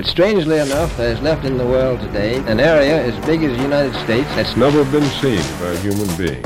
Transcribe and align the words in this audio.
But 0.00 0.06
strangely 0.06 0.56
enough, 0.56 0.96
there's 0.96 1.20
left 1.20 1.44
in 1.44 1.58
the 1.58 1.66
world 1.66 2.00
today 2.00 2.38
an 2.46 2.58
area 2.58 3.04
as 3.04 3.14
big 3.26 3.42
as 3.42 3.54
the 3.54 3.62
United 3.62 3.92
States 4.02 4.26
that's 4.34 4.56
never 4.56 4.82
been 4.84 5.04
seen 5.20 5.42
by 5.60 5.66
a 5.66 5.76
human 5.76 6.08
being. 6.16 6.40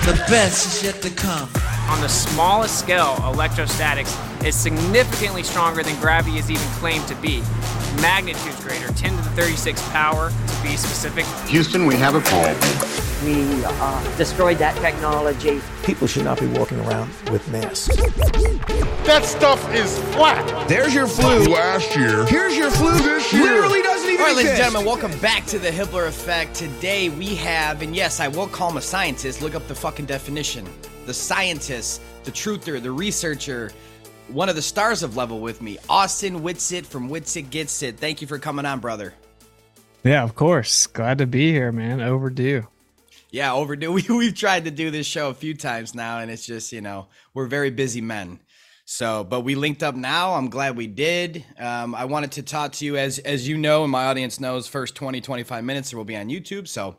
The 0.00 0.16
best 0.30 0.66
is 0.66 0.84
yet 0.84 1.02
to 1.02 1.10
come. 1.10 1.50
On 1.90 2.00
the 2.00 2.08
smallest 2.08 2.78
scale, 2.78 3.16
electrostatics 3.24 4.16
is 4.46 4.54
significantly 4.54 5.42
stronger 5.42 5.82
than 5.82 5.94
gravity 6.00 6.38
is 6.38 6.50
even 6.50 6.66
claimed 6.80 7.06
to 7.08 7.14
be. 7.16 7.42
Magnitudes 8.00 8.64
greater, 8.64 8.90
10 8.94 9.10
to 9.10 9.16
the 9.16 9.30
36 9.36 9.82
power 9.90 10.30
to 10.30 10.62
be 10.62 10.74
specific. 10.78 11.26
Houston, 11.50 11.84
we 11.84 11.96
have 11.96 12.14
a 12.14 12.20
problem. 12.22 13.07
We 13.24 13.64
uh, 13.64 14.16
destroyed 14.16 14.58
that 14.58 14.76
technology. 14.76 15.60
People 15.82 16.06
should 16.06 16.24
not 16.24 16.38
be 16.38 16.46
walking 16.46 16.78
around 16.80 17.10
with 17.32 17.46
masks. 17.50 17.88
That 19.06 19.24
stuff 19.24 19.74
is 19.74 19.98
flat. 20.14 20.68
There's 20.68 20.94
your 20.94 21.08
flu 21.08 21.52
last 21.52 21.96
year. 21.96 22.24
Here's 22.26 22.56
your 22.56 22.70
flu 22.70 22.96
this 22.98 23.32
year. 23.32 23.42
Literally 23.42 23.82
doesn't 23.82 24.08
even 24.08 24.20
All 24.20 24.26
right, 24.28 24.36
ladies 24.36 24.52
and 24.52 24.58
gentlemen, 24.58 24.86
welcome 24.86 25.18
back 25.18 25.46
to 25.46 25.58
the 25.58 25.68
Hibbeler 25.68 26.06
Effect. 26.06 26.54
Today 26.54 27.08
we 27.08 27.34
have, 27.34 27.82
and 27.82 27.96
yes, 27.96 28.20
I 28.20 28.28
will 28.28 28.46
call 28.46 28.70
him 28.70 28.76
a 28.76 28.82
scientist. 28.82 29.42
Look 29.42 29.56
up 29.56 29.66
the 29.66 29.74
fucking 29.74 30.06
definition. 30.06 30.64
The 31.06 31.14
scientist, 31.14 32.00
the 32.22 32.30
truther, 32.30 32.80
the 32.80 32.92
researcher, 32.92 33.72
one 34.28 34.48
of 34.48 34.54
the 34.54 34.62
stars 34.62 35.02
of 35.02 35.16
level 35.16 35.40
with 35.40 35.60
me, 35.60 35.76
Austin 35.88 36.40
Whitsitt 36.40 36.86
from 36.86 37.08
Witsit 37.08 37.50
Gets 37.50 37.82
It. 37.82 37.98
Thank 37.98 38.20
you 38.20 38.28
for 38.28 38.38
coming 38.38 38.64
on, 38.64 38.78
brother. 38.78 39.14
Yeah, 40.04 40.22
of 40.22 40.36
course. 40.36 40.86
Glad 40.86 41.18
to 41.18 41.26
be 41.26 41.50
here, 41.50 41.72
man. 41.72 42.00
Overdue. 42.00 42.68
Yeah, 43.30 43.52
overdue. 43.52 43.92
We, 43.98 44.02
we've 44.08 44.34
tried 44.34 44.64
to 44.64 44.70
do 44.70 44.90
this 44.90 45.06
show 45.06 45.28
a 45.28 45.34
few 45.34 45.54
times 45.54 45.94
now, 45.94 46.18
and 46.18 46.30
it's 46.30 46.46
just, 46.46 46.72
you 46.72 46.80
know, 46.80 47.08
we're 47.34 47.46
very 47.46 47.70
busy 47.70 48.00
men. 48.00 48.40
So, 48.84 49.22
but 49.22 49.42
we 49.42 49.54
linked 49.54 49.82
up 49.82 49.94
now. 49.94 50.34
I'm 50.34 50.48
glad 50.48 50.76
we 50.76 50.86
did. 50.86 51.44
Um, 51.58 51.94
I 51.94 52.06
wanted 52.06 52.32
to 52.32 52.42
talk 52.42 52.72
to 52.72 52.86
you, 52.86 52.96
as 52.96 53.18
as 53.18 53.46
you 53.46 53.58
know, 53.58 53.82
and 53.82 53.92
my 53.92 54.06
audience 54.06 54.40
knows, 54.40 54.66
first 54.66 54.94
20, 54.94 55.20
25 55.20 55.62
minutes 55.62 55.92
will 55.92 56.06
be 56.06 56.16
on 56.16 56.28
YouTube. 56.28 56.66
So, 56.66 56.96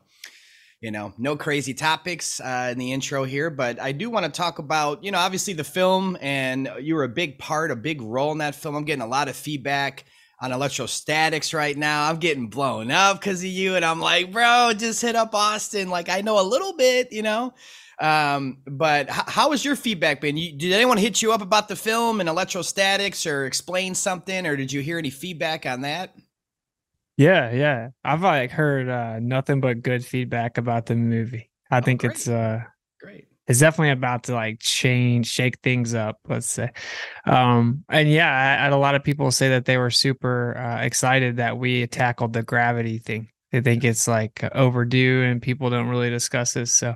you 0.82 0.92
know, 0.92 1.14
no 1.18 1.36
crazy 1.36 1.74
topics 1.74 2.40
uh, 2.40 2.70
in 2.72 2.78
the 2.78 2.94
intro 2.94 3.24
here, 3.24 3.50
but 3.50 3.82
I 3.82 3.92
do 3.92 4.12
want 4.12 4.26
to 4.26 4.32
talk 4.32 4.60
about, 4.60 5.04
you 5.04 5.12
know, 5.12 5.18
obviously 5.18 5.54
the 5.54 5.64
film, 5.64 6.16
and 6.22 6.70
you 6.80 6.94
were 6.94 7.06
a 7.06 7.10
big 7.10 7.40
part, 7.40 7.72
a 7.72 7.76
big 7.76 8.04
role 8.04 8.32
in 8.32 8.38
that 8.38 8.54
film. 8.54 8.76
I'm 8.76 8.86
getting 8.86 9.02
a 9.02 9.08
lot 9.08 9.28
of 9.28 9.36
feedback 9.36 10.06
on 10.42 10.52
electrostatics 10.52 11.54
right 11.54 11.78
now. 11.78 12.10
I'm 12.10 12.18
getting 12.18 12.48
blown 12.48 12.92
up 12.92 13.20
because 13.20 13.42
of 13.42 13.50
you, 13.50 13.76
and 13.76 13.84
I'm 13.84 14.00
like, 14.00 14.32
bro, 14.32 14.72
just 14.78 15.02
hit 15.02 15.16
up 15.16 15.34
Austin. 15.34 15.90
Like 15.90 16.10
I 16.10 16.22
know 16.22 16.40
a 16.40 16.44
little 16.44 16.76
bit, 16.76 17.12
you 17.12 17.22
know. 17.22 17.54
Um, 18.00 18.60
but 18.66 19.10
h- 19.10 19.24
how 19.28 19.50
was 19.50 19.66
your 19.66 19.76
feedback 19.76 20.22
been? 20.22 20.38
You, 20.38 20.58
did 20.58 20.72
anyone 20.72 20.98
hit 20.98 21.22
you 21.22 21.34
up 21.34 21.42
about 21.42 21.68
the 21.68 21.76
film 21.76 22.20
and 22.22 22.30
electrostatics, 22.30 23.26
or 23.26 23.46
explain 23.46 23.94
something, 23.94 24.46
or 24.46 24.56
did 24.56 24.72
you 24.72 24.82
hear 24.82 24.98
any 24.98 25.10
feedback 25.10 25.66
on 25.66 25.82
that? 25.82 26.16
Yeah, 27.18 27.52
yeah. 27.52 27.90
I've 28.04 28.22
like 28.22 28.52
heard 28.52 28.88
uh 28.88 29.20
nothing 29.20 29.60
but 29.60 29.82
good 29.82 30.06
feedback 30.06 30.58
about 30.58 30.86
the 30.86 30.96
movie. 30.96 31.50
I 31.70 31.82
think 31.82 32.02
great. 32.02 32.14
it's 32.14 32.30
uh 32.30 32.64
It's 33.50 33.60
definitely 33.60 33.92
about 33.92 34.24
to 34.26 34.36
like 34.36 34.60
change, 34.62 35.28
shake 35.28 35.60
things 35.62 35.96
up, 35.96 36.20
let's 36.30 36.50
say. 36.50 36.70
Um 37.26 37.84
and 37.90 38.10
yeah, 38.10 38.32
I, 38.32 38.62
I 38.62 38.64
had 38.66 38.74
a 38.74 38.78
lot 38.78 38.96
of 38.96 39.04
people 39.04 39.32
say 39.32 39.50
that 39.50 39.66
they 39.66 39.78
were 39.78 39.92
super 39.92 40.56
uh, 40.58 40.82
excited 40.84 41.38
that 41.38 41.58
we 41.58 41.88
tackled 41.88 42.34
the 42.34 42.44
gravity 42.44 43.00
thing. 43.00 43.30
They 43.52 43.62
think 43.62 43.84
it's 43.84 44.08
like 44.08 44.44
overdue 44.56 45.24
and 45.24 45.42
people 45.42 45.72
don't 45.72 45.90
really 45.90 46.12
discuss 46.12 46.54
this. 46.54 46.74
So 46.74 46.96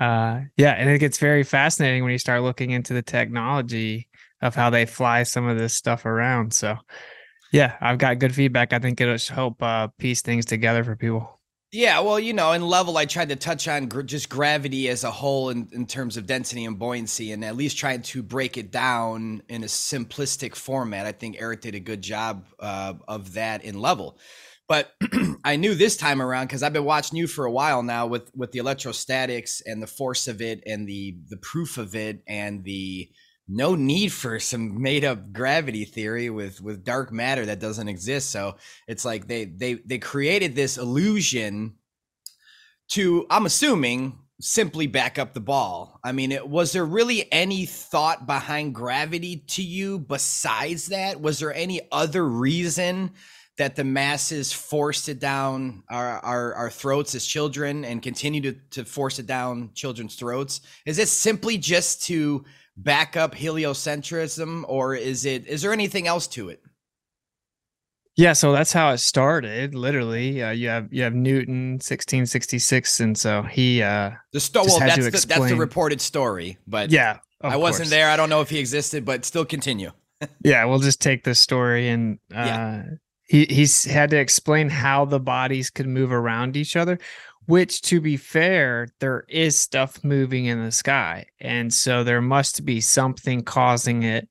uh 0.00 0.40
yeah, 0.56 0.72
and 0.72 0.88
it 0.88 1.00
gets 1.00 1.18
very 1.18 1.42
fascinating 1.42 2.04
when 2.04 2.12
you 2.12 2.18
start 2.18 2.42
looking 2.42 2.70
into 2.70 2.94
the 2.94 3.02
technology 3.02 4.08
of 4.40 4.54
how 4.54 4.70
they 4.70 4.86
fly 4.86 5.24
some 5.24 5.46
of 5.48 5.58
this 5.58 5.74
stuff 5.74 6.06
around. 6.06 6.54
So 6.54 6.76
yeah, 7.52 7.76
I've 7.80 7.98
got 7.98 8.18
good 8.20 8.34
feedback. 8.34 8.72
I 8.72 8.78
think 8.78 9.00
it'll 9.00 9.18
help 9.34 9.62
uh, 9.62 9.88
piece 9.98 10.22
things 10.22 10.46
together 10.46 10.84
for 10.84 10.96
people. 10.96 11.41
Yeah, 11.74 12.00
well, 12.00 12.20
you 12.20 12.34
know, 12.34 12.52
in 12.52 12.60
level, 12.68 12.98
I 12.98 13.06
tried 13.06 13.30
to 13.30 13.36
touch 13.36 13.66
on 13.66 13.86
gr- 13.86 14.02
just 14.02 14.28
gravity 14.28 14.90
as 14.90 15.04
a 15.04 15.10
whole 15.10 15.48
in, 15.48 15.68
in 15.72 15.86
terms 15.86 16.18
of 16.18 16.26
density 16.26 16.66
and 16.66 16.78
buoyancy, 16.78 17.32
and 17.32 17.42
at 17.42 17.56
least 17.56 17.78
trying 17.78 18.02
to 18.02 18.22
break 18.22 18.58
it 18.58 18.70
down 18.70 19.42
in 19.48 19.62
a 19.62 19.66
simplistic 19.66 20.54
format. 20.54 21.06
I 21.06 21.12
think 21.12 21.36
Eric 21.38 21.62
did 21.62 21.74
a 21.74 21.80
good 21.80 22.02
job 22.02 22.44
uh, 22.60 22.92
of 23.08 23.32
that 23.34 23.64
in 23.64 23.80
level. 23.80 24.18
But 24.68 24.92
I 25.44 25.56
knew 25.56 25.74
this 25.74 25.96
time 25.96 26.20
around 26.20 26.48
because 26.48 26.62
I've 26.62 26.74
been 26.74 26.84
watching 26.84 27.16
you 27.16 27.26
for 27.26 27.46
a 27.46 27.50
while 27.50 27.82
now 27.82 28.06
with 28.06 28.30
with 28.36 28.52
the 28.52 28.58
electrostatics 28.58 29.62
and 29.64 29.82
the 29.82 29.86
force 29.86 30.28
of 30.28 30.42
it 30.42 30.62
and 30.66 30.86
the 30.86 31.16
the 31.30 31.38
proof 31.38 31.78
of 31.78 31.94
it 31.94 32.22
and 32.26 32.64
the 32.64 33.10
no 33.52 33.74
need 33.74 34.12
for 34.12 34.40
some 34.40 34.80
made 34.80 35.04
up 35.04 35.32
gravity 35.32 35.84
theory 35.84 36.30
with 36.30 36.60
with 36.60 36.84
dark 36.84 37.12
matter 37.12 37.46
that 37.46 37.60
doesn't 37.60 37.88
exist. 37.88 38.30
So 38.30 38.56
it's 38.88 39.04
like 39.04 39.28
they 39.28 39.44
they 39.44 39.74
they 39.74 39.98
created 39.98 40.54
this 40.54 40.78
illusion 40.78 41.74
to 42.88 43.26
i'm 43.30 43.46
assuming 43.46 44.18
simply 44.40 44.88
back 44.88 45.20
up 45.20 45.34
the 45.34 45.40
ball. 45.40 46.00
I 46.02 46.10
mean 46.12 46.32
it, 46.32 46.48
was 46.48 46.72
there 46.72 46.84
really 46.84 47.30
any 47.32 47.64
thought 47.64 48.26
behind 48.26 48.74
gravity 48.74 49.44
to 49.48 49.62
you 49.62 50.00
besides 50.00 50.86
that? 50.86 51.20
Was 51.20 51.38
there 51.38 51.54
any 51.54 51.80
other 51.92 52.26
reason 52.26 53.12
that 53.58 53.76
the 53.76 53.84
masses 53.84 54.52
forced 54.52 55.08
it 55.08 55.20
down 55.20 55.84
our, 55.88 56.18
our, 56.20 56.54
our 56.54 56.70
throats 56.70 57.14
as 57.14 57.24
children 57.24 57.84
and 57.84 58.02
continue 58.02 58.40
to, 58.40 58.52
to 58.70 58.84
force 58.84 59.20
it 59.20 59.26
down 59.26 59.70
children's 59.74 60.16
throats? 60.16 60.62
Is 60.86 60.98
it 60.98 61.08
simply 61.08 61.56
just 61.58 62.02
to 62.06 62.44
back 62.76 63.16
up 63.16 63.34
heliocentrism 63.34 64.64
or 64.68 64.94
is 64.94 65.24
it 65.24 65.46
is 65.46 65.62
there 65.62 65.72
anything 65.72 66.06
else 66.06 66.26
to 66.26 66.48
it 66.48 66.60
Yeah, 68.16 68.34
so 68.34 68.52
that's 68.52 68.72
how 68.72 68.90
it 68.92 68.98
started. 68.98 69.74
Literally, 69.74 70.42
uh, 70.42 70.50
you 70.50 70.68
have 70.68 70.88
you 70.92 71.02
have 71.02 71.14
Newton, 71.14 71.80
sixteen 71.80 72.26
sixty 72.26 72.58
six, 72.58 73.00
and 73.00 73.16
so 73.16 73.42
he. 73.42 73.82
uh 73.82 74.10
the 74.32 74.40
sto- 74.40 74.64
well 74.66 74.78
that's 74.80 74.96
the, 74.96 75.10
that's 75.10 75.48
the 75.50 75.56
reported 75.56 76.00
story 76.00 76.58
but 76.66 76.90
Yeah, 76.90 77.18
i 77.40 77.56
wasn't 77.56 77.84
course. 77.84 77.90
there 77.90 78.08
i 78.10 78.16
don't 78.16 78.28
know 78.30 78.40
if 78.42 78.50
he 78.50 78.58
existed 78.58 79.04
but 79.04 79.24
still 79.24 79.44
continue 79.44 79.90
Yeah, 80.44 80.64
we'll 80.66 80.78
just 80.78 81.00
take 81.00 81.24
this 81.24 81.40
story 81.40 81.88
and 81.88 82.18
uh, 82.34 82.44
Yeah. 82.46 82.84
he 83.26 83.44
he's 83.46 83.84
had 83.84 84.10
to 84.10 84.18
explain 84.18 84.68
how 84.68 85.04
the 85.04 85.18
bodies 85.20 85.68
could 85.70 85.88
move 85.88 86.12
around 86.12 86.56
each 86.56 86.76
other. 86.76 86.98
Which, 87.46 87.82
to 87.82 88.00
be 88.00 88.16
fair, 88.16 88.88
there 89.00 89.24
is 89.28 89.58
stuff 89.58 90.02
moving 90.04 90.46
in 90.46 90.64
the 90.64 90.72
sky, 90.72 91.26
and 91.40 91.72
so 91.72 92.04
there 92.04 92.22
must 92.22 92.64
be 92.64 92.80
something 92.80 93.42
causing 93.42 94.02
it. 94.04 94.28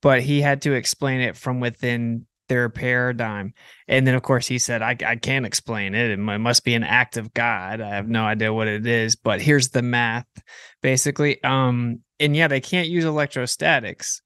But 0.00 0.22
he 0.22 0.40
had 0.40 0.62
to 0.62 0.72
explain 0.72 1.20
it 1.20 1.36
from 1.36 1.60
within 1.60 2.26
their 2.48 2.68
paradigm, 2.68 3.54
and 3.88 4.06
then 4.06 4.14
of 4.14 4.22
course 4.22 4.46
he 4.46 4.58
said, 4.58 4.82
"I 4.82 4.96
I 5.06 5.16
can't 5.16 5.46
explain 5.46 5.94
it. 5.94 6.10
It 6.10 6.18
must 6.18 6.64
be 6.64 6.74
an 6.74 6.84
act 6.84 7.16
of 7.16 7.34
God. 7.34 7.80
I 7.80 7.90
have 7.96 8.08
no 8.08 8.24
idea 8.24 8.52
what 8.52 8.68
it 8.68 8.86
is, 8.86 9.16
but 9.16 9.40
here's 9.40 9.70
the 9.70 9.82
math, 9.82 10.26
basically. 10.82 11.42
Um, 11.44 12.00
and 12.20 12.36
yeah, 12.36 12.48
they 12.48 12.60
can't 12.60 12.88
use 12.88 13.04
electrostatics." 13.04 14.22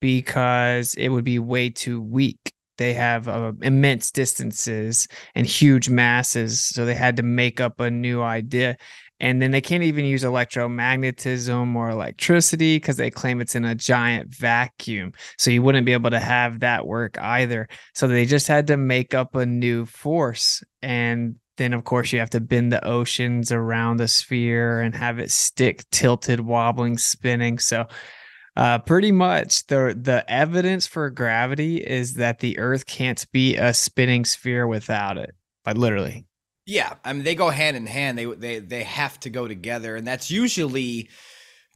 because 0.00 0.94
it 0.94 1.08
would 1.10 1.24
be 1.24 1.38
way 1.38 1.70
too 1.70 2.00
weak. 2.00 2.52
They 2.80 2.94
have 2.94 3.28
uh, 3.28 3.52
immense 3.60 4.10
distances 4.10 5.06
and 5.34 5.46
huge 5.46 5.90
masses, 5.90 6.62
so 6.62 6.86
they 6.86 6.94
had 6.94 7.18
to 7.18 7.22
make 7.22 7.60
up 7.60 7.78
a 7.78 7.90
new 7.90 8.22
idea. 8.22 8.78
And 9.20 9.42
then 9.42 9.50
they 9.50 9.60
can't 9.60 9.82
even 9.82 10.06
use 10.06 10.24
electromagnetism 10.24 11.76
or 11.76 11.90
electricity 11.90 12.76
because 12.76 12.96
they 12.96 13.10
claim 13.10 13.42
it's 13.42 13.54
in 13.54 13.66
a 13.66 13.74
giant 13.74 14.34
vacuum. 14.34 15.12
So 15.36 15.50
you 15.50 15.62
wouldn't 15.62 15.84
be 15.84 15.92
able 15.92 16.08
to 16.08 16.18
have 16.18 16.60
that 16.60 16.86
work 16.86 17.18
either. 17.18 17.68
So 17.94 18.08
they 18.08 18.24
just 18.24 18.48
had 18.48 18.68
to 18.68 18.78
make 18.78 19.12
up 19.12 19.34
a 19.34 19.44
new 19.44 19.84
force. 19.84 20.64
And 20.80 21.36
then, 21.58 21.74
of 21.74 21.84
course, 21.84 22.14
you 22.14 22.18
have 22.20 22.30
to 22.30 22.40
bend 22.40 22.72
the 22.72 22.82
oceans 22.82 23.52
around 23.52 23.98
the 23.98 24.08
sphere 24.08 24.80
and 24.80 24.94
have 24.94 25.18
it 25.18 25.30
stick, 25.30 25.84
tilted, 25.90 26.40
wobbling, 26.40 26.96
spinning. 26.96 27.58
So 27.58 27.88
uh, 28.56 28.78
pretty 28.78 29.12
much 29.12 29.66
the 29.66 29.96
the 30.00 30.24
evidence 30.30 30.86
for 30.86 31.08
gravity 31.10 31.78
is 31.78 32.14
that 32.14 32.40
the 32.40 32.58
Earth 32.58 32.86
can't 32.86 33.26
be 33.32 33.56
a 33.56 33.72
spinning 33.72 34.24
sphere 34.24 34.66
without 34.66 35.16
it. 35.16 35.34
Like 35.66 35.76
literally. 35.76 36.26
Yeah, 36.66 36.94
I 37.04 37.12
mean 37.12 37.24
they 37.24 37.34
go 37.34 37.50
hand 37.50 37.76
in 37.76 37.86
hand. 37.86 38.18
They 38.18 38.26
they 38.26 38.58
they 38.58 38.82
have 38.84 39.18
to 39.20 39.30
go 39.30 39.48
together, 39.48 39.96
and 39.96 40.06
that's 40.06 40.30
usually 40.30 41.08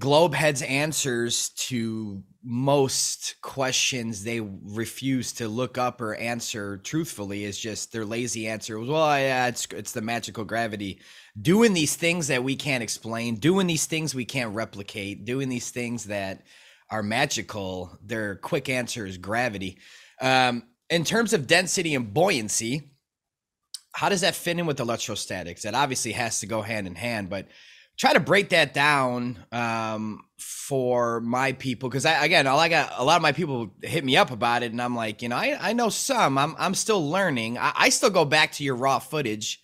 Globehead's 0.00 0.62
answers 0.62 1.50
to 1.50 2.22
most 2.42 3.36
questions 3.40 4.22
they 4.22 4.40
refuse 4.40 5.32
to 5.32 5.48
look 5.48 5.78
up 5.78 6.00
or 6.00 6.14
answer 6.16 6.78
truthfully 6.78 7.44
is 7.44 7.58
just 7.58 7.92
their 7.92 8.04
lazy 8.04 8.46
answer. 8.48 8.78
Well, 8.78 9.18
yeah, 9.18 9.46
it's 9.46 9.66
it's 9.70 9.92
the 9.92 10.02
magical 10.02 10.44
gravity 10.44 11.00
doing 11.40 11.72
these 11.72 11.96
things 11.96 12.26
that 12.28 12.44
we 12.44 12.56
can't 12.56 12.82
explain, 12.82 13.36
doing 13.36 13.66
these 13.66 13.86
things 13.86 14.14
we 14.14 14.24
can't 14.24 14.54
replicate, 14.54 15.24
doing 15.24 15.48
these 15.48 15.70
things 15.70 16.04
that 16.04 16.42
are 16.90 17.02
magical. 17.02 17.98
Their 18.02 18.36
quick 18.36 18.68
answer 18.68 19.06
is 19.06 19.18
gravity. 19.18 19.78
Um, 20.20 20.64
in 20.90 21.04
terms 21.04 21.32
of 21.32 21.46
density 21.46 21.94
and 21.94 22.12
buoyancy, 22.12 22.92
how 23.94 24.08
does 24.08 24.22
that 24.22 24.34
fit 24.34 24.58
in 24.58 24.66
with 24.66 24.80
electrostatics? 24.80 25.62
That 25.62 25.74
obviously 25.74 26.12
has 26.12 26.40
to 26.40 26.46
go 26.46 26.62
hand 26.62 26.86
in 26.86 26.94
hand, 26.94 27.30
but 27.30 27.48
try 27.96 28.12
to 28.12 28.20
break 28.20 28.50
that 28.50 28.74
down 28.74 29.38
um, 29.52 30.24
for 30.36 31.20
my 31.20 31.52
people 31.52 31.88
because 31.88 32.04
I 32.04 32.24
again, 32.24 32.46
all 32.46 32.58
I 32.58 32.68
got 32.68 32.92
a 32.96 33.04
lot 33.04 33.16
of 33.16 33.22
my 33.22 33.32
people 33.32 33.70
hit 33.82 34.04
me 34.04 34.16
up 34.16 34.30
about 34.30 34.62
it, 34.62 34.72
and 34.72 34.82
I'm 34.82 34.96
like, 34.96 35.22
you 35.22 35.28
know, 35.28 35.36
I, 35.36 35.56
I 35.60 35.72
know 35.72 35.88
some. 35.88 36.38
I'm 36.38 36.54
I'm 36.58 36.74
still 36.74 37.08
learning. 37.08 37.56
I, 37.58 37.72
I 37.74 37.88
still 37.88 38.10
go 38.10 38.24
back 38.24 38.52
to 38.52 38.64
your 38.64 38.74
raw 38.76 38.98
footage 38.98 39.62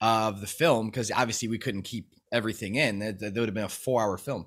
of 0.00 0.40
the 0.40 0.46
film 0.46 0.86
because 0.86 1.10
obviously 1.10 1.48
we 1.48 1.58
couldn't 1.58 1.82
keep 1.82 2.14
everything 2.32 2.74
in. 2.76 3.00
That, 3.00 3.20
that 3.20 3.34
would 3.34 3.48
have 3.48 3.54
been 3.54 3.64
a 3.64 3.68
four 3.68 4.02
hour 4.02 4.18
film. 4.18 4.46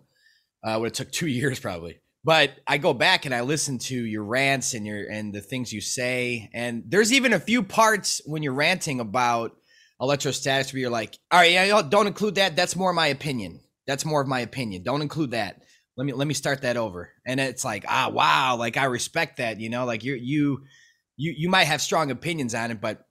Uh, 0.63 0.77
would 0.79 0.87
have 0.87 0.93
took 0.93 1.11
two 1.11 1.27
years 1.27 1.59
probably. 1.59 1.99
But 2.27 2.59
I 2.67 2.77
go 2.77 2.93
back 2.93 3.23
and 3.23 3.33
I 3.33 3.39
listen 3.39 3.77
to 3.77 3.95
your 3.95 4.25
rants 4.25 4.73
and 4.73 4.85
your 4.85 5.09
and 5.09 5.33
the 5.33 5.39
things 5.39 5.71
you 5.71 5.79
say, 5.79 6.49
and 6.53 6.83
there's 6.85 7.13
even 7.13 7.31
a 7.31 7.39
few 7.39 7.63
parts 7.63 8.21
when 8.25 8.43
you're 8.43 8.51
ranting 8.51 8.99
about 8.99 9.55
electrostatics 10.01 10.73
where 10.73 10.81
you're 10.81 10.89
like, 10.89 11.17
all 11.31 11.39
right, 11.39 11.53
yeah, 11.53 11.81
don't 11.87 12.05
include 12.05 12.35
that. 12.35 12.57
That's 12.57 12.75
more 12.75 12.91
my 12.91 13.07
opinion. 13.07 13.61
That's 13.87 14.03
more 14.03 14.19
of 14.19 14.27
my 14.27 14.41
opinion. 14.41 14.83
Don't 14.83 15.01
include 15.01 15.31
that. 15.31 15.63
Let 15.95 16.05
me 16.05 16.11
let 16.11 16.27
me 16.27 16.33
start 16.33 16.63
that 16.63 16.75
over. 16.75 17.13
And 17.25 17.39
it's 17.39 17.63
like, 17.63 17.85
ah, 17.87 18.09
wow, 18.09 18.57
like 18.57 18.75
I 18.75 18.83
respect 18.83 19.37
that. 19.37 19.61
You 19.61 19.69
know, 19.69 19.85
like 19.85 20.03
you 20.03 20.15
you 20.15 20.65
you 21.15 21.33
you 21.37 21.47
might 21.47 21.63
have 21.63 21.81
strong 21.81 22.11
opinions 22.11 22.53
on 22.53 22.71
it, 22.71 22.81
but 22.81 23.05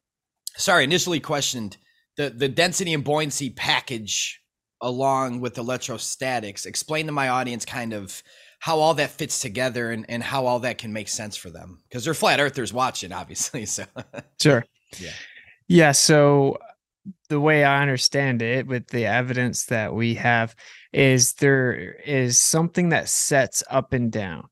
sorry, 0.58 0.84
initially 0.84 1.20
questioned 1.20 1.78
the 2.18 2.28
the 2.28 2.50
density 2.50 2.92
and 2.92 3.02
buoyancy 3.02 3.48
package 3.48 4.42
along 4.82 5.40
with 5.40 5.56
electrostatics. 5.56 6.66
Explain 6.66 7.06
to 7.06 7.12
my 7.12 7.30
audience 7.30 7.64
kind 7.64 7.94
of 7.94 8.22
how 8.58 8.78
all 8.78 8.94
that 8.94 9.10
fits 9.10 9.40
together 9.40 9.90
and, 9.90 10.06
and 10.08 10.22
how 10.22 10.46
all 10.46 10.60
that 10.60 10.78
can 10.78 10.92
make 10.92 11.08
sense 11.08 11.36
for 11.36 11.50
them 11.50 11.80
because 11.88 12.04
they're 12.04 12.14
flat 12.14 12.40
earthers 12.40 12.72
watching 12.72 13.12
obviously 13.12 13.66
so 13.66 13.84
sure 14.40 14.64
yeah 14.98 15.10
yeah 15.68 15.92
so 15.92 16.58
the 17.28 17.40
way 17.40 17.64
I 17.64 17.82
understand 17.82 18.42
it, 18.42 18.66
with 18.66 18.88
the 18.88 19.06
evidence 19.06 19.66
that 19.66 19.94
we 19.94 20.14
have, 20.14 20.54
is 20.92 21.34
there 21.34 21.74
is 22.04 22.38
something 22.38 22.90
that 22.90 23.08
sets 23.08 23.62
up 23.70 23.92
and 23.92 24.10
down, 24.10 24.48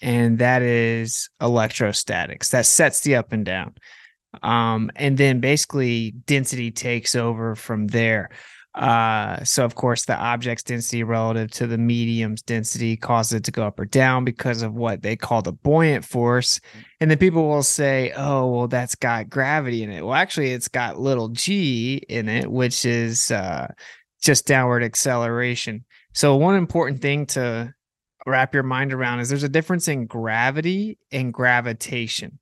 and 0.00 0.38
that 0.38 0.62
is 0.62 1.30
electrostatics. 1.40 2.50
That 2.50 2.66
sets 2.66 3.00
the 3.00 3.16
up 3.16 3.32
and 3.32 3.44
down. 3.44 3.74
Um, 4.42 4.90
and 4.96 5.16
then 5.16 5.40
basically 5.40 6.10
density 6.10 6.70
takes 6.70 7.14
over 7.14 7.54
from 7.54 7.86
there. 7.88 8.30
Uh, 8.78 9.42
so 9.42 9.64
of 9.64 9.74
course 9.74 10.04
the 10.04 10.16
object's 10.16 10.62
density 10.62 11.02
relative 11.02 11.50
to 11.50 11.66
the 11.66 11.76
medium's 11.76 12.42
density 12.42 12.96
causes 12.96 13.32
it 13.32 13.44
to 13.44 13.50
go 13.50 13.64
up 13.64 13.80
or 13.80 13.84
down 13.84 14.24
because 14.24 14.62
of 14.62 14.72
what 14.72 15.02
they 15.02 15.16
call 15.16 15.42
the 15.42 15.52
buoyant 15.52 16.04
force. 16.04 16.60
And 17.00 17.10
then 17.10 17.18
people 17.18 17.48
will 17.48 17.64
say, 17.64 18.12
oh, 18.16 18.46
well, 18.46 18.68
that's 18.68 18.94
got 18.94 19.28
gravity 19.28 19.82
in 19.82 19.90
it. 19.90 20.04
Well, 20.04 20.14
actually, 20.14 20.52
it's 20.52 20.68
got 20.68 21.00
little 21.00 21.28
g 21.28 21.96
in 22.08 22.28
it, 22.28 22.48
which 22.50 22.84
is 22.84 23.32
uh, 23.32 23.66
just 24.22 24.46
downward 24.46 24.84
acceleration. 24.84 25.84
So 26.14 26.36
one 26.36 26.54
important 26.54 27.02
thing 27.02 27.26
to 27.26 27.74
wrap 28.28 28.54
your 28.54 28.62
mind 28.62 28.92
around 28.92 29.20
is 29.20 29.28
there's 29.28 29.42
a 29.42 29.48
difference 29.48 29.88
in 29.88 30.06
gravity 30.06 30.98
and 31.10 31.32
gravitation. 31.32 32.38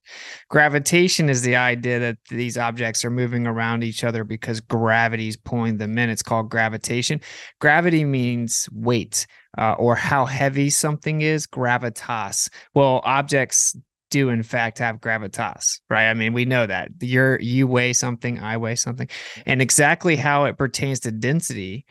Gravitation 0.48 1.28
is 1.28 1.42
the 1.42 1.56
idea 1.56 1.98
that 1.98 2.18
these 2.28 2.58
objects 2.58 3.04
are 3.04 3.10
moving 3.10 3.46
around 3.46 3.84
each 3.84 4.04
other 4.04 4.24
because 4.24 4.60
gravity 4.60 5.28
is 5.28 5.36
pulling 5.36 5.78
them 5.78 5.96
in. 5.98 6.10
It's 6.10 6.22
called 6.22 6.50
gravitation. 6.50 7.20
Gravity 7.60 8.04
means 8.04 8.68
weight 8.72 9.26
uh, 9.56 9.72
or 9.78 9.94
how 9.94 10.26
heavy 10.26 10.70
something 10.70 11.22
is, 11.22 11.46
gravitas. 11.46 12.50
Well, 12.74 13.00
objects 13.04 13.76
do 14.10 14.28
in 14.28 14.42
fact 14.42 14.78
have 14.78 15.00
gravitas, 15.00 15.80
right? 15.90 16.08
I 16.08 16.14
mean, 16.14 16.32
we 16.32 16.44
know 16.44 16.66
that 16.66 16.90
you're 17.00 17.40
you 17.40 17.66
weigh 17.66 17.92
something, 17.92 18.38
I 18.38 18.56
weigh 18.56 18.76
something, 18.76 19.08
and 19.46 19.60
exactly 19.60 20.16
how 20.16 20.44
it 20.44 20.56
pertains 20.56 21.00
to 21.00 21.10
density 21.10 21.86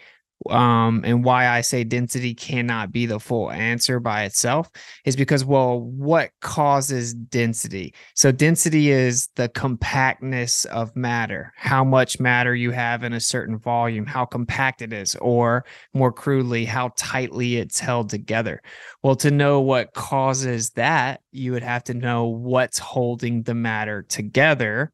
um, 0.49 1.01
and 1.05 1.23
why 1.23 1.47
I 1.47 1.61
say 1.61 1.83
density 1.83 2.35
cannot 2.35 2.91
be 2.91 3.05
the 3.05 3.19
full 3.19 3.51
answer 3.51 3.99
by 3.99 4.25
itself 4.25 4.69
is 5.03 5.15
because, 5.15 5.43
well, 5.43 5.79
what 5.79 6.31
causes 6.41 7.13
density? 7.13 7.95
So, 8.13 8.31
density 8.31 8.91
is 8.91 9.29
the 9.35 9.49
compactness 9.49 10.65
of 10.65 10.95
matter, 10.95 11.53
how 11.55 11.83
much 11.83 12.19
matter 12.19 12.53
you 12.53 12.71
have 12.71 13.03
in 13.03 13.13
a 13.13 13.19
certain 13.19 13.57
volume, 13.57 14.05
how 14.05 14.25
compact 14.25 14.81
it 14.81 14.93
is, 14.93 15.15
or 15.15 15.65
more 15.93 16.11
crudely, 16.11 16.65
how 16.65 16.91
tightly 16.95 17.57
it's 17.57 17.79
held 17.79 18.09
together. 18.09 18.61
Well, 19.01 19.15
to 19.17 19.31
know 19.31 19.61
what 19.61 19.93
causes 19.93 20.71
that, 20.71 21.21
you 21.31 21.53
would 21.53 21.63
have 21.63 21.83
to 21.85 21.93
know 21.93 22.25
what's 22.25 22.77
holding 22.77 23.43
the 23.43 23.55
matter 23.55 24.03
together 24.03 24.91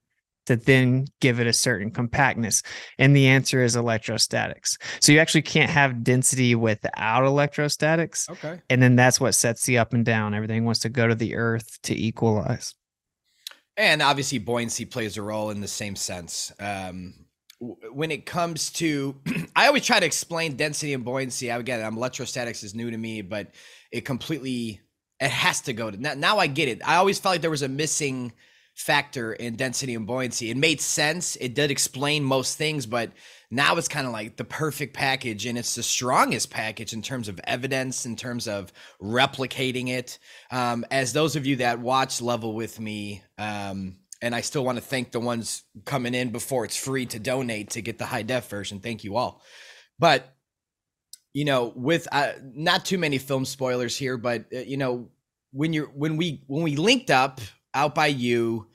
to 0.57 0.63
then 0.63 1.07
give 1.19 1.39
it 1.39 1.47
a 1.47 1.53
certain 1.53 1.91
compactness? 1.91 2.63
And 2.97 3.15
the 3.15 3.27
answer 3.27 3.63
is 3.63 3.75
electrostatics. 3.75 4.77
So 4.99 5.11
you 5.11 5.19
actually 5.19 5.43
can't 5.43 5.71
have 5.71 6.03
density 6.03 6.55
without 6.55 7.25
electrostatics. 7.25 8.29
Okay. 8.29 8.61
And 8.69 8.81
then 8.81 8.95
that's 8.95 9.19
what 9.19 9.35
sets 9.35 9.65
the 9.65 9.77
up 9.77 9.93
and 9.93 10.05
down. 10.05 10.33
Everything 10.33 10.65
wants 10.65 10.81
to 10.81 10.89
go 10.89 11.07
to 11.07 11.15
the 11.15 11.35
earth 11.35 11.81
to 11.83 11.95
equalize. 11.95 12.75
And 13.77 14.01
obviously, 14.01 14.37
buoyancy 14.37 14.85
plays 14.85 15.17
a 15.17 15.21
role 15.21 15.49
in 15.49 15.61
the 15.61 15.67
same 15.67 15.95
sense. 15.95 16.51
Um, 16.59 17.13
when 17.59 18.11
it 18.11 18.25
comes 18.25 18.71
to, 18.73 19.15
I 19.55 19.67
always 19.67 19.85
try 19.85 19.99
to 19.99 20.05
explain 20.05 20.55
density 20.55 20.93
and 20.93 21.05
buoyancy. 21.05 21.51
I 21.51 21.57
again, 21.57 21.83
I'm 21.83 21.97
electrostatics 21.97 22.63
is 22.63 22.75
new 22.75 22.91
to 22.91 22.97
me, 22.97 23.21
but 23.21 23.53
it 23.91 24.01
completely 24.01 24.81
it 25.19 25.29
has 25.29 25.61
to 25.61 25.73
go 25.73 25.91
to 25.91 25.97
now. 25.97 26.15
Now 26.15 26.39
I 26.39 26.47
get 26.47 26.67
it. 26.67 26.81
I 26.85 26.95
always 26.95 27.19
felt 27.19 27.33
like 27.33 27.41
there 27.41 27.51
was 27.51 27.61
a 27.61 27.69
missing 27.69 28.33
factor 28.75 29.33
in 29.33 29.55
density 29.55 29.95
and 29.95 30.07
buoyancy. 30.07 30.49
It 30.49 30.57
made 30.57 30.81
sense. 30.81 31.35
It 31.35 31.53
did 31.53 31.71
explain 31.71 32.23
most 32.23 32.57
things, 32.57 32.85
but 32.85 33.11
now 33.49 33.75
it's 33.75 33.87
kind 33.87 34.07
of 34.07 34.13
like 34.13 34.37
the 34.37 34.43
perfect 34.43 34.93
package 34.93 35.45
and 35.45 35.57
it's 35.57 35.75
the 35.75 35.83
strongest 35.83 36.49
package 36.49 36.93
in 36.93 37.01
terms 37.01 37.27
of 37.27 37.39
evidence, 37.43 38.05
in 38.05 38.15
terms 38.15 38.47
of 38.47 38.71
replicating 39.01 39.89
it. 39.89 40.17
Um, 40.51 40.85
as 40.89 41.13
those 41.13 41.35
of 41.35 41.45
you 41.45 41.57
that 41.57 41.79
watch 41.79 42.21
Level 42.21 42.53
with 42.53 42.79
me, 42.79 43.23
um, 43.37 43.97
and 44.21 44.35
I 44.35 44.41
still 44.41 44.63
want 44.63 44.77
to 44.77 44.83
thank 44.83 45.11
the 45.11 45.19
ones 45.19 45.63
coming 45.83 46.13
in 46.13 46.29
before 46.31 46.63
it's 46.63 46.77
free 46.77 47.07
to 47.07 47.19
donate 47.19 47.71
to 47.71 47.81
get 47.81 47.97
the 47.97 48.05
high 48.05 48.21
def 48.21 48.49
version. 48.49 48.79
Thank 48.79 49.03
you 49.03 49.17
all. 49.17 49.41
But 49.99 50.33
you 51.33 51.45
know, 51.45 51.71
with 51.75 52.07
uh, 52.11 52.33
not 52.41 52.85
too 52.85 52.97
many 52.97 53.17
film 53.17 53.45
spoilers 53.45 53.97
here, 53.97 54.17
but 54.17 54.45
uh, 54.53 54.59
you 54.59 54.77
know, 54.77 55.09
when 55.51 55.73
you're 55.73 55.87
when 55.87 56.17
we 56.17 56.43
when 56.47 56.63
we 56.63 56.75
linked 56.75 57.09
up 57.09 57.41
out 57.73 57.95
by 57.95 58.07
you. 58.07 58.67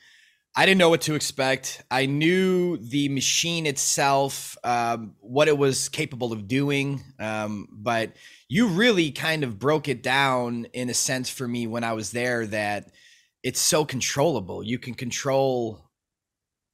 I 0.59 0.65
didn't 0.65 0.79
know 0.79 0.89
what 0.89 1.03
to 1.03 1.15
expect. 1.15 1.83
I 1.91 2.07
knew 2.07 2.79
the 2.79 3.11
machine 3.11 3.67
itself, 3.67 4.57
um, 4.65 5.15
what 5.21 5.49
it 5.49 5.59
was 5.59 5.91
capable 5.91 6.33
of 6.33 6.49
doing, 6.49 7.03
um, 7.19 7.69
but 7.71 8.13
you 8.49 8.69
really 8.69 9.11
kind 9.11 9.45
of 9.45 9.59
broke 9.59 9.87
it 9.87 10.03
down 10.03 10.67
in 10.73 10.89
a 10.89 10.95
sense 10.95 11.29
for 11.29 11.47
me 11.47 11.67
when 11.67 11.85
I 11.85 11.93
was 11.93 12.11
there 12.11 12.47
that 12.47 12.91
it's 13.43 13.61
so 13.61 13.85
controllable. 13.85 14.63
You 14.63 14.79
can 14.79 14.95
control, 14.95 15.91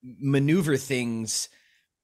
maneuver 0.02 0.76
things 0.76 1.48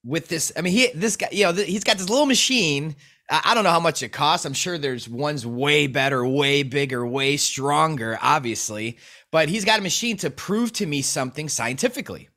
with 0.04 0.28
this. 0.28 0.50
I 0.56 0.62
mean, 0.62 0.72
he 0.72 0.90
this 0.94 1.16
guy, 1.16 1.28
you 1.30 1.44
know, 1.44 1.52
he's 1.52 1.84
got 1.84 1.98
this 1.98 2.08
little 2.08 2.26
machine 2.26 2.96
I 3.30 3.54
don't 3.54 3.64
know 3.64 3.70
how 3.70 3.80
much 3.80 4.02
it 4.02 4.08
costs. 4.10 4.46
I'm 4.46 4.54
sure 4.54 4.78
there's 4.78 5.08
ones 5.08 5.44
way 5.44 5.86
better, 5.86 6.26
way 6.26 6.62
bigger, 6.62 7.06
way 7.06 7.36
stronger, 7.36 8.18
obviously. 8.22 8.98
But 9.30 9.50
he's 9.50 9.66
got 9.66 9.78
a 9.78 9.82
machine 9.82 10.16
to 10.18 10.30
prove 10.30 10.72
to 10.74 10.86
me 10.86 11.02
something 11.02 11.48
scientifically. 11.48 12.30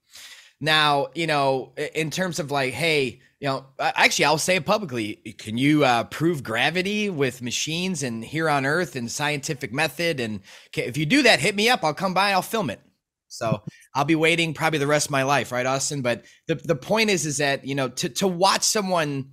Now, 0.60 1.08
you 1.16 1.28
know, 1.28 1.74
in 1.96 2.12
terms 2.12 2.40
of 2.40 2.52
like, 2.52 2.74
hey, 2.74 3.22
you 3.40 3.48
know, 3.48 3.66
actually, 3.80 4.26
I'll 4.26 4.38
say 4.38 4.58
it 4.58 4.66
publicly. 4.66 5.16
Can 5.40 5.58
you 5.58 5.84
uh, 5.84 6.04
prove 6.04 6.44
gravity 6.44 7.10
with 7.10 7.42
machines 7.42 8.04
and 8.04 8.24
here 8.24 8.48
on 8.48 8.66
Earth 8.66 8.96
and 8.96 9.10
scientific 9.10 9.74
method? 9.74 10.20
And 10.20 10.42
if 10.76 10.98
you 10.98 11.08
do 11.08 11.24
that, 11.24 11.40
hit 11.40 11.56
me 11.56 11.70
up. 11.70 11.84
I'll 11.84 11.94
come 11.96 12.14
by. 12.14 12.32
I'll 12.34 12.44
film 12.44 12.70
it. 12.70 12.82
So 13.30 13.64
I'll 13.96 14.06
be 14.06 14.16
waiting 14.16 14.54
probably 14.54 14.78
the 14.78 14.88
rest 14.88 15.08
of 15.08 15.12
my 15.12 15.24
life, 15.24 15.52
right, 15.52 15.66
Austin? 15.66 16.02
But 16.02 16.26
the 16.48 16.56
the 16.56 16.76
point 16.76 17.10
is, 17.10 17.26
is 17.26 17.38
that 17.38 17.66
you 17.66 17.74
know, 17.76 17.88
to 17.88 18.10
to 18.10 18.28
watch 18.28 18.64
someone 18.64 19.32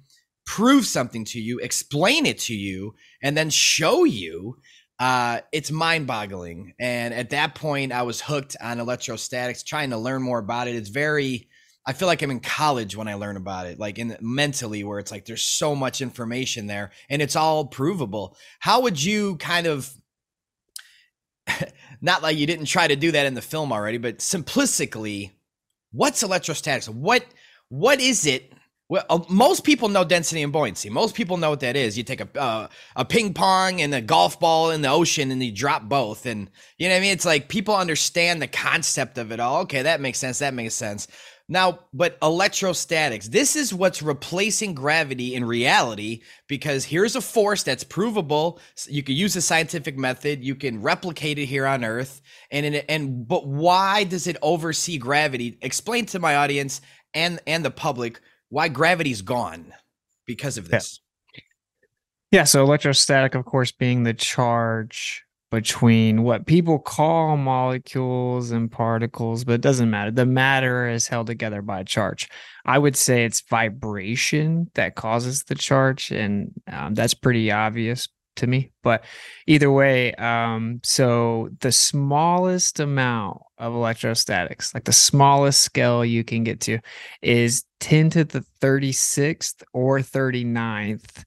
prove 0.48 0.86
something 0.86 1.26
to 1.26 1.38
you, 1.38 1.58
explain 1.58 2.24
it 2.24 2.38
to 2.38 2.54
you, 2.54 2.94
and 3.22 3.36
then 3.36 3.50
show 3.50 4.04
you, 4.04 4.56
uh, 4.98 5.40
it's 5.52 5.70
mind 5.70 6.06
boggling. 6.06 6.72
And 6.80 7.12
at 7.12 7.30
that 7.30 7.54
point, 7.54 7.92
I 7.92 8.00
was 8.00 8.22
hooked 8.22 8.56
on 8.58 8.80
electrostatics, 8.80 9.62
trying 9.62 9.90
to 9.90 9.98
learn 9.98 10.22
more 10.22 10.38
about 10.38 10.66
it. 10.66 10.74
It's 10.74 10.88
very, 10.88 11.50
I 11.84 11.92
feel 11.92 12.08
like 12.08 12.22
I'm 12.22 12.30
in 12.30 12.40
college 12.40 12.96
when 12.96 13.08
I 13.08 13.14
learn 13.14 13.36
about 13.36 13.66
it, 13.66 13.78
like 13.78 13.98
in 13.98 14.16
mentally, 14.22 14.84
where 14.84 14.98
it's 14.98 15.12
like 15.12 15.26
there's 15.26 15.44
so 15.44 15.74
much 15.74 16.00
information 16.00 16.66
there 16.66 16.92
and 17.10 17.20
it's 17.20 17.36
all 17.36 17.66
provable. 17.66 18.34
How 18.58 18.80
would 18.80 19.00
you 19.04 19.36
kind 19.36 19.66
of, 19.66 19.92
not 22.00 22.22
like 22.22 22.38
you 22.38 22.46
didn't 22.46 22.64
try 22.64 22.88
to 22.88 22.96
do 22.96 23.12
that 23.12 23.26
in 23.26 23.34
the 23.34 23.42
film 23.42 23.70
already, 23.70 23.98
but 23.98 24.20
simplistically, 24.20 25.32
what's 25.92 26.22
electrostatics? 26.22 26.88
What 26.88 27.26
what 27.70 28.00
is 28.00 28.24
it 28.24 28.54
well, 28.88 29.04
uh, 29.10 29.20
most 29.28 29.64
people 29.64 29.88
know 29.88 30.02
density 30.02 30.42
and 30.42 30.52
buoyancy. 30.52 30.88
Most 30.88 31.14
people 31.14 31.36
know 31.36 31.50
what 31.50 31.60
that 31.60 31.76
is. 31.76 31.98
You 31.98 32.04
take 32.04 32.22
a 32.22 32.40
uh, 32.40 32.68
a 32.96 33.04
ping 33.04 33.34
pong 33.34 33.82
and 33.82 33.94
a 33.94 34.00
golf 34.00 34.40
ball 34.40 34.70
in 34.70 34.80
the 34.80 34.88
ocean, 34.88 35.30
and 35.30 35.42
you 35.42 35.52
drop 35.52 35.84
both, 35.88 36.24
and 36.24 36.50
you 36.78 36.88
know 36.88 36.94
what 36.94 36.98
I 36.98 37.02
mean. 37.02 37.12
It's 37.12 37.26
like 37.26 37.48
people 37.48 37.76
understand 37.76 38.40
the 38.40 38.46
concept 38.46 39.18
of 39.18 39.30
it 39.30 39.40
all. 39.40 39.62
Okay, 39.62 39.82
that 39.82 40.00
makes 40.00 40.18
sense. 40.18 40.38
That 40.38 40.54
makes 40.54 40.74
sense. 40.74 41.06
Now, 41.50 41.80
but 41.94 42.18
electrostatics, 42.22 43.28
this 43.28 43.56
is 43.56 43.72
what's 43.72 44.02
replacing 44.02 44.74
gravity 44.74 45.34
in 45.34 45.46
reality 45.46 46.20
because 46.46 46.84
here's 46.84 47.16
a 47.16 47.22
force 47.22 47.62
that's 47.62 47.84
provable. 47.84 48.60
You 48.86 49.02
can 49.02 49.16
use 49.16 49.34
a 49.34 49.40
scientific 49.40 49.96
method, 49.96 50.44
you 50.44 50.54
can 50.54 50.82
replicate 50.82 51.38
it 51.38 51.46
here 51.46 51.66
on 51.66 51.84
Earth. 51.84 52.20
And 52.50 52.66
in, 52.66 52.74
and 52.88 53.26
but 53.26 53.46
why 53.46 54.04
does 54.04 54.26
it 54.26 54.36
oversee 54.42 54.98
gravity? 54.98 55.58
Explain 55.62 56.04
to 56.06 56.18
my 56.18 56.36
audience 56.36 56.82
and 57.14 57.40
and 57.46 57.64
the 57.64 57.70
public 57.70 58.20
why 58.50 58.68
gravity's 58.68 59.22
gone 59.22 59.74
because 60.26 60.58
of 60.58 60.68
this. 60.68 61.00
Yeah, 61.34 61.40
yeah 62.30 62.44
so 62.44 62.62
electrostatic 62.62 63.34
of 63.34 63.44
course 63.44 63.72
being 63.72 64.02
the 64.02 64.14
charge 64.14 65.24
between 65.50 66.24
what 66.24 66.46
people 66.46 66.78
call 66.78 67.38
molecules 67.38 68.50
and 68.50 68.70
particles, 68.70 69.44
but 69.44 69.54
it 69.54 69.60
doesn't 69.62 69.88
matter. 69.88 70.10
The 70.10 70.26
matter 70.26 70.86
is 70.86 71.08
held 71.08 71.26
together 71.26 71.62
by 71.62 71.80
a 71.80 71.84
charge. 71.84 72.28
I 72.66 72.78
would 72.78 72.96
say 72.96 73.24
it's 73.24 73.40
vibration 73.40 74.70
that 74.74 74.94
causes 74.94 75.44
the 75.44 75.54
charge, 75.54 76.10
and 76.10 76.52
um, 76.70 76.92
that's 76.92 77.14
pretty 77.14 77.50
obvious 77.50 78.08
to 78.38 78.46
me. 78.46 78.70
But 78.82 79.04
either 79.46 79.70
way, 79.70 80.14
um, 80.14 80.80
so 80.82 81.50
the 81.60 81.72
smallest 81.72 82.80
amount 82.80 83.42
of 83.58 83.74
electrostatics, 83.74 84.74
like 84.74 84.84
the 84.84 84.92
smallest 84.92 85.62
scale 85.62 86.04
you 86.04 86.24
can 86.24 86.44
get 86.44 86.60
to, 86.62 86.78
is 87.22 87.64
10 87.80 88.10
to 88.10 88.24
the 88.24 88.44
36th 88.60 89.62
or 89.72 90.00
39th 90.00 91.24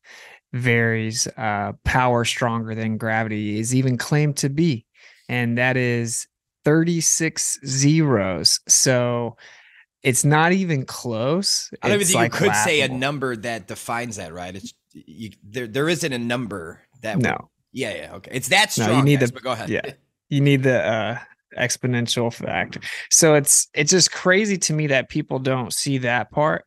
varies 0.53 1.27
uh, 1.37 1.73
power 1.85 2.25
stronger 2.25 2.75
than 2.75 2.97
gravity 2.97 3.59
is 3.59 3.73
even 3.73 3.97
claimed 3.97 4.37
to 4.37 4.49
be, 4.49 4.85
and 5.29 5.57
that 5.57 5.77
is 5.77 6.27
36 6.65 7.59
zeros. 7.65 8.59
So 8.67 9.37
it's 10.03 10.25
not 10.25 10.51
even 10.51 10.85
close. 10.85 11.71
I 11.81 11.89
don't 11.89 11.95
even 11.95 12.07
think 12.07 12.15
like 12.15 12.33
you 12.33 12.37
could 12.37 12.47
laughable. 12.49 12.65
say 12.65 12.81
a 12.81 12.89
number 12.89 13.35
that 13.35 13.67
defines 13.67 14.17
that, 14.17 14.33
right? 14.33 14.55
It's 14.55 14.73
you, 14.93 15.31
there. 15.43 15.67
There 15.67 15.87
isn't 15.87 16.11
a 16.11 16.19
number 16.19 16.81
that. 17.01 17.17
No. 17.19 17.31
Would, 17.31 17.39
yeah, 17.73 17.93
yeah, 17.95 18.13
okay. 18.15 18.31
It's 18.33 18.49
that 18.49 18.71
strong. 18.71 18.89
No, 18.89 18.97
you 18.97 19.03
need 19.03 19.19
guys, 19.19 19.29
the- 19.29 19.33
but 19.33 19.43
go 19.43 19.51
ahead. 19.51 19.69
yeah. 19.69 19.81
You 20.29 20.41
need 20.41 20.63
the 20.63 20.81
uh, 20.85 21.19
exponential 21.57 22.33
factor. 22.33 22.79
So 23.09 23.35
it's 23.35 23.67
it's 23.73 23.91
just 23.91 24.11
crazy 24.11 24.57
to 24.57 24.73
me 24.73 24.87
that 24.87 25.09
people 25.09 25.39
don't 25.39 25.73
see 25.73 25.99
that 25.99 26.31
part. 26.31 26.65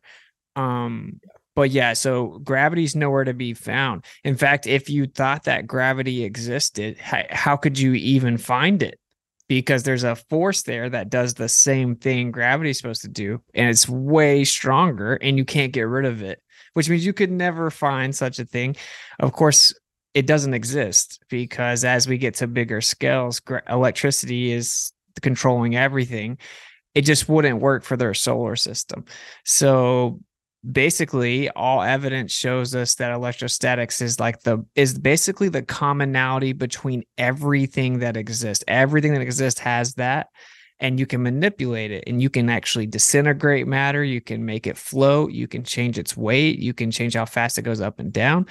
Um, 0.55 1.19
but 1.55 1.71
yeah, 1.71 1.93
so 1.93 2.39
gravity's 2.43 2.95
nowhere 2.95 3.23
to 3.23 3.33
be 3.33 3.53
found. 3.53 4.05
In 4.23 4.35
fact, 4.35 4.67
if 4.67 4.89
you 4.89 5.05
thought 5.07 5.45
that 5.45 5.67
gravity 5.67 6.23
existed, 6.23 6.97
how, 6.97 7.23
how 7.29 7.55
could 7.57 7.79
you 7.79 7.93
even 7.93 8.37
find 8.37 8.83
it? 8.83 8.99
Because 9.47 9.83
there's 9.83 10.03
a 10.03 10.15
force 10.15 10.63
there 10.63 10.89
that 10.89 11.09
does 11.09 11.35
the 11.35 11.47
same 11.47 11.95
thing 11.95 12.31
gravity's 12.31 12.77
supposed 12.77 13.03
to 13.03 13.07
do, 13.07 13.41
and 13.53 13.69
it's 13.69 13.87
way 13.87 14.43
stronger, 14.43 15.15
and 15.15 15.37
you 15.37 15.45
can't 15.45 15.71
get 15.71 15.83
rid 15.83 16.05
of 16.05 16.21
it, 16.23 16.41
which 16.73 16.89
means 16.89 17.05
you 17.05 17.13
could 17.13 17.31
never 17.31 17.69
find 17.69 18.15
such 18.15 18.39
a 18.39 18.45
thing. 18.45 18.75
Of 19.19 19.33
course, 19.33 19.73
it 20.15 20.25
doesn't 20.25 20.53
exist 20.53 21.19
because 21.29 21.83
as 21.83 22.07
we 22.07 22.17
get 22.17 22.35
to 22.35 22.47
bigger 22.47 22.79
scales, 22.79 23.41
electricity 23.69 24.53
is 24.53 24.93
controlling 25.21 25.75
everything. 25.75 26.37
It 26.95 27.01
just 27.01 27.27
wouldn't 27.27 27.59
work 27.59 27.83
for 27.83 27.97
their 27.97 28.13
solar 28.13 28.55
system. 28.55 29.03
So 29.43 30.21
basically 30.71 31.49
all 31.49 31.83
evidence 31.83 32.31
shows 32.31 32.73
us 32.73 32.95
that 32.95 33.11
electrostatics 33.11 34.01
is 34.01 34.17
like 34.17 34.41
the 34.41 34.65
is 34.73 34.97
basically 34.97 35.49
the 35.49 35.61
commonality 35.61 36.53
between 36.53 37.03
everything 37.17 37.99
that 37.99 38.15
exists. 38.15 38.63
Everything 38.69 39.13
that 39.13 39.21
exists 39.21 39.59
has 39.59 39.95
that 39.95 40.29
and 40.79 40.97
you 40.97 41.05
can 41.05 41.21
manipulate 41.23 41.91
it 41.91 42.05
and 42.07 42.21
you 42.21 42.29
can 42.29 42.49
actually 42.49 42.87
disintegrate 42.87 43.67
matter. 43.67 44.01
You 44.01 44.21
can 44.21 44.45
make 44.45 44.65
it 44.65 44.77
float. 44.77 45.33
You 45.33 45.49
can 45.49 45.65
change 45.65 45.99
its 45.99 46.15
weight. 46.15 46.57
You 46.57 46.73
can 46.73 46.89
change 46.89 47.15
how 47.15 47.25
fast 47.25 47.57
it 47.57 47.63
goes 47.63 47.81
up 47.81 47.99
and 47.99 48.13
down 48.13 48.47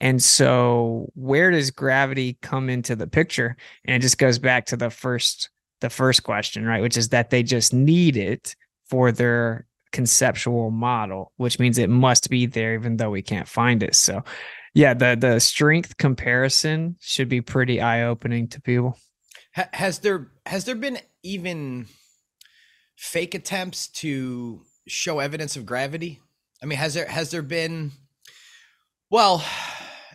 and 0.00 0.22
so 0.22 1.10
where 1.14 1.50
does 1.50 1.70
gravity 1.70 2.38
come 2.42 2.68
into 2.70 2.94
the 2.94 3.06
picture 3.06 3.56
and 3.84 3.96
it 3.96 4.00
just 4.00 4.18
goes 4.18 4.38
back 4.38 4.66
to 4.66 4.76
the 4.76 4.90
first 4.90 5.50
the 5.80 5.90
first 5.90 6.22
question 6.22 6.64
right 6.64 6.82
which 6.82 6.96
is 6.96 7.10
that 7.10 7.30
they 7.30 7.42
just 7.42 7.72
need 7.72 8.16
it 8.16 8.54
for 8.88 9.12
their 9.12 9.66
conceptual 9.92 10.70
model, 10.70 11.32
which 11.36 11.58
means 11.58 11.78
it 11.78 11.90
must 11.90 12.30
be 12.30 12.46
there 12.46 12.74
even 12.74 12.96
though 12.96 13.10
we 13.10 13.22
can't 13.22 13.48
find 13.48 13.82
it. 13.82 13.94
So, 13.94 14.22
yeah, 14.74 14.94
the 14.94 15.16
the 15.18 15.38
strength 15.40 15.96
comparison 15.96 16.96
should 17.00 17.28
be 17.28 17.40
pretty 17.40 17.80
eye 17.80 18.02
opening 18.02 18.48
to 18.48 18.60
people. 18.60 18.98
Has 19.52 20.00
there 20.00 20.30
has 20.46 20.64
there 20.64 20.74
been 20.74 20.98
even 21.22 21.86
fake 22.96 23.34
attempts 23.34 23.88
to 23.88 24.62
show 24.86 25.18
evidence 25.18 25.56
of 25.56 25.66
gravity? 25.66 26.20
I 26.62 26.66
mean, 26.66 26.78
has 26.78 26.94
there 26.94 27.06
has 27.06 27.30
there 27.30 27.42
been? 27.42 27.92
Well, 29.10 29.44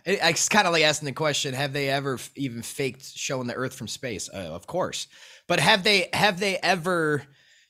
it's 0.04 0.48
kind 0.48 0.66
of 0.66 0.72
like 0.72 0.84
asking 0.84 1.06
the 1.06 1.12
question: 1.12 1.54
Have 1.54 1.72
they 1.72 1.88
ever 1.88 2.18
even 2.36 2.62
faked 2.62 3.16
showing 3.16 3.46
the 3.46 3.54
Earth 3.54 3.74
from 3.74 3.88
space? 3.88 4.28
Uh, 4.32 4.36
of 4.38 4.66
course, 4.66 5.06
but 5.46 5.60
have 5.60 5.82
they 5.84 6.08
have 6.12 6.40
they 6.40 6.58
ever? 6.58 7.22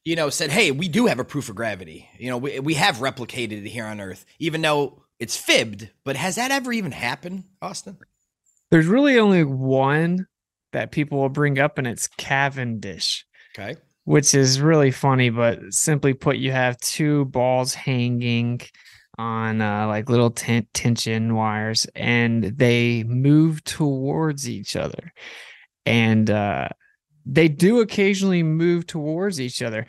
You 0.05 0.17
know, 0.17 0.29
said, 0.31 0.50
"Hey, 0.50 0.71
we 0.71 0.88
do 0.88 1.07
have 1.07 1.19
a 1.19 1.25
proof 1.25 1.49
of 1.49 1.55
gravity. 1.55 2.09
You 2.19 2.31
know, 2.31 2.38
we 2.38 2.61
we 2.61 2.75
have 2.75 2.97
replicated 2.97 3.64
it 3.64 3.69
here 3.69 3.87
on 3.87 4.00
Earth, 4.00 4.26
even 4.38 4.61
though 4.62 5.03
it's 5.19 5.37
fibbed." 5.37 5.91
But 6.05 6.17
has 6.17 6.35
that 6.37 6.50
ever 6.50 6.73
even 6.73 6.93
happened, 6.93 7.45
Austin? 7.62 7.97
There's 8.71 8.87
really 8.87 9.19
only 9.19 9.45
one 9.45 10.26
that 10.73 10.91
people 10.91 11.21
will 11.21 11.29
bring 11.29 11.59
up, 11.59 11.79
and 11.79 11.87
it's 11.87 12.09
Cavendish. 12.09 13.25
Okay. 13.57 13.76
which 14.03 14.35
is 14.35 14.61
really 14.61 14.91
funny. 14.91 15.31
But 15.31 15.73
simply 15.73 16.12
put, 16.12 16.37
you 16.37 16.50
have 16.50 16.76
two 16.79 17.26
balls 17.26 17.73
hanging 17.73 18.61
on 19.18 19.61
uh, 19.61 19.87
like 19.87 20.09
little 20.09 20.30
ten- 20.30 20.66
tension 20.73 21.35
wires, 21.35 21.87
and 21.94 22.44
they 22.44 23.04
move 23.04 23.62
towards 23.64 24.49
each 24.49 24.76
other. 24.76 25.12
And 25.87 26.30
uh, 26.30 26.68
they 27.26 27.49
do 27.49 27.80
occasionally 27.80 28.42
move 28.42 28.87
towards 28.87 29.40
each 29.40 29.62
other. 29.62 29.87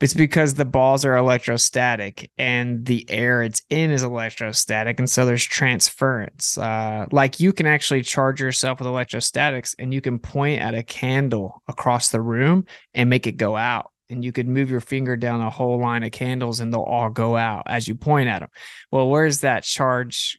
It's 0.00 0.14
because 0.14 0.54
the 0.54 0.64
balls 0.64 1.04
are 1.04 1.16
electrostatic 1.16 2.30
and 2.38 2.86
the 2.86 3.04
air 3.10 3.42
it's 3.42 3.62
in 3.68 3.90
is 3.90 4.04
electrostatic. 4.04 4.98
And 4.98 5.10
so 5.10 5.26
there's 5.26 5.44
transference. 5.44 6.56
Uh, 6.56 7.06
like 7.10 7.40
you 7.40 7.52
can 7.52 7.66
actually 7.66 8.02
charge 8.02 8.40
yourself 8.40 8.78
with 8.78 8.86
electrostatics 8.86 9.74
and 9.78 9.92
you 9.92 10.00
can 10.00 10.18
point 10.18 10.60
at 10.60 10.74
a 10.74 10.84
candle 10.84 11.62
across 11.66 12.08
the 12.08 12.20
room 12.20 12.64
and 12.94 13.10
make 13.10 13.26
it 13.26 13.32
go 13.32 13.56
out. 13.56 13.90
And 14.10 14.24
you 14.24 14.32
could 14.32 14.48
move 14.48 14.70
your 14.70 14.80
finger 14.80 15.16
down 15.16 15.42
a 15.42 15.50
whole 15.50 15.78
line 15.78 16.02
of 16.02 16.12
candles 16.12 16.60
and 16.60 16.72
they'll 16.72 16.80
all 16.80 17.10
go 17.10 17.36
out 17.36 17.64
as 17.66 17.86
you 17.86 17.94
point 17.94 18.28
at 18.28 18.40
them. 18.40 18.48
Well, 18.90 19.10
where's 19.10 19.40
that 19.40 19.64
charge 19.64 20.38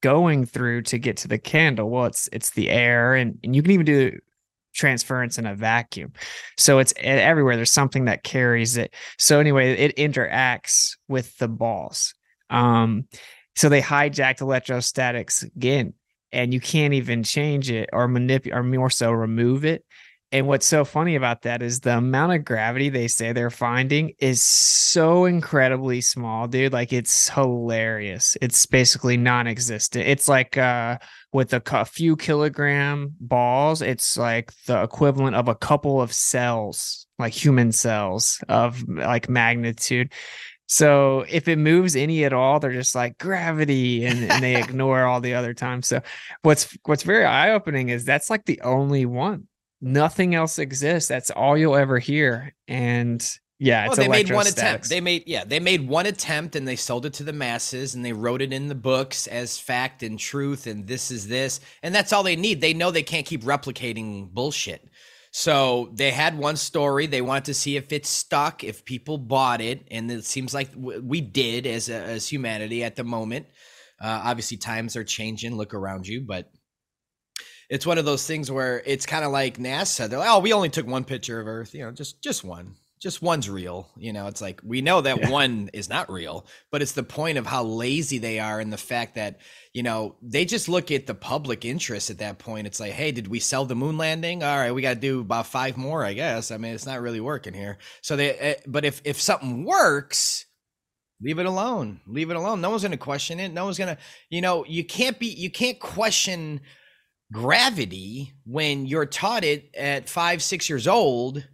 going 0.00 0.46
through 0.46 0.82
to 0.82 0.98
get 0.98 1.18
to 1.18 1.28
the 1.28 1.38
candle? 1.38 1.90
Well, 1.90 2.06
it's 2.06 2.28
it's 2.32 2.50
the 2.50 2.70
air, 2.70 3.14
and, 3.14 3.38
and 3.44 3.54
you 3.54 3.62
can 3.62 3.72
even 3.72 3.86
do 3.86 4.18
transference 4.72 5.38
in 5.38 5.46
a 5.46 5.54
vacuum. 5.54 6.12
So 6.56 6.78
it's 6.78 6.94
everywhere. 6.96 7.56
There's 7.56 7.70
something 7.70 8.06
that 8.06 8.22
carries 8.22 8.76
it. 8.76 8.94
So 9.18 9.40
anyway, 9.40 9.72
it 9.72 9.96
interacts 9.96 10.96
with 11.08 11.36
the 11.38 11.48
balls. 11.48 12.14
Um, 12.48 13.06
so 13.56 13.68
they 13.68 13.82
hijacked 13.82 14.40
electrostatics 14.40 15.42
again, 15.42 15.94
and 16.32 16.54
you 16.54 16.60
can't 16.60 16.94
even 16.94 17.22
change 17.22 17.70
it 17.70 17.90
or 17.92 18.08
manipulate 18.08 18.58
or 18.58 18.62
more 18.62 18.90
so 18.90 19.12
remove 19.12 19.64
it. 19.64 19.84
And 20.32 20.46
what's 20.46 20.66
so 20.66 20.84
funny 20.84 21.16
about 21.16 21.42
that 21.42 21.60
is 21.60 21.80
the 21.80 21.96
amount 21.96 22.32
of 22.32 22.44
gravity 22.44 22.88
they 22.88 23.08
say 23.08 23.32
they're 23.32 23.50
finding 23.50 24.12
is 24.20 24.40
so 24.40 25.24
incredibly 25.24 26.00
small, 26.00 26.46
dude. 26.46 26.72
Like 26.72 26.92
it's 26.92 27.28
hilarious. 27.30 28.36
It's 28.40 28.64
basically 28.66 29.16
non-existent. 29.16 30.06
It's 30.06 30.28
like 30.28 30.56
uh 30.56 30.98
with 31.32 31.52
a, 31.52 31.84
few 31.84 32.16
kilogram 32.16 33.14
balls, 33.20 33.82
it's 33.82 34.16
like 34.16 34.52
the 34.66 34.82
equivalent 34.82 35.36
of 35.36 35.48
a 35.48 35.54
couple 35.54 36.00
of 36.00 36.12
cells, 36.12 37.06
like 37.18 37.32
human 37.32 37.70
cells 37.72 38.42
of 38.48 38.82
like 38.88 39.28
magnitude. 39.28 40.12
So 40.66 41.24
if 41.28 41.48
it 41.48 41.56
moves 41.56 41.96
any 41.96 42.24
at 42.24 42.32
all, 42.32 42.60
they're 42.60 42.72
just 42.72 42.94
like 42.94 43.18
gravity, 43.18 44.06
and, 44.06 44.30
and 44.30 44.42
they 44.42 44.56
ignore 44.60 45.04
all 45.04 45.20
the 45.20 45.34
other 45.34 45.54
times. 45.54 45.88
So 45.88 46.00
what's 46.42 46.76
what's 46.84 47.02
very 47.02 47.24
eye 47.24 47.50
opening 47.52 47.88
is 47.88 48.04
that's 48.04 48.30
like 48.30 48.44
the 48.44 48.60
only 48.60 49.06
one. 49.06 49.48
Nothing 49.80 50.34
else 50.34 50.58
exists. 50.58 51.08
That's 51.08 51.30
all 51.30 51.56
you'll 51.56 51.76
ever 51.76 51.98
hear. 51.98 52.54
And 52.68 53.26
yeah, 53.58 53.82
Well, 53.82 53.92
it's 53.92 53.98
they 53.98 54.08
made 54.08 54.30
one 54.30 54.46
attempt. 54.46 54.88
They 54.88 55.00
made 55.00 55.24
yeah, 55.26 55.44
they 55.44 55.60
made 55.60 55.86
one 55.86 56.06
attempt 56.06 56.56
and 56.56 56.66
they 56.66 56.76
sold 56.76 57.06
it 57.06 57.14
to 57.14 57.24
the 57.24 57.32
masses 57.32 57.94
and 57.94 58.04
they 58.04 58.12
wrote 58.12 58.42
it 58.42 58.52
in 58.52 58.68
the 58.68 58.74
books 58.74 59.26
as 59.26 59.58
fact 59.58 60.02
and 60.02 60.18
truth 60.18 60.66
and 60.66 60.86
this 60.86 61.10
is 61.10 61.28
this 61.28 61.60
and 61.82 61.94
that's 61.94 62.12
all 62.12 62.22
they 62.22 62.36
need. 62.36 62.60
They 62.60 62.74
know 62.74 62.90
they 62.90 63.02
can't 63.02 63.26
keep 63.26 63.42
replicating 63.42 64.30
bullshit. 64.30 64.88
So 65.32 65.90
they 65.92 66.10
had 66.10 66.36
one 66.36 66.56
story. 66.56 67.06
They 67.06 67.22
wanted 67.22 67.44
to 67.46 67.54
see 67.54 67.76
if 67.76 67.92
it 67.92 68.04
stuck, 68.04 68.64
if 68.64 68.84
people 68.84 69.16
bought 69.16 69.60
it, 69.60 69.86
and 69.90 70.10
it 70.10 70.24
seems 70.24 70.52
like 70.52 70.70
we 70.74 71.20
did 71.20 71.66
as 71.66 71.88
a, 71.88 71.94
as 71.94 72.28
humanity 72.28 72.82
at 72.82 72.96
the 72.96 73.04
moment. 73.04 73.46
Uh, 74.00 74.22
obviously, 74.24 74.56
times 74.56 74.96
are 74.96 75.04
changing. 75.04 75.56
Look 75.56 75.72
around 75.72 76.06
you, 76.06 76.22
but 76.22 76.50
it's 77.70 77.86
one 77.86 77.96
of 77.98 78.04
those 78.04 78.26
things 78.26 78.50
where 78.50 78.82
it's 78.84 79.06
kind 79.06 79.24
of 79.24 79.32
like 79.32 79.56
NASA. 79.56 80.08
They're 80.08 80.18
like, 80.18 80.28
"Oh, 80.30 80.40
we 80.40 80.52
only 80.52 80.68
took 80.68 80.86
one 80.86 81.04
picture 81.04 81.40
of 81.40 81.46
Earth, 81.46 81.74
you 81.74 81.82
know, 81.84 81.92
just 81.92 82.22
just 82.22 82.44
one." 82.44 82.76
just 83.02 83.22
one's 83.22 83.48
real. 83.48 83.88
You 83.96 84.12
know, 84.12 84.26
it's 84.26 84.42
like 84.42 84.60
we 84.62 84.82
know 84.82 85.00
that 85.00 85.20
Yeah. 85.20 85.30
one 85.30 85.70
is 85.72 85.88
not 85.88 86.10
real, 86.12 86.44
but 86.70 86.82
it's 86.82 86.92
the 86.92 87.02
point 87.02 87.38
of 87.38 87.46
how 87.46 87.64
lazy 87.64 88.18
they 88.18 88.38
are 88.38 88.60
and 88.60 88.70
the 88.70 88.76
fact 88.76 89.14
that, 89.14 89.40
you 89.72 89.82
know, 89.82 90.16
they 90.20 90.44
just 90.44 90.68
look 90.68 90.90
at 90.90 91.06
the 91.06 91.14
public 91.14 91.64
interest 91.64 92.10
at 92.10 92.18
that 92.18 92.38
point. 92.38 92.66
It's 92.66 92.78
like, 92.78 92.92
hey, 92.92 93.10
did 93.10 93.26
we 93.28 93.40
sell 93.40 93.64
the 93.64 93.74
moon 93.74 93.96
landing? 93.96 94.42
All 94.42 94.54
right, 94.54 94.72
we 94.74 94.82
got 94.82 94.92
to 94.96 95.00
do 95.00 95.20
about 95.20 95.46
five 95.46 95.78
more, 95.78 96.04
I 96.04 96.12
guess. 96.12 96.50
I 96.50 96.58
mean, 96.58 96.74
it's 96.74 96.84
not 96.84 97.00
really 97.00 97.20
working 97.20 97.54
here. 97.54 97.78
So 98.02 98.16
they, 98.16 98.34
eh, 98.34 98.54
but 98.66 98.84
if 98.84 99.00
if 99.06 99.18
something 99.18 99.64
works, 99.64 100.44
leave 101.22 101.38
it 101.38 101.46
alone. 101.46 102.02
Leave 102.06 102.30
it 102.30 102.36
alone. 102.36 102.60
No 102.60 102.68
one's 102.68 102.82
going 102.82 102.92
to 102.92 102.98
question 102.98 103.40
it. 103.40 103.50
No 103.50 103.64
one's 103.64 103.78
going 103.78 103.96
to, 103.96 104.02
you 104.28 104.42
know, 104.42 104.66
you 104.66 104.84
can't 104.84 105.18
be, 105.18 105.28
you 105.28 105.50
can't 105.50 105.80
question 105.80 106.60
gravity 107.32 108.32
when 108.44 108.86
you're 108.86 109.06
taught 109.06 109.44
it 109.44 109.74
at 109.74 110.08
five, 110.08 110.42
six 110.42 110.68
years 110.68 110.86
old. 110.86 111.46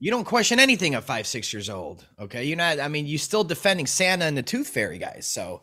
You 0.00 0.10
don't 0.10 0.24
question 0.24 0.60
anything 0.60 0.94
at 0.94 1.04
five, 1.04 1.26
six 1.26 1.52
years 1.52 1.68
old. 1.68 2.06
Okay. 2.20 2.44
You're 2.44 2.56
not, 2.56 2.78
I 2.78 2.88
mean, 2.88 3.06
you're 3.06 3.18
still 3.18 3.44
defending 3.44 3.86
Santa 3.86 4.26
and 4.26 4.36
the 4.36 4.42
Tooth 4.42 4.68
Fairy 4.68 4.98
guys. 4.98 5.26
So, 5.26 5.62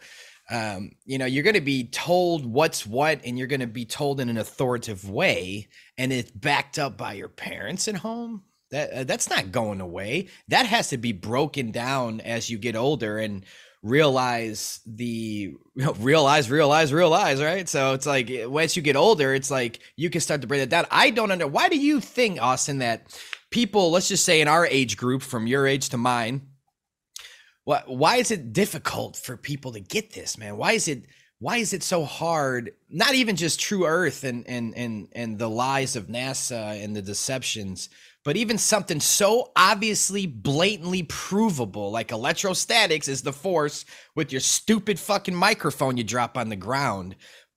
um, 0.50 0.92
you 1.06 1.18
know, 1.18 1.26
you're 1.26 1.44
going 1.44 1.56
to 1.56 1.62
be 1.62 1.86
told 1.86 2.46
what's 2.46 2.86
what, 2.86 3.22
and 3.26 3.38
you're 3.38 3.48
going 3.48 3.62
to 3.62 3.68
be 3.68 3.86
told 3.86 4.20
in 4.20 4.30
an 4.30 4.38
authoritative 4.38 5.10
way, 5.10 5.70
and 5.98 6.14
it's 6.14 6.32
backed 6.32 6.78
up 6.78 6.98
by 6.98 7.14
your 7.14 7.30
parents 7.30 7.88
at 7.88 7.96
home. 7.96 8.44
That 8.72 8.92
uh, 8.92 9.04
that's 9.06 9.30
not 9.30 9.52
going 9.52 9.82
away. 9.82 10.28
That 10.50 10.66
has 10.66 10.90
to 10.90 10.98
be 10.98 11.14
broken 11.14 11.72
down 11.72 12.20
as 12.22 12.50
you 12.50 12.58
get 12.58 12.76
older 12.76 13.18
and 13.18 13.46
realize 13.86 14.82
the 14.86 15.56
realize 16.00 16.50
realize 16.50 16.92
realize 16.92 17.42
right? 17.42 17.70
So 17.70 17.94
it's 17.94 18.06
like 18.06 18.30
eh, 18.30 18.46
once 18.46 18.76
you 18.76 18.82
get 18.82 18.96
older 18.96 19.34
it's 19.34 19.52
like 19.52 19.80
you 19.96 20.10
can 20.10 20.22
start 20.22 20.42
to 20.42 20.48
break 20.48 20.62
that 20.62 20.70
down. 20.70 20.86
I 20.92 21.10
don't 21.12 21.32
under 21.32 21.48
why 21.48 21.70
do 21.70 21.78
you 21.78 22.02
think 22.02 22.42
austin 22.42 22.80
that 22.80 23.18
people 23.52 23.92
let's 23.92 24.08
just 24.08 24.26
say 24.26 24.42
in 24.42 24.48
our 24.48 24.66
age 24.66 24.98
group 24.98 25.22
from 25.22 25.48
your 25.48 25.68
age 25.68 25.90
to 25.90 25.98
mine 25.98 26.42
why, 27.66 27.82
why 27.88 28.18
is 28.18 28.32
it 28.32 28.54
difficult 28.54 29.18
for 29.18 29.36
people 29.36 29.74
to 29.74 29.80
get 29.80 30.14
this 30.14 30.38
man? 30.38 30.56
Why 30.56 30.74
is 30.74 30.88
it 30.88 31.06
why 31.40 31.58
is 31.58 31.74
it 31.74 31.84
so 31.84 32.06
hard? 32.06 32.72
Not 32.90 33.14
even 33.14 33.36
just 33.36 33.60
true 33.60 33.86
earth 33.86 34.24
and 34.24 34.48
and 34.48 34.74
and 34.78 35.10
and 35.12 35.38
the 35.38 35.50
lies 35.50 35.96
of 35.96 36.08
nasa 36.08 36.82
and 36.82 36.96
the 36.96 37.02
deceptions 37.02 37.90
but 38.26 38.36
even 38.36 38.58
something 38.58 39.00
so 39.00 39.52
obviously 39.56 40.26
blatantly 40.26 41.04
provable 41.04 41.92
like 41.92 42.12
electrostatics 42.12 43.08
is 43.08 43.22
the 43.22 43.32
force 43.32 43.86
with 44.16 44.32
your 44.32 44.42
stupid 44.42 45.00
fucking 45.00 45.36
microphone 45.36 45.96
you 45.96 46.04
drop 46.04 46.38
on 46.38 46.50
the 46.50 46.56
ground. 46.58 47.16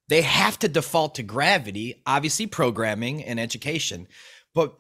They 0.09 0.23
have 0.23 0.59
to 0.61 0.69
default 0.69 1.17
to 1.17 1.25
gravity 1.25 2.03
obviously 2.07 2.47
programming 2.47 3.25
and 3.25 3.41
education. 3.41 4.07
But 4.55 4.79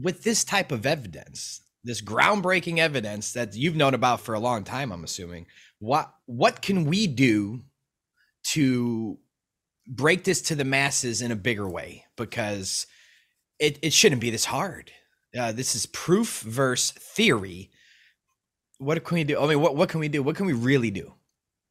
with 0.00 0.22
this 0.22 0.44
type 0.44 0.72
of 0.72 0.86
evidence 0.86 1.60
this 1.84 2.02
groundbreaking 2.02 2.78
evidence 2.78 3.32
that 3.32 3.54
you've 3.54 3.76
known 3.76 3.94
about 3.94 4.20
for 4.20 4.34
a 4.34 4.40
long 4.40 4.64
time 4.64 4.92
i'm 4.92 5.04
assuming 5.04 5.46
what 5.78 6.12
what 6.26 6.60
can 6.60 6.84
we 6.84 7.06
do 7.06 7.60
to 8.42 9.18
break 9.88 10.24
this 10.24 10.42
to 10.42 10.54
the 10.54 10.64
masses 10.64 11.22
in 11.22 11.32
a 11.32 11.36
bigger 11.36 11.68
way? 11.68 12.04
Because 12.16 12.86
it, 13.58 13.78
it 13.82 13.92
shouldn't 13.92 14.20
be 14.20 14.30
this 14.30 14.44
hard 14.44 14.92
uh, 15.36 15.52
this 15.52 15.74
is 15.74 15.86
proof 15.86 16.40
versus 16.42 16.92
theory 16.92 17.70
what 18.78 19.02
can 19.04 19.16
we 19.16 19.24
do 19.24 19.40
i 19.40 19.46
mean 19.46 19.60
what, 19.60 19.74
what 19.76 19.88
can 19.88 20.00
we 20.00 20.08
do 20.08 20.22
what 20.22 20.36
can 20.36 20.46
we 20.46 20.52
really 20.52 20.90
do 20.90 21.12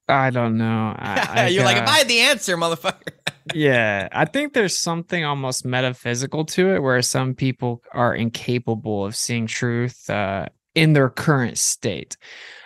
I 0.10 0.30
don't 0.30 0.58
know. 0.58 0.96
I, 0.98 1.28
I 1.32 1.48
you're 1.48 1.66
like 1.66 1.76
am 1.76 1.86
i 1.86 2.06
the 2.06 2.20
answer 2.20 2.56
motherfucker 2.56 3.12
yeah, 3.54 4.10
I 4.12 4.26
think 4.26 4.54
there's 4.54 4.78
something 4.78 5.24
almost 5.24 5.66
metaphysical 5.66 6.46
to 6.46 6.76
it 6.76 6.84
where 6.84 7.02
some 7.02 7.34
people 7.34 7.82
are 7.94 8.14
incapable 8.16 9.06
of 9.06 9.16
seeing 9.16 9.48
truth 9.48 10.10
uh, 10.10 10.48
in 10.76 10.94
their 10.94 11.10
current 11.10 11.58
state. 11.58 12.18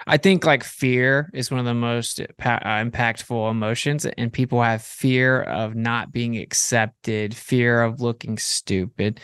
I 0.08 0.18
think 0.18 0.46
like 0.46 0.64
fear 0.64 1.30
is 1.34 1.52
one 1.52 1.60
of 1.60 1.66
the 1.66 1.74
most 1.74 2.20
uh, 2.20 2.26
impactful 2.40 3.52
emotions, 3.52 4.06
and 4.06 4.34
people 4.34 4.62
have 4.62 4.82
fear 4.82 5.42
of 5.44 5.76
not 5.76 6.12
being 6.12 6.38
accepted, 6.38 7.36
fear 7.36 7.84
of 7.84 8.02
looking 8.02 8.38
stupid. 8.38 9.20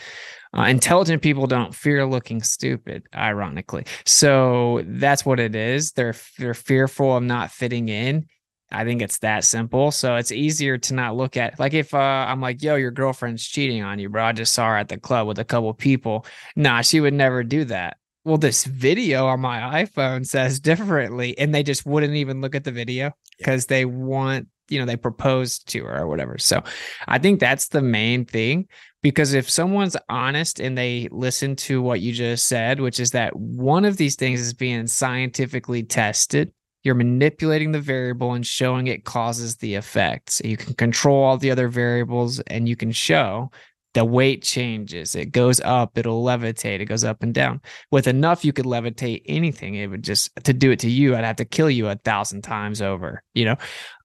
Uh, 0.56 0.62
intelligent 0.62 1.22
people 1.22 1.46
don't 1.46 1.74
fear 1.74 2.06
looking 2.06 2.42
stupid, 2.42 3.04
ironically. 3.14 3.84
So 4.04 4.82
that's 4.86 5.24
what 5.24 5.40
it 5.40 5.54
is. 5.54 5.92
They're 5.92 6.14
they're 6.38 6.54
fearful 6.54 7.16
of 7.16 7.22
not 7.22 7.50
fitting 7.50 7.88
in. 7.88 8.26
I 8.70 8.84
think 8.84 9.00
it's 9.00 9.18
that 9.18 9.44
simple. 9.44 9.90
So 9.90 10.16
it's 10.16 10.32
easier 10.32 10.76
to 10.76 10.94
not 10.94 11.16
look 11.16 11.36
at 11.36 11.58
like 11.58 11.74
if 11.74 11.94
uh, 11.94 11.98
I'm 12.28 12.40
like, 12.40 12.62
yo, 12.62 12.76
your 12.76 12.90
girlfriend's 12.90 13.46
cheating 13.46 13.82
on 13.82 13.98
you, 13.98 14.08
bro. 14.08 14.24
I 14.24 14.32
just 14.32 14.52
saw 14.52 14.68
her 14.68 14.76
at 14.76 14.88
the 14.88 14.98
club 14.98 15.26
with 15.26 15.38
a 15.38 15.44
couple 15.44 15.72
people. 15.74 16.26
Nah, 16.54 16.82
she 16.82 17.00
would 17.00 17.14
never 17.14 17.42
do 17.42 17.64
that. 17.64 17.96
Well, 18.24 18.36
this 18.36 18.64
video 18.64 19.26
on 19.26 19.40
my 19.40 19.84
iPhone 19.84 20.26
says 20.26 20.60
differently, 20.60 21.38
and 21.38 21.54
they 21.54 21.62
just 21.62 21.86
wouldn't 21.86 22.14
even 22.14 22.42
look 22.42 22.54
at 22.54 22.64
the 22.64 22.72
video 22.72 23.12
because 23.38 23.66
they 23.66 23.86
want, 23.86 24.48
you 24.68 24.78
know, 24.78 24.84
they 24.84 24.96
proposed 24.96 25.68
to 25.68 25.84
her 25.84 26.00
or 26.00 26.06
whatever. 26.06 26.36
So 26.36 26.62
I 27.06 27.18
think 27.18 27.40
that's 27.40 27.68
the 27.68 27.80
main 27.80 28.26
thing 28.26 28.68
because 29.02 29.34
if 29.34 29.48
someone's 29.48 29.96
honest 30.08 30.60
and 30.60 30.76
they 30.76 31.08
listen 31.10 31.56
to 31.56 31.80
what 31.80 32.00
you 32.00 32.12
just 32.12 32.46
said, 32.46 32.80
which 32.80 32.98
is 32.98 33.12
that 33.12 33.34
one 33.36 33.84
of 33.84 33.96
these 33.96 34.16
things 34.16 34.40
is 34.40 34.52
being 34.52 34.86
scientifically 34.86 35.82
tested, 35.82 36.52
you're 36.82 36.94
manipulating 36.94 37.72
the 37.72 37.80
variable 37.80 38.32
and 38.32 38.46
showing 38.46 38.86
it 38.86 39.04
causes 39.04 39.56
the 39.56 39.74
effect. 39.74 40.30
So 40.30 40.48
you 40.48 40.56
can 40.56 40.74
control 40.74 41.22
all 41.22 41.36
the 41.36 41.50
other 41.50 41.68
variables 41.68 42.40
and 42.40 42.68
you 42.68 42.76
can 42.76 42.92
show 42.92 43.50
the 43.94 44.04
weight 44.04 44.42
changes. 44.42 45.14
It 45.14 45.32
goes 45.32 45.60
up, 45.60 45.96
it'll 45.96 46.22
levitate, 46.22 46.80
it 46.80 46.86
goes 46.86 47.04
up 47.04 47.22
and 47.22 47.32
down. 47.32 47.60
With 47.90 48.06
enough, 48.06 48.44
you 48.44 48.52
could 48.52 48.66
levitate 48.66 49.22
anything. 49.26 49.74
It 49.74 49.88
would 49.88 50.04
just 50.04 50.30
to 50.44 50.52
do 50.52 50.70
it 50.70 50.78
to 50.80 50.90
you, 50.90 51.16
I'd 51.16 51.24
have 51.24 51.36
to 51.36 51.44
kill 51.44 51.70
you 51.70 51.88
a 51.88 51.96
thousand 51.96 52.42
times 52.42 52.82
over, 52.82 53.22
you 53.34 53.44
know. 53.44 53.56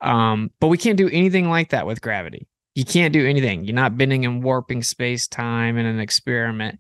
Um, 0.02 0.52
but 0.60 0.68
we 0.68 0.78
can't 0.78 0.98
do 0.98 1.10
anything 1.10 1.50
like 1.50 1.70
that 1.70 1.86
with 1.86 2.02
gravity. 2.02 2.48
You 2.76 2.86
can't 2.86 3.14
do 3.14 3.28
anything. 3.28 3.66
You're 3.66 3.76
not 3.76 3.98
bending 3.98 4.26
and 4.26 4.44
warping 4.44 4.84
space 4.84 5.28
time 5.28 5.78
in 5.78 5.86
an 5.86 6.00
experiment. 6.00 6.80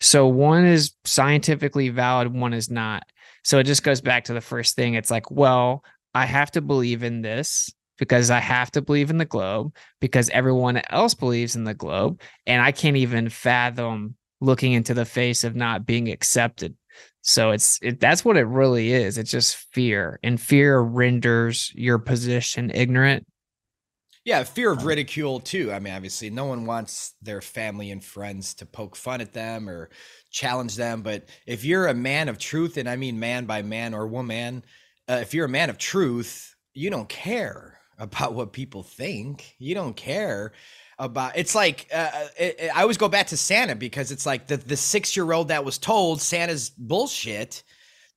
So 0.00 0.26
one 0.26 0.64
is 0.64 0.92
scientifically 1.04 1.90
valid, 1.90 2.32
one 2.32 2.54
is 2.54 2.70
not. 2.70 3.04
So 3.44 3.58
it 3.58 3.64
just 3.64 3.82
goes 3.82 4.00
back 4.00 4.24
to 4.24 4.34
the 4.34 4.40
first 4.40 4.74
thing. 4.74 4.94
It's 4.94 5.10
like, 5.10 5.30
well, 5.30 5.84
I 6.14 6.26
have 6.26 6.50
to 6.52 6.60
believe 6.60 7.02
in 7.02 7.20
this 7.20 7.72
because 7.98 8.30
I 8.30 8.40
have 8.40 8.70
to 8.72 8.82
believe 8.82 9.10
in 9.10 9.18
the 9.18 9.24
globe 9.24 9.74
because 10.00 10.30
everyone 10.30 10.80
else 10.90 11.14
believes 11.14 11.56
in 11.56 11.64
the 11.64 11.74
globe. 11.74 12.20
And 12.46 12.62
I 12.62 12.72
can't 12.72 12.96
even 12.96 13.28
fathom 13.28 14.16
looking 14.40 14.72
into 14.72 14.94
the 14.94 15.04
face 15.04 15.44
of 15.44 15.54
not 15.54 15.86
being 15.86 16.10
accepted. 16.10 16.74
So 17.22 17.50
it's 17.52 17.78
it, 17.82 18.00
that's 18.00 18.24
what 18.24 18.36
it 18.36 18.46
really 18.46 18.92
is. 18.92 19.16
It's 19.16 19.30
just 19.30 19.56
fear, 19.72 20.20
and 20.22 20.38
fear 20.38 20.78
renders 20.78 21.72
your 21.74 21.98
position 21.98 22.70
ignorant. 22.74 23.26
Yeah, 24.24 24.42
fear 24.44 24.72
of 24.72 24.84
ridicule 24.84 25.40
too. 25.40 25.70
I 25.70 25.78
mean, 25.80 25.92
obviously, 25.92 26.30
no 26.30 26.46
one 26.46 26.64
wants 26.64 27.12
their 27.20 27.42
family 27.42 27.90
and 27.90 28.02
friends 28.02 28.54
to 28.54 28.66
poke 28.66 28.96
fun 28.96 29.20
at 29.20 29.34
them 29.34 29.68
or 29.68 29.90
challenge 30.30 30.76
them. 30.76 31.02
But 31.02 31.28
if 31.46 31.62
you're 31.64 31.88
a 31.88 31.94
man 31.94 32.28
of 32.30 32.38
truth, 32.38 32.78
and 32.78 32.88
I 32.88 32.96
mean 32.96 33.20
man 33.20 33.44
by 33.44 33.60
man 33.62 33.92
or 33.92 34.06
woman, 34.06 34.64
uh, 35.10 35.18
if 35.20 35.34
you're 35.34 35.44
a 35.44 35.48
man 35.48 35.68
of 35.68 35.76
truth, 35.76 36.54
you 36.72 36.88
don't 36.88 37.08
care 37.08 37.78
about 37.98 38.32
what 38.34 38.52
people 38.54 38.82
think. 38.82 39.54
You 39.58 39.74
don't 39.74 39.94
care 39.96 40.52
about. 40.98 41.36
It's 41.36 41.54
like 41.54 41.86
uh, 41.92 42.28
it, 42.38 42.56
it- 42.60 42.76
I 42.76 42.80
always 42.80 42.96
go 42.96 43.08
back 43.08 43.26
to 43.28 43.36
Santa 43.36 43.74
because 43.74 44.10
it's 44.10 44.24
like 44.24 44.46
the 44.46 44.56
the 44.56 44.76
six 44.76 45.14
year 45.16 45.30
old 45.32 45.48
that 45.48 45.66
was 45.66 45.76
told 45.76 46.22
Santa's 46.22 46.70
bullshit 46.70 47.62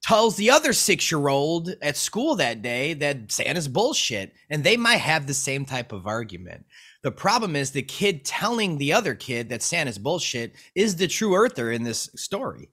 tells 0.08 0.38
the 0.38 0.50
other 0.50 0.72
six 0.72 1.12
year 1.12 1.28
old 1.28 1.76
at 1.82 1.98
school 1.98 2.36
that 2.36 2.62
day 2.62 2.94
that 2.94 3.30
Santa's 3.30 3.68
bullshit. 3.68 4.34
And 4.50 4.64
they 4.64 4.78
might 4.78 4.98
have 4.98 5.28
the 5.28 5.34
same 5.34 5.66
type 5.66 5.92
of 5.92 6.08
argument. 6.08 6.66
The 7.04 7.12
problem 7.12 7.56
is 7.56 7.72
the 7.72 7.82
kid 7.82 8.24
telling 8.24 8.78
the 8.78 8.94
other 8.94 9.16
kid 9.16 9.50
that 9.50 9.62
Santa's 9.62 9.98
bullshit 9.98 10.54
is 10.76 10.96
the 10.96 11.08
true 11.08 11.36
earther 11.36 11.72
in 11.72 11.84
this 11.84 12.10
story. 12.16 12.70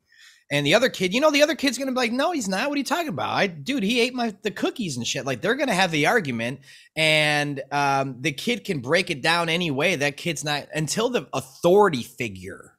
And 0.51 0.65
the 0.65 0.75
other 0.75 0.89
kid, 0.89 1.13
you 1.13 1.21
know, 1.21 1.33
the 1.33 1.43
other 1.43 1.57
kid's 1.57 1.79
gonna 1.79 1.91
be 1.91 1.97
like, 1.97 2.13
"No, 2.13 2.31
he's 2.31 2.49
not. 2.49 2.69
What 2.69 2.77
are 2.77 2.79
you 2.79 2.85
talking 2.85 3.09
about? 3.09 3.31
I, 3.31 3.47
dude, 3.47 3.83
he 3.83 4.01
ate 4.01 4.15
my 4.15 4.35
the 4.43 4.51
cookies 4.51 4.97
and 4.97 5.07
shit." 5.07 5.25
Like 5.25 5.41
they're 5.41 5.55
gonna 5.55 5.75
have 5.75 5.91
the 5.91 6.07
argument, 6.07 6.61
and 6.95 7.63
um, 7.73 8.17
the 8.21 8.31
kid 8.31 8.65
can 8.65 8.81
break 8.81 9.11
it 9.11 9.23
down 9.23 9.49
any 9.49 9.71
way. 9.71 9.97
That 9.97 10.19
kid's 10.19 10.45
not 10.45 10.69
until 10.75 11.09
the 11.09 11.29
authority 11.33 12.03
figure 12.03 12.77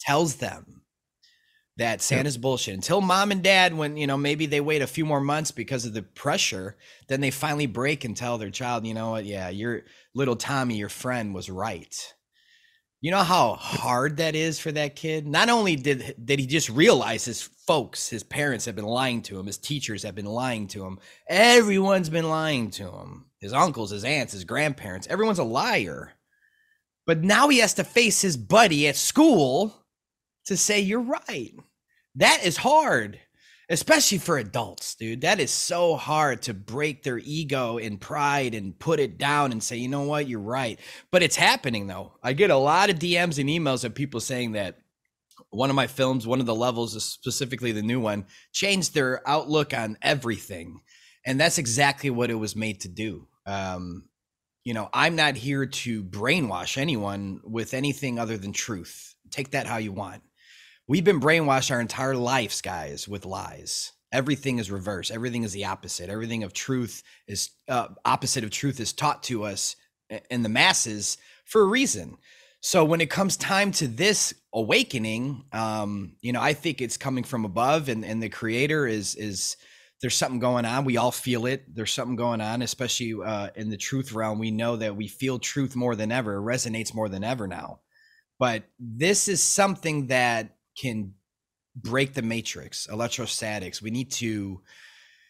tells 0.00 0.36
them 0.36 0.82
that 1.76 2.00
Santa's 2.00 2.38
bullshit. 2.38 2.74
Until 2.74 3.00
mom 3.00 3.32
and 3.32 3.42
dad, 3.42 3.74
when 3.74 3.96
you 3.96 4.06
know 4.06 4.16
maybe 4.16 4.46
they 4.46 4.60
wait 4.60 4.82
a 4.82 4.86
few 4.86 5.04
more 5.04 5.20
months 5.20 5.50
because 5.50 5.84
of 5.84 5.94
the 5.94 6.02
pressure, 6.02 6.76
then 7.08 7.20
they 7.20 7.30
finally 7.30 7.66
break 7.66 8.04
and 8.04 8.16
tell 8.16 8.38
their 8.38 8.50
child, 8.50 8.86
you 8.86 8.94
know 8.94 9.10
what? 9.10 9.24
Yeah, 9.24 9.48
your 9.48 9.82
little 10.14 10.36
Tommy, 10.36 10.76
your 10.76 10.88
friend, 10.88 11.34
was 11.34 11.50
right. 11.50 12.14
You 13.00 13.10
know 13.10 13.22
how 13.22 13.54
hard 13.54 14.16
that 14.16 14.34
is 14.34 14.58
for 14.58 14.72
that 14.72 14.96
kid. 14.96 15.26
Not 15.26 15.50
only 15.50 15.76
did 15.76 16.14
did 16.24 16.38
he 16.38 16.46
just 16.46 16.70
realize 16.70 17.24
his 17.24 17.42
folks, 17.42 18.08
his 18.08 18.22
parents 18.22 18.64
have 18.64 18.76
been 18.76 18.86
lying 18.86 19.20
to 19.22 19.38
him, 19.38 19.46
his 19.46 19.58
teachers 19.58 20.04
have 20.04 20.14
been 20.14 20.24
lying 20.26 20.68
to 20.68 20.84
him, 20.84 20.98
everyone's 21.28 22.08
been 22.08 22.28
lying 22.28 22.70
to 22.72 22.90
him. 22.90 23.26
His 23.40 23.52
uncles, 23.52 23.90
his 23.90 24.04
aunts, 24.04 24.32
his 24.32 24.44
grandparents, 24.44 25.06
everyone's 25.08 25.38
a 25.38 25.44
liar. 25.44 26.12
But 27.06 27.22
now 27.22 27.48
he 27.48 27.58
has 27.58 27.74
to 27.74 27.84
face 27.84 28.22
his 28.22 28.38
buddy 28.38 28.88
at 28.88 28.96
school 28.96 29.83
to 30.46 30.56
say 30.56 30.80
you're 30.80 31.00
right. 31.00 31.52
That 32.16 32.44
is 32.44 32.56
hard, 32.56 33.18
especially 33.68 34.18
for 34.18 34.38
adults, 34.38 34.94
dude. 34.94 35.22
That 35.22 35.40
is 35.40 35.50
so 35.50 35.96
hard 35.96 36.42
to 36.42 36.54
break 36.54 37.02
their 37.02 37.18
ego 37.18 37.78
and 37.78 38.00
pride 38.00 38.54
and 38.54 38.78
put 38.78 39.00
it 39.00 39.18
down 39.18 39.52
and 39.52 39.62
say, 39.62 39.76
you 39.76 39.88
know 39.88 40.02
what, 40.02 40.28
you're 40.28 40.40
right. 40.40 40.78
But 41.10 41.22
it's 41.22 41.36
happening 41.36 41.86
though. 41.86 42.12
I 42.22 42.32
get 42.32 42.50
a 42.50 42.56
lot 42.56 42.90
of 42.90 42.98
DMs 42.98 43.38
and 43.38 43.48
emails 43.48 43.84
of 43.84 43.94
people 43.94 44.20
saying 44.20 44.52
that 44.52 44.78
one 45.50 45.70
of 45.70 45.76
my 45.76 45.86
films, 45.86 46.26
one 46.26 46.40
of 46.40 46.46
the 46.46 46.54
levels, 46.54 47.02
specifically 47.02 47.72
the 47.72 47.82
new 47.82 48.00
one, 48.00 48.26
changed 48.52 48.94
their 48.94 49.26
outlook 49.28 49.72
on 49.72 49.96
everything. 50.02 50.80
And 51.26 51.40
that's 51.40 51.58
exactly 51.58 52.10
what 52.10 52.30
it 52.30 52.34
was 52.34 52.54
made 52.54 52.80
to 52.80 52.88
do. 52.88 53.28
Um, 53.46 54.04
you 54.64 54.74
know, 54.74 54.88
I'm 54.92 55.16
not 55.16 55.36
here 55.36 55.66
to 55.66 56.02
brainwash 56.02 56.78
anyone 56.78 57.40
with 57.44 57.74
anything 57.74 58.18
other 58.18 58.36
than 58.36 58.52
truth. 58.52 59.14
Take 59.30 59.50
that 59.50 59.66
how 59.66 59.76
you 59.76 59.92
want. 59.92 60.22
We've 60.86 61.04
been 61.04 61.20
brainwashed 61.20 61.70
our 61.70 61.80
entire 61.80 62.16
lives, 62.16 62.60
guys, 62.60 63.08
with 63.08 63.24
lies. 63.24 63.92
Everything 64.12 64.58
is 64.58 64.70
reverse. 64.70 65.10
Everything 65.10 65.42
is 65.42 65.52
the 65.52 65.64
opposite. 65.64 66.10
Everything 66.10 66.44
of 66.44 66.52
truth 66.52 67.02
is 67.26 67.50
uh, 67.68 67.88
opposite 68.04 68.44
of 68.44 68.50
truth 68.50 68.80
is 68.80 68.92
taught 68.92 69.22
to 69.24 69.44
us 69.44 69.76
in 70.30 70.42
the 70.42 70.48
masses 70.48 71.16
for 71.46 71.62
a 71.62 71.66
reason. 71.66 72.18
So 72.60 72.84
when 72.84 73.00
it 73.00 73.10
comes 73.10 73.36
time 73.36 73.72
to 73.72 73.88
this 73.88 74.34
awakening, 74.52 75.44
um, 75.52 76.16
you 76.20 76.32
know, 76.32 76.40
I 76.40 76.52
think 76.52 76.80
it's 76.80 76.96
coming 76.96 77.24
from 77.24 77.44
above, 77.44 77.88
and 77.88 78.04
and 78.04 78.22
the 78.22 78.28
creator 78.28 78.86
is 78.86 79.14
is 79.16 79.56
there's 80.00 80.14
something 80.14 80.38
going 80.38 80.64
on. 80.64 80.84
We 80.84 80.96
all 80.96 81.12
feel 81.12 81.46
it. 81.46 81.64
There's 81.74 81.92
something 81.92 82.16
going 82.16 82.40
on, 82.40 82.62
especially 82.62 83.14
uh, 83.24 83.48
in 83.56 83.70
the 83.70 83.76
truth 83.76 84.12
realm. 84.12 84.38
We 84.38 84.50
know 84.50 84.76
that 84.76 84.96
we 84.96 85.08
feel 85.08 85.38
truth 85.38 85.74
more 85.76 85.96
than 85.96 86.12
ever. 86.12 86.36
It 86.36 86.42
resonates 86.42 86.94
more 86.94 87.08
than 87.08 87.24
ever 87.24 87.48
now. 87.48 87.80
But 88.38 88.64
this 88.78 89.28
is 89.28 89.42
something 89.42 90.08
that 90.08 90.56
can 90.76 91.14
break 91.76 92.14
the 92.14 92.22
matrix, 92.22 92.86
electrostatics. 92.86 93.82
We 93.82 93.90
need 93.90 94.10
to, 94.12 94.60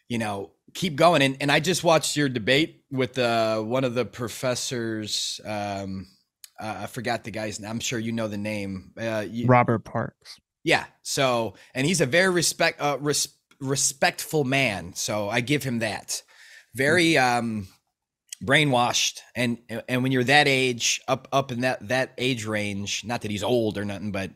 you 0.08 0.18
know, 0.18 0.52
keep 0.74 0.96
going. 0.96 1.22
And 1.22 1.36
and 1.40 1.50
I 1.50 1.60
just 1.60 1.84
watched 1.84 2.16
your 2.16 2.28
debate 2.28 2.84
with 2.90 3.18
uh, 3.18 3.60
one 3.60 3.84
of 3.84 3.94
the 3.94 4.04
professors. 4.04 5.40
Um, 5.44 6.06
uh, 6.60 6.80
I 6.82 6.86
forgot 6.86 7.24
the 7.24 7.30
guy's 7.30 7.58
name. 7.58 7.70
I'm 7.70 7.80
sure 7.80 7.98
you 7.98 8.12
know 8.12 8.28
the 8.28 8.38
name. 8.38 8.92
Uh, 8.98 9.24
you, 9.28 9.46
Robert 9.46 9.80
Parks. 9.80 10.38
Yeah. 10.62 10.84
So, 11.02 11.54
and 11.74 11.86
he's 11.86 12.00
a 12.00 12.06
very 12.06 12.30
respect 12.30 12.80
uh, 12.80 12.96
res- 13.00 13.34
respectful 13.60 14.44
man. 14.44 14.94
So 14.94 15.28
I 15.28 15.40
give 15.40 15.62
him 15.62 15.80
that. 15.80 16.22
Very 16.74 17.16
um 17.16 17.68
brainwashed 18.42 19.20
and 19.34 19.58
and 19.88 20.02
when 20.02 20.12
you're 20.12 20.24
that 20.24 20.48
age 20.48 21.00
up 21.08 21.28
up 21.32 21.52
in 21.52 21.60
that 21.60 21.88
that 21.88 22.12
age 22.18 22.46
range, 22.46 23.04
not 23.04 23.22
that 23.22 23.30
he's 23.30 23.44
old 23.44 23.78
or 23.78 23.84
nothing, 23.84 24.12
but 24.12 24.30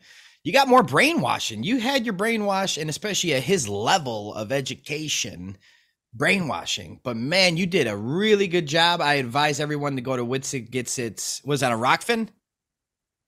you 0.48 0.54
got 0.54 0.66
more 0.66 0.82
brainwashing. 0.82 1.62
You 1.62 1.76
had 1.76 2.06
your 2.06 2.14
brainwash 2.14 2.80
and 2.80 2.88
especially 2.88 3.34
at 3.34 3.42
his 3.42 3.68
level 3.68 4.32
of 4.32 4.50
education 4.50 5.58
brainwashing. 6.14 7.00
But 7.04 7.18
man, 7.18 7.58
you 7.58 7.66
did 7.66 7.86
a 7.86 7.94
really 7.94 8.48
good 8.48 8.66
job. 8.66 9.02
I 9.02 9.16
advise 9.16 9.60
everyone 9.60 9.96
to 9.96 10.00
go 10.00 10.16
to 10.16 10.24
Witsit 10.24 10.70
Gets 10.70 10.98
Its 10.98 11.44
was 11.44 11.60
that 11.60 11.70
a 11.70 11.74
Rokfin? 11.74 12.28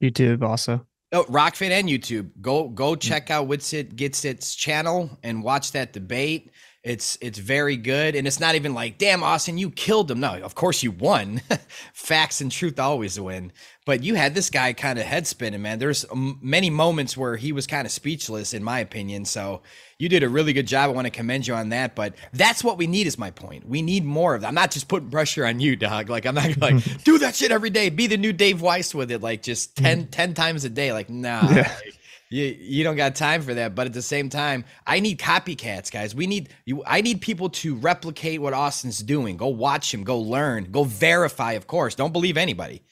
YouTube 0.03 0.43
also. 0.43 0.87
Oh, 1.13 1.25
Rokfin 1.25 1.69
and 1.69 1.91
YouTube. 1.91 2.31
Go 2.41 2.71
go 2.71 2.95
mm. 2.95 3.01
check 3.03 3.31
out 3.31 3.49
Witsit 3.49 3.97
Gets 3.97 4.25
Its 4.25 4.55
channel 4.55 5.11
and 5.23 5.43
watch 5.43 5.73
that 5.73 5.93
debate. 5.93 6.51
It's 6.83 7.19
it's 7.21 7.39
very 7.39 7.77
good, 7.77 8.15
and 8.15 8.27
it's 8.27 8.41
not 8.41 8.55
even 8.55 8.73
like, 8.73 8.97
damn, 8.97 9.23
Austin, 9.23 9.59
you 9.59 9.71
killed 9.71 10.11
him. 10.11 10.21
No, 10.21 10.41
of 10.41 10.55
course 10.55 10.83
you 10.83 10.91
won. 10.91 11.43
Facts 11.93 12.41
and 12.41 12.51
truth 12.51 12.81
always 12.81 13.21
win. 13.21 13.53
But 13.85 14.03
you 14.03 14.15
had 14.15 14.35
this 14.35 14.49
guy 14.49 14.73
kind 14.73 14.99
of 14.99 15.05
head 15.05 15.27
spinning, 15.27 15.61
man. 15.61 15.79
There's 15.79 16.07
many 16.15 16.71
moments 16.71 17.19
where 17.19 17.37
he 17.37 17.53
was 17.53 17.67
kind 17.67 17.85
of 17.85 17.93
speechless, 17.93 18.55
in 18.55 18.65
my 18.65 18.79
opinion. 18.81 19.27
So 19.27 19.61
you 19.99 20.09
did 20.09 20.23
a 20.23 20.29
really 20.31 20.55
good 20.55 20.67
job. 20.67 20.89
I 20.89 20.93
want 20.95 21.07
to 21.07 21.11
commend 21.11 21.47
you 21.47 21.55
on 21.55 21.69
that. 21.69 21.95
But 21.95 22.15
that's 22.33 22.65
what 22.65 22.79
we 22.79 22.87
need. 22.87 23.07
Is 23.07 23.19
my 23.19 23.31
point. 23.31 23.69
We 23.69 23.83
need 23.83 24.07
more 24.07 24.35
of 24.35 24.41
that. 24.41 24.49
I'm 24.49 24.55
not 24.55 24.71
just 24.71 24.89
putting 24.89 25.11
pressure 25.11 25.45
on 25.45 25.61
you, 25.61 25.77
dog. 25.77 26.09
Like 26.09 26.25
I'm 26.25 26.35
not 26.35 26.57
like 26.57 26.83
do 27.05 27.19
that 27.19 27.35
shit 27.35 27.51
every 27.51 27.71
day. 27.71 27.91
Be 27.91 28.07
the 28.07 28.17
new 28.17 28.33
Dave 28.33 28.63
Weiss 28.63 28.95
with 28.95 29.11
it, 29.11 29.21
like 29.21 29.43
just 29.43 29.77
10, 29.77 30.07
mm. 30.07 30.11
10 30.11 30.33
times 30.33 30.65
a 30.65 30.71
day. 30.71 30.95
Like 30.95 31.11
nah. 31.11 31.47
Yeah. 31.51 31.71
Like, 31.85 32.00
you 32.31 32.45
you 32.59 32.85
don't 32.85 32.97
got 32.97 33.15
time 33.17 33.43
for 33.43 33.55
that. 33.55 33.75
But 33.75 33.87
at 33.87 33.93
the 33.93 34.03
same 34.03 34.29
time, 34.29 34.65
I 34.87 35.01
need 35.01 35.19
copycats, 35.19 35.91
guys. 35.91 36.15
We 36.15 36.27
need 36.27 36.51
you. 36.65 36.83
I 36.87 37.01
need 37.01 37.21
people 37.21 37.51
to 37.51 37.75
replicate 37.75 38.41
what 38.41 38.53
Austin's 38.55 39.01
doing. 39.01 39.37
Go 39.37 39.49
watch 39.49 39.93
him. 39.93 40.05
Go 40.05 40.19
learn. 40.19 40.71
Go 40.71 40.85
verify. 40.85 41.53
Of 41.53 41.67
course, 41.67 41.95
don't 41.95 42.13
believe 42.13 42.37
anybody. 42.37 42.83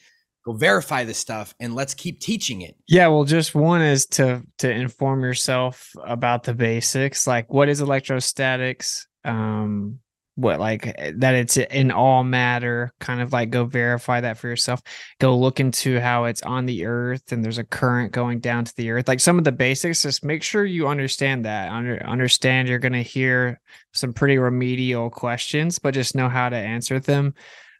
Go 0.45 0.53
verify 0.53 1.03
this 1.03 1.17
stuff, 1.17 1.53
and 1.59 1.75
let's 1.75 1.93
keep 1.93 2.19
teaching 2.19 2.61
it. 2.61 2.75
Yeah, 2.87 3.07
well, 3.07 3.23
just 3.23 3.55
one 3.55 3.81
is 3.81 4.05
to 4.07 4.43
to 4.59 4.69
inform 4.69 5.23
yourself 5.23 5.89
about 6.05 6.43
the 6.43 6.53
basics, 6.53 7.25
like 7.25 7.51
what 7.51 7.69
is 7.69 7.81
electrostatics. 7.81 9.07
Um, 9.23 9.99
what 10.39 10.59
like 10.59 10.95
that 11.15 11.35
it's 11.35 11.57
in 11.57 11.91
all 11.91 12.23
matter 12.23 12.93
kind 12.99 13.21
of 13.21 13.33
like 13.33 13.49
go 13.49 13.65
verify 13.65 14.21
that 14.21 14.37
for 14.37 14.47
yourself. 14.47 14.81
Go 15.19 15.37
look 15.37 15.59
into 15.59 15.99
how 15.99 16.25
it's 16.25 16.41
on 16.43 16.65
the 16.65 16.85
earth 16.85 17.31
and 17.31 17.43
there's 17.43 17.57
a 17.57 17.63
current 17.63 18.11
going 18.11 18.39
down 18.39 18.65
to 18.65 18.75
the 18.75 18.91
earth. 18.91 19.07
Like 19.07 19.19
some 19.19 19.37
of 19.37 19.43
the 19.43 19.51
basics 19.51 20.03
just 20.03 20.23
make 20.23 20.43
sure 20.43 20.65
you 20.65 20.87
understand 20.87 21.45
that 21.45 21.71
Under, 21.71 22.01
understand 22.05 22.67
you're 22.67 22.79
going 22.79 22.93
to 22.93 23.03
hear 23.03 23.59
some 23.93 24.13
pretty 24.13 24.37
remedial 24.37 25.09
questions 25.09 25.79
but 25.79 25.93
just 25.93 26.15
know 26.15 26.29
how 26.29 26.49
to 26.49 26.55
answer 26.55 26.99
them. 26.99 27.33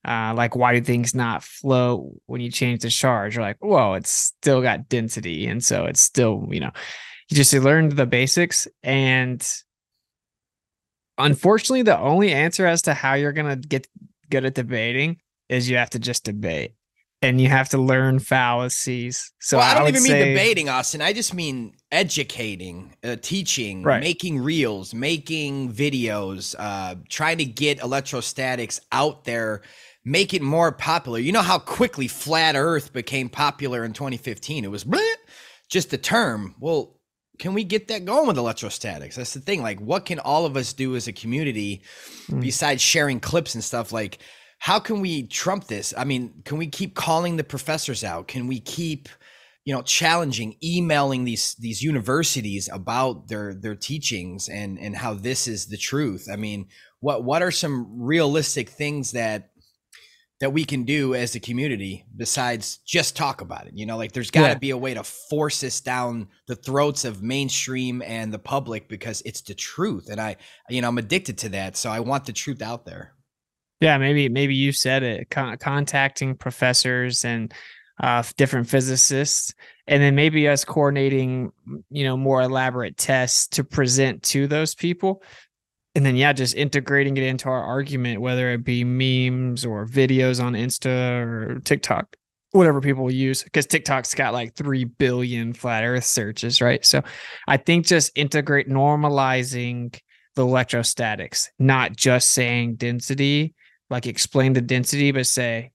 Uh, 0.08 0.34
like 0.34 0.56
why 0.56 0.74
do 0.74 0.82
things 0.82 1.14
not 1.14 1.44
flow 1.44 2.14
when 2.26 2.42
you 2.42 2.52
change 2.52 2.82
the 2.82 2.90
charge? 2.90 3.36
You're 3.36 3.44
like 3.44 3.58
whoa 3.60 3.94
it's 3.94 4.12
still 4.12 4.62
got 4.62 4.90
density 4.90 5.48
and 5.48 5.64
so 5.64 5.86
it's 5.86 6.02
still 6.02 6.48
you 6.52 6.60
know 6.60 6.72
you 7.30 7.38
just 7.38 7.54
learned 7.54 7.94
the 7.94 8.06
basics 8.06 8.68
and 8.84 9.46
unfortunately, 11.20 11.84
the 11.84 12.00
only 12.00 12.32
answer 12.32 12.66
as 12.66 12.82
to 12.84 12.94
how 12.94 13.14
you're 13.14 13.34
gonna 13.34 13.56
get 13.56 13.88
good 14.30 14.46
at 14.46 14.56
debating 14.56 15.18
is 15.50 15.70
you 15.70 15.78
have 15.78 15.90
to 15.92 16.00
just 16.00 16.24
debate 16.24 16.74
and 17.22 17.42
you 17.42 17.50
have 17.50 17.70
to 17.70 17.78
learn 17.78 18.20
fallacies. 18.20 19.32
So 19.40 19.58
well, 19.58 19.70
I 19.70 19.74
don't 19.74 19.86
I 19.86 19.90
even 19.90 20.02
say, 20.02 20.14
mean 20.14 20.28
debating, 20.30 20.70
Austin. 20.70 21.02
I 21.02 21.14
just 21.14 21.34
mean 21.34 21.74
educating, 21.92 22.96
uh, 23.04 23.18
teaching, 23.22 23.84
right. 23.84 24.02
making 24.02 24.40
reels, 24.40 24.94
making 24.94 25.74
videos, 25.74 26.56
uh, 26.58 26.96
trying 27.10 27.40
to 27.40 27.46
get 27.46 27.82
electrostatics 27.82 28.80
out 28.92 29.26
there, 29.26 29.62
make 30.06 30.34
it 30.34 30.42
more 30.42 30.72
popular. 30.72 31.20
You 31.20 31.34
know 31.34 31.42
how 31.42 31.60
quickly 31.60 32.08
flat 32.08 32.56
Earth 32.56 32.94
became 32.94 33.28
popular 33.28 33.84
in 33.84 33.92
2015? 33.94 34.64
It 34.64 34.72
was 34.72 34.86
bleh, 34.86 35.14
just 35.68 35.92
a 35.92 35.98
term. 35.98 36.56
Well, 36.60 36.99
can 37.40 37.54
we 37.54 37.64
get 37.64 37.88
that 37.88 38.06
going 38.06 38.28
with 38.28 38.38
electrostatics? 38.38 39.16
That's 39.16 39.34
the 39.34 39.40
thing. 39.40 39.64
Like, 39.64 39.80
what 39.80 40.06
can 40.06 40.20
all 40.20 40.46
of 40.46 40.58
us 40.58 40.74
do 40.74 40.96
as 40.96 41.08
a 41.08 41.14
community 41.14 41.82
mm. 42.28 42.42
besides 42.42 42.82
sharing 42.82 43.20
clips 43.20 43.56
and 43.56 43.64
stuff? 43.64 43.92
Like, 43.94 44.20
how 44.60 44.78
can 44.78 45.00
we 45.00 45.24
trump 45.24 45.68
this? 45.68 45.94
I 45.98 46.04
mean, 46.04 46.42
can 46.44 46.58
we 46.58 46.68
keep 46.68 46.94
calling 46.94 47.38
the 47.38 47.46
professors 47.46 48.04
out? 48.04 48.28
Can 48.28 48.46
we 48.46 48.60
keep, 48.60 49.08
you 49.64 49.74
know, 49.74 49.82
challenging, 49.82 50.58
emailing 50.62 51.24
these 51.24 51.56
these 51.56 51.82
universities 51.82 52.70
about 52.72 53.30
their 53.30 53.56
their 53.56 53.76
teachings 53.76 54.50
and 54.50 54.78
and 54.78 54.96
how 54.98 55.14
this 55.14 55.48
is 55.48 55.68
the 55.68 55.78
truth? 55.78 56.28
I 56.32 56.36
mean, 56.36 56.68
what 57.00 57.24
what 57.24 57.42
are 57.42 57.52
some 57.52 58.02
realistic 58.02 58.68
things 58.68 59.12
that 59.12 59.52
that 60.40 60.52
we 60.52 60.64
can 60.64 60.84
do 60.84 61.16
as 61.16 61.36
a 61.36 61.40
community 61.40 62.06
besides 62.16 62.78
just 62.86 63.16
talk 63.16 63.42
about 63.42 63.68
it 63.68 63.74
you 63.76 63.86
know? 63.86 63.98
Like 63.98 64.12
there's 64.12 64.32
got 64.32 64.44
to 64.44 64.48
yeah. 64.50 64.56
be 64.56 64.70
a 64.72 64.78
way 64.78 64.94
to 64.94 65.04
force 65.04 65.62
this 65.62 65.82
down 65.82 66.28
the 66.48 66.56
throats 66.56 67.06
of 67.06 67.22
mainstream 67.22 68.02
and 68.02 68.34
the 68.34 68.40
public 68.40 68.88
because 68.88 69.22
it's 69.26 69.42
the 69.42 69.54
truth 69.54 70.10
and 70.10 70.20
i 70.20 70.36
you 70.70 70.82
know 70.82 70.88
i'm 70.88 70.98
addicted 70.98 71.38
to 71.40 71.50
that 71.50 71.78
so 71.78 71.90
i 71.90 72.00
want 72.00 72.26
the 72.26 72.34
truth 72.34 72.62
out 72.62 72.86
there. 72.86 73.14
Yeah 73.82 73.98
maybe 73.98 74.30
maybe 74.30 74.56
you 74.56 74.72
said 74.72 75.04
it 75.04 75.30
con- 75.30 75.58
contacting 75.58 76.36
professors 76.36 77.26
and 77.26 77.54
uh, 78.02 78.24
different 78.38 78.70
physicists 78.70 79.54
and 79.88 80.02
then 80.02 80.16
maybe 80.16 80.48
us 80.48 80.64
coordinating 80.64 81.52
you 81.90 82.06
know 82.06 82.16
more 82.16 82.42
elaborate 82.42 82.96
tests 82.98 83.48
to 83.48 83.64
present 83.64 84.24
to 84.24 84.48
those 84.48 84.74
people 84.74 85.22
and 85.96 86.06
then 86.06 86.16
yeah 86.16 86.34
just 86.34 86.56
integrating 86.56 87.18
it 87.18 87.24
into 87.24 87.50
our 87.50 87.64
argument 87.64 88.22
whether 88.22 88.52
it 88.52 88.64
be 88.64 88.84
memes 88.84 89.66
or 89.66 89.86
videos 89.86 90.44
on 90.44 90.54
insta 90.54 91.22
or 91.26 91.60
tiktok 91.62 92.16
whatever 92.52 92.82
people 92.82 93.12
use 93.12 93.44
because 93.44 93.68
tiktok's 93.68 94.16
got 94.16 94.34
like 94.34 94.56
3 94.56 94.84
billion 94.84 95.54
flat 95.54 95.84
earth 95.84 96.06
searches 96.06 96.62
right? 96.62 96.86
So 96.86 97.02
i 97.48 97.58
think 97.58 97.86
just 97.86 98.12
integrate 98.16 98.68
normalizing 98.68 100.00
the 100.36 100.44
electrostatics 100.44 101.50
not 101.60 101.96
just 101.96 102.32
saying 102.32 102.76
density 102.76 103.54
like 103.90 104.08
explain 104.08 104.54
the 104.54 104.62
density 104.62 105.12
but 105.12 105.28
say 105.28 105.72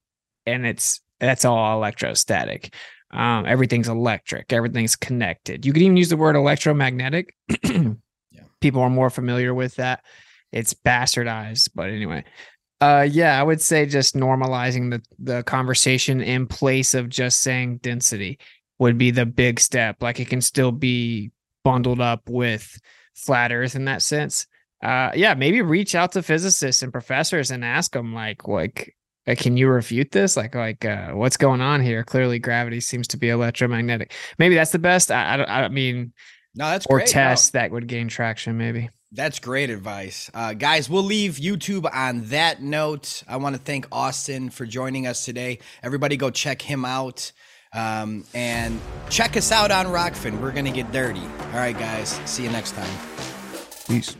and 0.46 0.66
it's 0.66 1.00
that's 1.20 1.44
all 1.44 1.76
electrostatic. 1.76 2.74
Um, 3.10 3.46
everything's 3.46 3.88
electric. 3.88 4.52
Everything's 4.52 4.96
connected. 4.96 5.64
You 5.64 5.72
could 5.72 5.82
even 5.82 5.96
use 5.96 6.08
the 6.08 6.16
word 6.16 6.36
electromagnetic 6.36 7.34
people 8.64 8.80
are 8.80 8.88
more 8.88 9.10
familiar 9.10 9.52
with 9.52 9.74
that. 9.76 10.02
It's 10.50 10.72
bastardized, 10.72 11.68
but 11.74 11.90
anyway. 11.90 12.24
Uh 12.80 13.06
yeah, 13.08 13.38
I 13.38 13.42
would 13.42 13.60
say 13.60 13.84
just 13.84 14.16
normalizing 14.16 14.90
the 14.90 15.02
the 15.18 15.42
conversation 15.42 16.22
in 16.22 16.46
place 16.46 16.94
of 16.94 17.10
just 17.10 17.40
saying 17.40 17.78
density 17.78 18.38
would 18.78 18.96
be 18.96 19.10
the 19.10 19.26
big 19.26 19.60
step. 19.60 20.02
Like 20.02 20.18
it 20.18 20.28
can 20.28 20.40
still 20.40 20.72
be 20.72 21.30
bundled 21.62 22.00
up 22.00 22.22
with 22.28 22.80
flat 23.14 23.52
earth 23.52 23.76
in 23.76 23.84
that 23.84 24.02
sense 24.02 24.46
uh 24.82 25.10
yeah 25.14 25.34
maybe 25.34 25.62
reach 25.62 25.94
out 25.94 26.10
to 26.12 26.22
physicists 26.22 26.82
and 26.82 26.92
professors 26.92 27.52
and 27.52 27.64
ask 27.64 27.92
them 27.92 28.12
like 28.12 28.48
like 28.48 28.94
uh, 29.28 29.34
can 29.38 29.56
you 29.56 29.68
refute 29.68 30.10
this 30.10 30.36
like 30.36 30.54
like 30.54 30.84
uh 30.84 31.12
what's 31.12 31.36
going 31.36 31.60
on 31.60 31.80
here 31.80 32.02
clearly 32.02 32.40
gravity 32.40 32.80
seems 32.80 33.06
to 33.06 33.16
be 33.16 33.28
electromagnetic 33.28 34.12
maybe 34.36 34.56
that's 34.56 34.72
the 34.72 34.78
best 34.80 35.12
i 35.12 35.36
i, 35.36 35.62
I 35.62 35.68
mean 35.68 36.12
no 36.54 36.66
that's 36.66 36.86
or 36.86 36.98
great. 36.98 37.08
tests 37.08 37.50
that 37.50 37.70
would 37.70 37.86
gain 37.86 38.08
traction 38.08 38.56
maybe 38.56 38.90
That's 39.12 39.38
great 39.38 39.70
advice. 39.70 40.28
Uh, 40.34 40.54
guys, 40.54 40.90
we'll 40.90 41.04
leave 41.04 41.34
YouTube 41.36 41.88
on 41.94 42.24
that 42.30 42.60
note. 42.60 43.22
I 43.28 43.36
want 43.36 43.54
to 43.54 43.62
thank 43.62 43.86
Austin 43.92 44.50
for 44.50 44.66
joining 44.66 45.06
us 45.06 45.24
today. 45.24 45.60
Everybody 45.84 46.16
go 46.16 46.30
check 46.30 46.60
him 46.60 46.84
out. 46.84 47.30
Um, 47.72 48.24
and 48.34 48.80
check 49.10 49.36
us 49.36 49.52
out 49.52 49.70
on 49.70 49.86
Rokfin. 49.86 50.40
We're 50.40 50.52
going 50.52 50.64
to 50.64 50.70
get 50.72 50.90
dirty. 50.92 51.20
All 51.20 51.58
right, 51.58 51.76
guys. 51.78 52.20
See 52.24 52.42
you 52.44 52.50
next 52.50 52.72
time. 52.72 52.98
Peace. 53.86 54.16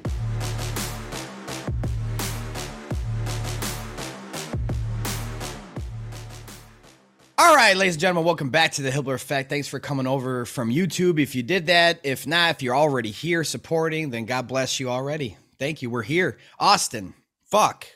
All 7.37 7.57
right, 7.57 7.77
ladies 7.77 7.95
and 7.97 8.01
gentlemen, 8.01 8.25
welcome 8.25 8.51
back 8.51 8.73
to 8.73 8.83
the 8.83 8.91
Hibbeler 8.91 9.15
Effect. 9.15 9.51
Thanks 9.51 9.67
for 9.67 9.81
coming 9.81 10.07
over 10.07 10.45
from 10.45 10.71
YouTube. 10.71 11.21
If 11.21 11.35
you 11.35 11.43
did 11.43 11.67
that, 11.67 11.99
if 12.05 12.29
not, 12.29 12.53
if 12.53 12.63
you're 12.63 12.77
already 12.77 13.11
here 13.11 13.43
supporting, 13.43 14.11
then 14.11 14.25
God 14.25 14.47
bless 14.47 14.79
you 14.79 14.89
already. 14.89 15.37
Thank 15.59 15.83
you. 15.83 15.91
We're 15.91 16.03
here. 16.03 16.39
Austin, 16.61 17.13
fuck, 17.51 17.89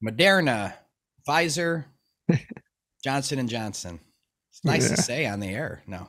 Moderna, 0.00 0.74
Pfizer, 1.28 1.86
Johnson 3.04 3.40
and 3.40 3.48
Johnson. 3.48 3.98
It's 4.52 4.64
nice 4.64 4.90
to 4.90 4.96
say 4.96 5.26
on 5.26 5.40
the 5.40 5.48
air. 5.48 5.82
No. 5.88 6.06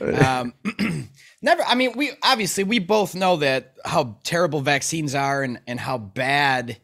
Um, 0.00 0.54
never. 1.40 1.62
I 1.62 1.76
mean, 1.76 1.92
we 1.96 2.10
obviously 2.20 2.64
we 2.64 2.80
both 2.80 3.14
know 3.14 3.36
that 3.36 3.76
how 3.84 4.18
terrible 4.24 4.60
vaccines 4.60 5.14
are 5.14 5.44
and 5.44 5.60
and 5.68 5.78
how 5.78 5.98
bad 5.98 6.78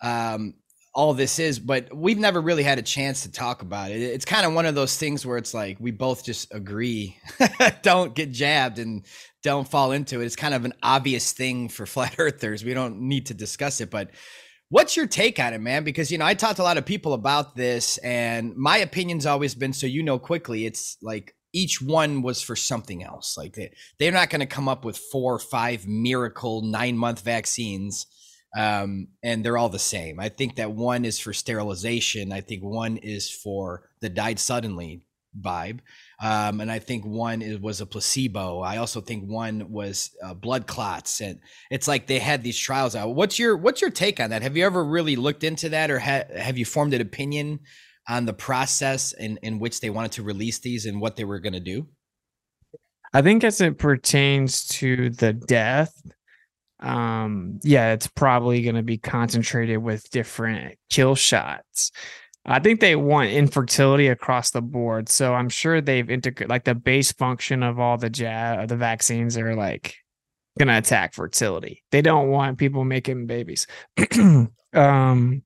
um, 0.00 0.54
all 0.96 1.12
this 1.12 1.38
is, 1.38 1.58
but 1.58 1.94
we've 1.94 2.18
never 2.18 2.40
really 2.40 2.62
had 2.62 2.78
a 2.78 2.82
chance 2.82 3.22
to 3.22 3.30
talk 3.30 3.60
about 3.60 3.90
it. 3.90 4.00
It's 4.00 4.24
kind 4.24 4.46
of 4.46 4.54
one 4.54 4.64
of 4.64 4.74
those 4.74 4.96
things 4.96 5.26
where 5.26 5.36
it's 5.36 5.52
like 5.52 5.76
we 5.78 5.90
both 5.90 6.24
just 6.24 6.54
agree, 6.54 7.18
don't 7.82 8.14
get 8.14 8.32
jabbed 8.32 8.78
and 8.78 9.04
don't 9.42 9.68
fall 9.68 9.92
into 9.92 10.22
it. 10.22 10.24
It's 10.24 10.36
kind 10.36 10.54
of 10.54 10.64
an 10.64 10.72
obvious 10.82 11.32
thing 11.32 11.68
for 11.68 11.84
flat 11.86 12.14
earthers. 12.18 12.64
We 12.64 12.72
don't 12.72 12.98
need 12.98 13.26
to 13.26 13.34
discuss 13.34 13.82
it, 13.82 13.90
but 13.90 14.08
what's 14.70 14.96
your 14.96 15.06
take 15.06 15.38
on 15.38 15.52
it, 15.52 15.60
man? 15.60 15.84
Because 15.84 16.10
you 16.10 16.16
know, 16.16 16.24
I 16.24 16.32
talked 16.32 16.56
to 16.56 16.62
a 16.62 16.64
lot 16.64 16.78
of 16.78 16.86
people 16.86 17.12
about 17.12 17.54
this, 17.54 17.98
and 17.98 18.56
my 18.56 18.78
opinion's 18.78 19.26
always 19.26 19.54
been 19.54 19.74
so 19.74 19.86
you 19.86 20.02
know 20.02 20.18
quickly. 20.18 20.64
It's 20.64 20.96
like 21.02 21.34
each 21.52 21.82
one 21.82 22.22
was 22.22 22.40
for 22.40 22.56
something 22.56 23.04
else. 23.04 23.36
Like 23.36 23.52
they, 23.52 23.74
they're 23.98 24.12
not 24.12 24.30
going 24.30 24.40
to 24.40 24.46
come 24.46 24.66
up 24.66 24.82
with 24.82 24.96
four 24.96 25.34
or 25.34 25.38
five 25.38 25.86
miracle 25.86 26.62
nine 26.62 26.96
month 26.96 27.20
vaccines 27.20 28.06
um, 28.56 29.08
and 29.22 29.44
they're 29.44 29.58
all 29.58 29.68
the 29.68 29.78
same. 29.78 30.18
I 30.18 30.30
think 30.30 30.56
that 30.56 30.72
one 30.72 31.04
is 31.04 31.18
for 31.18 31.32
sterilization. 31.32 32.32
I 32.32 32.40
think 32.40 32.64
one 32.64 32.96
is 32.96 33.30
for 33.30 33.90
the 34.00 34.08
died 34.08 34.38
suddenly 34.38 35.06
vibe, 35.38 35.80
um, 36.22 36.62
and 36.62 36.72
I 36.72 36.78
think 36.78 37.04
one 37.04 37.42
is, 37.42 37.58
was 37.58 37.82
a 37.82 37.86
placebo. 37.86 38.60
I 38.60 38.78
also 38.78 39.02
think 39.02 39.28
one 39.28 39.70
was 39.70 40.16
uh, 40.24 40.32
blood 40.32 40.66
clots, 40.66 41.20
and 41.20 41.38
it's 41.70 41.86
like 41.86 42.06
they 42.06 42.18
had 42.18 42.42
these 42.42 42.58
trials 42.58 42.96
out. 42.96 43.14
What's 43.14 43.38
your 43.38 43.58
What's 43.58 43.82
your 43.82 43.90
take 43.90 44.20
on 44.20 44.30
that? 44.30 44.42
Have 44.42 44.56
you 44.56 44.64
ever 44.64 44.82
really 44.82 45.16
looked 45.16 45.44
into 45.44 45.68
that, 45.68 45.90
or 45.90 45.98
ha- 45.98 46.24
have 46.34 46.56
you 46.56 46.64
formed 46.64 46.94
an 46.94 47.02
opinion 47.02 47.60
on 48.08 48.24
the 48.24 48.32
process 48.32 49.12
in 49.12 49.38
in 49.42 49.58
which 49.58 49.80
they 49.80 49.90
wanted 49.90 50.12
to 50.12 50.22
release 50.22 50.60
these 50.60 50.86
and 50.86 50.98
what 50.98 51.16
they 51.16 51.24
were 51.24 51.40
going 51.40 51.52
to 51.52 51.60
do? 51.60 51.86
I 53.12 53.22
think 53.22 53.44
as 53.44 53.60
it 53.60 53.78
pertains 53.78 54.66
to 54.68 55.10
the 55.10 55.32
death, 55.32 55.92
um, 56.80 57.58
yeah, 57.62 57.92
it's 57.92 58.06
probably 58.06 58.62
going 58.62 58.74
to 58.76 58.82
be 58.82 58.98
concentrated 58.98 59.78
with 59.78 60.10
different 60.10 60.76
kill 60.90 61.14
shots. 61.14 61.90
I 62.44 62.60
think 62.60 62.80
they 62.80 62.94
want 62.94 63.30
infertility 63.30 64.06
across 64.08 64.50
the 64.50 64.62
board, 64.62 65.08
so 65.08 65.34
I'm 65.34 65.48
sure 65.48 65.80
they've 65.80 66.08
integrated 66.08 66.48
like 66.48 66.64
the 66.64 66.76
base 66.76 67.10
function 67.12 67.62
of 67.62 67.80
all 67.80 67.98
the 67.98 68.10
jab, 68.10 68.68
the 68.68 68.76
vaccines 68.76 69.36
are 69.36 69.56
like 69.56 69.96
going 70.58 70.68
to 70.68 70.78
attack 70.78 71.14
fertility. 71.14 71.82
They 71.90 72.02
don't 72.02 72.28
want 72.28 72.58
people 72.58 72.84
making 72.84 73.26
babies. 73.26 73.66
um, 74.74 75.42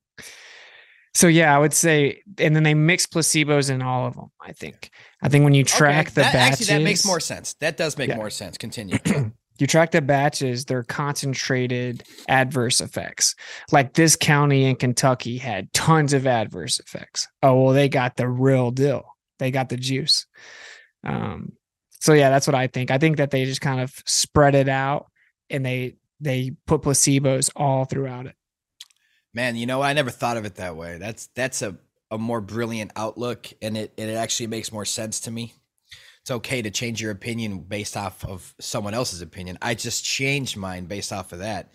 so 1.13 1.27
yeah, 1.27 1.55
I 1.55 1.59
would 1.59 1.73
say, 1.73 2.21
and 2.37 2.55
then 2.55 2.63
they 2.63 2.75
mix 2.75 3.07
placebos 3.07 3.69
in 3.71 3.81
all 3.81 4.05
of 4.05 4.15
them. 4.15 4.31
I 4.39 4.53
think. 4.53 4.91
I 5.23 5.29
think 5.29 5.43
when 5.43 5.53
you 5.53 5.63
track 5.63 6.07
Okay, 6.07 6.13
the 6.13 6.21
that, 6.21 6.33
batches, 6.33 6.61
actually 6.61 6.77
that 6.77 6.83
makes 6.83 7.05
more 7.05 7.19
sense. 7.19 7.53
That 7.55 7.77
does 7.77 7.97
make 7.97 8.09
Yeah. 8.09 8.17
more 8.17 8.29
sense. 8.29 8.57
Continue. 8.57 8.97
you 9.61 9.67
track 9.67 9.91
the 9.91 10.01
batches, 10.01 10.65
they're 10.65 10.83
concentrated 10.83 12.03
adverse 12.27 12.81
effects. 12.81 13.35
Like 13.71 13.93
this 13.93 14.15
county 14.15 14.65
in 14.65 14.75
Kentucky 14.75 15.37
had 15.37 15.71
tons 15.71 16.13
of 16.13 16.25
adverse 16.25 16.79
effects. 16.79 17.27
Oh, 17.43 17.61
well, 17.61 17.73
they 17.73 17.87
got 17.87 18.17
the 18.17 18.27
real 18.27 18.71
deal. 18.71 19.15
They 19.39 19.51
got 19.51 19.69
the 19.69 19.77
juice. 19.77 20.25
Um, 21.03 21.53
so 21.99 22.13
yeah, 22.13 22.29
that's 22.29 22.47
what 22.47 22.55
I 22.55 22.67
think. 22.67 22.91
I 22.91 22.97
think 22.97 23.17
that 23.17 23.31
they 23.31 23.45
just 23.45 23.61
kind 23.61 23.79
of 23.79 23.93
spread 24.05 24.55
it 24.55 24.67
out 24.67 25.07
and 25.49 25.65
they 25.65 25.95
they 26.19 26.51
put 26.65 26.81
placebos 26.81 27.51
all 27.55 27.85
throughout 27.85 28.25
it. 28.25 28.35
Man, 29.33 29.55
you 29.55 29.65
know, 29.65 29.81
I 29.81 29.93
never 29.93 30.09
thought 30.09 30.37
of 30.37 30.45
it 30.45 30.55
that 30.55 30.75
way. 30.75 30.97
That's 30.97 31.27
that's 31.35 31.61
a, 31.61 31.77
a 32.09 32.17
more 32.17 32.41
brilliant 32.41 32.91
outlook 32.95 33.47
and 33.61 33.77
it 33.77 33.93
and 33.97 34.09
it 34.09 34.15
actually 34.15 34.47
makes 34.47 34.71
more 34.71 34.85
sense 34.85 35.19
to 35.21 35.31
me. 35.31 35.53
It's 36.21 36.31
okay 36.31 36.61
to 36.61 36.69
change 36.69 37.01
your 37.01 37.11
opinion 37.11 37.59
based 37.59 37.97
off 37.97 38.23
of 38.25 38.53
someone 38.59 38.93
else's 38.93 39.21
opinion. 39.21 39.57
I 39.61 39.73
just 39.73 40.05
changed 40.05 40.55
mine 40.55 40.85
based 40.85 41.11
off 41.11 41.33
of 41.33 41.39
that. 41.39 41.71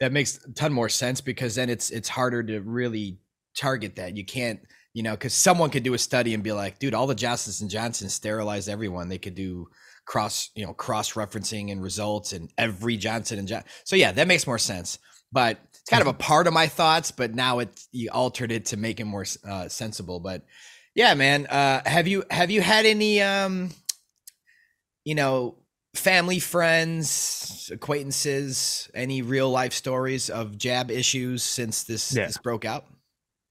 That 0.00 0.12
makes 0.12 0.44
a 0.44 0.52
ton 0.52 0.72
more 0.72 0.88
sense 0.88 1.20
because 1.20 1.54
then 1.54 1.70
it's 1.70 1.90
it's 1.90 2.08
harder 2.08 2.42
to 2.42 2.60
really 2.60 3.18
target 3.56 3.96
that. 3.96 4.16
You 4.16 4.24
can't, 4.24 4.60
you 4.92 5.04
know, 5.04 5.12
because 5.12 5.32
someone 5.32 5.70
could 5.70 5.84
do 5.84 5.94
a 5.94 5.98
study 5.98 6.34
and 6.34 6.42
be 6.42 6.52
like, 6.52 6.80
dude, 6.80 6.94
all 6.94 7.06
the 7.06 7.14
Johnsons 7.14 7.60
and 7.60 7.70
Johnsons 7.70 8.12
sterilize 8.12 8.68
everyone. 8.68 9.08
They 9.08 9.18
could 9.18 9.36
do 9.36 9.68
cross, 10.04 10.50
you 10.54 10.66
know, 10.66 10.74
cross 10.74 11.12
referencing 11.12 11.70
and 11.70 11.82
results 11.82 12.32
and 12.32 12.50
every 12.58 12.96
Johnson 12.96 13.38
and 13.38 13.46
Johnson. 13.46 13.68
So 13.84 13.96
yeah, 13.96 14.10
that 14.12 14.28
makes 14.28 14.46
more 14.46 14.58
sense. 14.58 14.98
But 15.30 15.58
it's 15.72 15.90
kind 15.90 16.02
of 16.02 16.08
a 16.08 16.14
part 16.14 16.46
of 16.46 16.52
my 16.52 16.66
thoughts, 16.66 17.10
but 17.10 17.34
now 17.34 17.60
it's 17.60 17.88
you 17.92 18.08
altered 18.12 18.50
it 18.50 18.66
to 18.66 18.76
make 18.76 19.00
it 19.00 19.04
more 19.04 19.24
uh, 19.46 19.68
sensible. 19.68 20.18
But 20.18 20.42
yeah, 20.94 21.14
man, 21.14 21.46
uh, 21.46 21.82
have 21.86 22.06
you 22.06 22.24
have 22.30 22.50
you 22.50 22.60
had 22.60 22.86
any 22.86 23.20
um, 23.20 23.70
you 25.04 25.14
know, 25.14 25.56
family, 25.94 26.38
friends, 26.40 27.70
acquaintances, 27.72 28.90
any 28.94 29.22
real 29.22 29.50
life 29.50 29.72
stories 29.72 30.30
of 30.30 30.58
jab 30.58 30.90
issues 30.90 31.42
since 31.42 31.84
this 31.84 32.14
Yeah. 32.14 32.26
this 32.26 32.38
broke 32.38 32.64
out? 32.64 32.86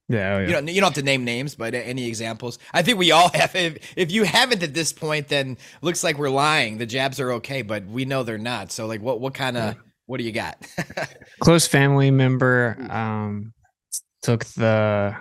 Yeah, 0.09 0.39
You 0.41 0.47
don't 0.51 0.67
you 0.67 0.81
don't 0.81 0.89
have 0.89 0.95
to 0.95 1.03
name 1.03 1.23
names, 1.23 1.55
but 1.55 1.73
any 1.73 2.07
examples? 2.07 2.59
I 2.73 2.81
think 2.81 2.97
we 2.99 3.11
all 3.11 3.29
have. 3.33 3.55
If, 3.55 3.93
if 3.95 4.11
you 4.11 4.23
haven't 4.25 4.61
at 4.61 4.73
this 4.73 4.91
point, 4.91 5.29
then 5.29 5.57
looks 5.81 6.03
like 6.03 6.17
we're 6.17 6.29
lying. 6.29 6.77
The 6.77 6.85
jabs 6.85 7.19
are 7.21 7.31
okay, 7.33 7.61
but 7.61 7.85
we 7.85 8.03
know 8.03 8.23
they're 8.23 8.37
not. 8.37 8.71
So 8.71 8.85
like, 8.85 9.01
what 9.01 9.21
what 9.21 9.33
kind 9.33 9.55
of 9.57 9.75
what 10.05 10.17
do 10.17 10.25
you 10.25 10.33
got? 10.33 10.57
close 11.39 11.65
family 11.67 12.11
member 12.11 12.77
um 12.89 13.53
took 14.21 14.43
the 14.45 15.15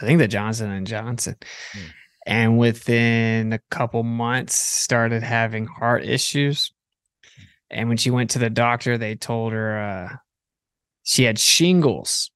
I 0.00 0.04
think 0.06 0.18
the 0.18 0.28
Johnson 0.28 0.70
and 0.70 0.86
Johnson. 0.86 1.36
Hmm. 1.72 1.80
And 2.28 2.58
within 2.58 3.54
a 3.54 3.60
couple 3.70 4.02
months 4.02 4.54
started 4.54 5.22
having 5.22 5.64
heart 5.64 6.04
issues. 6.04 6.70
And 7.70 7.88
when 7.88 7.96
she 7.96 8.10
went 8.10 8.30
to 8.32 8.38
the 8.38 8.50
doctor, 8.50 8.98
they 8.98 9.14
told 9.14 9.54
her 9.54 9.78
uh 9.78 10.16
she 11.04 11.24
had 11.24 11.38
shingles. 11.38 12.30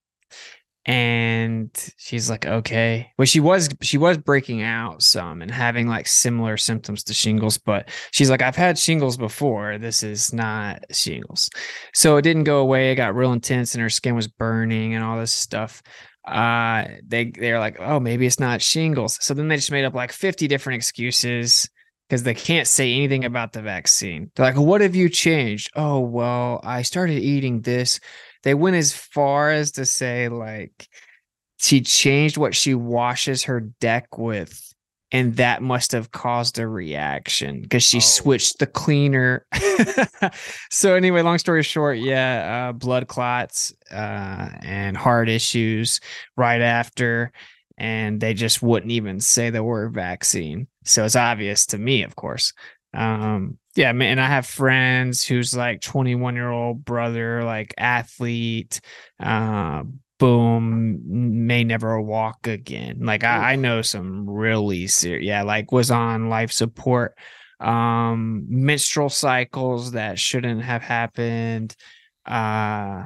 And 0.86 1.70
she's 1.98 2.30
like, 2.30 2.46
okay. 2.46 3.12
Well, 3.18 3.26
she 3.26 3.38
was 3.38 3.68
she 3.82 3.98
was 3.98 4.16
breaking 4.16 4.62
out 4.62 5.02
some 5.02 5.42
and 5.42 5.50
having 5.50 5.86
like 5.88 6.08
similar 6.08 6.56
symptoms 6.56 7.04
to 7.04 7.12
shingles, 7.14 7.58
but 7.58 7.90
she's 8.12 8.30
like, 8.30 8.40
I've 8.40 8.56
had 8.56 8.78
shingles 8.78 9.18
before. 9.18 9.76
This 9.76 10.02
is 10.02 10.32
not 10.32 10.84
shingles. 10.90 11.50
So 11.92 12.16
it 12.16 12.22
didn't 12.22 12.44
go 12.44 12.60
away. 12.60 12.92
It 12.92 12.96
got 12.96 13.14
real 13.14 13.34
intense 13.34 13.74
and 13.74 13.82
her 13.82 13.90
skin 13.90 14.14
was 14.14 14.26
burning 14.26 14.94
and 14.94 15.04
all 15.04 15.18
this 15.18 15.32
stuff. 15.32 15.82
Uh 16.24 16.84
they 17.04 17.32
they're 17.36 17.58
like, 17.58 17.76
oh, 17.80 17.98
maybe 18.00 18.26
it's 18.26 18.40
not 18.40 18.62
shingles. 18.62 19.18
So 19.20 19.34
then 19.34 19.48
they 19.48 19.56
just 19.56 19.72
made 19.72 19.84
up 19.84 19.94
like 19.94 20.12
50 20.12 20.46
different 20.48 20.76
excuses 20.76 21.68
because 22.08 22.22
they 22.22 22.34
can't 22.34 22.68
say 22.68 22.92
anything 22.92 23.24
about 23.24 23.52
the 23.52 23.62
vaccine. 23.62 24.30
They're 24.34 24.46
like, 24.46 24.56
what 24.56 24.82
have 24.82 24.94
you 24.94 25.08
changed? 25.08 25.70
Oh, 25.74 26.00
well, 26.00 26.60
I 26.62 26.82
started 26.82 27.22
eating 27.22 27.62
this. 27.62 28.00
They 28.42 28.54
went 28.54 28.76
as 28.76 28.92
far 28.92 29.50
as 29.50 29.72
to 29.72 29.86
say, 29.86 30.28
like, 30.28 30.88
she 31.58 31.80
changed 31.80 32.36
what 32.36 32.54
she 32.54 32.74
washes 32.74 33.44
her 33.44 33.60
deck 33.60 34.18
with 34.18 34.74
and 35.12 35.36
that 35.36 35.62
must 35.62 35.92
have 35.92 36.10
caused 36.10 36.58
a 36.58 36.66
reaction 36.66 37.60
because 37.62 37.82
she 37.82 37.98
Oh. 37.98 38.00
switched 38.00 38.58
the 38.58 38.66
cleaner. 38.66 39.46
so 40.70 40.94
anyway, 40.94 41.22
long 41.22 41.38
story 41.38 41.62
short, 41.62 41.98
yeah, 41.98 42.68
uh, 42.68 42.72
blood 42.72 43.08
clots 43.08 43.74
uh, 43.90 44.48
and 44.62 44.96
heart 44.96 45.28
issues 45.28 46.00
right 46.36 46.60
after, 46.60 47.32
and 47.78 48.20
they 48.20 48.34
just 48.34 48.62
wouldn't 48.62 48.92
even 48.92 49.20
say 49.20 49.50
the 49.50 49.62
word 49.62 49.94
vaccine. 49.94 50.66
So 50.84 51.04
it's 51.04 51.16
obvious 51.16 51.66
to 51.66 51.78
me, 51.78 52.02
of 52.02 52.16
course. 52.16 52.52
Um, 52.94 53.58
Yeah, 53.74 53.92
man, 53.92 54.12
and 54.12 54.20
I 54.20 54.26
have 54.26 54.46
friends 54.46 55.24
who's 55.24 55.54
like 55.56 55.80
21 55.80 56.34
year 56.34 56.50
old 56.50 56.84
brother, 56.84 57.42
like 57.44 57.72
athlete, 57.78 58.80
uh, 59.18 59.84
boom, 60.22 61.00
may 61.04 61.64
never 61.64 62.00
walk 62.00 62.46
again. 62.46 63.00
Like 63.00 63.24
I, 63.24 63.54
I 63.54 63.56
know 63.56 63.82
some 63.82 64.30
really 64.30 64.86
serious, 64.86 65.26
yeah, 65.26 65.42
like 65.42 65.72
was 65.72 65.90
on 65.90 66.28
life 66.28 66.52
support, 66.52 67.18
um, 67.58 68.44
menstrual 68.48 69.08
cycles 69.08 69.90
that 69.92 70.20
shouldn't 70.20 70.62
have 70.62 70.80
happened, 70.80 71.74
uh, 72.24 73.02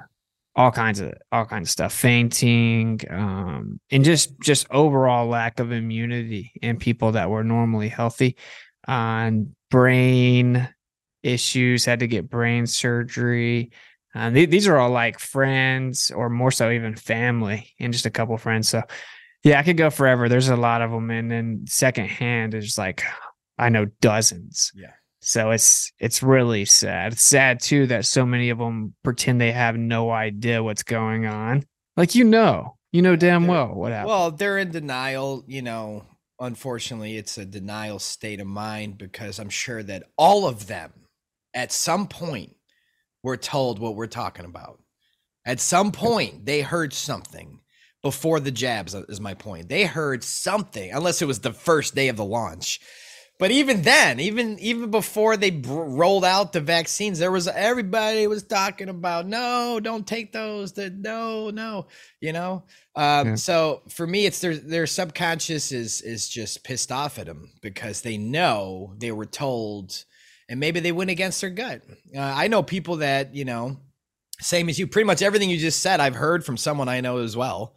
all 0.57 0.71
kinds 0.71 1.01
of 1.01 1.15
all 1.33 1.47
kinds 1.47 1.69
of 1.69 1.73
stuff, 1.73 1.95
fainting, 1.95 3.01
um, 3.09 3.81
and 3.91 4.05
just 4.05 4.39
just 4.43 4.67
overall 4.71 5.27
lack 5.27 5.59
of 5.59 5.73
immunity 5.73 6.53
in 6.61 6.77
people 6.77 7.13
that 7.13 7.31
were 7.31 7.45
normally 7.45 7.89
healthy, 7.89 8.37
uh, 8.87 9.25
and 9.25 9.57
brain 9.71 10.69
issues, 11.23 11.87
had 11.87 12.01
to 12.01 12.07
get 12.07 12.29
brain 12.29 12.67
surgery. 12.67 13.71
Uh, 14.17 14.31
th- 14.31 14.51
these 14.51 14.67
are 14.67 14.79
all 14.79 14.91
like 14.91 15.19
friends, 15.19 16.11
or 16.11 16.31
more 16.31 16.51
so, 16.51 16.71
even 16.71 16.97
family, 16.97 17.75
and 17.79 17.93
just 17.93 18.07
a 18.07 18.11
couple 18.11 18.37
friends. 18.39 18.69
So, 18.69 18.83
yeah, 19.45 19.59
I 19.59 19.63
could 19.63 19.77
go 19.77 19.91
forever. 19.91 20.29
There's 20.29 20.49
a 20.49 20.57
lot 20.57 20.81
of 20.81 20.91
them, 20.91 21.11
and 21.11 21.31
then 21.31 21.65
secondhand 21.67 22.55
is 22.55 22.79
like 22.79 23.03
I 23.59 23.69
know 23.69 23.87
dozens. 24.01 24.73
Yeah. 24.75 24.93
So 25.21 25.51
it's 25.51 25.93
it's 25.99 26.23
really 26.23 26.65
sad. 26.65 27.13
It's 27.13 27.23
sad 27.23 27.61
too 27.61 27.87
that 27.89 28.07
so 28.07 28.25
many 28.25 28.51
of 28.51 28.59
them 28.59 28.95
pretend 29.03 29.41
they 29.41 29.53
have 29.53 29.77
no 29.77 30.11
idea 30.11 30.63
what's 30.63 30.83
going 30.83 31.27
on. 31.27 31.65
Like 31.97 32.15
you 32.15 32.25
know, 32.25 32.77
you 32.93 33.03
know 33.03 33.17
damn 33.17 33.43
They're- 33.43 33.51
well 33.51 33.75
what 33.75 33.93
happened. 33.93 34.09
Well, 34.09 34.31
they're 34.31 34.59
in 34.59 34.71
denial. 34.71 35.45
You 35.47 35.63
know, 35.63 36.05
unfortunately, 36.41 37.17
it's 37.17 37.39
a 37.39 37.45
denial 37.45 37.99
state 37.99 38.41
of 38.41 38.47
mind 38.47 38.99
because 38.99 39.39
I'm 39.39 39.51
sure 39.51 39.83
that 39.83 40.05
all 40.17 40.47
of 40.47 40.69
them 40.69 40.93
at 41.55 41.73
some 41.73 42.07
point 42.07 42.56
were 43.27 43.37
told 43.37 43.79
what 43.81 43.97
we're 43.97 44.07
talking 44.07 44.45
about. 44.45 44.81
At 45.45 45.61
some 45.61 45.91
point, 45.93 46.47
they 46.47 46.63
heard 46.63 46.93
something 46.93 47.61
before 48.03 48.39
the 48.39 48.53
jabs, 48.53 48.95
uh, 48.95 49.03
is 49.09 49.21
my 49.21 49.35
point. 49.35 49.69
They 49.69 49.85
heard 49.85 50.23
something, 50.23 50.93
unless 50.93 51.21
it 51.21 51.27
was 51.27 51.41
the 51.41 51.53
first 51.53 51.95
day 51.97 52.07
of 52.09 52.17
the 52.17 52.25
launch. 52.25 52.81
But 53.39 53.51
even 53.51 53.83
then, 53.83 54.19
even 54.21 54.59
even 54.61 54.91
before 54.91 55.37
they 55.37 55.51
br- 55.51 55.99
rolled 56.03 56.25
out 56.25 56.53
the 56.53 56.61
vaccines, 56.61 57.19
there 57.19 57.33
was 57.33 57.49
everybody 57.49 58.27
was 58.29 58.45
talking 58.45 58.89
about 58.89 59.27
no, 59.27 59.79
don't 59.83 60.07
take 60.07 60.33
those. 60.33 60.73
The 60.73 60.89
no, 60.91 61.51
no, 61.51 61.89
you 62.21 62.33
know. 62.33 62.65
Um, 62.95 63.29
Yeah. 63.29 63.35
So 63.35 63.83
for 63.89 64.07
me, 64.07 64.25
it's 64.25 64.41
their 64.41 64.57
their 64.57 64.87
subconscious 64.87 65.71
is 65.73 66.01
is 66.01 66.29
just 66.29 66.65
pissed 66.65 66.91
off 66.93 67.19
at 67.19 67.27
them 67.27 67.51
because 67.61 68.01
they 68.01 68.17
know 68.17 68.95
they 68.97 69.13
were 69.13 69.27
told, 69.27 70.05
and 70.49 70.61
maybe 70.61 70.81
they 70.81 70.93
went 70.93 71.11
against 71.11 71.41
their 71.41 71.51
gut. 71.51 71.83
Uh, 72.15 72.21
I 72.21 72.49
know 72.49 72.63
people 72.63 72.97
that 72.97 73.35
you 73.35 73.45
know, 73.45 73.79
same 74.41 74.69
as 74.69 74.79
you. 74.79 74.87
Pretty 74.87 75.07
much 75.07 75.23
everything 75.23 75.51
you 75.51 75.59
just 75.59 75.81
said, 75.81 76.01
I've 76.01 76.15
heard 76.15 76.45
from 76.45 76.57
someone 76.57 76.89
I 76.89 77.01
know 77.01 77.19
as 77.19 77.37
well 77.37 77.77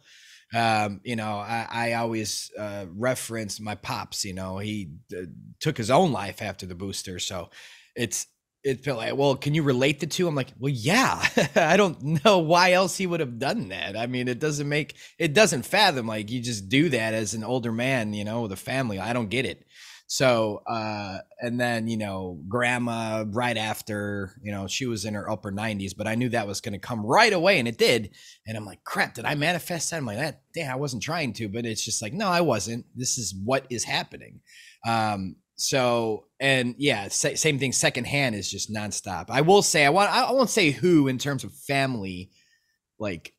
um, 0.54 1.00
you 1.04 1.16
know, 1.16 1.36
I, 1.36 1.66
I 1.70 1.92
always 1.94 2.50
uh, 2.58 2.86
reference 2.96 3.60
my 3.60 3.76
pops. 3.76 4.24
You 4.24 4.34
know, 4.34 4.58
he 4.58 4.90
uh, 5.16 5.26
took 5.60 5.76
his 5.76 5.90
own 5.90 6.12
life 6.12 6.42
after 6.42 6.66
the 6.66 6.74
booster, 6.74 7.18
so 7.18 7.50
it's 7.94 8.26
it's 8.62 8.84
been 8.84 8.96
like, 8.96 9.16
well, 9.16 9.36
can 9.36 9.54
you 9.54 9.62
relate 9.62 10.00
the 10.00 10.06
two? 10.06 10.28
I'm 10.28 10.34
like, 10.34 10.52
well, 10.58 10.72
yeah. 10.72 11.24
I 11.54 11.78
don't 11.78 12.22
know 12.24 12.40
why 12.40 12.72
else 12.72 12.94
he 12.98 13.06
would 13.06 13.20
have 13.20 13.38
done 13.38 13.68
that. 13.68 13.96
I 13.96 14.06
mean, 14.06 14.28
it 14.28 14.38
doesn't 14.38 14.68
make 14.68 14.96
it 15.18 15.34
doesn't 15.34 15.64
fathom 15.64 16.06
like 16.06 16.30
you 16.30 16.40
just 16.40 16.68
do 16.68 16.88
that 16.90 17.14
as 17.14 17.32
an 17.34 17.44
older 17.44 17.72
man, 17.72 18.12
you 18.12 18.24
know, 18.24 18.42
with 18.42 18.52
a 18.52 18.56
family. 18.56 18.98
I 18.98 19.12
don't 19.12 19.30
get 19.30 19.46
it. 19.46 19.64
So, 20.12 20.64
uh, 20.66 21.18
and 21.40 21.60
then, 21.60 21.86
you 21.86 21.96
know, 21.96 22.42
grandma 22.48 23.24
right 23.28 23.56
after, 23.56 24.34
you 24.42 24.50
know, 24.50 24.66
she 24.66 24.86
was 24.86 25.04
in 25.04 25.14
her 25.14 25.30
upper 25.30 25.52
90s, 25.52 25.96
but 25.96 26.08
I 26.08 26.16
knew 26.16 26.28
that 26.30 26.48
was 26.48 26.60
going 26.60 26.72
to 26.72 26.80
come 26.80 27.06
right 27.06 27.32
away 27.32 27.60
and 27.60 27.68
it 27.68 27.78
did. 27.78 28.10
And 28.44 28.56
I'm 28.56 28.66
like, 28.66 28.82
crap, 28.82 29.14
did 29.14 29.24
I 29.24 29.36
manifest 29.36 29.88
that? 29.88 29.98
I'm 29.98 30.06
like, 30.06 30.18
that, 30.18 30.42
damn, 30.52 30.72
I 30.72 30.74
wasn't 30.74 31.04
trying 31.04 31.32
to, 31.34 31.48
but 31.48 31.64
it's 31.64 31.84
just 31.84 32.02
like, 32.02 32.12
no, 32.12 32.26
I 32.26 32.40
wasn't. 32.40 32.86
This 32.96 33.18
is 33.18 33.36
what 33.44 33.66
is 33.70 33.84
happening. 33.84 34.40
Um, 34.84 35.36
so, 35.54 36.26
and 36.40 36.74
yeah, 36.76 37.06
sa- 37.06 37.36
same 37.36 37.60
thing. 37.60 37.70
Secondhand 37.70 38.34
is 38.34 38.50
just 38.50 38.68
nonstop. 38.68 39.26
I 39.28 39.42
will 39.42 39.62
say, 39.62 39.86
I 39.86 39.90
want, 39.90 40.10
I 40.10 40.32
won't 40.32 40.50
say 40.50 40.72
who 40.72 41.06
in 41.06 41.18
terms 41.18 41.44
of 41.44 41.54
family, 41.54 42.32
like, 42.98 43.32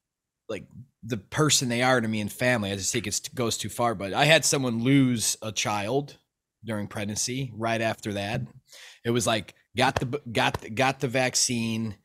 like 0.48 0.68
the 1.04 1.18
person 1.18 1.68
they 1.68 1.84
are 1.84 2.00
to 2.00 2.08
me 2.08 2.22
and 2.22 2.32
family. 2.32 2.72
I 2.72 2.78
just 2.78 2.94
think 2.94 3.08
it 3.08 3.30
goes 3.36 3.58
too 3.58 3.68
far. 3.68 3.94
But 3.94 4.14
I 4.14 4.24
had 4.24 4.46
someone 4.46 4.82
lose 4.82 5.36
a 5.42 5.52
child 5.52 6.18
during 6.64 6.88
pregnancy. 6.88 7.52
Right 7.56 7.82
after 7.82 8.14
that, 8.14 8.42
it 9.04 9.12
was 9.12 9.28
like 9.28 9.56
got 9.76 10.00
the 10.00 10.22
got 10.32 10.62
the, 10.62 10.70
got 10.70 11.00
the 11.00 11.08
vaccine. 11.08 11.96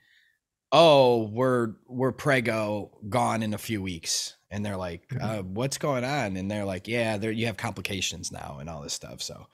Oh, 0.73 1.29
we're 1.29 1.75
we're 1.87 2.13
prego 2.13 2.99
gone 3.09 3.43
in 3.43 3.55
a 3.55 3.59
few 3.59 3.83
weeks, 3.83 4.37
and 4.51 4.65
they're 4.65 4.77
like, 4.77 5.03
uh, 5.21 5.43
"What's 5.43 5.79
going 5.79 6.05
on?" 6.05 6.37
And 6.37 6.51
they're 6.51 6.65
like, 6.65 6.89
"Yeah, 6.89 7.17
there 7.17 7.33
you 7.33 7.47
have 7.47 7.57
complications 7.57 8.33
now 8.33 8.59
and 8.61 8.69
all 8.69 8.83
this 8.83 8.93
stuff." 8.93 9.23
So, 9.23 9.47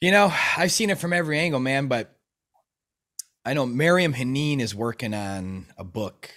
you 0.00 0.10
know, 0.10 0.32
I've 0.56 0.72
seen 0.72 0.90
it 0.90 0.98
from 0.98 1.12
every 1.12 1.38
angle, 1.38 1.60
man. 1.60 1.86
But 1.86 2.16
I 3.44 3.54
know 3.54 3.66
Miriam 3.66 4.14
Haneen 4.14 4.60
is 4.60 4.74
working 4.74 5.14
on 5.14 5.66
a 5.78 5.84
book 5.84 6.30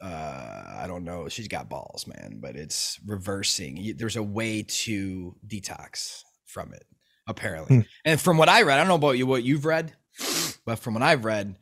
uh 0.00 0.64
i 0.78 0.86
don't 0.86 1.04
know 1.04 1.28
she's 1.28 1.48
got 1.48 1.68
balls 1.68 2.06
man 2.06 2.38
but 2.40 2.56
it's 2.56 2.98
reversing 3.06 3.94
there's 3.98 4.16
a 4.16 4.22
way 4.22 4.62
to 4.62 5.36
detox 5.46 6.22
from 6.46 6.72
it 6.72 6.86
apparently 7.30 7.76
Hmm. 7.76 7.82
and 8.04 8.20
from 8.20 8.36
what 8.36 8.48
i 8.48 8.62
read 8.62 8.74
i 8.74 8.78
don't 8.78 8.88
know 8.88 8.94
about 8.96 9.18
you 9.18 9.26
what 9.26 9.42
you've 9.42 9.64
read 9.64 9.92
but 10.66 10.78
from 10.78 10.94
what 10.94 11.02
i've 11.02 11.24
read 11.24 11.56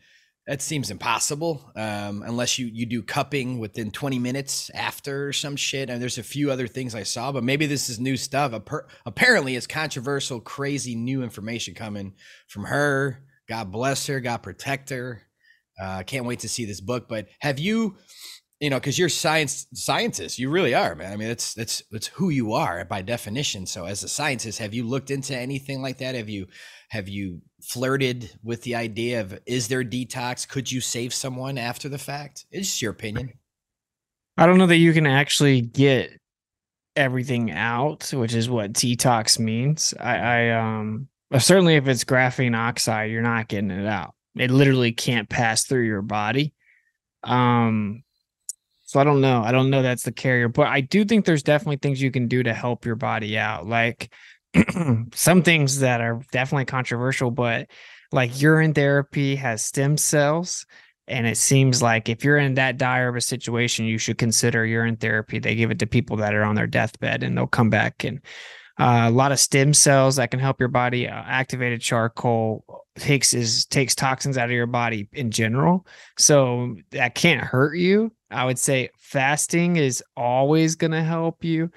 that 0.47 0.63
seems 0.63 0.91
impossible 0.91 1.71
um 1.77 2.23
unless 2.23 2.59
you 2.59 2.67
you 2.67 2.87
do 2.87 3.03
cupping 3.03 3.59
within 3.59 3.91
20 3.91 4.19
minutes 4.19 4.71
after 4.75 5.33
some 5.33 5.57
shit 5.57 5.91
and 5.91 6.01
there's 6.03 6.19
a 6.19 6.23
few 6.23 6.51
other 6.51 6.67
things 6.67 6.95
i 6.95 7.03
saw 7.03 7.31
but 7.31 7.45
maybe 7.45 7.67
this 7.67 7.89
is 7.91 8.01
new 8.01 8.17
stuff 8.17 8.53
Appar- 8.53 8.87
apparently 9.07 9.55
it's 9.57 9.67
controversial 9.67 10.41
crazy 10.41 10.95
new 10.95 11.23
information 11.23 11.75
coming 11.75 12.15
from 12.49 12.65
her 12.65 13.23
god 13.49 13.71
bless 13.71 14.07
her 14.07 14.21
god 14.21 14.39
protect 14.39 14.91
her 14.91 15.23
uh, 15.81 16.03
can't 16.03 16.25
wait 16.25 16.41
to 16.41 16.49
see 16.49 16.65
this 16.65 16.81
book. 16.81 17.09
But 17.09 17.29
have 17.39 17.61
you, 17.61 17.95
you 18.61 18.71
know, 18.71 18.77
because 18.77 18.99
you're 18.99 19.09
science 19.09 19.67
scientists, 19.73 20.39
you 20.39 20.51
really 20.51 20.75
are, 20.75 20.95
man. 20.95 21.13
I 21.13 21.17
mean, 21.17 21.29
that's 21.29 21.55
that's 21.55 21.83
that's 21.91 22.09
who 22.09 22.31
you 22.31 22.55
are 22.55 22.85
by 22.85 23.03
definition. 23.03 23.67
So, 23.67 23.85
as 23.85 24.03
a 24.03 24.09
scientist, 24.09 24.59
have 24.59 24.75
you 24.75 24.85
looked 24.85 25.11
into 25.11 25.37
anything 25.37 25.81
like 25.81 25.99
that? 25.99 26.15
Have 26.17 26.29
you 26.29 26.47
have 26.89 27.09
you 27.09 27.41
flirted 27.63 28.33
with 28.43 28.63
the 28.63 28.75
idea 28.75 29.21
of 29.21 29.39
is 29.47 29.69
there 29.69 29.85
detox? 29.85 30.49
Could 30.49 30.71
you 30.71 30.81
save 30.81 31.15
someone 31.15 31.57
after 31.57 31.89
the 31.89 31.99
fact? 31.99 32.47
It's 32.51 32.69
just 32.69 32.83
your 32.83 32.93
opinion. 32.93 33.33
I 34.37 34.47
don't 34.47 34.59
know 34.59 34.67
that 34.67 34.77
you 34.77 34.93
can 34.93 35.07
actually 35.07 35.61
get 35.61 36.19
everything 36.97 37.53
out, 37.53 38.11
which 38.13 38.35
is 38.35 38.51
what 38.51 38.73
detox 38.73 39.39
means. 39.39 39.95
I, 40.01 40.17
I 40.17 40.51
um 40.51 41.09
certainly 41.39 41.77
if 41.77 41.87
it's 41.87 42.05
graphene 42.05 42.57
oxide, 42.57 43.13
you're 43.13 43.23
not 43.23 43.47
getting 43.47 43.71
it 43.71 43.87
out. 43.87 44.15
It 44.37 44.51
literally 44.51 44.93
can't 44.93 45.29
pass 45.29 45.65
through 45.65 45.87
your 45.87 46.03
body. 46.03 46.55
Um 47.23 48.03
so 48.89 48.99
I 48.99 49.05
don't 49.05 49.21
know. 49.21 49.43
I 49.43 49.53
don't 49.53 49.69
know 49.69 49.83
that's 49.83 50.05
the 50.05 50.13
carrier, 50.13 50.49
but 50.49 50.67
I 50.69 50.81
do 50.81 51.05
think 51.05 51.27
there's 51.27 51.43
definitely 51.43 51.77
things 51.77 52.01
you 52.01 52.11
can 52.11 52.27
do 52.27 52.43
to 52.43 52.55
help 52.55 52.87
your 52.87 52.97
body 52.97 53.37
out. 53.37 53.67
Like 53.67 54.11
some 55.15 55.43
things 55.43 55.81
that 55.81 56.01
are 56.01 56.23
definitely 56.33 56.65
controversial, 56.65 57.31
but 57.31 57.69
like 58.13 58.41
urine 58.41 58.73
therapy 58.73 59.37
has 59.37 59.63
stem 59.63 59.99
cells 59.99 60.65
and 61.07 61.27
it 61.27 61.37
seems 61.37 61.83
like 61.83 62.09
if 62.09 62.25
you're 62.25 62.39
in 62.39 62.55
that 62.55 62.79
dire 62.79 63.09
of 63.09 63.17
a 63.17 63.21
situation, 63.21 63.85
you 63.85 63.99
should 63.99 64.17
consider 64.17 64.65
urine 64.65 64.97
therapy. 64.97 65.39
They 65.39 65.55
give 65.55 65.71
it 65.71 65.79
to 65.81 65.87
people 65.87 66.17
that 66.17 66.35
are 66.35 66.43
on 66.43 66.55
their 66.55 66.67
deathbed 66.67 67.23
and 67.23 67.37
they'll 67.37 67.47
come 67.47 67.69
back 67.69 68.05
and 68.05 68.23
uh, 68.79 69.07
a 69.07 69.11
lot 69.11 69.33
of 69.33 69.41
stem 69.41 69.75
cells 69.75 70.17
that 70.17 70.31
can 70.31 70.41
help 70.41 70.61
your 70.61 70.69
body. 70.69 71.09
Uh, 71.09 71.23
activated 71.27 71.81
charcoal 71.81 72.85
takes 72.97 73.35
is 73.35 73.67
takes 73.67 73.95
toxins 73.95 74.39
out 74.39 74.47
of 74.47 74.53
your 74.53 74.67
body 74.67 75.09
in 75.13 75.31
general, 75.31 75.87
so 76.17 76.77
that 76.91 77.15
can't 77.15 77.43
hurt 77.43 77.77
you. 77.77 78.13
I 78.31 78.45
would 78.45 78.59
say 78.59 78.91
fasting 78.99 79.77
is 79.77 80.03
always 80.17 80.77
going 80.77 80.91
to 80.93 81.03
help 81.03 81.45
you. 81.45 81.71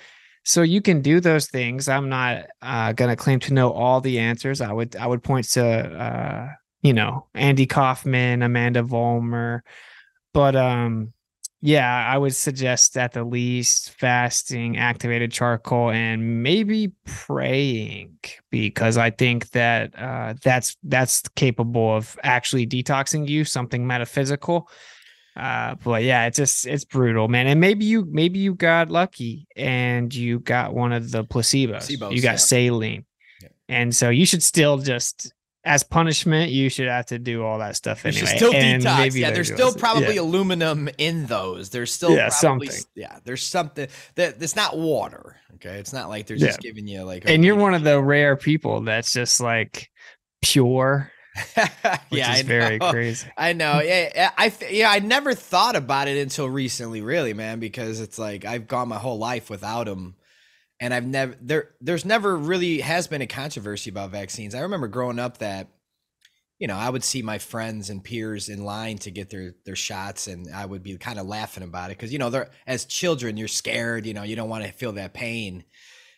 So 0.43 0.63
you 0.63 0.81
can 0.81 1.01
do 1.01 1.19
those 1.19 1.47
things. 1.47 1.87
I'm 1.87 2.09
not 2.09 2.47
uh, 2.61 2.93
going 2.93 3.09
to 3.09 3.15
claim 3.15 3.39
to 3.41 3.53
know 3.53 3.71
all 3.71 4.01
the 4.01 4.19
answers. 4.19 4.59
I 4.61 4.71
would 4.71 4.95
I 4.95 5.07
would 5.07 5.23
point 5.23 5.47
to 5.49 5.65
uh, 5.65 6.49
you 6.81 6.93
know 6.93 7.27
Andy 7.33 7.65
Kaufman, 7.65 8.41
Amandha 8.41 8.87
Vollmer, 8.87 9.61
but 10.33 10.55
um 10.55 11.13
yeah, 11.61 12.07
I 12.11 12.17
would 12.17 12.33
suggest 12.35 12.97
at 12.97 13.13
the 13.13 13.23
least 13.23 13.91
fasting, 13.91 14.77
activated 14.77 15.31
charcoal, 15.31 15.91
and 15.91 16.41
maybe 16.41 16.91
praying 17.05 18.17
because 18.49 18.97
I 18.97 19.11
think 19.11 19.51
that 19.51 19.97
uh, 19.97 20.33
that's 20.41 20.75
that's 20.83 21.21
capable 21.35 21.95
of 21.95 22.17
actually 22.23 22.65
detoxing 22.65 23.27
you, 23.29 23.45
something 23.45 23.85
metaphysical. 23.85 24.67
Uh, 25.35 25.75
but 25.83 26.03
yeah, 26.03 26.25
it's 26.25 26.37
just 26.37 26.65
it's 26.65 26.83
brutal, 26.83 27.27
man. 27.27 27.45
And 27.45 27.59
maybe 27.61 27.85
you 27.85 28.05
maybe 28.09 28.39
you 28.39 28.55
got 28.55 28.89
lucky 28.89 29.47
and 29.55 30.13
you 30.13 30.39
got 30.39 30.73
one 30.73 30.91
of 30.91 31.11
the 31.11 31.23
placebos. 31.23 31.87
Placebos, 31.87 32.15
you 32.15 32.21
got 32.23 32.31
yeah. 32.31 32.35
saline, 32.37 33.05
Yeah. 33.41 33.49
and 33.69 33.95
so 33.95 34.09
you 34.09 34.25
should 34.25 34.43
still 34.43 34.79
just 34.79 35.31
as 35.63 35.83
punishment, 35.83 36.51
you 36.51 36.69
should 36.69 36.87
have 36.87 37.05
to 37.07 37.19
do 37.19 37.43
all 37.43 37.59
that 37.59 37.75
stuff 37.75 38.05
anyway. 38.05 38.25
still 38.25 38.53
and 38.53 38.81
detox. 38.83 38.97
maybe 38.97 39.19
Yeah, 39.19 39.31
there's 39.31 39.51
still 39.51 39.73
probably 39.73 40.15
yeah. 40.15 40.21
aluminum 40.21 40.89
in 40.97 41.27
those. 41.27 41.69
There's 41.69 41.91
still 41.93 42.11
Yeah, 42.15 42.29
probably, 42.39 42.67
something. 42.67 42.91
Yeah, 42.95 43.19
there's 43.23 43.43
something 43.43 43.87
that 44.15 44.41
it's 44.41 44.55
not 44.55 44.77
water. 44.77 45.35
Okay, 45.55 45.77
it's 45.77 45.93
not 45.93 46.09
like 46.09 46.25
they're 46.25 46.37
Yeah. 46.37 46.47
just 46.47 46.61
giving 46.61 46.87
you 46.87 47.03
like. 47.03 47.23
and 47.29 47.45
you're 47.45 47.55
one 47.55 47.75
of 47.75 47.83
the 47.83 48.01
rare 48.01 48.35
people 48.35 48.81
that's 48.81 49.13
just 49.13 49.39
like 49.39 49.89
pure, 50.41 51.11
which 51.53 51.69
yeah, 52.09 52.33
is 52.35 52.41
very 52.41 52.79
crazy. 52.79 53.27
I 53.37 53.53
know. 53.53 53.79
Yeah, 53.81 54.09
yeah, 54.15 54.31
I 54.37 54.51
yeah, 54.71 54.89
I 54.89 54.97
never 54.99 55.35
thought 55.35 55.75
about 55.75 56.07
it 56.07 56.17
until 56.17 56.49
recently, 56.49 57.01
really, 57.01 57.33
man, 57.35 57.59
because 57.59 57.99
it's 57.99 58.17
like 58.17 58.45
I've 58.45 58.67
gone 58.67 58.87
my 58.87 58.97
whole 58.97 59.19
life 59.19 59.49
without 59.51 59.85
them, 59.85 60.15
and 60.81 60.93
I've 60.95 61.05
never 61.05 61.35
there. 61.39 61.69
There's 61.79 62.03
never 62.03 62.35
really 62.35 62.81
has 62.81 63.07
been 63.07 63.21
a 63.21 63.27
controversy 63.27 63.91
about 63.91 64.09
vaccines. 64.09 64.55
I 64.55 64.61
remember 64.61 64.87
growing 64.87 65.19
up 65.19 65.37
that, 65.37 65.67
you 66.57 66.67
know, 66.67 66.75
I 66.75 66.89
would 66.89 67.03
see 67.03 67.21
my 67.21 67.37
friends 67.37 67.91
and 67.91 68.03
peers 68.03 68.49
in 68.49 68.65
line 68.65 68.97
to 68.99 69.11
get 69.11 69.29
their 69.29 69.53
their 69.63 69.75
shots, 69.75 70.27
and 70.27 70.47
I 70.53 70.65
would 70.65 70.81
be 70.81 70.97
kind 70.97 71.19
of 71.19 71.27
laughing 71.27 71.63
about 71.63 71.91
it 71.91 71.97
because 71.97 72.11
you 72.11 72.17
know, 72.17 72.31
they're 72.31 72.49
as 72.65 72.85
children, 72.85 73.37
you're 73.37 73.47
scared. 73.47 74.07
You 74.07 74.15
know, 74.15 74.23
you 74.23 74.35
don't 74.35 74.49
want 74.49 74.65
to 74.65 74.71
feel 74.71 74.91
that 74.93 75.13
pain. 75.13 75.63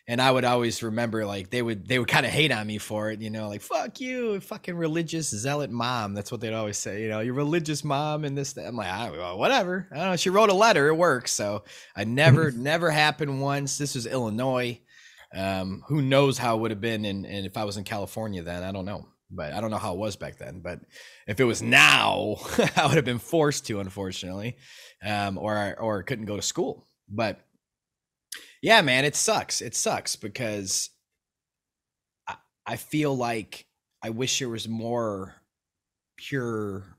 And 0.06 0.20
I 0.20 0.30
would 0.30 0.44
always 0.44 0.82
remember 0.82 1.24
like 1.24 1.48
they 1.48 1.62
would 1.62 1.88
they 1.88 1.98
would 1.98 2.08
kind 2.08 2.26
of 2.26 2.32
hate 2.32 2.52
on 2.52 2.66
me 2.66 2.76
for 2.76 3.10
it, 3.10 3.22
you 3.22 3.30
know, 3.30 3.48
like 3.48 3.62
fuck 3.62 4.00
you, 4.00 4.38
fucking 4.40 4.76
religious 4.76 5.30
zealot 5.30 5.70
mom. 5.70 6.12
That's 6.12 6.30
what 6.30 6.42
they'd 6.42 6.52
always 6.52 6.76
say, 6.76 7.02
you 7.02 7.08
know, 7.08 7.20
your 7.20 7.32
religious 7.32 7.82
mom 7.82 8.24
and 8.24 8.36
this. 8.36 8.52
That. 8.52 8.66
I'm 8.66 8.76
like, 8.76 8.90
ah, 8.90 9.10
well, 9.12 9.38
whatever. 9.38 9.88
I 9.90 9.96
don't 9.96 10.10
know. 10.10 10.16
She 10.16 10.28
wrote 10.28 10.50
a 10.50 10.54
letter, 10.54 10.88
it 10.88 10.94
works. 10.96 11.32
So 11.32 11.64
I 11.96 12.04
never, 12.04 12.50
never 12.54 12.90
happened 12.90 13.40
once. 13.40 13.78
This 13.78 13.94
was 13.94 14.06
Illinois. 14.06 14.78
Um, 15.34 15.82
who 15.88 16.02
knows 16.02 16.36
how 16.38 16.56
it 16.56 16.60
would 16.60 16.70
have 16.70 16.80
been, 16.82 17.04
and 17.06 17.24
and 17.26 17.44
if 17.46 17.56
I 17.56 17.64
was 17.64 17.76
in 17.76 17.84
California 17.84 18.42
then, 18.42 18.62
I 18.62 18.72
don't 18.72 18.84
know. 18.84 19.08
But 19.30 19.52
I 19.54 19.60
don't 19.60 19.70
know 19.70 19.78
how 19.78 19.94
it 19.94 19.98
was 19.98 20.16
back 20.16 20.36
then. 20.38 20.60
But 20.60 20.80
if 21.26 21.40
it 21.40 21.44
was 21.44 21.62
now, 21.62 22.36
I 22.76 22.86
would 22.86 22.96
have 22.96 23.04
been 23.06 23.18
forced 23.18 23.66
to, 23.66 23.80
unfortunately, 23.80 24.58
um, 25.02 25.38
or 25.38 25.56
I- 25.56 25.72
or 25.72 26.02
couldn't 26.02 26.26
go 26.26 26.36
to 26.36 26.42
school. 26.42 26.86
But 27.08 27.40
yeah, 28.64 28.80
man, 28.80 29.04
it 29.04 29.14
sucks. 29.14 29.60
It 29.60 29.74
sucks 29.74 30.16
because 30.16 30.88
I, 32.26 32.36
I 32.66 32.76
feel 32.76 33.14
like 33.14 33.66
I 34.02 34.08
wish 34.08 34.38
there 34.38 34.48
was 34.48 34.66
more 34.66 35.34
pure 36.16 36.96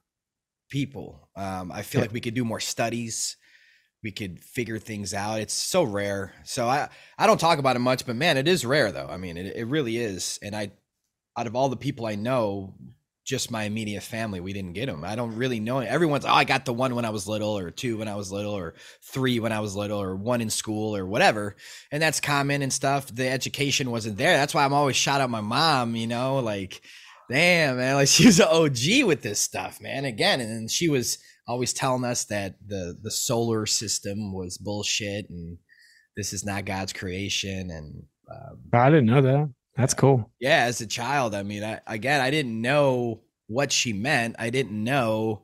people. 0.69 1.27
Um, 1.35 1.71
I 1.71 1.81
feel 1.81 1.99
Yeah. 2.01 2.03
like 2.03 2.13
we 2.13 2.21
could 2.21 2.35
do 2.35 2.45
more 2.45 2.59
studies. 2.59 3.37
We 4.03 4.11
could 4.11 4.39
figure 4.43 4.77
things 4.77 5.15
out. 5.15 5.39
It's 5.39 5.53
so 5.55 5.81
rare. 5.81 6.33
So 6.43 6.67
I, 6.67 6.89
I 7.17 7.25
don't 7.25 7.39
talk 7.39 7.57
about 7.57 7.75
it 7.75 7.79
much, 7.79 8.05
but 8.05 8.15
man, 8.15 8.37
it 8.37 8.47
is 8.47 8.63
rare 8.63 8.91
though. 8.91 9.07
I 9.09 9.17
mean, 9.17 9.35
it, 9.35 9.55
it 9.55 9.65
really 9.65 9.97
is. 9.97 10.37
And 10.43 10.55
I, 10.55 10.71
out 11.35 11.47
of 11.47 11.55
all 11.55 11.69
the 11.69 11.75
people 11.77 12.05
I 12.05 12.13
know, 12.13 12.75
just 13.25 13.49
my 13.49 13.63
immediate 13.63 14.03
family, 14.03 14.39
we 14.39 14.53
didn't 14.53 14.73
get 14.73 14.85
them. 14.85 15.03
I 15.03 15.15
don't 15.15 15.35
really 15.35 15.59
know. 15.59 15.79
Everyone's, 15.79 16.25
oh, 16.25 16.29
I 16.29 16.43
got 16.43 16.63
the 16.63 16.73
one 16.73 16.93
when 16.93 17.05
I 17.05 17.09
was 17.09 17.27
little, 17.27 17.57
or 17.57 17.71
two 17.71 17.97
when 17.97 18.07
I 18.07 18.15
was 18.15 18.31
little, 18.31 18.53
or 18.53 18.75
three 19.01 19.39
when 19.39 19.51
I 19.51 19.59
was 19.61 19.75
little, 19.75 19.99
or 19.99 20.15
one 20.15 20.41
in 20.41 20.51
school, 20.51 20.95
or 20.95 21.05
whatever. 21.05 21.55
And 21.91 22.01
that's 22.01 22.19
common 22.19 22.61
and 22.61 22.71
stuff. 22.71 23.13
The 23.13 23.27
education 23.27 23.89
wasn't 23.89 24.17
there. 24.17 24.37
That's 24.37 24.53
why 24.53 24.63
I'm 24.63 24.73
always 24.73 24.95
shout 24.95 25.21
out 25.21 25.31
my 25.31 25.41
mom, 25.41 25.95
you 25.95 26.05
know, 26.05 26.37
like, 26.39 26.81
damn, 27.29 27.77
man, 27.77 27.95
like 27.95 28.07
she 28.07 28.27
was 28.27 28.39
an 28.39 28.47
OG 28.49 29.07
with 29.07 29.23
this 29.23 29.39
stuff, 29.39 29.81
man. 29.81 30.05
Again, 30.05 30.39
and 30.39 30.69
she 30.69 30.87
was 30.87 31.17
always 31.47 31.73
telling 31.73 32.05
us 32.05 32.25
that 32.25 32.55
the 32.65 32.97
the 33.01 33.11
solar 33.11 33.65
system 33.65 34.33
was 34.33 34.57
bullshit 34.57 35.29
and 35.29 35.57
this 36.15 36.31
is 36.31 36.45
not 36.45 36.65
God's 36.65 36.93
creation. 36.93 37.69
And 37.71 38.03
um, 38.31 38.59
I 38.73 38.89
didn't 38.89 39.07
know 39.07 39.21
that. 39.21 39.49
That's 39.75 39.93
cool. 39.93 40.31
yeah, 40.39 40.63
as 40.63 40.81
a 40.81 40.87
child, 40.87 41.35
I 41.35 41.43
mean, 41.43 41.63
I 41.63 41.81
again, 41.85 42.21
I 42.21 42.31
didn't 42.31 42.61
know 42.61 43.21
what 43.47 43.71
she 43.71 43.93
meant. 43.93 44.35
I 44.39 44.49
didn't 44.49 44.83
know 44.83 45.43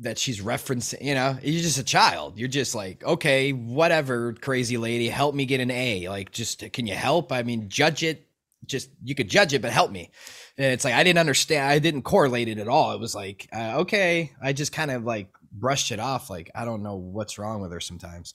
that 0.00 0.18
she's 0.18 0.40
referencing, 0.40 1.02
you 1.02 1.14
know, 1.14 1.36
you're 1.42 1.62
just 1.62 1.78
a 1.78 1.84
child. 1.84 2.38
You're 2.38 2.48
just 2.48 2.74
like, 2.74 3.04
okay, 3.04 3.52
whatever, 3.52 4.32
crazy 4.32 4.78
lady, 4.78 5.08
help 5.08 5.34
me 5.34 5.44
get 5.44 5.60
an 5.60 5.70
A. 5.70 6.08
Like, 6.08 6.30
just 6.30 6.64
can 6.72 6.86
you 6.86 6.94
help? 6.94 7.32
I 7.32 7.42
mean, 7.42 7.68
judge 7.68 8.02
it. 8.02 8.26
Just 8.66 8.90
you 9.02 9.14
could 9.14 9.28
judge 9.28 9.54
it, 9.54 9.62
but 9.62 9.70
help 9.70 9.90
me. 9.90 10.10
And 10.56 10.72
it's 10.72 10.84
like 10.84 10.94
I 10.94 11.04
didn't 11.04 11.20
understand. 11.20 11.66
I 11.70 11.78
didn't 11.78 12.02
correlate 12.02 12.48
it 12.48 12.58
at 12.58 12.68
all. 12.68 12.92
It 12.92 13.00
was 13.00 13.14
like, 13.14 13.48
uh, 13.52 13.80
okay, 13.80 14.32
I 14.42 14.52
just 14.52 14.72
kind 14.72 14.90
of 14.90 15.04
like 15.04 15.28
brushed 15.52 15.92
it 15.92 16.00
off. 16.00 16.28
Like 16.28 16.50
I 16.54 16.64
don't 16.64 16.82
know 16.82 16.96
what's 16.96 17.38
wrong 17.38 17.60
with 17.60 17.72
her 17.72 17.80
sometimes. 17.80 18.34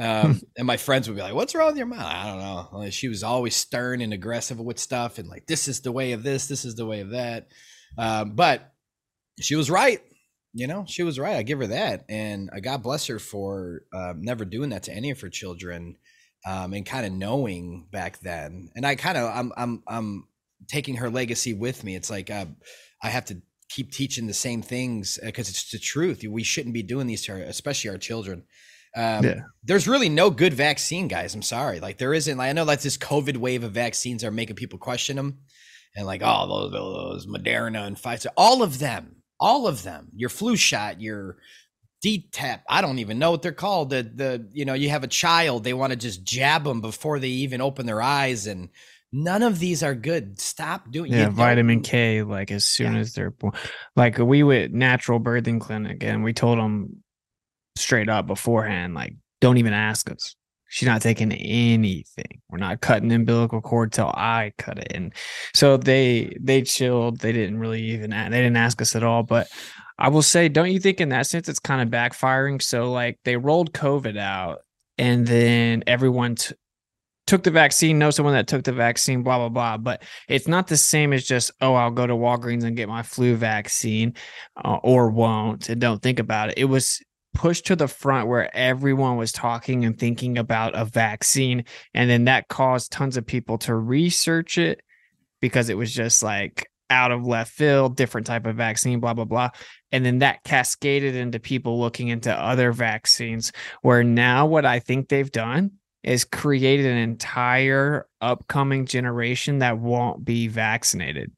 Um, 0.00 0.40
and 0.56 0.66
my 0.66 0.78
friends 0.78 1.08
would 1.08 1.16
be 1.16 1.22
like, 1.22 1.34
"What's 1.34 1.54
wrong 1.54 1.68
with 1.68 1.76
your 1.76 1.86
mom?" 1.86 2.00
I 2.00 2.26
don't 2.26 2.38
know. 2.38 2.68
Like, 2.72 2.92
she 2.92 3.08
was 3.08 3.22
always 3.22 3.54
stern 3.54 4.00
and 4.00 4.12
aggressive 4.14 4.58
with 4.58 4.78
stuff, 4.78 5.18
and 5.18 5.28
like, 5.28 5.46
"This 5.46 5.68
is 5.68 5.82
the 5.82 5.92
way 5.92 6.12
of 6.12 6.22
this. 6.22 6.46
This 6.46 6.64
is 6.64 6.74
the 6.74 6.86
way 6.86 7.00
of 7.00 7.10
that." 7.10 7.48
Um, 7.98 8.34
but 8.34 8.72
she 9.40 9.56
was 9.56 9.70
right. 9.70 10.00
You 10.52 10.66
know, 10.66 10.84
she 10.88 11.02
was 11.02 11.18
right. 11.18 11.36
I 11.36 11.42
give 11.42 11.58
her 11.58 11.66
that, 11.66 12.06
and 12.08 12.50
I 12.52 12.60
God 12.60 12.82
bless 12.82 13.06
her 13.08 13.18
for 13.18 13.82
um, 13.92 14.22
never 14.22 14.44
doing 14.44 14.70
that 14.70 14.84
to 14.84 14.92
any 14.92 15.10
of 15.10 15.20
her 15.20 15.28
children, 15.28 15.96
um, 16.46 16.72
and 16.72 16.86
kind 16.86 17.06
of 17.06 17.12
knowing 17.12 17.86
back 17.92 18.20
then. 18.20 18.70
And 18.74 18.86
I 18.86 18.96
kind 18.96 19.18
of, 19.18 19.30
I'm, 19.36 19.52
I'm, 19.56 19.82
I'm 19.86 20.28
taking 20.66 20.96
her 20.96 21.10
legacy 21.10 21.52
with 21.52 21.84
me. 21.84 21.94
It's 21.94 22.10
like 22.10 22.30
uh, 22.30 22.46
I 23.02 23.10
have 23.10 23.26
to 23.26 23.40
keep 23.68 23.92
teaching 23.92 24.26
the 24.26 24.34
same 24.34 24.62
things 24.62 25.18
because 25.22 25.48
it's 25.48 25.70
the 25.70 25.78
truth. 25.78 26.24
We 26.28 26.42
shouldn't 26.42 26.74
be 26.74 26.82
doing 26.82 27.06
these 27.06 27.22
to 27.26 27.32
our, 27.32 27.38
especially 27.38 27.90
our 27.90 27.98
children. 27.98 28.44
Um, 28.96 29.24
Yeah. 29.24 29.40
There's 29.62 29.86
really 29.86 30.08
no 30.08 30.30
good 30.30 30.54
vaccine, 30.54 31.06
guys. 31.08 31.34
I'm 31.34 31.42
sorry. 31.42 31.80
Like 31.80 31.98
there 31.98 32.14
isn't. 32.14 32.38
Like, 32.38 32.48
I 32.48 32.52
know 32.52 32.64
like 32.64 32.80
this 32.80 32.96
COVID 32.96 33.36
wave 33.36 33.62
of 33.62 33.72
vaccines 33.72 34.24
are 34.24 34.30
making 34.30 34.56
people 34.56 34.78
question 34.78 35.16
them, 35.16 35.38
and 35.94 36.06
like 36.06 36.22
oh 36.24 36.46
those, 36.48 36.72
those 36.72 37.26
Moderna 37.26 37.86
and 37.86 37.96
Pfizer, 37.96 38.28
all 38.36 38.62
of 38.62 38.78
them, 38.78 39.16
all 39.38 39.66
of 39.68 39.82
them. 39.82 40.08
Your 40.16 40.30
flu 40.30 40.56
shot, 40.56 41.00
your 41.00 41.36
DTaP. 42.04 42.60
I 42.68 42.80
don't 42.80 42.98
even 42.98 43.18
know 43.18 43.30
what 43.30 43.42
they're 43.42 43.52
called. 43.52 43.90
The 43.90 44.02
the 44.02 44.48
you 44.52 44.64
know 44.64 44.74
you 44.74 44.88
have 44.90 45.04
a 45.04 45.08
child, 45.08 45.62
they 45.64 45.74
want 45.74 45.92
to 45.92 45.96
just 45.96 46.24
jab 46.24 46.64
them 46.64 46.80
before 46.80 47.18
they 47.18 47.28
even 47.28 47.60
open 47.60 47.84
their 47.86 48.00
eyes, 48.00 48.46
and 48.46 48.70
none 49.12 49.42
of 49.42 49.58
these 49.58 49.82
are 49.82 49.94
good. 49.94 50.40
Stop 50.40 50.90
doing. 50.90 51.12
Yeah, 51.12 51.28
vitamin 51.28 51.82
K, 51.82 52.22
like 52.22 52.50
as 52.50 52.64
soon 52.64 52.94
Yeah. 52.94 53.00
as 53.00 53.12
they're 53.12 53.30
born. 53.30 53.52
Like 53.94 54.16
we 54.18 54.42
went 54.42 54.72
natural 54.72 55.20
birthing 55.20 55.60
clinic 55.60 56.02
and 56.02 56.24
we 56.24 56.32
told 56.32 56.58
them 56.58 57.02
straight 57.80 58.08
up 58.08 58.26
beforehand, 58.26 58.94
like, 58.94 59.14
don't 59.40 59.58
even 59.58 59.72
ask 59.72 60.10
us. 60.10 60.36
She's 60.68 60.86
not 60.86 61.02
taking 61.02 61.32
anything. 61.32 62.40
We're 62.48 62.58
not 62.58 62.80
cutting 62.80 63.10
umbilical 63.10 63.60
cord 63.60 63.92
till 63.92 64.06
I 64.06 64.52
cut 64.56 64.78
it. 64.78 64.92
And 64.94 65.12
so 65.52 65.76
they 65.76 66.36
they 66.40 66.62
chilled. 66.62 67.18
They 67.18 67.32
didn't 67.32 67.58
really 67.58 67.82
even 67.82 68.10
they 68.10 68.28
didn't 68.28 68.56
ask 68.56 68.80
us 68.80 68.94
at 68.94 69.02
all. 69.02 69.24
But 69.24 69.48
I 69.98 70.08
will 70.08 70.22
say, 70.22 70.48
don't 70.48 70.70
you 70.70 70.78
think 70.78 71.00
in 71.00 71.08
that 71.08 71.26
sense 71.26 71.48
it's 71.48 71.58
kind 71.58 71.82
of 71.82 71.88
backfiring? 71.88 72.62
So 72.62 72.92
like 72.92 73.18
they 73.24 73.36
rolled 73.36 73.72
COVID 73.72 74.16
out 74.16 74.60
and 74.96 75.26
then 75.26 75.82
everyone 75.88 76.36
t- 76.36 76.54
took 77.26 77.42
the 77.42 77.50
vaccine, 77.50 77.98
know 77.98 78.10
someone 78.10 78.34
that 78.34 78.46
took 78.46 78.62
the 78.62 78.72
vaccine, 78.72 79.22
blah, 79.22 79.38
blah, 79.38 79.48
blah. 79.48 79.76
But 79.76 80.02
it's 80.28 80.46
not 80.46 80.68
the 80.68 80.76
same 80.76 81.12
as 81.12 81.24
just, 81.24 81.50
oh, 81.60 81.74
I'll 81.74 81.90
go 81.90 82.06
to 82.06 82.14
Walgreens 82.14 82.64
and 82.64 82.76
get 82.76 82.88
my 82.88 83.02
flu 83.02 83.34
vaccine 83.34 84.14
uh, 84.64 84.78
or 84.82 85.10
won't 85.10 85.68
and 85.68 85.80
don't 85.80 86.00
think 86.00 86.18
about 86.18 86.50
it. 86.50 86.58
It 86.58 86.64
was 86.66 87.02
pushed 87.34 87.66
to 87.66 87.76
the 87.76 87.88
front 87.88 88.28
where 88.28 88.54
everyone 88.56 89.16
was 89.16 89.32
talking 89.32 89.84
and 89.84 89.98
thinking 89.98 90.38
about 90.38 90.74
a 90.74 90.84
vaccine. 90.84 91.64
And 91.94 92.10
then 92.10 92.24
that 92.24 92.48
caused 92.48 92.92
tons 92.92 93.16
of 93.16 93.26
people 93.26 93.58
to 93.58 93.74
research 93.74 94.58
it 94.58 94.82
because 95.40 95.68
it 95.68 95.76
was 95.76 95.92
just 95.92 96.22
like 96.22 96.68
out 96.90 97.12
of 97.12 97.26
left 97.26 97.52
field, 97.52 97.96
different 97.96 98.26
type 98.26 98.46
of 98.46 98.56
vaccine, 98.56 99.00
blah, 99.00 99.14
blah, 99.14 99.24
blah. 99.24 99.50
And 99.92 100.04
then 100.04 100.18
that 100.18 100.42
cascaded 100.44 101.14
into 101.14 101.38
people 101.38 101.80
looking 101.80 102.08
into 102.08 102.32
other 102.32 102.72
vaccines 102.72 103.52
where 103.82 104.02
now 104.04 104.46
what 104.46 104.66
I 104.66 104.80
think 104.80 105.08
they've 105.08 105.30
done 105.30 105.72
is 106.02 106.24
created 106.24 106.86
an 106.86 106.98
entire 106.98 108.06
upcoming 108.20 108.86
generation 108.86 109.58
that 109.58 109.78
won't 109.78 110.24
be 110.24 110.48
vaccinated. 110.48 111.32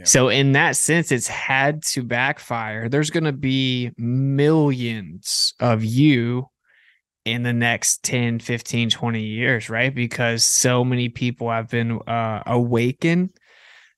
Yeah. 0.00 0.06
So 0.06 0.28
in 0.30 0.52
that 0.52 0.76
sense 0.76 1.12
it's 1.12 1.28
had 1.28 1.82
to 1.84 2.02
backfire. 2.02 2.88
There's 2.88 3.10
going 3.10 3.24
to 3.24 3.32
be 3.32 3.92
millions 3.98 5.52
of 5.60 5.84
you 5.84 6.48
in 7.26 7.42
the 7.42 7.52
next 7.52 8.02
10, 8.02 8.38
15, 8.38 8.88
20 8.88 9.22
years, 9.22 9.68
right? 9.68 9.94
Because 9.94 10.42
so 10.42 10.84
many 10.84 11.10
people 11.10 11.50
have 11.50 11.68
been 11.68 12.00
uh 12.06 12.42
awakened. 12.46 13.30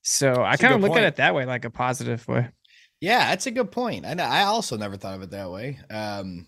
So 0.01 0.43
I 0.43 0.51
That's 0.51 0.61
a 0.61 0.65
kind 0.65 0.75
of 0.75 0.81
look 0.81 0.97
at 0.97 1.05
it 1.05 1.15
that 1.15 1.33
way 1.33 1.45
like 1.45 1.63
a 1.63 1.69
positive 1.69 2.27
way. 2.27 2.49
Yeah, 2.99 3.29
that's 3.29 3.47
a 3.47 3.51
good 3.51 3.71
point. 3.71 4.05
I 4.05 4.11
I 4.11 4.43
also 4.43 4.75
never 4.77 4.97
thought 4.97 5.15
of 5.15 5.21
it 5.21 5.31
that 5.31 5.51
way. 5.51 5.79
Um, 5.89 6.47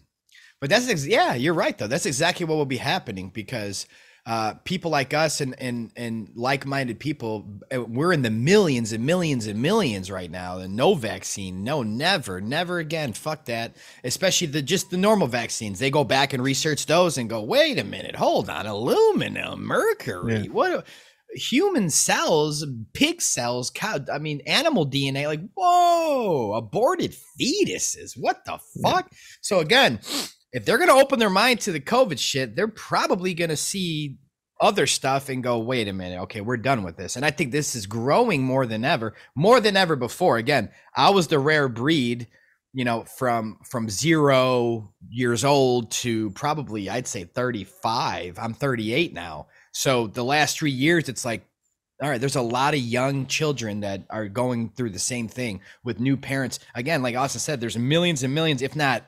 but 0.59 0.69
that's 0.69 0.89
ex- 0.89 1.05
yeah, 1.07 1.33
you're 1.33 1.53
right 1.53 1.77
though. 1.77 1.87
That's 1.87 2.05
exactly 2.05 2.45
what 2.45 2.55
will 2.55 2.65
be 2.65 2.77
happening 2.77 3.29
because 3.29 3.87
uh, 4.25 4.55
people 4.63 4.89
like 4.89 5.13
us 5.13 5.39
and 5.39 5.55
and 5.59 5.91
and 5.95 6.29
like-minded 6.35 6.99
people, 6.99 7.45
uh, 7.73 7.83
we're 7.83 8.11
in 8.11 8.23
the 8.23 8.31
millions 8.31 8.91
and 8.91 9.05
millions 9.05 9.45
and 9.45 9.61
millions 9.61 10.09
right 10.09 10.31
now. 10.31 10.57
And 10.57 10.75
no 10.75 10.95
vaccine, 10.95 11.63
no, 11.63 11.83
never, 11.83 12.41
never 12.41 12.79
again. 12.79 13.13
Fuck 13.13 13.45
that. 13.45 13.75
Especially 14.03 14.47
the 14.47 14.61
just 14.63 14.89
the 14.89 14.97
normal 14.97 15.27
vaccines. 15.27 15.77
They 15.77 15.91
go 15.91 16.03
back 16.03 16.33
and 16.33 16.43
research 16.43 16.87
those 16.87 17.17
and 17.19 17.29
go, 17.29 17.43
wait 17.43 17.77
a 17.77 17.83
minute, 17.83 18.15
hold 18.15 18.49
on, 18.49 18.65
aluminum, 18.65 19.63
mercury, 19.63 20.37
Yeah. 20.45 20.51
what? 20.51 20.87
human 21.37 21.89
cells, 21.89 22.65
pig 22.93 23.21
cells, 23.21 23.69
cow, 23.69 23.99
I 24.13 24.19
mean, 24.19 24.39
animal 24.47 24.87
DNA, 24.87 25.27
like, 25.27 25.41
whoa, 25.53 26.53
aborted 26.53 27.13
fetuses. 27.37 28.13
What 28.15 28.45
the 28.45 28.57
fuck? 28.81 29.09
Yeah. 29.11 29.17
So, 29.41 29.59
again, 29.59 29.99
if 30.55 30.63
they're 30.63 30.77
going 30.77 30.89
to 30.89 30.95
open 30.95 31.19
their 31.19 31.29
mind 31.29 31.59
to 31.59 31.73
the 31.73 31.81
COVID 31.81 32.17
shit, 32.17 32.55
they're 32.55 32.69
probably 32.69 33.33
going 33.33 33.49
to 33.49 33.57
see 33.57 34.15
other 34.61 34.87
stuff 34.87 35.27
and 35.27 35.43
go, 35.43 35.59
wait 35.59 35.89
a 35.89 35.93
minute, 35.93 36.21
okay, 36.21 36.39
we're 36.39 36.55
done 36.55 36.81
with 36.81 36.95
this. 36.95 37.17
And 37.17 37.25
I 37.25 37.31
think 37.31 37.51
this 37.51 37.75
is 37.75 37.85
growing 37.85 38.41
more 38.41 38.65
than 38.65 38.85
ever, 38.85 39.15
more 39.35 39.59
than 39.59 39.75
ever 39.75 39.97
before. 39.97 40.37
Again, 40.37 40.71
I 40.95 41.09
was 41.09 41.27
the 41.27 41.39
rare 41.39 41.67
breed 41.67 42.27
you 42.71 42.83
know 42.83 43.03
from 43.03 43.57
from 43.63 43.89
zero 43.89 44.93
years 45.09 45.45
old 45.45 45.89
to 45.91 46.29
probably 46.31 46.89
i'd 46.89 47.07
say 47.07 47.23
35 47.23 48.37
i'm 48.37 48.53
38 48.53 49.13
now 49.13 49.47
so 49.71 50.07
the 50.07 50.25
last 50.25 50.59
three 50.59 50.71
years 50.71 51.07
it's 51.07 51.23
like 51.23 51.47
all 52.03 52.09
right 52.09 52.19
there's 52.19 52.35
a 52.35 52.41
lot 52.41 52.73
of 52.73 52.81
young 52.81 53.27
children 53.27 53.79
that 53.79 54.03
are 54.09 54.27
going 54.27 54.71
through 54.75 54.89
the 54.89 54.99
same 54.99 55.29
thing 55.29 55.61
with 55.85 56.01
new 56.01 56.17
parents 56.17 56.59
again 56.75 57.01
like 57.01 57.15
austin 57.15 57.39
said 57.39 57.61
there's 57.61 57.77
millions 57.77 58.23
and 58.23 58.35
millions 58.35 58.61
if 58.61 58.75
not 58.75 59.05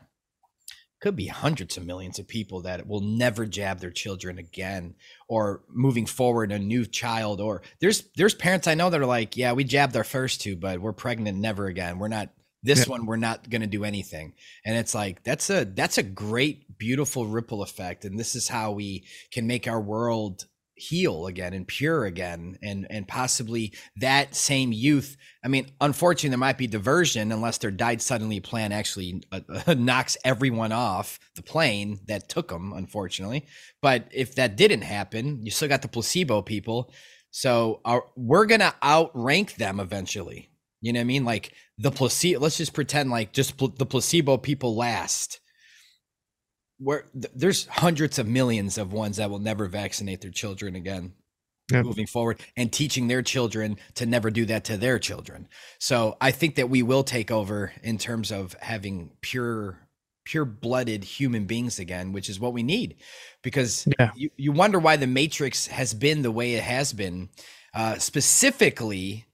could 0.99 1.15
be 1.15 1.27
hundreds 1.27 1.77
of 1.77 1.85
millions 1.85 2.19
of 2.19 2.27
people 2.27 2.61
that 2.61 2.87
will 2.87 3.01
never 3.01 3.45
jab 3.45 3.79
their 3.79 3.91
children 3.91 4.37
again 4.37 4.95
or 5.27 5.61
moving 5.69 6.05
forward 6.05 6.51
a 6.51 6.59
new 6.59 6.85
child 6.85 7.39
or 7.39 7.61
there's 7.79 8.03
there's 8.15 8.33
parents 8.33 8.67
i 8.67 8.73
know 8.73 8.89
that 8.89 9.01
are 9.01 9.05
like 9.05 9.37
yeah 9.37 9.53
we 9.53 9.63
jabbed 9.63 9.95
our 9.95 10.03
first 10.03 10.41
two 10.41 10.55
but 10.55 10.79
we're 10.79 10.93
pregnant 10.93 11.37
never 11.37 11.67
again 11.67 11.99
we're 11.99 12.07
not 12.07 12.29
this 12.63 12.85
yeah. 12.85 12.91
one 12.91 13.05
we're 13.05 13.15
not 13.15 13.49
going 13.49 13.61
to 13.61 13.67
do 13.67 13.83
anything 13.83 14.33
and 14.65 14.75
it's 14.75 14.95
like 14.95 15.23
that's 15.23 15.49
a 15.49 15.65
that's 15.65 15.97
a 15.97 16.03
great 16.03 16.77
beautiful 16.77 17.27
ripple 17.27 17.61
effect 17.61 18.03
and 18.03 18.19
this 18.19 18.35
is 18.35 18.47
how 18.47 18.71
we 18.71 19.03
can 19.31 19.45
make 19.47 19.67
our 19.67 19.79
world 19.79 20.45
heal 20.77 21.27
again 21.27 21.53
and 21.53 21.67
pure 21.67 22.05
again 22.05 22.57
and 22.61 22.87
and 22.89 23.07
possibly 23.07 23.73
that 23.95 24.35
same 24.35 24.71
youth 24.71 25.17
i 25.43 25.47
mean 25.47 25.67
unfortunately 25.81 26.29
there 26.29 26.37
might 26.37 26.57
be 26.57 26.67
diversion 26.67 27.31
unless 27.31 27.57
their 27.57 27.71
died 27.71 28.01
suddenly 28.01 28.39
plan 28.39 28.71
actually 28.71 29.23
uh, 29.31 29.39
uh, 29.67 29.73
knocks 29.73 30.17
everyone 30.23 30.71
off 30.71 31.19
the 31.35 31.41
plane 31.41 31.99
that 32.07 32.29
took 32.29 32.49
them 32.49 32.73
unfortunately 32.73 33.45
but 33.81 34.07
if 34.11 34.35
that 34.35 34.55
didn't 34.55 34.81
happen 34.81 35.43
you 35.43 35.51
still 35.51 35.67
got 35.67 35.81
the 35.81 35.87
placebo 35.87 36.41
people 36.41 36.91
so 37.31 37.81
our, 37.83 38.05
we're 38.15 38.45
gonna 38.45 38.73
outrank 38.83 39.55
them 39.55 39.79
eventually 39.79 40.49
you 40.81 40.93
know 40.93 40.99
what 40.99 41.01
I 41.01 41.05
mean? 41.05 41.25
Like 41.25 41.53
the 41.77 41.91
placebo. 41.91 42.39
Let's 42.39 42.57
just 42.57 42.73
pretend 42.73 43.09
like 43.09 43.33
just 43.33 43.57
pl- 43.57 43.73
the 43.77 43.85
placebo 43.85 44.37
people 44.37 44.75
last. 44.75 45.39
Where 46.79 47.05
th- 47.13 47.33
there's 47.35 47.65
hundreds 47.67 48.19
of 48.19 48.27
millions 48.27 48.77
of 48.77 48.93
ones 48.93 49.17
that 49.17 49.29
will 49.29 49.39
never 49.39 49.67
vaccinate 49.67 50.21
their 50.21 50.31
children 50.31 50.75
again. 50.75 51.13
Yep. 51.69 51.83
moving 51.83 52.07
forward 52.07 52.39
and 52.55 52.71
teaching 52.71 53.09
their 53.09 53.21
children 53.21 53.75
to 53.95 54.05
never 54.05 54.31
do 54.31 54.45
that 54.45 54.63
to 54.63 54.77
their 54.77 54.97
children. 54.97 55.49
So 55.79 56.15
I 56.21 56.31
think 56.31 56.55
that 56.55 56.69
we 56.69 56.81
will 56.81 57.03
take 57.03 57.29
over 57.29 57.73
in 57.83 57.97
terms 57.97 58.31
of 58.31 58.53
having 58.61 59.11
pure 59.19 59.77
pure 60.23 60.45
blooded 60.45 61.03
human 61.03 61.45
beings 61.45 61.79
again, 61.79 62.11
which 62.11 62.29
is 62.29 62.39
what 62.39 62.53
we 62.53 62.61
need 62.61 62.95
because 63.41 63.87
yeah. 63.97 64.11
you, 64.15 64.29
you 64.35 64.51
wonder 64.51 64.77
why 64.77 64.97
the 64.97 65.07
matrix 65.07 65.67
has 65.67 65.93
been 65.93 66.21
the 66.21 66.31
way 66.31 66.55
it 66.55 66.63
has 66.63 66.91
been, 66.91 67.29
uh, 67.73 67.97
specifically 67.97 69.25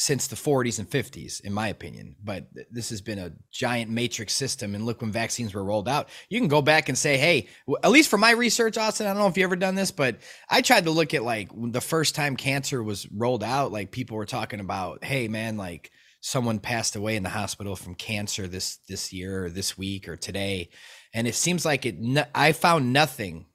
since 0.00 0.28
the 0.28 0.36
40s 0.36 0.78
and 0.78 0.88
50s, 0.88 1.40
in 1.40 1.52
my 1.52 1.66
opinion. 1.66 2.14
But 2.22 2.46
this 2.70 2.90
has 2.90 3.00
been 3.00 3.18
a 3.18 3.32
giant 3.50 3.90
matrix 3.90 4.32
system. 4.32 4.76
And 4.76 4.86
look, 4.86 5.00
when 5.00 5.10
vaccines 5.10 5.52
were 5.52 5.64
rolled 5.64 5.88
out, 5.88 6.08
you 6.28 6.38
can 6.38 6.46
go 6.46 6.62
back 6.62 6.88
and 6.88 6.96
say, 6.96 7.16
hey, 7.16 7.48
at 7.82 7.90
least 7.90 8.08
for 8.08 8.16
my 8.16 8.30
research, 8.30 8.78
Austin, 8.78 9.08
I 9.08 9.10
don't 9.12 9.18
know 9.18 9.26
if 9.26 9.36
you 9.36 9.42
ever 9.42 9.56
done 9.56 9.74
this, 9.74 9.90
but 9.90 10.18
I 10.48 10.62
tried 10.62 10.84
to 10.84 10.92
look 10.92 11.14
at 11.14 11.24
like 11.24 11.50
the 11.52 11.80
first 11.80 12.14
time 12.14 12.36
cancer 12.36 12.80
was 12.80 13.10
rolled 13.10 13.42
out, 13.42 13.72
like 13.72 13.90
people 13.90 14.16
were 14.16 14.24
talking 14.24 14.60
about, 14.60 15.02
hey, 15.02 15.26
man, 15.26 15.56
like 15.56 15.90
someone 16.20 16.60
passed 16.60 16.94
away 16.94 17.16
in 17.16 17.24
the 17.24 17.28
hospital 17.28 17.74
from 17.74 17.96
cancer 17.96 18.46
this 18.46 18.76
this 18.88 19.12
year 19.12 19.46
or 19.46 19.50
this 19.50 19.76
week 19.76 20.08
or 20.08 20.14
today. 20.14 20.70
And 21.12 21.26
it 21.26 21.34
seems 21.34 21.64
like 21.64 21.84
it, 21.84 21.96
I 22.36 22.52
found 22.52 22.92
nothing 22.92 23.46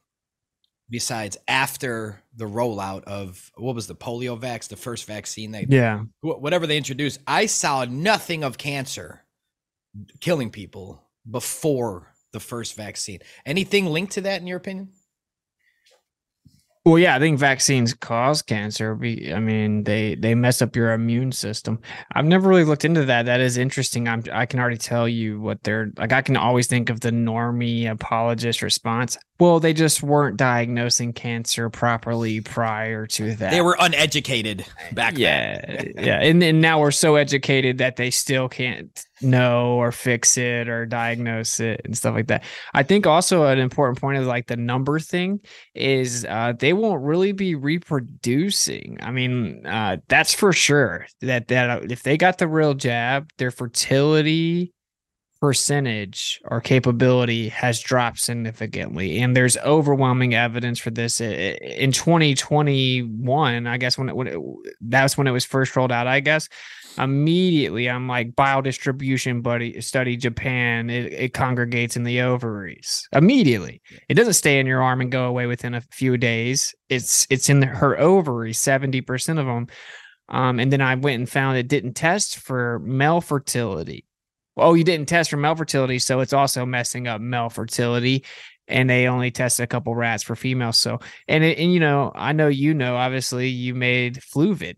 besides 0.93 1.37
after 1.47 2.21
the 2.35 2.45
rollout 2.45 3.03
of 3.05 3.51
what 3.55 3.73
was 3.73 3.87
the 3.87 3.95
polio 3.95 4.39
vax, 4.39 4.67
the 4.67 4.75
first 4.75 5.07
vaccine 5.07 5.49
they 5.49 5.65
yeah 5.67 6.03
whatever 6.21 6.67
they 6.67 6.77
introduced, 6.77 7.19
I 7.25 7.47
saw 7.47 7.83
nothing 7.85 8.43
of 8.43 8.59
cancer 8.59 9.25
killing 10.19 10.51
people 10.51 11.01
before 11.29 12.13
the 12.31 12.39
first 12.39 12.75
vaccine. 12.75 13.19
Anything 13.43 13.87
linked 13.87 14.13
to 14.13 14.21
that 14.21 14.39
in 14.39 14.47
your 14.47 14.57
opinion? 14.57 14.89
Well, 16.85 16.99
yeah, 16.99 17.15
I 17.15 17.19
think 17.19 17.39
vaccines 17.39 17.93
cause 17.93 18.41
cancer. 18.41 18.91
I 19.01 19.39
mean, 19.39 19.85
they 19.85 20.15
they 20.15 20.35
mess 20.35 20.61
up 20.61 20.75
your 20.75 20.91
immune 20.91 21.31
system. 21.31 21.79
I've 22.13 22.25
never 22.25 22.49
really 22.49 22.65
looked 22.65 22.83
into 22.83 23.05
that. 23.05 23.25
That 23.25 23.39
is 23.39 23.57
interesting. 23.57 24.09
I'm 24.09 24.21
I 24.33 24.45
can 24.45 24.59
already 24.59 24.77
tell 24.77 25.07
you 25.07 25.39
what 25.39 25.63
they're 25.63 25.93
like. 25.97 26.11
I 26.11 26.21
can 26.21 26.35
always 26.35 26.67
think 26.67 26.89
of 26.89 26.99
the 26.99 27.11
normie 27.11 27.89
apologist 27.89 28.61
response. 28.61 29.17
Well, 29.39 29.61
they 29.61 29.73
just 29.73 30.03
weren't 30.03 30.35
diagnosing 30.35 31.13
cancer 31.13 31.69
properly 31.69 32.41
prior 32.41 33.07
to 33.07 33.33
that. 33.35 33.51
They 33.51 33.61
were 33.61 33.77
uneducated 33.79 34.65
back 34.91 35.17
yeah, 35.17 35.65
then. 35.65 35.93
yeah, 35.97 36.19
and 36.21 36.43
and 36.43 36.61
now 36.61 36.81
we're 36.81 36.91
so 36.91 37.15
educated 37.15 37.77
that 37.77 37.95
they 37.95 38.11
still 38.11 38.49
can't 38.49 39.05
know 39.23 39.75
or 39.75 39.91
fix 39.91 40.37
it 40.37 40.67
or 40.67 40.85
diagnose 40.85 41.59
it 41.59 41.81
and 41.85 41.97
stuff 41.97 42.15
like 42.15 42.27
that. 42.27 42.43
I 42.73 42.83
think 42.83 43.07
also 43.07 43.45
an 43.45 43.59
important 43.59 43.99
point 43.99 44.17
of 44.17 44.25
like 44.25 44.47
the 44.47 44.57
number 44.57 44.99
thing 44.99 45.39
is 45.73 46.25
uh, 46.25 46.53
they 46.57 46.73
won't 46.73 47.03
really 47.03 47.31
be 47.31 47.55
reproducing. 47.55 48.97
I 49.01 49.11
mean, 49.11 49.65
uh, 49.65 49.97
that's 50.07 50.33
for 50.33 50.53
sure. 50.53 51.07
That 51.21 51.47
that 51.47 51.69
uh, 51.69 51.85
if 51.89 52.03
they 52.03 52.17
got 52.17 52.37
the 52.37 52.47
real 52.47 52.73
jab, 52.73 53.29
their 53.37 53.51
fertility 53.51 54.73
percentage 55.43 56.39
or 56.45 56.61
capability 56.61 57.49
has 57.49 57.81
dropped 57.81 58.17
significantly 58.17 59.19
and 59.19 59.35
there's 59.35 59.57
overwhelming 59.57 60.33
evidence 60.33 60.79
for 60.79 60.89
this 60.89 61.19
in 61.19 61.91
2021 61.91 63.67
i 63.67 63.75
guess 63.75 63.97
when 63.97 64.07
it, 64.07 64.15
when 64.15 64.27
it, 64.27 64.39
that's 64.79 65.17
when 65.17 65.27
it 65.27 65.31
was 65.31 65.43
first 65.43 65.75
rolled 65.75 65.91
out 65.91 66.07
i 66.07 66.21
guess 66.21 66.47
immediately 66.97 67.89
I'm 67.89 68.07
like 68.07 68.35
biodistribution 68.35 69.41
buddy 69.41 69.79
study 69.81 70.17
Japan 70.17 70.89
it, 70.89 71.11
it 71.13 71.33
congregates 71.33 71.95
in 71.95 72.03
the 72.03 72.21
ovaries 72.21 73.07
immediately. 73.11 73.81
It 74.09 74.15
doesn't 74.15 74.33
stay 74.33 74.59
in 74.59 74.67
your 74.67 74.81
arm 74.81 75.01
and 75.01 75.11
go 75.11 75.25
away 75.25 75.45
within 75.45 75.73
a 75.73 75.81
few 75.81 76.17
days. 76.17 76.75
It's 76.89 77.27
it's 77.29 77.49
in 77.49 77.61
her 77.61 77.99
ovaries 77.99 78.59
70% 78.59 79.39
of 79.39 79.45
them 79.45 79.67
um, 80.29 80.59
and 80.59 80.71
then 80.71 80.81
I 80.81 80.95
went 80.95 81.19
and 81.19 81.29
found 81.29 81.57
it 81.57 81.67
didn't 81.67 81.93
test 81.93 82.37
for 82.37 82.79
male 82.79 83.21
fertility 83.21 84.05
oh 84.57 84.73
you 84.73 84.83
didn't 84.83 85.09
test 85.09 85.29
for 85.29 85.37
male 85.37 85.55
fertility 85.55 85.99
so 85.99 86.19
it's 86.19 86.33
also 86.33 86.65
messing 86.65 87.07
up 87.07 87.21
male 87.21 87.49
fertility 87.49 88.23
and 88.67 88.89
they 88.89 89.07
only 89.07 89.31
tested 89.31 89.63
a 89.63 89.67
couple 89.67 89.93
rats 89.95 90.23
for 90.23 90.35
females 90.35 90.77
so 90.77 90.99
and 91.27 91.43
it, 91.43 91.57
and 91.57 91.73
you 91.73 91.79
know 91.79 92.11
I 92.15 92.33
know 92.33 92.47
you 92.47 92.73
know 92.73 92.95
obviously 92.95 93.49
you 93.49 93.75
made 93.75 94.21
fluvid 94.21 94.75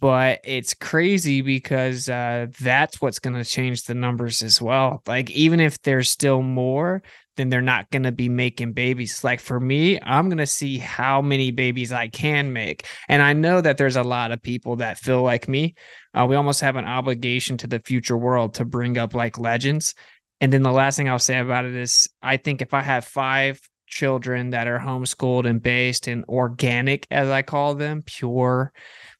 but 0.00 0.40
it's 0.44 0.72
crazy 0.74 1.42
because 1.42 2.08
uh, 2.08 2.46
that's 2.60 3.00
what's 3.00 3.18
going 3.18 3.36
to 3.36 3.44
change 3.44 3.84
the 3.84 3.94
numbers 3.94 4.42
as 4.42 4.60
well. 4.60 5.02
Like, 5.06 5.30
even 5.30 5.60
if 5.60 5.80
there's 5.82 6.08
still 6.08 6.42
more, 6.42 7.02
then 7.36 7.50
they're 7.50 7.60
not 7.60 7.90
going 7.90 8.04
to 8.04 8.12
be 8.12 8.28
making 8.28 8.72
babies. 8.72 9.22
Like, 9.22 9.40
for 9.40 9.60
me, 9.60 10.00
I'm 10.00 10.28
going 10.28 10.38
to 10.38 10.46
see 10.46 10.78
how 10.78 11.20
many 11.20 11.50
babies 11.50 11.92
I 11.92 12.08
can 12.08 12.52
make. 12.52 12.86
And 13.08 13.22
I 13.22 13.34
know 13.34 13.60
that 13.60 13.76
there's 13.76 13.96
a 13.96 14.02
lot 14.02 14.32
of 14.32 14.42
people 14.42 14.76
that 14.76 14.98
feel 14.98 15.22
like 15.22 15.48
me. 15.48 15.74
Uh, 16.14 16.26
we 16.28 16.34
almost 16.36 16.62
have 16.62 16.76
an 16.76 16.86
obligation 16.86 17.58
to 17.58 17.66
the 17.66 17.80
future 17.80 18.16
world 18.16 18.54
to 18.54 18.64
bring 18.64 18.96
up 18.96 19.14
like 19.14 19.38
legends. 19.38 19.94
And 20.40 20.50
then 20.52 20.62
the 20.62 20.72
last 20.72 20.96
thing 20.96 21.08
I'll 21.08 21.18
say 21.18 21.38
about 21.38 21.66
it 21.66 21.74
is 21.74 22.08
I 22.22 22.38
think 22.38 22.62
if 22.62 22.72
I 22.72 22.80
have 22.80 23.04
five 23.04 23.60
children 23.86 24.50
that 24.50 24.66
are 24.66 24.78
homeschooled 24.78 25.46
and 25.46 25.62
based 25.62 26.08
in 26.08 26.24
organic, 26.28 27.06
as 27.10 27.28
I 27.28 27.42
call 27.42 27.74
them, 27.74 28.02
pure 28.02 28.72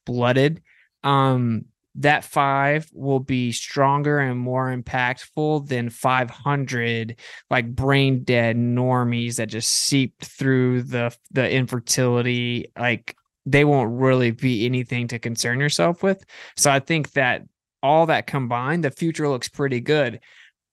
blooded, 0.07 0.63
um, 1.03 1.65
that 1.97 2.25
five 2.25 2.89
will 2.93 3.21
be 3.21 3.53
stronger 3.53 4.19
and 4.19 4.39
more 4.39 4.75
impactful 4.75 5.67
than 5.69 5.91
500 5.91 7.17
like 7.51 7.75
brain 7.75 8.23
dead 8.23 8.57
normies 8.57 9.37
that 9.37 9.49
just 9.49 9.69
seeped 9.69 10.25
through 10.25 10.83
the 10.83 11.15
the 11.33 11.51
infertility 11.51 12.71
like 12.79 13.17
they 13.47 13.65
won't 13.65 13.99
really 13.99 14.31
be 14.31 14.67
anything 14.67 15.09
to 15.09 15.19
concern 15.19 15.59
yourself 15.59 16.03
with. 16.03 16.25
So 16.57 16.71
i 16.71 16.79
think 16.79 17.13
that 17.13 17.43
all 17.83 18.07
that 18.07 18.27
combined 18.27 18.85
the 18.85 18.91
future 18.91 19.29
looks 19.29 19.49
pretty 19.49 19.81
good. 19.81 20.21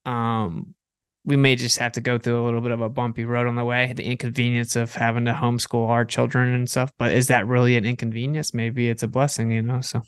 Um 0.05 0.75
we 1.25 1.36
may 1.36 1.57
just 1.57 1.78
have 1.80 1.91
to 1.91 1.99
go 1.99 2.17
through 2.17 2.41
a 2.41 2.45
little 2.45 2.61
bit 2.61 2.71
of 2.71 2.80
a 2.80 2.88
bumpy 2.88 3.25
road 3.25 3.47
on 3.47 3.55
the 3.55 3.65
way 3.65 3.91
the 3.93 4.05
inconvenience 4.05 4.75
of 4.75 4.93
having 4.93 5.25
to 5.25 5.34
homeschool 5.34 5.89
our 5.89 6.05
children 6.05 6.53
and 6.53 6.69
stuff 6.69 6.91
but 6.99 7.11
is 7.11 7.28
that 7.28 7.47
really 7.47 7.75
an 7.75 7.86
inconvenience? 7.86 8.53
Maybe 8.53 8.88
it's 8.88 9.03
a 9.03 9.07
blessing 9.07 9.51
you 9.51 9.63
know 9.63 9.82
so 9.82 10.03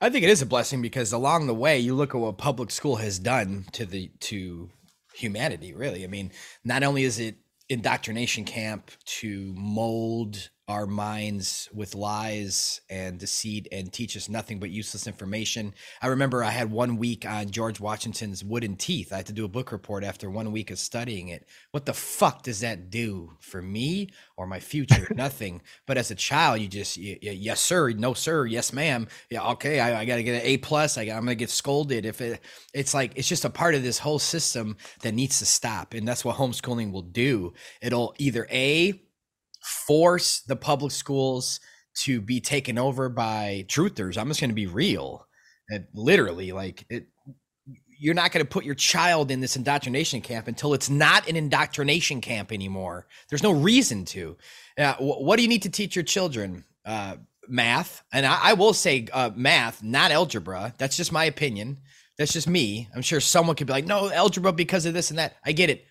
I 0.00 0.10
think 0.10 0.24
it 0.24 0.30
is 0.30 0.42
a 0.42 0.46
blessing 0.46 0.82
because 0.82 1.12
along 1.12 1.46
the 1.46 1.54
way, 1.54 1.78
you 1.78 1.94
look 1.94 2.14
at 2.14 2.20
what 2.20 2.38
public 2.38 2.70
school 2.70 2.96
has 2.96 3.18
done 3.18 3.66
to 3.72 3.86
the 3.86 4.10
to 4.20 4.70
humanity. 5.14 5.72
Really, 5.72 6.04
I 6.04 6.06
mean, 6.06 6.32
not 6.64 6.82
only 6.82 7.04
is 7.04 7.18
it 7.18 7.36
indoctrination 7.68 8.44
camp 8.44 8.90
to 9.04 9.52
mold 9.56 10.50
our 10.68 10.86
minds 10.86 11.68
with 11.72 11.94
lies 11.94 12.80
and 12.90 13.20
deceit 13.20 13.68
and 13.70 13.92
teach 13.92 14.16
us 14.16 14.28
nothing 14.28 14.58
but 14.58 14.70
useless 14.70 15.06
information. 15.06 15.72
I 16.02 16.08
remember 16.08 16.42
I 16.42 16.50
had 16.50 16.72
one 16.72 16.96
week 16.96 17.24
on 17.24 17.50
George 17.50 17.78
Washington's 17.78 18.42
Wooden 18.42 18.76
Teeth. 18.76 19.12
I 19.12 19.18
had 19.18 19.26
to 19.26 19.32
do 19.32 19.44
a 19.44 19.48
book 19.48 19.70
report 19.70 20.02
after 20.02 20.28
one 20.28 20.50
week 20.50 20.72
of 20.72 20.80
studying 20.80 21.28
it. 21.28 21.46
What 21.70 21.86
the 21.86 21.94
fuck 21.94 22.42
does 22.42 22.60
that 22.60 22.90
do 22.90 23.36
for 23.38 23.62
me 23.62 24.08
or 24.36 24.48
my 24.48 24.58
future? 24.58 25.06
nothing. 25.14 25.62
But 25.86 25.98
as 25.98 26.10
a 26.10 26.16
child, 26.16 26.60
you 26.60 26.66
just 26.66 26.96
you, 26.96 27.16
you, 27.22 27.30
yes 27.30 27.60
sir, 27.60 27.90
no 27.90 28.12
sir, 28.12 28.44
yes 28.44 28.72
ma'am. 28.72 29.06
Yeah, 29.30 29.48
okay, 29.50 29.78
I, 29.78 30.00
I 30.00 30.04
got 30.04 30.16
to 30.16 30.24
get 30.24 30.42
an 30.42 30.48
A 30.48 30.56
plus. 30.56 30.98
I 30.98 31.04
got, 31.04 31.16
I'm 31.16 31.22
gonna 31.22 31.36
get 31.36 31.50
scolded 31.50 32.04
if 32.04 32.20
it. 32.20 32.40
It's 32.74 32.92
like 32.92 33.12
it's 33.14 33.28
just 33.28 33.44
a 33.44 33.50
part 33.50 33.76
of 33.76 33.84
this 33.84 34.00
whole 34.00 34.18
system 34.18 34.76
that 35.02 35.14
needs 35.14 35.38
to 35.38 35.46
stop, 35.46 35.94
and 35.94 36.08
that's 36.08 36.24
what 36.24 36.36
homeschooling 36.36 36.90
will 36.90 37.02
do. 37.02 37.54
It'll 37.80 38.14
either 38.18 38.48
a 38.50 39.00
force 39.66 40.40
the 40.40 40.56
public 40.56 40.92
schools 40.92 41.60
to 41.94 42.20
be 42.20 42.40
taken 42.40 42.78
over 42.78 43.08
by 43.08 43.64
truthers. 43.68 44.16
I'm 44.16 44.28
just 44.28 44.40
going 44.40 44.50
to 44.50 44.54
be 44.54 44.66
real. 44.66 45.26
Literally, 45.94 46.52
like 46.52 46.86
it, 46.88 47.08
you're 47.98 48.14
not 48.14 48.30
going 48.30 48.44
to 48.44 48.48
put 48.48 48.64
your 48.64 48.74
child 48.74 49.30
in 49.30 49.40
this 49.40 49.56
indoctrination 49.56 50.20
camp 50.20 50.46
until 50.46 50.74
it's 50.74 50.88
not 50.88 51.28
an 51.28 51.34
indoctrination 51.34 52.20
camp 52.20 52.52
anymore. 52.52 53.06
There's 53.28 53.42
no 53.42 53.50
reason 53.50 54.04
to. 54.06 54.36
Uh, 54.78 54.94
what 54.94 55.36
do 55.36 55.42
you 55.42 55.48
need 55.48 55.62
to 55.62 55.70
teach 55.70 55.96
your 55.96 56.04
children? 56.04 56.64
Uh, 56.84 57.16
math, 57.48 58.02
and 58.12 58.26
I, 58.26 58.38
I 58.42 58.52
will 58.52 58.72
say 58.72 59.06
uh, 59.12 59.30
math, 59.34 59.82
not 59.82 60.12
algebra. 60.12 60.74
That's 60.78 60.96
just 60.96 61.12
my 61.12 61.24
opinion. 61.24 61.78
That's 62.18 62.32
just 62.32 62.48
me. 62.48 62.88
I'm 62.94 63.02
sure 63.02 63.20
someone 63.20 63.56
could 63.56 63.66
be 63.66 63.72
like, 63.72 63.86
no, 63.86 64.10
algebra 64.10 64.52
because 64.52 64.86
of 64.86 64.94
this 64.94 65.10
and 65.10 65.18
that. 65.18 65.36
I 65.44 65.52
get 65.52 65.70
it. 65.70 65.84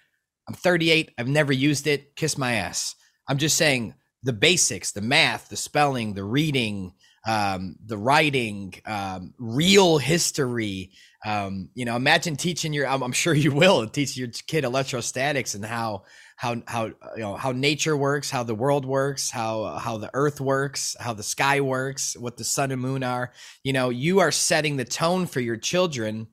I'm 0.47 0.55
38. 0.55 1.11
I've 1.17 1.28
never 1.28 1.53
used 1.53 1.88
it. 1.88 2.15
Kiss 2.15 2.38
my 2.38 2.53
ass. 2.53 2.95
I'm 3.28 3.38
just 3.38 3.57
saying 3.57 3.95
the 4.23 4.34
basics, 4.34 4.91
the 4.91 5.01
math, 5.01 5.49
the 5.49 5.55
spelling, 5.55 6.13
the 6.13 6.23
reading, 6.23 6.93
um, 7.28 7.76
the 7.86 7.97
writing, 7.97 8.73
um, 8.86 9.34
real 9.38 9.97
history. 9.97 10.91
Um, 11.26 11.69
you 11.73 11.86
know, 11.86 11.95
imagine 11.95 12.36
teaching 12.36 12.73
your. 12.73 12.88
I'm, 12.88 13.01
I'm, 13.01 13.11
sure 13.11 13.34
you 13.34 13.51
will 13.51 13.88
teach 13.89 14.15
your 14.15 14.28
kid 14.28 14.63
electrostatics 14.63 15.55
and 15.55 15.65
how 15.65 16.03
how 16.36 16.61
how 16.67 16.86
you 16.86 16.93
know 17.17 17.36
how 17.36 17.51
nature 17.51 17.97
works, 17.97 18.30
how 18.30 18.43
the 18.43 18.53
world 18.53 18.86
works, 18.86 19.32
how 19.32 19.78
how 19.78 19.97
the 19.97 20.11
earth 20.13 20.39
works, 20.39 20.95
how 20.99 21.13
the 21.13 21.23
sky 21.23 21.61
works, 21.61 22.15
what 22.17 22.38
the 22.38 22.43
sun 22.43 22.71
and 22.71 22.82
moon 22.82 23.03
are. 23.03 23.32
You 23.63 23.73
know, 23.73 23.89
you 23.89 24.19
are 24.19 24.32
setting 24.32 24.78
the 24.78 24.86
tone 24.86 25.26
for 25.26 25.39
your 25.39 25.57
children 25.57 26.28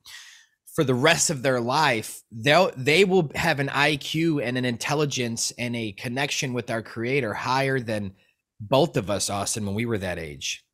for 0.75 0.85
the 0.85 0.95
rest 0.95 1.31
of 1.31 1.43
their 1.43 1.61
life 1.61 2.23
they'll 2.31 2.71
they 2.77 3.05
will 3.05 3.31
have 3.35 3.61
an 3.61 3.69
iq 3.69 4.43
and 4.43 4.57
an 4.57 4.65
intelligence 4.65 5.53
and 5.59 5.77
a 5.77 5.93
connection 5.93 6.53
with 6.53 6.71
our 6.71 6.83
creator 6.83 7.35
higher 7.35 7.79
than 7.79 8.13
both 8.61 8.97
of 8.97 9.11
us 9.11 9.31
austin 9.31 9.67
when 9.67 9.75
we 9.75 9.87
were 9.87 9.99
that 9.99 10.19
age. 10.19 10.65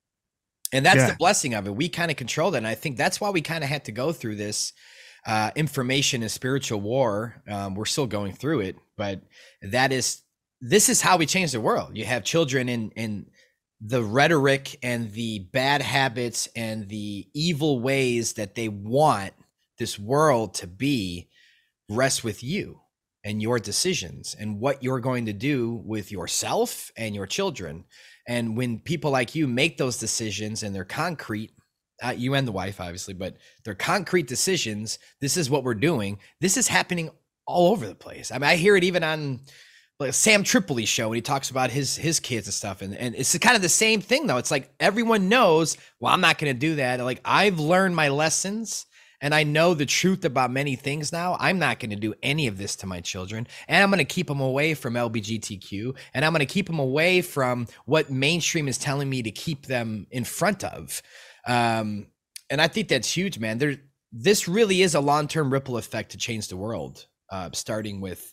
And 0.70 0.84
that's 0.84 0.98
yeah. 0.98 1.10
the 1.12 1.16
blessing 1.16 1.54
of 1.54 1.66
it. 1.66 1.74
We 1.74 1.88
kind 1.88 2.10
of 2.10 2.18
control 2.18 2.50
that 2.50 2.58
and 2.58 2.66
i 2.66 2.74
think 2.74 2.96
that's 2.96 3.20
why 3.20 3.30
we 3.30 3.40
kind 3.40 3.64
of 3.64 3.70
had 3.70 3.86
to 3.86 3.92
go 3.92 4.12
through 4.12 4.36
this 4.36 4.72
uh, 5.26 5.50
information 5.56 6.22
and 6.22 6.30
spiritual 6.30 6.80
war. 6.80 7.42
Um, 7.48 7.74
we're 7.74 7.84
still 7.84 8.06
going 8.06 8.32
through 8.32 8.60
it 8.60 8.76
but 8.98 9.22
that 9.62 9.92
is 9.92 10.22
this 10.60 10.90
is 10.90 11.00
how 11.00 11.16
we 11.16 11.24
change 11.24 11.52
the 11.52 11.60
world. 11.60 11.96
You 11.96 12.04
have 12.04 12.24
children 12.24 12.68
in 12.68 12.90
in 12.90 13.30
the 13.80 14.02
rhetoric 14.02 14.76
and 14.82 15.10
the 15.12 15.38
bad 15.52 15.80
habits 15.80 16.48
and 16.56 16.88
the 16.88 17.28
evil 17.32 17.80
ways 17.80 18.32
that 18.34 18.56
they 18.56 18.68
want 18.68 19.32
this 19.78 19.98
world 19.98 20.54
to 20.54 20.66
be 20.66 21.28
rests 21.88 22.22
with 22.22 22.42
you 22.42 22.80
and 23.24 23.42
your 23.42 23.58
decisions 23.58 24.36
and 24.38 24.60
what 24.60 24.82
you're 24.82 25.00
going 25.00 25.26
to 25.26 25.32
do 25.32 25.82
with 25.84 26.12
yourself 26.12 26.90
and 26.96 27.14
your 27.14 27.26
children. 27.26 27.84
And 28.26 28.56
when 28.56 28.78
people 28.78 29.10
like 29.10 29.34
you 29.34 29.46
make 29.46 29.76
those 29.76 29.98
decisions 29.98 30.62
and 30.62 30.74
they're 30.74 30.84
concrete, 30.84 31.52
uh, 32.02 32.14
you 32.16 32.34
and 32.34 32.46
the 32.46 32.52
wife, 32.52 32.80
obviously, 32.80 33.14
but 33.14 33.36
they're 33.64 33.74
concrete 33.74 34.28
decisions. 34.28 34.98
This 35.20 35.36
is 35.36 35.50
what 35.50 35.64
we're 35.64 35.74
doing. 35.74 36.18
This 36.40 36.56
is 36.56 36.68
happening 36.68 37.10
all 37.46 37.72
over 37.72 37.86
the 37.86 37.94
place. 37.94 38.30
I 38.30 38.34
mean, 38.34 38.44
I 38.44 38.56
hear 38.56 38.76
it 38.76 38.84
even 38.84 39.02
on 39.02 39.40
like 39.98 40.14
Sam 40.14 40.44
Tripoli 40.44 40.84
show 40.84 41.08
when 41.08 41.16
he 41.16 41.22
talks 41.22 41.50
about 41.50 41.70
his 41.70 41.96
his 41.96 42.20
kids 42.20 42.46
and 42.46 42.54
stuff. 42.54 42.82
And, 42.82 42.94
and 42.94 43.16
it's 43.16 43.36
kind 43.38 43.56
of 43.56 43.62
the 43.62 43.68
same 43.68 44.00
thing 44.00 44.28
though. 44.28 44.36
It's 44.36 44.50
like 44.50 44.72
everyone 44.78 45.28
knows, 45.28 45.76
well, 45.98 46.12
I'm 46.12 46.20
not 46.20 46.38
going 46.38 46.52
to 46.52 46.58
do 46.58 46.76
that. 46.76 47.00
Like 47.00 47.20
I've 47.24 47.58
learned 47.58 47.96
my 47.96 48.08
lessons 48.08 48.86
and 49.20 49.34
I 49.34 49.42
know 49.42 49.74
the 49.74 49.86
truth 49.86 50.24
about 50.24 50.50
many 50.50 50.76
things 50.76 51.12
now. 51.12 51.36
I'm 51.40 51.58
not 51.58 51.80
going 51.80 51.90
to 51.90 51.96
do 51.96 52.14
any 52.22 52.46
of 52.46 52.56
this 52.56 52.76
to 52.76 52.86
my 52.86 53.00
children. 53.00 53.48
And 53.66 53.82
I'm 53.82 53.90
going 53.90 53.98
to 53.98 54.04
keep 54.04 54.28
them 54.28 54.40
away 54.40 54.74
from 54.74 54.94
LBGTQ. 54.94 55.96
And 56.14 56.24
I'm 56.24 56.32
going 56.32 56.46
to 56.46 56.52
keep 56.52 56.66
them 56.66 56.78
away 56.78 57.22
from 57.22 57.66
what 57.84 58.10
mainstream 58.10 58.68
is 58.68 58.78
telling 58.78 59.10
me 59.10 59.22
to 59.22 59.30
keep 59.30 59.66
them 59.66 60.06
in 60.10 60.24
front 60.24 60.62
of. 60.62 61.02
Um, 61.46 62.06
and 62.48 62.60
I 62.60 62.68
think 62.68 62.88
that's 62.88 63.12
huge, 63.12 63.38
man. 63.38 63.58
There, 63.58 63.76
this 64.12 64.46
really 64.46 64.82
is 64.82 64.94
a 64.94 65.00
long 65.00 65.26
term 65.26 65.52
ripple 65.52 65.76
effect 65.76 66.12
to 66.12 66.18
change 66.18 66.48
the 66.48 66.56
world, 66.56 67.06
uh, 67.30 67.50
starting 67.52 68.00
with 68.00 68.32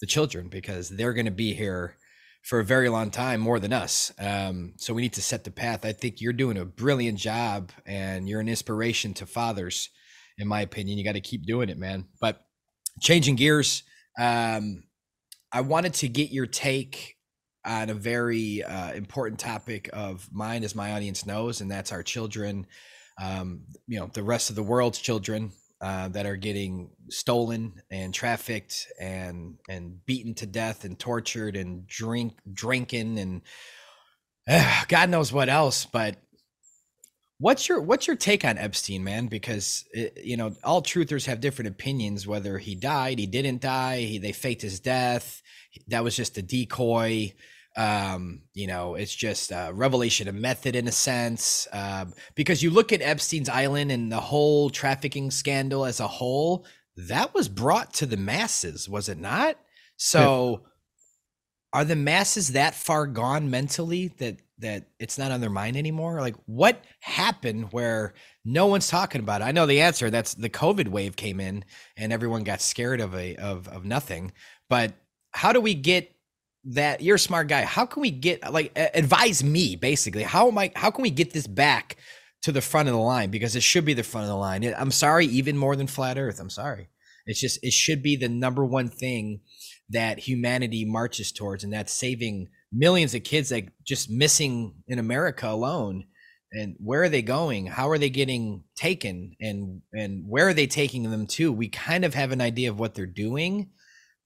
the 0.00 0.06
children, 0.06 0.48
because 0.48 0.88
they're 0.88 1.12
going 1.12 1.26
to 1.26 1.32
be 1.32 1.54
here 1.54 1.96
for 2.42 2.60
a 2.60 2.64
very 2.64 2.88
long 2.88 3.10
time, 3.10 3.40
more 3.40 3.58
than 3.60 3.72
us. 3.72 4.12
Um, 4.18 4.74
so 4.76 4.94
we 4.94 5.02
need 5.02 5.12
to 5.14 5.22
set 5.22 5.44
the 5.44 5.50
path. 5.50 5.84
I 5.84 5.92
think 5.92 6.20
you're 6.20 6.32
doing 6.32 6.56
a 6.56 6.64
brilliant 6.64 7.18
job 7.18 7.70
and 7.84 8.28
you're 8.28 8.40
an 8.40 8.48
inspiration 8.48 9.12
to 9.14 9.26
fathers 9.26 9.90
in 10.40 10.48
my 10.48 10.62
opinion. 10.62 10.98
You 10.98 11.04
got 11.04 11.12
to 11.12 11.20
keep 11.20 11.44
doing 11.44 11.68
it, 11.68 11.78
man. 11.78 12.06
But 12.20 12.44
changing 13.00 13.36
gears, 13.36 13.82
um, 14.18 14.84
I 15.52 15.60
wanted 15.62 15.94
to 15.94 16.08
get 16.08 16.30
your 16.30 16.46
take 16.46 17.16
on 17.64 17.90
a 17.90 17.94
very 17.94 18.62
uh, 18.62 18.92
important 18.92 19.38
topic 19.38 19.90
of 19.92 20.28
mine, 20.32 20.64
as 20.64 20.74
my 20.74 20.92
audience 20.92 21.26
knows, 21.26 21.60
and 21.60 21.70
that's 21.70 21.92
our 21.92 22.02
children. 22.02 22.66
Um, 23.20 23.62
you 23.86 24.00
know, 24.00 24.10
the 24.12 24.22
rest 24.22 24.50
of 24.50 24.56
the 24.56 24.62
world's 24.62 24.98
children 24.98 25.52
uh, 25.80 26.08
that 26.08 26.26
are 26.26 26.36
getting 26.36 26.90
stolen 27.10 27.72
and 27.90 28.14
trafficked 28.14 28.86
and 29.00 29.56
and 29.68 30.04
beaten 30.06 30.34
to 30.34 30.46
death 30.46 30.84
and 30.84 30.98
tortured 30.98 31.56
and 31.56 31.86
drink 31.86 32.34
drinking 32.52 33.18
and 33.18 33.42
uh, 34.48 34.84
God 34.88 35.10
knows 35.10 35.32
what 35.32 35.48
else. 35.48 35.86
But 35.86 36.16
What's 37.40 37.70
your 37.70 37.80
what's 37.80 38.06
your 38.06 38.16
take 38.16 38.44
on 38.44 38.58
Epstein, 38.58 39.02
man? 39.02 39.26
Because 39.26 39.86
it, 39.94 40.12
eh, 40.14 40.20
you 40.22 40.36
know 40.36 40.54
all 40.62 40.82
truthers 40.82 41.24
have 41.24 41.40
different 41.40 41.70
opinions. 41.70 42.26
Whether 42.26 42.58
he 42.58 42.74
died, 42.74 43.18
he 43.18 43.26
didn't 43.26 43.62
die, 43.62 44.00
he, 44.00 44.18
they 44.18 44.32
faked 44.32 44.60
his 44.60 44.78
death. 44.78 45.42
That 45.88 46.04
was 46.04 46.14
just 46.14 46.36
a 46.36 46.42
decoy. 46.42 47.32
Um, 47.78 48.42
you 48.52 48.66
know, 48.66 48.94
it's 48.94 49.14
just 49.14 49.52
a 49.52 49.70
revelation 49.72 50.28
of 50.28 50.34
method 50.34 50.76
in 50.76 50.86
a 50.86 50.92
sense. 50.92 51.66
Um, 51.72 52.12
because 52.34 52.62
you 52.62 52.68
look 52.68 52.92
at 52.92 53.00
Epstein's 53.00 53.48
Island 53.48 53.90
and 53.90 54.12
the 54.12 54.20
whole 54.20 54.68
trafficking 54.68 55.30
scandal 55.30 55.86
as 55.86 55.98
a 55.98 56.08
whole, 56.08 56.66
that 56.96 57.32
was 57.32 57.48
brought 57.48 57.94
to 57.94 58.06
the 58.06 58.18
masses, 58.18 58.86
was 58.86 59.08
it 59.08 59.18
not? 59.18 59.56
So, 59.96 60.60
yeah. 61.72 61.78
are 61.80 61.84
the 61.84 61.96
masses 61.96 62.52
that 62.52 62.74
far 62.74 63.06
gone 63.06 63.48
mentally 63.48 64.08
that 64.18 64.40
that 64.60 64.84
it's 64.98 65.18
not 65.18 65.32
on 65.32 65.40
their 65.40 65.50
mind 65.50 65.76
anymore? 65.76 66.20
Like 66.20 66.36
what 66.46 66.84
happened 67.00 67.72
where 67.72 68.14
no 68.44 68.66
one's 68.66 68.88
talking 68.88 69.20
about 69.20 69.42
it? 69.42 69.44
I 69.44 69.52
know 69.52 69.66
the 69.66 69.80
answer. 69.80 70.10
That's 70.10 70.34
the 70.34 70.50
COVID 70.50 70.88
wave 70.88 71.16
came 71.16 71.40
in 71.40 71.64
and 71.96 72.12
everyone 72.12 72.44
got 72.44 72.60
scared 72.60 73.00
of 73.00 73.14
a 73.14 73.36
of 73.36 73.68
of 73.68 73.84
nothing. 73.84 74.32
But 74.68 74.92
how 75.32 75.52
do 75.52 75.60
we 75.60 75.74
get 75.74 76.14
that 76.64 77.00
you're 77.00 77.16
a 77.16 77.18
smart 77.18 77.48
guy. 77.48 77.62
How 77.62 77.86
can 77.86 78.02
we 78.02 78.10
get 78.10 78.52
like 78.52 78.72
advise 78.76 79.42
me 79.42 79.76
basically? 79.76 80.22
How 80.22 80.48
am 80.48 80.58
I 80.58 80.72
how 80.76 80.90
can 80.90 81.02
we 81.02 81.10
get 81.10 81.32
this 81.32 81.46
back 81.46 81.96
to 82.42 82.52
the 82.52 82.60
front 82.60 82.88
of 82.88 82.94
the 82.94 83.00
line 83.00 83.30
because 83.30 83.54
it 83.54 83.62
should 83.62 83.84
be 83.84 83.94
the 83.94 84.02
front 84.02 84.24
of 84.24 84.28
the 84.28 84.36
line. 84.36 84.64
I'm 84.76 84.90
sorry 84.90 85.26
even 85.26 85.56
more 85.56 85.76
than 85.76 85.86
flat 85.86 86.18
earth. 86.18 86.40
I'm 86.40 86.50
sorry. 86.50 86.88
It's 87.26 87.40
just 87.40 87.58
it 87.62 87.72
should 87.72 88.02
be 88.02 88.16
the 88.16 88.28
number 88.28 88.64
one 88.64 88.88
thing 88.88 89.40
that 89.90 90.20
humanity 90.20 90.84
marches 90.84 91.32
towards 91.32 91.64
and 91.64 91.72
that's 91.72 91.92
saving 91.92 92.48
millions 92.72 93.14
of 93.14 93.24
kids 93.24 93.50
like 93.50 93.72
just 93.84 94.10
missing 94.10 94.74
in 94.86 94.98
America 94.98 95.48
alone. 95.48 96.04
And 96.52 96.76
where 96.78 97.02
are 97.02 97.08
they 97.08 97.22
going? 97.22 97.66
How 97.66 97.88
are 97.90 97.98
they 97.98 98.10
getting 98.10 98.64
taken? 98.74 99.36
And 99.40 99.82
and 99.92 100.24
where 100.26 100.48
are 100.48 100.54
they 100.54 100.66
taking 100.66 101.04
them 101.04 101.26
to? 101.28 101.52
We 101.52 101.68
kind 101.68 102.04
of 102.04 102.14
have 102.14 102.32
an 102.32 102.40
idea 102.40 102.70
of 102.70 102.78
what 102.78 102.94
they're 102.94 103.06
doing, 103.06 103.70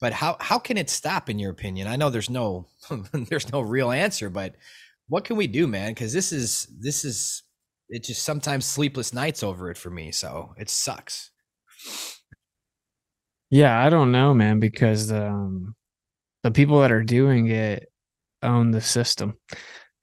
but 0.00 0.14
how 0.14 0.36
how 0.40 0.58
can 0.58 0.78
it 0.78 0.88
stop 0.88 1.28
in 1.28 1.38
your 1.38 1.50
opinion? 1.50 1.86
I 1.86 1.96
know 1.96 2.08
there's 2.08 2.30
no 2.30 2.68
there's 3.12 3.52
no 3.52 3.60
real 3.60 3.90
answer, 3.90 4.30
but 4.30 4.56
what 5.08 5.24
can 5.24 5.36
we 5.36 5.46
do, 5.46 5.66
man? 5.66 5.90
Because 5.90 6.14
this 6.14 6.32
is 6.32 6.66
this 6.80 7.04
is 7.04 7.42
it 7.90 8.04
just 8.04 8.22
sometimes 8.22 8.64
sleepless 8.64 9.12
nights 9.12 9.42
over 9.42 9.70
it 9.70 9.76
for 9.76 9.90
me. 9.90 10.10
So 10.10 10.54
it 10.56 10.70
sucks. 10.70 11.30
Yeah, 13.50 13.78
I 13.84 13.90
don't 13.90 14.12
know, 14.12 14.32
man, 14.32 14.60
because 14.60 15.12
um 15.12 15.74
the 16.42 16.50
people 16.50 16.80
that 16.80 16.92
are 16.92 17.04
doing 17.04 17.48
it 17.48 17.88
own 18.44 18.70
the 18.70 18.80
system 18.80 19.36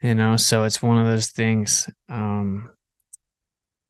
you 0.01 0.15
know? 0.15 0.35
So 0.35 0.63
it's 0.63 0.81
one 0.81 0.97
of 0.97 1.05
those 1.05 1.27
things 1.27 1.89
um 2.09 2.69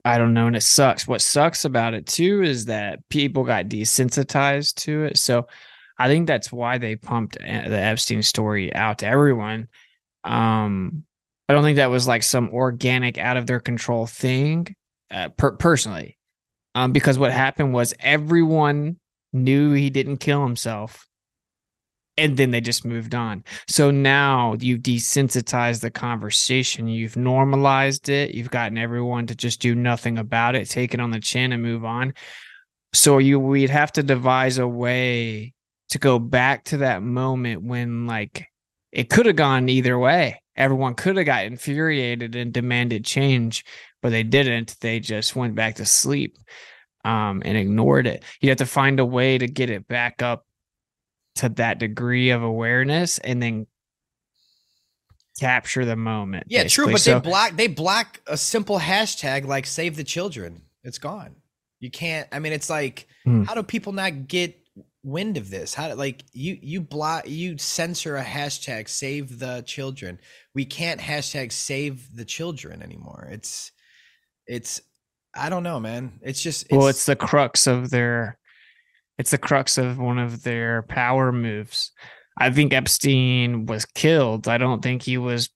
i 0.04 0.18
don't 0.18 0.34
know 0.34 0.48
and 0.48 0.56
it 0.56 0.64
sucks. 0.64 1.08
What 1.08 1.22
sucks 1.22 1.64
about 1.64 1.94
it 1.94 2.08
too 2.08 2.42
is 2.42 2.66
that 2.66 3.08
people 3.10 3.44
got 3.44 3.66
desensitized 3.66 4.76
to 4.84 5.06
it. 5.06 5.18
So 5.18 5.48
i 5.98 6.08
think 6.08 6.28
that's 6.28 6.52
why 6.52 6.78
they 6.78 6.96
pumped 6.96 7.38
the 7.40 7.46
epstein 7.48 8.24
story 8.24 8.74
out 8.74 9.00
to 9.00 9.08
everyone. 9.08 9.68
Um, 10.24 11.06
I 11.48 11.54
don't 11.54 11.64
think 11.64 11.78
that 11.78 11.90
was 11.90 12.08
like 12.08 12.24
some 12.24 12.50
organic, 12.50 13.18
out 13.18 13.36
of 13.36 13.46
their 13.46 13.60
control 13.60 14.08
thing, 14.08 14.74
uh, 15.12 15.30
per- 15.30 15.58
personally. 15.58 16.18
Um, 16.76 16.94
because 16.94 17.20
what 17.20 17.34
happened 17.34 17.74
was 17.74 17.94
everyone 18.00 18.98
knew 19.34 19.74
he 19.74 19.90
didn't 19.90 20.18
kill 20.18 20.44
himself, 20.44 21.10
and 22.22 22.38
then 22.38 22.52
they 22.52 22.62
just 22.62 22.86
moved 22.86 23.16
on. 23.16 23.44
So 23.68 23.90
now 23.90 24.56
you've 24.60 24.82
desensitized 24.82 25.82
the 25.82 25.90
conversation, 25.90 26.88
you've 26.88 27.18
normalized 27.18 28.10
it, 28.10 28.36
you've 28.36 28.52
gotten 28.52 28.78
everyone 28.78 29.26
to 29.26 29.36
just 29.36 29.60
do 29.60 29.74
nothing 29.74 30.20
about 30.20 30.56
it, 30.56 30.70
take 30.70 30.94
it 30.94 31.00
on 31.00 31.10
the 31.10 31.20
chin, 31.20 31.52
and 31.52 31.64
move 31.64 31.84
on. 31.84 32.14
So 32.94 33.18
you, 33.18 33.40
we'd 33.40 33.72
have 33.72 33.92
to 33.94 34.04
devise 34.04 34.60
a 34.60 34.68
way 34.68 35.54
to 35.90 35.98
go 35.98 36.20
back 36.20 36.66
to 36.66 36.78
that 36.78 37.02
moment 37.02 37.64
when 37.64 38.06
like 38.06 38.46
it 38.92 39.10
could 39.10 39.26
have 39.26 39.36
gone 39.36 39.68
either 39.68 39.98
way. 39.98 40.44
Everyone 40.56 40.94
could 40.94 41.18
have 41.18 41.26
got 41.26 41.46
infuriated 41.46 42.36
and 42.36 42.54
demanded 42.54 43.04
change, 43.04 43.66
but 44.04 44.12
they 44.12 44.22
didn't. 44.22 44.76
They 44.80 45.00
just 45.00 45.36
went 45.36 45.56
back 45.56 45.76
to 45.76 45.88
sleep 45.88 46.38
um, 47.04 47.42
and 47.44 47.58
ignored 47.58 48.06
it. 48.06 48.24
You 48.42 48.50
have 48.50 48.60
to 48.60 48.68
find 48.68 49.00
a 49.00 49.06
way 49.06 49.40
to 49.40 49.48
get 49.48 49.72
it 49.72 49.88
back 49.88 50.22
up 50.22 50.46
to 51.36 51.50
that 51.50 51.80
degree 51.80 52.30
of 52.30 52.44
awareness 52.44 53.18
and 53.20 53.42
then 53.42 53.68
capture 55.40 55.86
the 55.86 55.96
moment. 55.96 56.46
Yeah, 56.50 56.68
true, 56.68 56.92
but 56.92 57.02
So- 57.02 57.14
they 57.16 57.20
block 57.20 57.56
they 57.56 57.68
block 57.68 58.22
a 58.28 58.38
simple 58.38 58.80
hashtag 58.80 59.46
like 59.46 59.66
save 59.66 59.96
the 59.96 60.04
children. 60.04 60.64
It's 60.84 60.98
gone. 61.00 61.36
You 61.80 61.90
can't 61.90 62.28
I 62.32 62.40
mean 62.40 62.54
it's 62.54 62.70
like 62.70 63.08
Hmm. 63.24 63.44
how 63.44 63.54
do 63.54 63.64
people 63.64 63.94
not 63.94 64.28
get 64.28 64.58
wind 65.04 65.38
of 65.38 65.50
this? 65.50 65.74
How 65.74 65.88
do 65.90 65.96
like 65.96 66.24
you 66.34 66.60
you 66.62 66.82
block 66.82 67.28
you 67.28 67.58
censor 67.58 68.18
a 68.18 68.24
hashtag 68.24 68.90
save 68.90 69.40
the 69.40 69.64
children. 69.66 70.20
We 70.54 70.66
can't 70.66 71.00
hashtag 71.02 71.52
save 71.52 72.16
the 72.16 72.26
children 72.26 72.82
anymore. 72.84 73.28
It's 73.32 73.72
it's 74.48 74.82
I 75.34 75.50
don't 75.50 75.64
know, 75.64 75.80
man. 75.80 76.20
It's 76.22 76.42
just 76.42 76.68
well, 76.72 76.88
it's 76.88 77.06
the 77.06 77.16
crux 77.16 77.66
of 77.68 77.90
their 77.90 78.38
it's 79.18 79.32
the 79.32 79.38
crux 79.38 79.78
of 79.78 80.00
one 80.00 80.18
of 80.18 80.44
their 80.44 80.84
power 80.84 81.32
moves. 81.32 81.92
I 82.38 82.50
think 82.50 82.74
Epstein 82.74 83.66
was 83.66 83.86
killed. 83.86 84.48
I 84.48 84.58
don't 84.58 84.82
think 84.82 85.04
he 85.04 85.18
was 85.18 85.50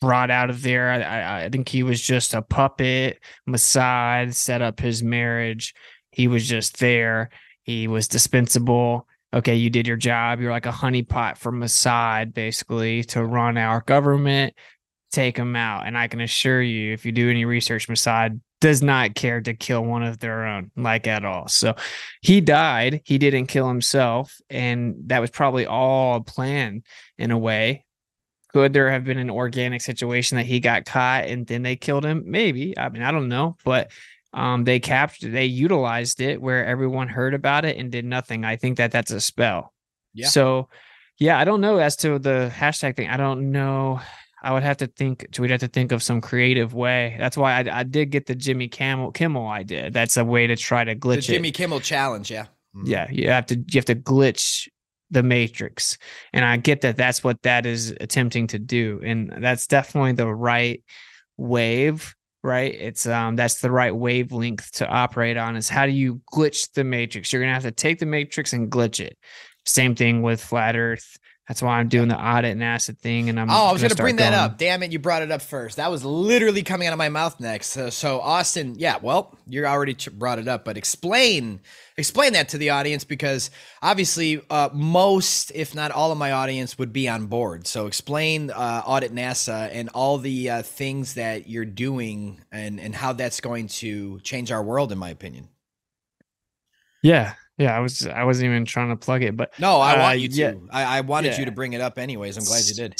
brought 0.00 0.30
out 0.30 0.50
of 0.50 0.62
there. 0.62 0.90
I, 0.90 1.44
I, 1.44 1.48
think 1.48 1.68
he 1.68 1.82
was 1.82 2.00
just 2.00 2.34
a 2.34 2.42
puppet. 2.42 3.20
Mossad 3.48 4.34
set 4.34 4.62
up 4.62 4.80
his 4.80 5.02
marriage. 5.02 5.74
He 6.10 6.28
was 6.28 6.48
just 6.48 6.78
there. 6.78 7.30
He 7.62 7.88
was 7.88 8.08
dispensable. 8.08 9.06
Okay, 9.34 9.56
you 9.56 9.70
did 9.70 9.86
your 9.86 9.96
job. 9.96 10.40
You're 10.40 10.52
like 10.52 10.66
a 10.66 10.72
honeypot 10.72 11.36
for 11.36 11.52
Mossad, 11.52 12.32
basically, 12.32 13.04
to 13.04 13.24
run 13.24 13.58
our 13.58 13.82
government. 13.82 14.54
Take 15.12 15.36
him 15.36 15.54
out. 15.54 15.86
And 15.86 15.98
I 15.98 16.08
can 16.08 16.20
assure 16.20 16.62
you, 16.62 16.92
if 16.92 17.04
you 17.04 17.12
do 17.12 17.30
any 17.30 17.44
research, 17.44 17.88
Mossad 17.88 18.40
does 18.60 18.82
not 18.82 19.14
care 19.14 19.40
to 19.40 19.54
kill 19.54 19.84
one 19.84 20.02
of 20.02 20.18
their 20.18 20.44
own, 20.44 20.70
like 20.76 21.06
at 21.06 21.24
all. 21.24 21.48
So 21.48 21.76
he 22.20 22.40
died. 22.40 23.02
He 23.04 23.18
didn't 23.18 23.46
kill 23.46 23.68
himself. 23.68 24.36
And 24.50 24.96
that 25.06 25.20
was 25.20 25.30
probably 25.30 25.66
all 25.66 26.16
a 26.16 26.20
plan 26.20 26.82
in 27.18 27.30
a 27.30 27.38
way. 27.38 27.84
Could 28.52 28.72
there 28.72 28.90
have 28.90 29.04
been 29.04 29.18
an 29.18 29.30
organic 29.30 29.82
situation 29.82 30.36
that 30.36 30.46
he 30.46 30.58
got 30.58 30.86
caught 30.86 31.26
and 31.26 31.46
then 31.46 31.62
they 31.62 31.76
killed 31.76 32.04
him? 32.04 32.24
Maybe. 32.26 32.76
I 32.76 32.88
mean, 32.88 33.02
I 33.02 33.12
don't 33.12 33.28
know. 33.28 33.56
But 33.64 33.92
um, 34.32 34.64
they 34.64 34.80
captured, 34.80 35.32
they 35.32 35.44
utilized 35.44 36.20
it 36.20 36.40
where 36.40 36.64
everyone 36.64 37.08
heard 37.08 37.34
about 37.34 37.64
it 37.64 37.76
and 37.76 37.92
did 37.92 38.04
nothing. 38.04 38.44
I 38.44 38.56
think 38.56 38.78
that 38.78 38.90
that's 38.90 39.10
a 39.10 39.20
spell. 39.20 39.72
Yeah. 40.14 40.28
So, 40.28 40.68
yeah, 41.18 41.38
I 41.38 41.44
don't 41.44 41.60
know 41.60 41.78
as 41.78 41.96
to 41.96 42.18
the 42.18 42.50
hashtag 42.52 42.96
thing. 42.96 43.08
I 43.08 43.16
don't 43.16 43.52
know. 43.52 44.00
I 44.42 44.52
would 44.52 44.62
have 44.62 44.76
to 44.78 44.86
think. 44.86 45.26
We'd 45.38 45.50
have 45.50 45.60
to 45.60 45.68
think 45.68 45.92
of 45.92 46.02
some 46.02 46.20
creative 46.20 46.74
way. 46.74 47.16
That's 47.18 47.36
why 47.36 47.54
I, 47.54 47.80
I 47.80 47.82
did 47.82 48.10
get 48.10 48.26
the 48.26 48.34
Jimmy 48.34 48.68
Kimmel 48.68 49.12
Kimmel 49.12 49.48
idea. 49.48 49.90
That's 49.90 50.16
a 50.16 50.24
way 50.24 50.46
to 50.46 50.56
try 50.56 50.84
to 50.84 50.94
glitch 50.94 51.16
the 51.26 51.32
Jimmy 51.32 51.48
it. 51.48 51.54
Kimmel 51.54 51.80
challenge, 51.80 52.30
yeah. 52.30 52.46
Mhm. 52.76 52.86
Yeah, 52.86 53.10
you 53.10 53.28
have 53.30 53.46
to 53.46 53.56
you 53.56 53.74
have 53.74 53.84
to 53.86 53.94
glitch 53.94 54.68
the 55.10 55.22
matrix, 55.22 55.98
and 56.32 56.44
I 56.44 56.56
get 56.58 56.82
that 56.82 56.96
that's 56.96 57.24
what 57.24 57.42
that 57.42 57.66
is 57.66 57.94
attempting 58.00 58.46
to 58.48 58.58
do, 58.58 59.00
and 59.04 59.32
that's 59.40 59.66
definitely 59.66 60.12
the 60.12 60.32
right 60.32 60.82
wave. 61.36 62.14
Right, 62.44 62.72
it's 62.72 63.04
um 63.06 63.34
that's 63.34 63.60
the 63.60 63.70
right 63.70 63.94
wavelength 63.94 64.70
to 64.74 64.86
operate 64.88 65.36
on. 65.36 65.56
Is 65.56 65.68
how 65.68 65.86
do 65.86 65.92
you 65.92 66.20
glitch 66.32 66.72
the 66.72 66.84
matrix? 66.84 67.32
You're 67.32 67.42
gonna 67.42 67.52
have 67.54 67.64
to 67.64 67.72
take 67.72 67.98
the 67.98 68.06
matrix 68.06 68.52
and 68.52 68.70
glitch 68.70 69.00
it. 69.00 69.18
Same 69.66 69.96
thing 69.96 70.22
with 70.22 70.40
flat 70.40 70.76
Earth. 70.76 71.16
That's 71.48 71.62
why 71.62 71.78
I'm 71.78 71.88
doing 71.88 72.08
the 72.08 72.16
audit 72.16 72.52
and 72.52 72.60
NASA 72.60 72.94
thing, 72.96 73.30
and 73.30 73.40
I'm. 73.40 73.48
Oh, 73.48 73.52
I 73.52 73.72
was 73.72 73.80
gonna 73.80 73.88
going 73.88 73.96
to 73.96 74.02
bring 74.02 74.16
that 74.16 74.30
going- 74.32 74.34
up. 74.34 74.58
Damn 74.58 74.82
it, 74.82 74.92
you 74.92 74.98
brought 74.98 75.22
it 75.22 75.30
up 75.30 75.40
first. 75.40 75.78
That 75.78 75.90
was 75.90 76.04
literally 76.04 76.62
coming 76.62 76.86
out 76.86 76.92
of 76.92 76.98
my 76.98 77.08
mouth 77.08 77.40
next. 77.40 77.68
So, 77.68 77.88
so 77.88 78.20
Austin, 78.20 78.74
yeah, 78.76 78.98
well, 79.00 79.34
you 79.46 79.64
already 79.64 79.96
brought 80.12 80.38
it 80.38 80.46
up, 80.46 80.66
but 80.66 80.76
explain 80.76 81.60
explain 81.96 82.34
that 82.34 82.50
to 82.50 82.58
the 82.58 82.70
audience 82.70 83.02
because 83.04 83.50
obviously 83.82 84.40
uh, 84.50 84.68
most, 84.72 85.50
if 85.54 85.74
not 85.74 85.90
all 85.90 86.12
of 86.12 86.18
my 86.18 86.32
audience 86.32 86.78
would 86.78 86.92
be 86.92 87.08
on 87.08 87.26
board. 87.26 87.66
So 87.66 87.86
explain 87.86 88.50
uh, 88.50 88.82
Audit 88.86 89.12
NASA 89.12 89.68
and 89.72 89.88
all 89.94 90.18
the 90.18 90.50
uh, 90.50 90.62
things 90.62 91.14
that 91.14 91.48
you're 91.48 91.64
doing 91.64 92.40
and, 92.52 92.78
and 92.78 92.94
how 92.94 93.14
that's 93.14 93.40
going 93.40 93.66
to 93.68 94.20
change 94.20 94.52
our 94.52 94.62
world, 94.62 94.92
in 94.92 94.98
my 94.98 95.08
opinion. 95.08 95.48
Yeah, 97.02 97.34
yeah. 97.58 97.76
I 97.76 97.80
was 97.80 98.06
I 98.06 98.24
wasn't 98.24 98.46
even 98.50 98.64
trying 98.64 98.88
to 98.90 98.96
plug 98.96 99.22
it, 99.22 99.36
but 99.36 99.52
No, 99.58 99.80
I 99.80 99.94
Uh, 99.96 100.00
want 100.00 100.20
you 100.20 100.28
to. 100.28 100.34
yeah. 100.34 100.52
I, 100.70 100.98
I 100.98 101.00
wanted 101.02 101.36
you 101.38 101.44
to 101.44 101.52
bring 101.52 101.74
it 101.74 101.80
up 101.80 101.98
anyways. 101.98 102.36
I'm 102.38 102.44
glad 102.44 102.64
you 102.66 102.74
did. 102.74 102.94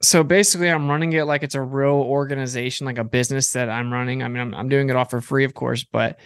So 0.00 0.22
basically, 0.22 0.70
I'm 0.70 0.88
running 0.88 1.12
it 1.12 1.24
like 1.24 1.42
it's 1.42 1.56
a 1.56 1.60
real 1.62 1.94
organization, 1.94 2.86
like 2.86 2.98
a 2.98 3.04
business 3.04 3.52
that 3.54 3.68
I'm 3.68 3.92
running. 3.92 4.22
I 4.22 4.28
mean, 4.28 4.40
I'm, 4.40 4.54
I'm 4.54 4.68
doing 4.68 4.88
it 4.90 4.96
all 4.96 5.04
for 5.04 5.20
free, 5.20 5.44
of 5.44 5.54
course, 5.54 5.84
but 5.84 6.20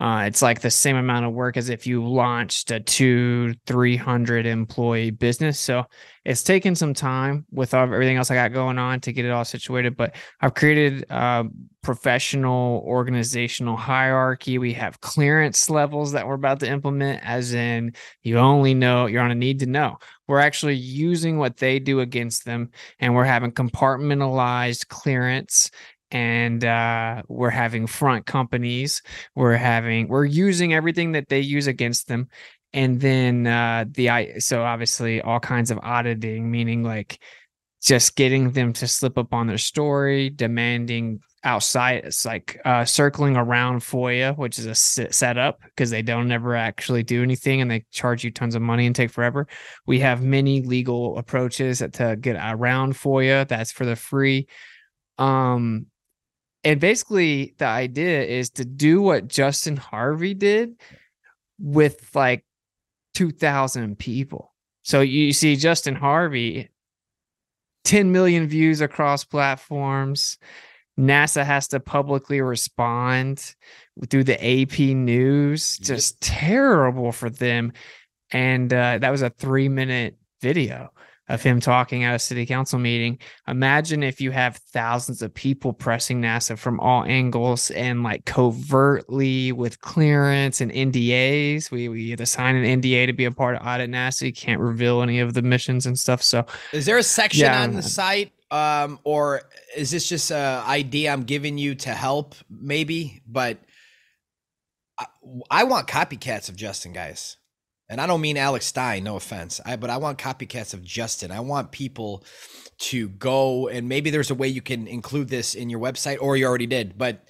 uh, 0.00 0.24
it's 0.26 0.40
like 0.40 0.62
the 0.62 0.70
same 0.70 0.96
amount 0.96 1.26
of 1.26 1.32
work 1.32 1.58
as 1.58 1.68
if 1.68 1.86
you 1.86 2.02
launched 2.02 2.70
a 2.70 2.80
two, 2.80 3.52
300 3.66 4.46
employee 4.46 5.10
business. 5.10 5.60
So 5.60 5.84
it's 6.24 6.42
taken 6.42 6.74
some 6.74 6.94
time 6.94 7.44
with 7.50 7.74
everything 7.74 8.16
else 8.16 8.30
I 8.30 8.34
got 8.34 8.54
going 8.54 8.78
on 8.78 9.00
to 9.00 9.12
get 9.12 9.26
it 9.26 9.30
all 9.30 9.44
situated. 9.44 9.98
But 9.98 10.14
I've 10.40 10.54
created 10.54 11.04
a 11.10 11.44
professional 11.82 12.82
organizational 12.86 13.76
hierarchy. 13.76 14.56
We 14.56 14.72
have 14.72 15.02
clearance 15.02 15.68
levels 15.68 16.12
that 16.12 16.26
we're 16.26 16.34
about 16.34 16.60
to 16.60 16.68
implement, 16.68 17.22
as 17.22 17.52
in 17.52 17.92
you 18.22 18.38
only 18.38 18.72
know 18.72 19.04
you're 19.04 19.22
on 19.22 19.30
a 19.30 19.34
need 19.34 19.58
to 19.60 19.66
know. 19.66 19.98
We're 20.26 20.40
actually 20.40 20.76
using 20.76 21.36
what 21.36 21.58
they 21.58 21.78
do 21.78 22.00
against 22.00 22.46
them, 22.46 22.70
and 23.00 23.14
we're 23.14 23.24
having 23.24 23.52
compartmentalized 23.52 24.88
clearance. 24.88 25.70
And 26.10 26.64
uh, 26.64 27.22
we're 27.28 27.50
having 27.50 27.86
front 27.86 28.26
companies. 28.26 29.02
We're 29.34 29.56
having 29.56 30.08
we're 30.08 30.24
using 30.24 30.74
everything 30.74 31.12
that 31.12 31.28
they 31.28 31.40
use 31.40 31.66
against 31.66 32.08
them, 32.08 32.28
and 32.72 33.00
then 33.00 33.46
uh, 33.46 33.84
the 33.88 34.40
so 34.40 34.62
obviously 34.62 35.20
all 35.22 35.40
kinds 35.40 35.70
of 35.70 35.78
auditing, 35.82 36.50
meaning 36.50 36.82
like 36.82 37.22
just 37.82 38.16
getting 38.16 38.50
them 38.50 38.72
to 38.74 38.86
slip 38.86 39.16
up 39.16 39.32
on 39.32 39.46
their 39.46 39.58
story, 39.58 40.30
demanding 40.30 41.20
outside 41.42 42.04
it's 42.04 42.26
like 42.26 42.60
uh 42.66 42.84
circling 42.84 43.36
around 43.36 43.80
FOIA, 43.80 44.36
which 44.36 44.58
is 44.58 44.66
a 44.66 44.74
set 44.74 45.14
setup 45.14 45.60
because 45.64 45.88
they 45.90 46.02
don't 46.02 46.30
ever 46.30 46.54
actually 46.54 47.02
do 47.02 47.22
anything 47.22 47.60
and 47.62 47.70
they 47.70 47.84
charge 47.90 48.22
you 48.24 48.30
tons 48.30 48.54
of 48.54 48.62
money 48.62 48.86
and 48.86 48.94
take 48.94 49.10
forever. 49.10 49.46
We 49.86 50.00
have 50.00 50.22
many 50.22 50.62
legal 50.62 51.16
approaches 51.18 51.78
to 51.78 52.16
get 52.20 52.36
around 52.36 52.94
FOIA. 52.94 53.48
That's 53.48 53.72
for 53.72 53.86
the 53.86 53.96
free. 53.96 54.48
Um 55.16 55.86
and 56.64 56.80
basically 56.80 57.54
the 57.58 57.66
idea 57.66 58.22
is 58.22 58.50
to 58.50 58.64
do 58.64 59.00
what 59.00 59.28
Justin 59.28 59.76
Harvey 59.76 60.34
did 60.34 60.80
with 61.58 62.10
like 62.14 62.44
2000 63.14 63.98
people. 63.98 64.54
So 64.82 65.00
you 65.00 65.32
see 65.32 65.56
Justin 65.56 65.94
Harvey 65.94 66.70
10 67.84 68.12
million 68.12 68.46
views 68.46 68.80
across 68.80 69.24
platforms. 69.24 70.38
NASA 70.98 71.44
has 71.44 71.68
to 71.68 71.80
publicly 71.80 72.40
respond 72.40 73.54
through 74.10 74.24
the 74.24 74.62
AP 74.62 74.78
news. 74.78 75.78
Just 75.78 76.20
terrible 76.20 77.12
for 77.12 77.30
them. 77.30 77.72
And 78.30 78.72
uh, 78.72 78.98
that 78.98 79.10
was 79.10 79.22
a 79.22 79.30
three 79.30 79.68
minute 79.68 80.16
video 80.42 80.92
of 81.30 81.42
him 81.42 81.60
talking 81.60 82.02
at 82.04 82.14
a 82.14 82.18
city 82.18 82.44
council 82.44 82.78
meeting. 82.78 83.18
Imagine 83.46 84.02
if 84.02 84.20
you 84.20 84.32
have 84.32 84.56
thousands 84.56 85.22
of 85.22 85.32
people 85.32 85.72
pressing 85.72 86.20
NASA 86.20 86.58
from 86.58 86.80
all 86.80 87.04
angles 87.04 87.70
and 87.70 88.02
like 88.02 88.24
covertly 88.24 89.52
with 89.52 89.80
clearance 89.80 90.60
and 90.60 90.72
NDAs. 90.72 91.70
We 91.70 91.88
we 91.88 92.16
to 92.16 92.26
sign 92.26 92.56
an 92.56 92.80
NDA 92.82 93.06
to 93.06 93.12
be 93.12 93.24
a 93.24 93.30
part 93.30 93.56
of 93.56 93.66
audit 93.66 93.90
NASA. 93.90 94.22
You 94.26 94.32
can't 94.32 94.60
reveal 94.60 95.02
any 95.02 95.20
of 95.20 95.32
the 95.34 95.42
missions 95.42 95.86
and 95.86 95.98
stuff. 95.98 96.22
So 96.22 96.44
Is 96.72 96.84
there 96.84 96.98
a 96.98 97.02
section 97.02 97.42
Yeah, 97.42 97.62
on 97.62 97.72
the 97.74 97.82
site, 97.82 98.32
um, 98.50 98.98
or 99.04 99.42
is 99.76 99.92
this 99.92 100.08
just 100.08 100.32
a 100.32 100.64
idea 100.66 101.12
I'm 101.12 101.22
giving 101.22 101.58
you 101.58 101.76
to 101.76 101.90
help, 101.90 102.34
maybe? 102.50 103.22
But 103.26 103.58
I, 104.98 105.06
I 105.48 105.64
want 105.64 105.86
copycats 105.86 106.48
of 106.48 106.56
Justin, 106.56 106.92
guys. 106.92 107.36
And 107.90 108.00
I 108.00 108.06
don't 108.06 108.22
mean 108.22 108.38
Alex 108.38 108.66
Stein, 108.66 109.04
no 109.04 109.16
offense. 109.16 109.60
I 109.66 109.76
but 109.76 109.90
I 109.90 109.98
want 109.98 110.18
copycats 110.18 110.74
of 110.74 110.84
Justin. 110.84 111.32
I 111.32 111.40
want 111.40 111.72
people 111.72 112.24
to 112.78 113.10
go 113.10 113.68
and 113.68 113.88
maybe 113.88 114.10
there's 114.10 114.30
a 114.30 114.36
way 114.36 114.48
you 114.48 114.62
can 114.62 114.88
include 114.88 115.28
this 115.28 115.54
in 115.56 115.70
your 115.70 115.80
website 115.80 116.18
or 116.22 116.36
you 116.38 116.46
already 116.46 116.66
did, 116.68 116.96
but 116.98 117.24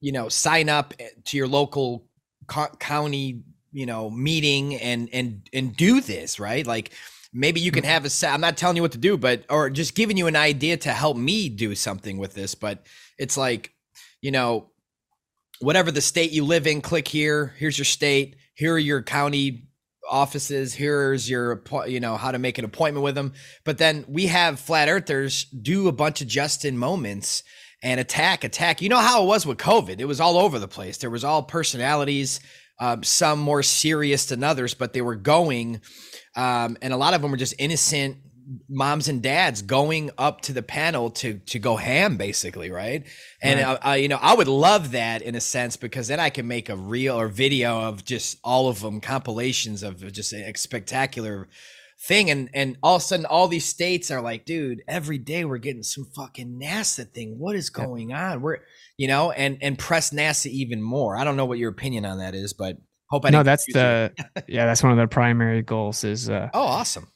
you 0.00 0.12
know, 0.12 0.28
sign 0.28 0.68
up 0.68 0.94
eh, 1.00 1.08
to 1.26 1.36
your 1.38 1.48
local 1.48 2.06
co- 2.46 2.74
county, 2.78 3.42
you 3.72 3.86
know, 3.86 4.10
meeting 4.10 4.76
and 4.76 5.08
and 5.12 5.48
and 5.54 5.76
do 5.76 6.00
this, 6.02 6.40
right? 6.40 6.66
Like 6.66 6.92
maybe 7.32 7.60
you 7.60 7.72
can 7.72 7.82
Mm-hmm. 7.82 7.90
have 7.90 8.04
a 8.04 8.10
set. 8.10 8.32
I'm 8.34 8.40
not 8.42 8.56
telling 8.56 8.76
you 8.76 8.82
what 8.82 8.92
to 8.92 8.98
do, 8.98 9.16
but 9.18 9.44
or 9.50 9.70
just 9.70 9.96
giving 9.96 10.16
you 10.16 10.28
an 10.28 10.36
idea 10.36 10.76
to 10.78 10.92
help 10.92 11.16
me 11.16 11.48
do 11.48 11.74
something 11.74 12.18
with 12.18 12.34
this, 12.34 12.54
but 12.54 12.86
it's 13.18 13.36
like, 13.36 13.72
you 14.22 14.30
know, 14.30 14.70
whatever 15.60 15.90
the 15.90 16.00
state 16.00 16.32
you 16.32 16.44
live 16.44 16.66
in, 16.66 16.80
click 16.80 17.08
here. 17.08 17.54
Here's 17.58 17.78
your 17.78 17.84
state. 17.84 18.36
Here 18.54 18.74
are 18.74 18.78
your 18.78 19.02
county 19.02 19.68
offices. 20.10 20.74
Here's 20.74 21.28
your, 21.28 21.62
you 21.86 22.00
know, 22.00 22.16
how 22.16 22.30
to 22.30 22.38
make 22.38 22.58
an 22.58 22.64
appointment 22.64 23.04
with 23.04 23.14
them. 23.14 23.32
But 23.64 23.78
then 23.78 24.04
we 24.08 24.26
have 24.26 24.60
flat 24.60 24.88
earthers 24.88 25.44
do 25.44 25.88
a 25.88 25.92
bunch 25.92 26.20
of 26.20 26.28
Justin 26.28 26.78
moments 26.78 27.42
and 27.82 28.00
attack, 28.00 28.44
attack. 28.44 28.80
You 28.80 28.88
know 28.88 28.98
how 28.98 29.22
it 29.22 29.26
was 29.26 29.46
with 29.46 29.58
COVID? 29.58 30.00
It 30.00 30.06
was 30.06 30.20
all 30.20 30.38
over 30.38 30.58
the 30.58 30.68
place. 30.68 30.98
There 30.98 31.10
was 31.10 31.24
all 31.24 31.42
personalities, 31.42 32.40
um, 32.80 33.02
some 33.02 33.38
more 33.38 33.62
serious 33.62 34.26
than 34.26 34.42
others, 34.42 34.74
but 34.74 34.92
they 34.92 35.02
were 35.02 35.16
going, 35.16 35.80
um, 36.34 36.76
and 36.82 36.92
a 36.92 36.96
lot 36.96 37.14
of 37.14 37.22
them 37.22 37.30
were 37.30 37.36
just 37.36 37.54
innocent 37.58 38.16
moms 38.68 39.08
and 39.08 39.22
dads 39.22 39.62
going 39.62 40.10
up 40.18 40.40
to 40.42 40.52
the 40.52 40.62
panel 40.62 41.10
to 41.10 41.38
to 41.40 41.58
go 41.58 41.76
ham 41.76 42.16
basically 42.16 42.70
right? 42.70 43.06
And 43.42 43.60
Right. 43.60 43.66
uh, 43.66 43.90
uh, 43.90 43.92
you 43.94 44.08
know 44.08 44.18
i 44.20 44.34
would 44.34 44.48
love 44.48 44.92
that 44.92 45.22
in 45.22 45.34
a 45.34 45.40
sense 45.40 45.76
because 45.76 46.08
then 46.08 46.20
i 46.20 46.30
can 46.30 46.46
make 46.46 46.68
a 46.68 46.76
reel 46.76 47.18
or 47.18 47.28
video 47.28 47.80
of 47.88 48.04
just 48.04 48.38
all 48.44 48.68
of 48.68 48.80
them 48.80 49.00
compilations 49.00 49.82
of 49.82 50.12
just 50.12 50.32
a 50.32 50.52
spectacular 50.54 51.48
thing. 52.00 52.30
And 52.30 52.50
and 52.54 52.76
all 52.82 52.96
of 52.96 53.02
a 53.02 53.04
sudden 53.04 53.26
all 53.26 53.48
these 53.48 53.64
states 53.66 54.10
are 54.10 54.20
like 54.20 54.44
dude 54.44 54.82
every 54.88 55.18
day 55.18 55.44
we're 55.44 55.58
getting 55.58 55.82
some 55.82 56.04
fucking 56.16 56.60
nasa 56.62 57.08
thing. 57.08 57.38
What 57.38 57.56
is 57.56 57.70
going 57.70 58.12
on? 58.12 58.42
We're 58.42 58.58
you 58.96 59.08
know 59.08 59.30
and 59.30 59.58
and 59.62 59.78
press 59.78 60.10
nasa 60.10 60.46
even 60.46 60.82
more. 60.82 61.16
I 61.16 61.24
don't 61.24 61.36
know 61.36 61.46
what 61.46 61.58
your 61.58 61.70
opinion 61.70 62.04
on 62.04 62.18
that 62.18 62.34
is 62.34 62.52
but 62.52 62.76
hope 63.10 63.26
i 63.26 63.30
no, 63.30 63.42
that's 63.42 63.66
the 63.72 64.12
yeah, 64.48 64.66
that's 64.66 64.82
one 64.82 64.92
of 64.92 64.98
the 64.98 65.06
primary 65.06 65.62
goals 65.62 66.04
is 66.04 66.28
uh 66.30 66.48
oh 66.54 66.62
awesome 66.62 67.08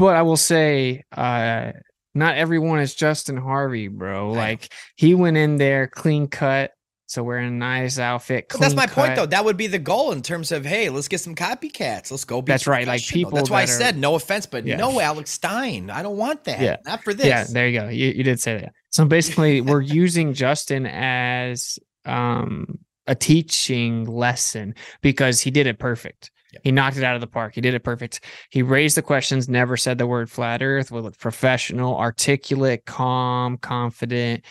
but 0.00 0.16
I 0.16 0.22
will 0.22 0.36
say 0.36 1.04
uh 1.16 1.72
not 2.14 2.34
everyone 2.36 2.80
is 2.80 2.94
Justin 2.96 3.36
Harvey, 3.36 3.86
bro. 3.86 4.32
Like 4.32 4.72
he 4.96 5.14
went 5.14 5.36
in 5.36 5.58
there 5.58 5.86
clean 5.86 6.26
cut, 6.26 6.72
so 7.06 7.22
wearing 7.22 7.46
a 7.46 7.50
nice 7.52 8.00
outfit. 8.00 8.48
That's 8.48 8.74
my 8.74 8.88
point, 8.88 9.14
though. 9.14 9.26
That 9.26 9.44
would 9.44 9.56
be 9.56 9.68
the 9.68 9.78
goal 9.78 10.10
in 10.10 10.20
terms 10.22 10.50
of, 10.50 10.64
hey, 10.64 10.88
let's 10.90 11.06
get 11.06 11.20
some 11.20 11.36
copycats. 11.36 12.10
Let's 12.10 12.24
go. 12.24 12.42
Be 12.42 12.50
That's 12.50 12.66
right, 12.66 12.84
like 12.86 13.06
people 13.06 13.30
That's 13.30 13.48
why 13.48 13.62
I 13.62 13.66
that 13.66 13.72
are- 13.72 13.78
said 13.78 13.96
no 13.96 14.16
offense, 14.16 14.46
but 14.46 14.66
Yeah. 14.66 14.76
no 14.76 14.98
Alex 14.98 15.30
Stein. 15.30 15.88
I 15.88 16.02
don't 16.02 16.16
want 16.16 16.42
that. 16.44 16.60
Yeah. 16.60 16.76
Not 16.84 17.04
for 17.04 17.14
this. 17.14 17.26
Yeah, 17.26 17.44
there 17.48 17.68
you 17.68 17.78
go. 17.80 17.88
You, 17.88 18.08
you 18.08 18.24
did 18.24 18.40
say 18.40 18.58
that. 18.58 18.72
So 18.90 19.04
basically, 19.04 19.60
we're 19.60 19.80
using 19.80 20.34
Justin 20.34 20.86
as 20.86 21.78
um, 22.06 22.78
a 23.06 23.14
teaching 23.14 24.04
lesson 24.04 24.74
because 25.00 25.40
he 25.40 25.52
did 25.52 25.68
it 25.68 25.78
perfect. 25.78 26.32
Yep. 26.52 26.62
He 26.64 26.72
knocked 26.72 26.96
it 26.96 27.04
out 27.04 27.14
of 27.14 27.20
the 27.20 27.26
park. 27.26 27.54
He 27.54 27.60
did 27.60 27.74
it 27.74 27.84
perfect. 27.84 28.24
He 28.50 28.62
raised 28.62 28.96
the 28.96 29.02
questions, 29.02 29.48
never 29.48 29.76
said 29.76 29.98
the 29.98 30.06
word 30.06 30.30
flat 30.30 30.62
earth, 30.62 30.90
was 30.90 31.16
professional, 31.16 31.96
articulate, 31.96 32.84
calm, 32.84 33.56
confident. 33.58 34.44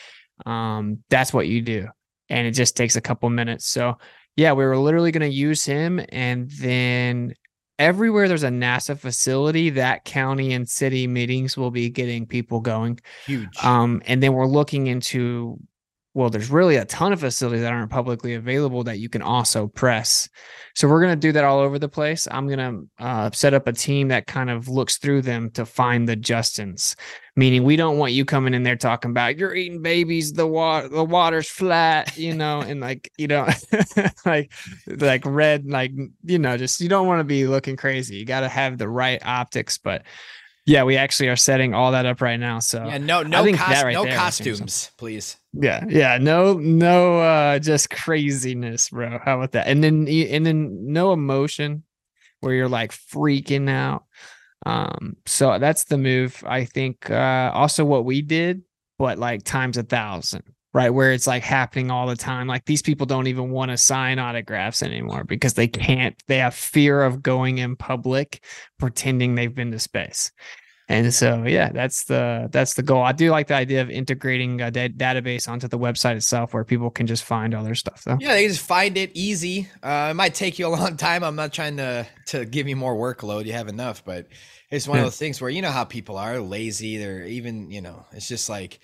Um, 0.45 1.03
that's 1.09 1.33
what 1.33 1.47
you 1.47 1.61
do. 1.61 1.87
And 2.29 2.47
it 2.47 2.51
just 2.51 2.77
takes 2.77 2.95
a 2.95 3.01
couple 3.01 3.29
minutes. 3.29 3.65
So, 3.65 3.97
yeah, 4.35 4.53
we 4.53 4.63
were 4.63 4.77
literally 4.77 5.11
going 5.11 5.29
to 5.29 5.35
use 5.35 5.65
him. 5.65 5.99
And 6.09 6.49
then 6.51 7.33
everywhere 7.77 8.27
there's 8.27 8.43
a 8.43 8.49
NASA 8.49 8.97
facility, 8.97 9.71
that 9.71 10.05
county 10.05 10.53
and 10.53 10.69
city 10.69 11.07
meetings 11.07 11.57
will 11.57 11.71
be 11.71 11.89
getting 11.89 12.25
people 12.25 12.59
going. 12.59 12.99
Huge. 13.25 13.63
Um, 13.63 14.01
and 14.05 14.21
then 14.23 14.33
we're 14.33 14.45
looking 14.45 14.87
into, 14.87 15.57
well, 16.15 16.29
there's 16.29 16.49
really 16.49 16.75
a 16.75 16.85
ton 16.85 17.13
of 17.13 17.19
facilities 17.19 17.61
that 17.61 17.71
aren't 17.71 17.91
publicly 17.91 18.33
available 18.33 18.83
that 18.85 18.97
you 18.97 19.09
can 19.09 19.21
also 19.21 19.67
press. 19.67 20.27
So 20.73 20.87
we're 20.87 21.01
going 21.01 21.13
to 21.13 21.19
do 21.19 21.31
that 21.33 21.43
all 21.43 21.59
over 21.59 21.77
the 21.77 21.87
place. 21.87 22.27
I'm 22.31 22.47
going 22.47 22.59
to 22.59 23.03
uh, 23.03 23.29
set 23.31 23.53
up 23.53 23.67
a 23.67 23.73
team 23.73 24.07
that 24.07 24.25
kind 24.25 24.49
of 24.49 24.67
looks 24.67 24.97
through 24.97 25.21
them 25.21 25.51
to 25.51 25.65
find 25.65 26.09
the 26.09 26.17
Justins, 26.17 26.95
meaning 27.35 27.63
we 27.63 27.75
don't 27.75 27.99
want 27.99 28.13
you 28.13 28.25
coming 28.25 28.55
in 28.55 28.63
there 28.63 28.75
talking 28.75 29.11
about 29.11 29.37
you're 29.37 29.53
eating 29.53 29.83
babies, 29.83 30.33
the 30.33 30.47
water, 30.47 30.87
the 30.87 31.03
water's 31.03 31.49
flat, 31.49 32.17
you 32.17 32.33
know, 32.33 32.61
and 32.61 32.81
like, 32.81 33.11
you 33.17 33.27
know, 33.27 33.47
like, 34.25 34.51
like 34.87 35.23
red, 35.25 35.67
like, 35.67 35.91
you 36.23 36.39
know, 36.39 36.57
just, 36.57 36.81
you 36.81 36.89
don't 36.89 37.07
want 37.07 37.19
to 37.19 37.23
be 37.25 37.45
looking 37.45 37.75
crazy. 37.75 38.15
You 38.15 38.25
got 38.25 38.41
to 38.41 38.49
have 38.49 38.79
the 38.79 38.89
right 38.89 39.23
optics, 39.23 39.77
but 39.77 40.03
yeah, 40.69 40.83
we 40.83 40.97
actually 40.97 41.29
are 41.29 41.35
setting 41.35 41.73
all 41.73 41.91
that 41.93 42.05
up 42.05 42.21
right 42.21 42.39
now. 42.39 42.59
So 42.59 42.85
yeah, 42.85 42.99
no, 42.99 43.23
no, 43.23 43.43
right 43.43 43.55
no 43.57 43.63
there 43.63 43.89
is 43.89 43.95
saying 43.95 44.05
costumes, 44.05 44.91
please. 44.97 45.37
yeah, 45.53 45.83
yeah, 45.89 46.19
no, 46.19 46.53
no, 46.53 47.19
uh, 47.19 47.57
just 47.57 47.89
craziness, 47.89 48.89
bro. 48.89 49.19
How 49.23 49.37
about 49.37 49.53
that? 49.53 49.67
And 49.67 49.83
then, 49.83 50.07
and 50.07 50.45
then 50.45 50.93
no 50.93 51.11
emotion, 51.11 51.83
where 52.41 52.53
you're 52.53 52.69
like 52.69 52.91
freaking 52.91 53.67
out. 53.67 54.03
Um, 54.65 55.17
so 55.25 55.57
that's 55.57 55.85
the 55.85 55.97
move. 55.97 56.43
I 56.45 56.65
think. 56.65 57.09
Uh, 57.09 57.51
also 57.53 57.83
what 57.83 58.05
we 58.05 58.21
did, 58.21 58.61
but 58.99 59.17
like 59.17 59.43
times 59.43 59.75
a 59.77 59.83
thousand, 59.83 60.43
right? 60.73 60.91
Where 60.91 61.13
it's 61.13 61.25
like 61.25 61.41
happening 61.41 61.89
all 61.89 62.05
the 62.05 62.15
time. 62.15 62.45
Like 62.45 62.65
these 62.65 62.83
people 62.83 63.07
don't 63.07 63.27
even 63.27 63.49
want 63.49 63.71
to 63.71 63.77
sign 63.77 64.19
autographs 64.19 64.83
anymore 64.83 65.23
because 65.23 65.55
they 65.55 65.67
can't. 65.67 66.15
They 66.27 66.37
have 66.37 66.53
fear 66.53 67.01
of 67.01 67.23
going 67.23 67.57
in 67.57 67.75
public, 67.75 68.43
pretending 68.77 69.33
they've 69.33 69.53
been 69.53 69.71
to 69.71 69.79
space. 69.79 70.31
And 70.89 71.13
so, 71.13 71.43
yeah, 71.43 71.71
that's 71.71 72.05
the 72.05 72.49
that's 72.51 72.73
the 72.73 72.81
goal. 72.81 73.03
I 73.03 73.11
do 73.11 73.29
like 73.29 73.45
the 73.45 73.53
idea 73.53 73.83
of 73.83 73.91
integrating 73.91 74.59
a 74.59 74.71
da- 74.71 74.89
database 74.89 75.47
onto 75.47 75.67
the 75.67 75.77
website 75.77 76.15
itself, 76.15 76.51
where 76.51 76.63
people 76.63 76.89
can 76.89 77.05
just 77.05 77.23
find 77.23 77.53
all 77.53 77.63
their 77.63 77.75
stuff. 77.75 78.03
Though. 78.03 78.17
Yeah, 78.19 78.33
they 78.33 78.47
just 78.47 78.65
find 78.65 78.97
it 78.97 79.11
easy. 79.13 79.69
Uh, 79.83 80.07
it 80.09 80.15
might 80.15 80.33
take 80.33 80.57
you 80.57 80.65
a 80.65 80.69
long 80.75 80.97
time. 80.97 81.23
I'm 81.23 81.35
not 81.35 81.53
trying 81.53 81.77
to 81.77 82.07
to 82.29 82.43
give 82.43 82.67
you 82.67 82.75
more 82.75 82.95
workload. 82.95 83.45
You 83.45 83.53
have 83.53 83.67
enough, 83.67 84.03
but 84.03 84.29
it's 84.71 84.87
one 84.87 84.97
of 84.97 85.03
those 85.03 85.17
things 85.17 85.39
where 85.39 85.51
you 85.51 85.61
know 85.61 85.69
how 85.69 85.83
people 85.83 86.17
are 86.17 86.39
lazy. 86.39 86.97
They're 86.97 87.23
even 87.23 87.69
you 87.69 87.81
know 87.81 88.07
it's 88.11 88.27
just 88.27 88.49
like 88.49 88.79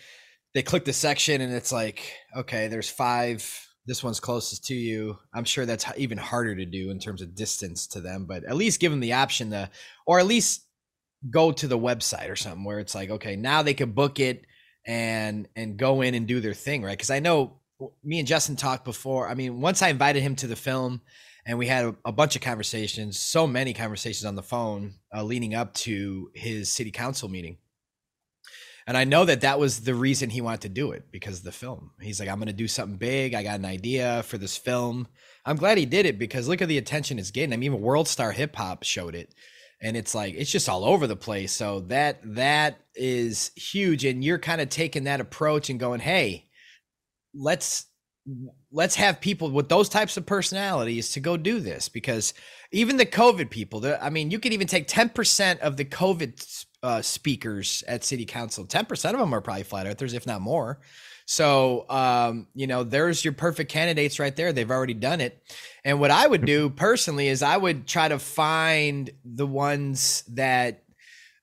they 0.54 0.62
click 0.62 0.86
the 0.86 0.94
section 0.94 1.42
and 1.42 1.54
it's 1.54 1.72
like 1.72 2.14
okay, 2.38 2.68
there's 2.68 2.90
five. 2.90 3.68
This 3.88 4.04
one's 4.04 4.20
closest 4.20 4.66
to 4.66 4.76
you. 4.76 5.18
I'm 5.34 5.44
sure 5.44 5.66
that's 5.66 5.86
even 5.98 6.20
harder 6.20 6.56
to 6.56 6.66
do 6.66 6.92
in 6.92 7.00
terms 7.00 7.24
of 7.24 7.36
distance 7.36 7.88
to 7.88 8.02
them, 8.02 8.26
but 8.28 8.44
at 8.44 8.56
least 8.56 8.80
give 8.80 8.92
them 8.92 9.00
the 9.00 9.14
option 9.14 9.52
to, 9.52 9.70
or 10.08 10.20
at 10.20 10.26
least 10.26 10.65
go 11.30 11.52
to 11.52 11.68
the 11.68 11.78
website 11.78 12.30
or 12.30 12.36
something 12.36 12.64
where 12.64 12.80
it's 12.80 12.96
like 12.96 13.10
okay, 13.10 13.36
now 13.36 13.62
they 13.62 13.74
can 13.74 13.92
book 13.92 14.20
it 14.20 14.46
and 14.86 15.48
and 15.56 15.78
go 15.78 16.02
in 16.02 16.14
and 16.14 16.28
do 16.28 16.40
their 16.40 16.54
thing, 16.54 16.84
right? 16.84 16.98
Because 16.98 17.12
I 17.12 17.20
know 17.20 17.60
me 18.04 18.20
and 18.20 18.28
Justin 18.28 18.56
talked 18.56 18.86
before. 18.86 19.28
I 19.28 19.34
mean, 19.34 19.60
once 19.62 19.82
I 19.82 19.90
invited 19.90 20.22
him 20.22 20.36
to 20.38 20.48
the 20.48 20.56
film, 20.56 21.02
and 21.46 21.58
we 21.58 21.68
had 21.68 21.86
a, 21.86 21.96
a 22.06 22.12
bunch 22.12 22.36
of 22.36 22.42
conversations, 22.42 23.20
so 23.20 23.46
many 23.46 23.74
conversations 23.74 24.26
on 24.26 24.36
the 24.36 24.44
phone 24.44 24.96
uh, 25.14 25.24
leading 25.24 25.54
up 25.54 25.74
to 25.74 26.32
his 26.34 26.72
city 26.72 26.92
council 26.92 27.30
meeting. 27.30 27.58
And 28.88 28.96
I 28.96 29.04
know 29.04 29.26
that 29.26 29.42
that 29.42 29.60
was 29.60 29.82
the 29.82 29.96
reason 29.96 30.30
he 30.30 30.42
wanted 30.42 30.62
to 30.62 30.70
do 30.70 30.92
it 30.92 31.12
because 31.12 31.40
of 31.40 31.44
the 31.44 31.52
film. 31.52 31.92
He's 32.02 32.20
like, 32.20 32.30
I'm 32.30 32.38
going 32.38 32.48
to 32.48 32.54
do 32.54 32.68
something 32.68 32.98
big. 32.98 33.34
I 33.34 33.42
got 33.42 33.58
an 33.58 33.66
idea 33.66 34.22
for 34.24 34.38
this 34.38 34.58
film. 34.58 35.08
I'm 35.44 35.56
glad 35.56 35.80
he 35.80 35.88
did 35.88 36.06
it 36.06 36.20
because 36.20 36.48
look 36.48 36.62
at 36.62 36.68
the 36.68 36.78
attention 36.78 37.18
it's 37.18 37.32
getting. 37.32 37.54
I 37.54 37.58
mean, 37.58 37.72
even 37.72 37.82
World 37.82 38.08
Star 38.08 38.32
Hip 38.32 38.56
Hop 38.56 38.84
showed 38.84 39.16
it, 39.16 39.34
and 39.86 39.96
it's 39.96 40.16
like 40.16 40.34
it's 40.36 40.52
just 40.52 40.68
all 40.68 40.84
over 40.84 41.06
the 41.06 41.16
place. 41.16 41.52
So 41.52 41.82
that 41.82 42.20
that 42.34 42.80
is 42.96 43.52
huge, 43.56 44.04
and 44.04 44.24
you're 44.24 44.40
kind 44.40 44.60
of 44.60 44.70
taking 44.70 45.04
that 45.04 45.22
approach 45.22 45.70
and 45.70 45.80
going, 45.80 46.00
hey, 46.00 46.50
let's 47.36 47.86
let's 48.72 48.96
have 48.96 49.22
people 49.22 49.52
with 49.52 49.70
those 49.70 49.88
types 49.88 50.18
of 50.18 50.26
personalities 50.26 51.12
to 51.12 51.20
go 51.20 51.38
do 51.38 51.60
this 51.60 51.88
because 51.88 52.34
even 52.72 52.98
the 52.98 53.06
COVID 53.06 53.52
people, 53.52 53.86
I 54.02 54.10
mean, 54.10 54.32
you 54.32 54.40
could 54.40 54.52
even 54.52 54.66
take 54.66 54.88
10% 54.88 55.60
of 55.60 55.78
the 55.78 55.86
COVID 55.86 56.66
uh, 56.82 57.04
speakers 57.04 57.84
at 57.88 58.04
city 58.04 58.26
council. 58.26 58.66
10% 58.66 59.14
of 59.14 59.20
them 59.20 59.34
are 59.34 59.42
probably 59.42 59.62
flat 59.62 59.86
earthers, 59.86 60.16
if 60.16 60.26
not 60.26 60.42
more. 60.42 60.80
So, 61.26 61.90
um, 61.90 62.48
you 62.54 62.68
know, 62.68 62.84
there's 62.84 63.26
your 63.26 63.34
perfect 63.34 63.72
candidates 63.72 64.20
right 64.20 64.36
there. 64.36 64.54
They've 64.54 64.70
already 64.70 64.94
done 64.94 65.22
it. 65.22 65.42
And 65.84 66.00
what 66.00 66.12
I 66.12 66.28
would 66.28 66.46
do 66.46 66.70
personally 66.76 67.28
is 67.28 67.42
I 67.42 67.58
would 67.58 67.88
try 67.88 68.08
to 68.08 68.20
find 68.20 69.10
the 69.24 69.48
ones 69.48 70.24
that 70.34 70.84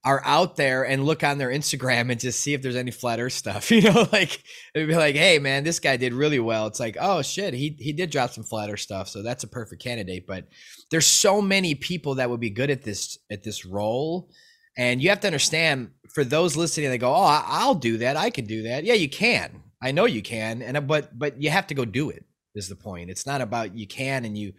are 0.05 0.23
out 0.25 0.57
there 0.57 0.85
and 0.85 1.05
look 1.05 1.23
on 1.23 1.39
their 1.39 1.51
Instagram 1.51 2.11
and 2.11 2.19
just 2.19 2.41
see 2.41 2.55
if 2.55 2.63
there's 2.63 2.77
any 2.77 2.91
flat 2.91 3.21
earth 3.21 3.35
stuff. 3.35 3.71
You 3.73 3.83
know, 3.83 4.09
like 4.13 4.43
it'd 4.75 4.89
be 4.89 4.95
like, 4.95 5.15
hey 5.15 5.39
man, 5.39 5.65
this 5.65 5.81
guy 5.81 5.97
did 5.97 6.13
really 6.13 6.41
well. 6.41 6.67
It's 6.67 6.81
like, 6.81 6.97
oh 7.01 7.23
shit, 7.23 7.55
he 7.55 7.77
he 7.79 7.93
did 7.93 8.11
drop 8.11 8.31
some 8.31 8.45
flat 8.45 8.71
earth 8.71 8.81
stuff. 8.81 9.09
So 9.09 9.23
that's 9.23 9.45
a 9.45 9.49
perfect 9.49 9.83
candidate. 9.83 10.27
But 10.27 10.49
there's 10.91 11.07
so 11.07 11.41
many 11.41 11.75
people 11.75 12.17
that 12.17 12.31
would 12.31 12.41
be 12.41 12.51
good 12.51 12.71
at 12.71 12.83
this 12.83 13.19
at 13.31 13.43
this 13.45 13.65
role. 13.65 14.29
And 14.77 15.03
you 15.03 15.09
have 15.11 15.21
to 15.21 15.27
understand 15.27 15.91
for 16.15 16.25
those 16.25 16.57
listening, 16.57 16.91
they 16.91 16.99
go, 16.99 17.15
Oh, 17.15 17.43
I'll 17.47 17.75
do 17.75 17.99
that. 17.99 18.17
I 18.17 18.31
can 18.31 18.45
do 18.45 18.63
that. 18.65 18.85
Yeah, 18.85 18.95
you 18.95 19.09
can. 19.09 19.62
I 19.83 19.93
know 19.93 20.05
you 20.05 20.23
can. 20.23 20.63
And 20.63 20.87
but 20.87 21.19
but 21.19 21.43
you 21.43 21.51
have 21.51 21.67
to 21.69 21.75
go 21.75 21.85
do 21.85 22.11
it, 22.11 22.25
is 22.55 22.69
the 22.69 22.77
point. 22.77 23.11
It's 23.11 23.27
not 23.27 23.41
about 23.41 23.77
you 23.77 23.87
can 23.87 24.25
and 24.25 24.39
you 24.39 24.53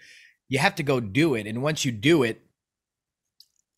you 0.50 0.60
have 0.60 0.76
to 0.76 0.84
go 0.84 1.00
do 1.00 1.36
it. 1.36 1.48
And 1.48 1.64
once 1.64 1.86
you 1.86 1.92
do 1.92 2.24
it, 2.24 2.42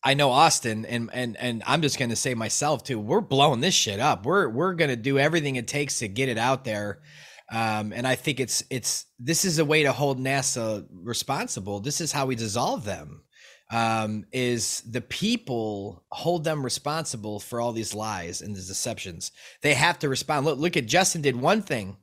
I 0.02 0.14
know 0.14 0.30
Austin 0.30 0.84
and 0.84 1.10
and 1.12 1.36
and 1.36 1.62
I'm 1.66 1.82
just 1.82 1.98
going 1.98 2.10
to 2.10 2.16
say 2.16 2.34
myself 2.34 2.82
too. 2.84 2.98
We're 2.98 3.20
blowing 3.20 3.60
this 3.60 3.74
shit 3.74 4.00
up. 4.00 4.26
We're 4.26 4.48
we're 4.48 4.74
going 4.74 4.90
to 4.90 4.96
do 4.96 5.18
everything 5.18 5.56
it 5.56 5.68
takes 5.68 6.00
to 6.00 6.08
get 6.08 6.28
it 6.28 6.38
out 6.38 6.64
there. 6.64 7.00
Um, 7.52 7.92
and 7.92 8.06
I 8.06 8.16
think 8.16 8.40
it's 8.40 8.64
it's 8.70 9.06
this 9.20 9.44
is 9.44 9.58
a 9.58 9.64
way 9.64 9.84
to 9.84 9.92
hold 9.92 10.18
NASA 10.18 10.84
responsible. 10.90 11.80
This 11.80 12.00
is 12.00 12.10
how 12.10 12.26
we 12.26 12.34
dissolve 12.34 12.84
them. 12.84 13.22
Um, 13.70 14.26
is 14.32 14.82
the 14.82 15.00
people 15.00 16.04
hold 16.10 16.44
them 16.44 16.62
responsible 16.62 17.40
for 17.40 17.60
all 17.60 17.72
these 17.72 17.94
lies 17.94 18.40
and 18.40 18.54
these 18.54 18.68
deceptions? 18.68 19.32
They 19.62 19.74
have 19.74 19.98
to 20.00 20.08
respond. 20.08 20.46
Look, 20.46 20.58
look 20.58 20.76
at 20.76 20.86
Justin 20.86 21.22
did 21.22 21.34
one 21.34 21.62
thing, 21.62 21.96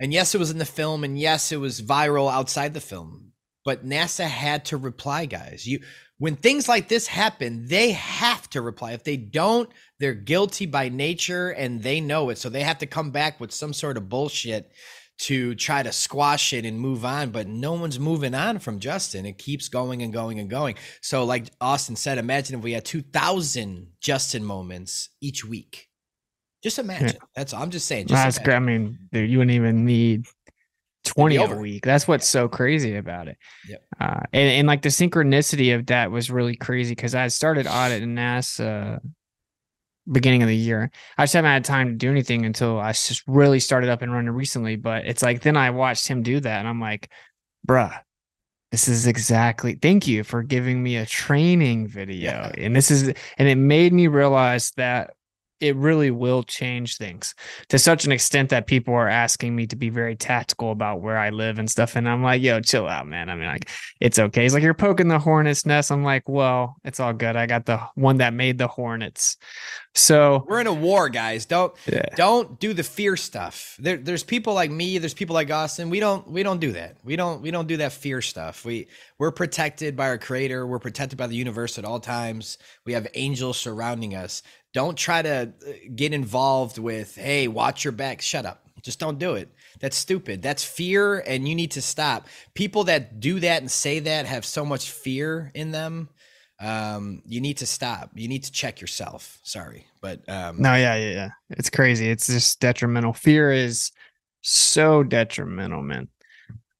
and 0.00 0.12
yes, 0.12 0.34
it 0.34 0.38
was 0.38 0.50
in 0.50 0.58
the 0.58 0.64
film, 0.64 1.04
and 1.04 1.18
yes, 1.18 1.52
it 1.52 1.56
was 1.56 1.80
viral 1.80 2.30
outside 2.30 2.74
the 2.74 2.80
film. 2.80 3.32
But 3.64 3.86
NASA 3.86 4.26
had 4.26 4.66
to 4.66 4.76
reply, 4.76 5.26
guys. 5.26 5.66
You 5.66 5.80
when 6.18 6.34
things 6.34 6.68
like 6.68 6.88
this 6.88 7.06
happen, 7.06 7.66
they 7.68 7.92
have 7.92 8.50
to 8.50 8.60
reply. 8.60 8.92
If 8.92 9.04
they 9.04 9.16
don't, 9.16 9.70
they're 10.00 10.14
guilty 10.14 10.66
by 10.66 10.88
nature 10.88 11.50
and 11.50 11.82
they 11.82 12.00
know 12.00 12.30
it. 12.30 12.38
So 12.38 12.48
they 12.48 12.64
have 12.64 12.78
to 12.78 12.86
come 12.86 13.12
back 13.12 13.38
with 13.38 13.52
some 13.52 13.72
sort 13.72 13.96
of 13.96 14.08
bullshit 14.08 14.72
to 15.18 15.54
try 15.54 15.82
to 15.82 15.92
squash 15.92 16.52
it 16.52 16.64
and 16.64 16.80
move 16.80 17.04
on. 17.04 17.30
But 17.30 17.48
no 17.48 17.72
one's 17.72 17.98
moving 17.98 18.34
on 18.34 18.58
from 18.58 18.78
Justin. 18.78 19.26
It 19.26 19.38
keeps 19.38 19.68
going 19.68 20.02
and 20.02 20.12
going 20.12 20.38
and 20.38 20.48
going. 20.48 20.76
So, 21.00 21.24
like 21.24 21.46
Austin 21.60 21.96
said, 21.96 22.18
imagine 22.18 22.58
if 22.58 22.64
we 22.64 22.72
had 22.72 22.84
2,000 22.84 23.88
Justin 24.00 24.44
moments 24.44 25.10
each 25.20 25.44
week. 25.44 25.88
Just 26.62 26.78
imagine. 26.78 27.08
Yeah. 27.08 27.26
That's 27.36 27.52
all 27.52 27.62
I'm 27.62 27.70
just 27.70 27.86
saying. 27.86 28.08
Just 28.08 28.22
That's 28.22 28.38
great. 28.38 28.56
I 28.56 28.60
mean, 28.60 28.98
dude, 29.12 29.30
you 29.30 29.38
wouldn't 29.38 29.54
even 29.54 29.84
need 29.84 30.26
20 31.04 31.36
a 31.36 31.56
week. 31.56 31.84
That's 31.84 32.08
what's 32.08 32.26
so 32.26 32.48
crazy 32.48 32.96
about 32.96 33.28
it. 33.28 33.38
Yep. 33.68 33.84
Uh, 34.00 34.20
and, 34.32 34.50
and 34.50 34.66
like 34.66 34.82
the 34.82 34.88
synchronicity 34.88 35.74
of 35.74 35.86
that 35.86 36.10
was 36.10 36.30
really 36.30 36.56
crazy 36.56 36.94
because 36.94 37.14
I 37.14 37.28
started 37.28 37.66
audit 37.66 38.02
in 38.02 38.14
NASA 38.14 39.00
beginning 40.10 40.42
of 40.42 40.48
the 40.48 40.56
year. 40.56 40.90
I 41.16 41.24
just 41.24 41.34
haven't 41.34 41.50
had 41.50 41.64
time 41.64 41.88
to 41.88 41.94
do 41.94 42.10
anything 42.10 42.46
until 42.46 42.78
I 42.78 42.92
just 42.92 43.22
really 43.26 43.60
started 43.60 43.90
up 43.90 44.02
and 44.02 44.12
running 44.12 44.30
recently. 44.30 44.76
But 44.76 45.06
it's 45.06 45.22
like 45.22 45.42
then 45.42 45.56
I 45.56 45.70
watched 45.70 46.08
him 46.08 46.22
do 46.22 46.40
that 46.40 46.58
and 46.58 46.68
I'm 46.68 46.80
like, 46.80 47.10
bruh, 47.66 48.00
this 48.70 48.88
is 48.88 49.06
exactly 49.06 49.74
thank 49.80 50.06
you 50.06 50.24
for 50.24 50.42
giving 50.42 50.82
me 50.82 50.96
a 50.96 51.06
training 51.06 51.88
video. 51.88 52.30
Yeah. 52.30 52.52
And 52.56 52.76
this 52.76 52.90
is 52.90 53.12
and 53.38 53.48
it 53.48 53.56
made 53.56 53.92
me 53.92 54.08
realize 54.08 54.72
that 54.76 55.14
it 55.60 55.74
really 55.76 56.10
will 56.10 56.42
change 56.42 56.96
things 56.96 57.34
to 57.68 57.78
such 57.78 58.04
an 58.04 58.12
extent 58.12 58.50
that 58.50 58.66
people 58.66 58.94
are 58.94 59.08
asking 59.08 59.54
me 59.56 59.66
to 59.66 59.76
be 59.76 59.90
very 59.90 60.14
tactical 60.14 60.70
about 60.70 61.00
where 61.00 61.18
I 61.18 61.30
live 61.30 61.58
and 61.58 61.70
stuff. 61.70 61.96
And 61.96 62.08
I'm 62.08 62.22
like, 62.22 62.42
yo, 62.42 62.60
chill 62.60 62.86
out, 62.86 63.06
man. 63.06 63.28
I 63.28 63.34
mean, 63.34 63.46
like, 63.46 63.68
it's 64.00 64.18
okay. 64.18 64.42
He's 64.42 64.54
like, 64.54 64.62
you're 64.62 64.74
poking 64.74 65.08
the 65.08 65.18
hornet's 65.18 65.66
nest. 65.66 65.90
I'm 65.90 66.04
like, 66.04 66.28
well, 66.28 66.76
it's 66.84 67.00
all 67.00 67.12
good. 67.12 67.36
I 67.36 67.46
got 67.46 67.66
the 67.66 67.78
one 67.94 68.18
that 68.18 68.34
made 68.34 68.58
the 68.58 68.68
hornets. 68.68 69.36
So 69.98 70.44
we're 70.46 70.60
in 70.60 70.66
a 70.68 70.72
war, 70.72 71.08
guys. 71.08 71.44
Don't 71.44 71.74
yeah. 71.86 72.14
don't 72.14 72.60
do 72.60 72.72
the 72.72 72.84
fear 72.84 73.16
stuff. 73.16 73.76
There, 73.80 73.96
there's 73.96 74.22
people 74.22 74.54
like 74.54 74.70
me. 74.70 74.98
There's 74.98 75.14
people 75.14 75.34
like 75.34 75.50
Austin. 75.50 75.90
We 75.90 75.98
don't 75.98 76.28
we 76.30 76.42
don't 76.42 76.60
do 76.60 76.72
that. 76.72 76.98
We 77.04 77.16
don't 77.16 77.42
we 77.42 77.50
don't 77.50 77.66
do 77.66 77.78
that 77.78 77.92
fear 77.92 78.22
stuff. 78.22 78.64
We 78.64 78.86
we're 79.18 79.32
protected 79.32 79.96
by 79.96 80.08
our 80.08 80.18
Creator. 80.18 80.66
We're 80.66 80.78
protected 80.78 81.18
by 81.18 81.26
the 81.26 81.34
universe 81.34 81.78
at 81.78 81.84
all 81.84 81.98
times. 81.98 82.58
We 82.84 82.92
have 82.92 83.08
angels 83.14 83.58
surrounding 83.58 84.14
us. 84.14 84.42
Don't 84.74 84.96
try 84.96 85.22
to 85.22 85.52
uh, 85.66 85.72
get 85.94 86.12
involved 86.12 86.78
with, 86.78 87.16
hey, 87.16 87.48
watch 87.48 87.84
your 87.84 87.92
back. 87.92 88.20
Shut 88.20 88.46
up. 88.46 88.64
Just 88.82 89.00
don't 89.00 89.18
do 89.18 89.34
it. 89.34 89.50
That's 89.80 89.96
stupid. 89.96 90.42
That's 90.42 90.64
fear, 90.64 91.18
and 91.20 91.48
you 91.48 91.54
need 91.54 91.72
to 91.72 91.82
stop. 91.82 92.26
People 92.54 92.84
that 92.84 93.20
do 93.20 93.40
that 93.40 93.60
and 93.60 93.70
say 93.70 93.98
that 94.00 94.26
have 94.26 94.44
so 94.44 94.64
much 94.64 94.90
fear 94.90 95.50
in 95.54 95.70
them. 95.70 96.08
Um, 96.60 97.22
you 97.26 97.40
need 97.40 97.58
to 97.58 97.66
stop. 97.66 98.10
You 98.14 98.28
need 98.28 98.44
to 98.44 98.52
check 98.52 98.80
yourself. 98.80 99.38
Sorry, 99.42 99.86
but 100.00 100.28
um, 100.28 100.60
no, 100.60 100.74
yeah, 100.74 100.96
yeah, 100.96 101.10
yeah. 101.10 101.28
It's 101.50 101.70
crazy. 101.70 102.10
It's 102.10 102.26
just 102.26 102.60
detrimental. 102.60 103.12
Fear 103.12 103.52
is 103.52 103.92
so 104.42 105.02
detrimental, 105.02 105.82
man. 105.82 106.08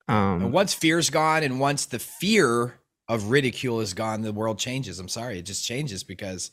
Um, 0.09 0.51
once 0.53 0.75
fear's 0.75 1.11
gone, 1.11 1.43
and 1.43 1.61
once 1.61 1.87
the 1.87 1.99
fear 1.99 2.81
of 3.09 3.31
ridicule 3.31 3.81
is 3.81 3.95
gone, 3.95 4.23
the 4.23 4.33
world 4.33 4.59
changes. 4.59 4.99
I'm 4.99 5.09
sorry, 5.09 5.39
it 5.39 5.43
just 5.43 5.65
changes 5.65 6.03
because 6.03 6.51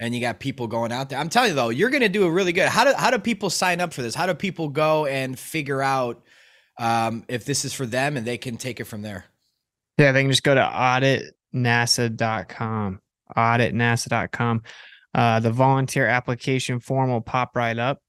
and 0.00 0.14
you 0.14 0.20
got 0.20 0.40
people 0.40 0.66
going 0.66 0.92
out 0.92 1.08
there. 1.08 1.18
I'm 1.18 1.28
telling 1.28 1.50
you 1.50 1.54
though, 1.54 1.70
you're 1.70 1.90
going 1.90 2.02
to 2.02 2.08
do 2.08 2.24
a 2.24 2.30
really 2.30 2.52
good. 2.52 2.68
How 2.68 2.84
do 2.84 2.92
how 2.96 3.10
do 3.10 3.18
people 3.18 3.50
sign 3.50 3.80
up 3.80 3.92
for 3.92 4.02
this? 4.02 4.14
How 4.14 4.26
do 4.26 4.34
people 4.34 4.68
go 4.68 5.06
and 5.06 5.36
figure 5.38 5.82
out 5.82 6.22
um, 6.78 7.24
if 7.28 7.44
this 7.44 7.64
is 7.64 7.72
for 7.72 7.86
them 7.86 8.16
and 8.16 8.26
they 8.26 8.38
can 8.38 8.56
take 8.56 8.80
it 8.80 8.84
from 8.84 9.02
there? 9.02 9.26
Yeah, 9.98 10.12
they 10.12 10.22
can 10.22 10.30
just 10.30 10.42
go 10.42 10.54
to 10.54 10.60
auditnasa.com. 10.60 13.00
Auditnasa.com. 13.36 14.62
Uh, 15.14 15.40
the 15.40 15.52
volunteer 15.52 16.06
application 16.06 16.80
form 16.80 17.10
will 17.10 17.20
pop 17.20 17.54
right 17.56 17.78
up 17.78 18.00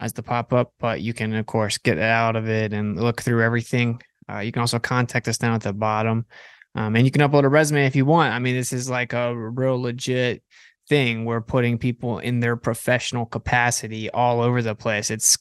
as 0.00 0.14
the 0.14 0.22
pop 0.22 0.52
up, 0.52 0.72
but 0.80 1.00
you 1.00 1.14
can 1.14 1.32
of 1.34 1.46
course 1.46 1.78
get 1.78 1.98
out 1.98 2.34
of 2.34 2.48
it 2.48 2.72
and 2.72 3.00
look 3.00 3.22
through 3.22 3.42
everything. 3.42 4.02
Uh, 4.28 4.40
you 4.40 4.50
can 4.50 4.60
also 4.60 4.80
contact 4.80 5.28
us 5.28 5.38
down 5.38 5.54
at 5.54 5.62
the 5.62 5.72
bottom. 5.72 6.26
Um, 6.74 6.94
and 6.94 7.04
you 7.04 7.10
can 7.10 7.22
upload 7.22 7.44
a 7.44 7.48
resume 7.48 7.86
if 7.86 7.96
you 7.96 8.04
want. 8.04 8.32
I 8.32 8.38
mean, 8.38 8.54
this 8.54 8.72
is 8.72 8.88
like 8.88 9.12
a 9.12 9.34
real 9.34 9.80
legit 9.80 10.42
thing 10.90 11.24
we're 11.24 11.40
putting 11.40 11.78
people 11.78 12.18
in 12.18 12.40
their 12.40 12.56
professional 12.56 13.24
capacity 13.24 14.10
all 14.10 14.42
over 14.42 14.60
the 14.60 14.74
place. 14.74 15.08
It's 15.08 15.38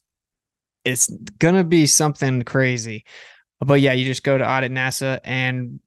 it's 0.86 1.10
gonna 1.40 1.64
be 1.66 1.88
something 1.88 2.44
crazy. 2.44 3.04
But 3.60 3.82
yeah 3.82 3.94
you 3.94 4.06
just 4.06 4.24
go 4.24 4.38
to 4.38 4.50
audit 4.50 4.72
nasa 4.72 5.20
and 5.26 5.82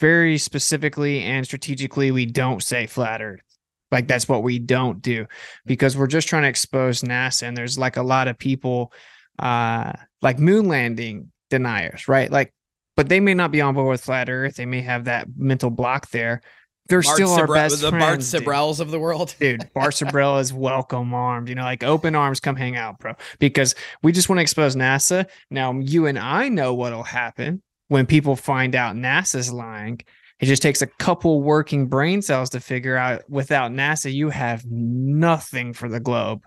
very 0.00 0.38
specifically 0.38 1.22
and 1.22 1.46
strategically 1.46 2.10
we 2.10 2.26
don't 2.26 2.62
say 2.62 2.86
flat 2.86 3.20
earth. 3.20 3.42
Like 3.92 4.08
that's 4.08 4.26
what 4.26 4.42
we 4.42 4.58
don't 4.58 5.02
do 5.02 5.26
because 5.66 5.96
we're 5.96 6.06
just 6.06 6.26
trying 6.26 6.42
to 6.42 6.48
expose 6.48 7.02
nasa 7.02 7.42
and 7.42 7.56
there's 7.56 7.78
like 7.78 7.98
a 7.98 8.02
lot 8.02 8.26
of 8.26 8.38
people 8.38 8.92
uh 9.38 9.92
like 10.22 10.38
moon 10.38 10.66
landing 10.66 11.30
deniers 11.50 12.08
right? 12.08 12.30
Like 12.30 12.54
but 12.96 13.10
they 13.10 13.20
may 13.20 13.34
not 13.34 13.52
be 13.52 13.60
on 13.60 13.74
board 13.74 13.88
with 13.88 14.02
flat 14.02 14.30
earth. 14.30 14.56
They 14.56 14.66
may 14.66 14.80
have 14.80 15.04
that 15.04 15.28
mental 15.36 15.70
block 15.70 16.08
there 16.10 16.40
they're 16.90 17.02
Bart 17.02 17.16
still 17.16 17.30
our 17.30 17.46
best 17.46 17.80
the 17.80 17.90
friends, 17.90 18.32
Bart 18.32 18.44
Sibrels 18.44 18.80
of 18.80 18.90
the 18.90 18.98
world. 18.98 19.34
dude, 19.40 19.70
Bart 19.72 19.94
Sibrel 19.94 20.40
is 20.40 20.52
welcome 20.52 21.14
armed. 21.14 21.48
You 21.48 21.54
know, 21.54 21.62
like 21.62 21.82
open 21.84 22.14
arms, 22.14 22.40
come 22.40 22.56
hang 22.56 22.76
out, 22.76 22.98
bro. 22.98 23.14
Because 23.38 23.74
we 24.02 24.12
just 24.12 24.28
want 24.28 24.38
to 24.38 24.42
expose 24.42 24.76
NASA. 24.76 25.26
Now, 25.50 25.72
you 25.78 26.06
and 26.06 26.18
I 26.18 26.48
know 26.48 26.74
what'll 26.74 27.04
happen 27.04 27.62
when 27.88 28.06
people 28.06 28.36
find 28.36 28.74
out 28.74 28.96
NASA's 28.96 29.52
lying. 29.52 30.00
It 30.40 30.46
just 30.46 30.62
takes 30.62 30.82
a 30.82 30.86
couple 30.86 31.42
working 31.42 31.86
brain 31.86 32.22
cells 32.22 32.50
to 32.50 32.60
figure 32.60 32.96
out 32.96 33.22
without 33.28 33.70
NASA, 33.70 34.12
you 34.12 34.30
have 34.30 34.64
nothing 34.66 35.72
for 35.72 35.88
the 35.88 36.00
globe. 36.00 36.44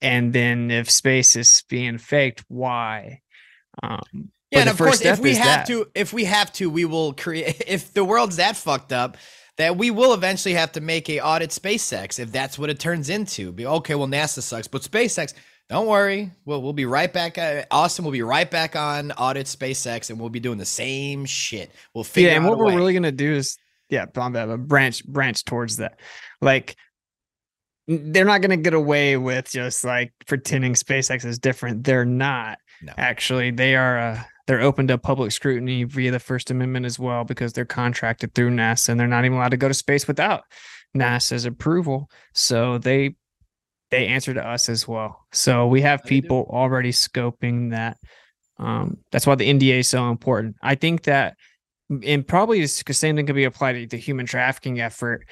And 0.00 0.32
then 0.32 0.70
if 0.70 0.90
space 0.90 1.36
is 1.36 1.64
being 1.68 1.98
faked, 1.98 2.44
why? 2.48 3.20
Um, 3.82 4.30
yeah, 4.50 4.60
and 4.60 4.68
of 4.68 4.76
course, 4.76 5.00
if 5.00 5.18
we 5.18 5.36
have 5.36 5.60
that. 5.60 5.66
to, 5.68 5.86
if 5.94 6.12
we 6.12 6.24
have 6.24 6.52
to, 6.54 6.68
we 6.68 6.84
will 6.84 7.14
create. 7.14 7.62
If 7.66 7.94
the 7.94 8.04
world's 8.04 8.36
that 8.36 8.56
fucked 8.56 8.92
up, 8.92 9.16
that 9.62 9.76
we 9.76 9.90
will 9.90 10.12
eventually 10.12 10.54
have 10.54 10.72
to 10.72 10.80
make 10.80 11.08
a 11.08 11.20
audit 11.20 11.50
SpaceX 11.50 12.18
if 12.18 12.32
that's 12.32 12.58
what 12.58 12.68
it 12.68 12.78
turns 12.78 13.08
into. 13.08 13.52
Be 13.52 13.66
okay, 13.66 13.94
well 13.94 14.08
NASA 14.08 14.42
sucks, 14.42 14.66
but 14.66 14.82
SpaceX, 14.82 15.34
don't 15.68 15.86
worry, 15.86 16.30
we'll 16.44 16.60
we'll 16.60 16.72
be 16.72 16.84
right 16.84 17.12
back. 17.12 17.38
Uh, 17.38 17.64
Austin 17.70 18.04
will 18.04 18.12
be 18.12 18.22
right 18.22 18.50
back 18.50 18.76
on 18.76 19.12
audit 19.12 19.46
SpaceX, 19.46 20.10
and 20.10 20.18
we'll 20.18 20.30
be 20.30 20.40
doing 20.40 20.58
the 20.58 20.66
same 20.66 21.24
shit. 21.24 21.70
We'll 21.94 22.04
figure. 22.04 22.30
Out. 22.30 22.32
Yeah, 22.32 22.36
and 22.38 22.48
what 22.48 22.58
we're 22.58 22.76
really 22.76 22.92
gonna 22.92 23.12
do 23.12 23.34
is 23.34 23.56
yeah, 23.88 24.06
branch 24.06 25.04
branch 25.04 25.44
towards 25.44 25.76
that. 25.76 26.00
Like 26.40 26.76
they're 27.86 28.24
not 28.24 28.42
gonna 28.42 28.56
get 28.56 28.74
away 28.74 29.16
with 29.16 29.50
just 29.50 29.84
like 29.84 30.12
pretending 30.26 30.74
SpaceX 30.74 31.24
is 31.24 31.38
different. 31.38 31.84
They're 31.84 32.04
not. 32.04 32.58
No. 32.82 32.92
Actually, 32.96 33.52
they 33.52 33.76
are. 33.76 33.98
Uh, 33.98 34.22
they're 34.52 34.60
open 34.60 34.86
to 34.86 34.98
public 34.98 35.32
scrutiny 35.32 35.82
via 35.84 36.10
the 36.10 36.18
First 36.18 36.50
Amendment 36.50 36.84
as 36.84 36.98
well 36.98 37.24
because 37.24 37.54
they're 37.54 37.64
contracted 37.64 38.34
through 38.34 38.50
NASA 38.50 38.90
and 38.90 39.00
they're 39.00 39.06
not 39.06 39.24
even 39.24 39.38
allowed 39.38 39.52
to 39.52 39.56
go 39.56 39.66
to 39.66 39.72
space 39.72 40.06
without 40.06 40.42
NASA's 40.94 41.46
approval. 41.46 42.10
So 42.34 42.76
they 42.76 43.14
they 43.90 44.08
answer 44.08 44.34
to 44.34 44.46
us 44.46 44.68
as 44.68 44.86
well. 44.86 45.24
So 45.32 45.66
we 45.68 45.80
have 45.80 46.04
people 46.04 46.46
already 46.50 46.92
scoping 46.92 47.70
that. 47.70 47.96
Um, 48.58 48.98
that's 49.10 49.26
why 49.26 49.36
the 49.36 49.48
NDA 49.48 49.78
is 49.78 49.88
so 49.88 50.10
important. 50.10 50.56
I 50.60 50.74
think 50.74 51.04
that, 51.04 51.38
and 52.04 52.28
probably 52.28 52.60
the 52.60 52.68
same 52.68 53.16
thing 53.16 53.24
could 53.24 53.34
be 53.34 53.44
applied 53.44 53.72
to 53.72 53.86
the 53.86 53.96
human 53.96 54.26
trafficking 54.26 54.80
effort. 54.80 55.26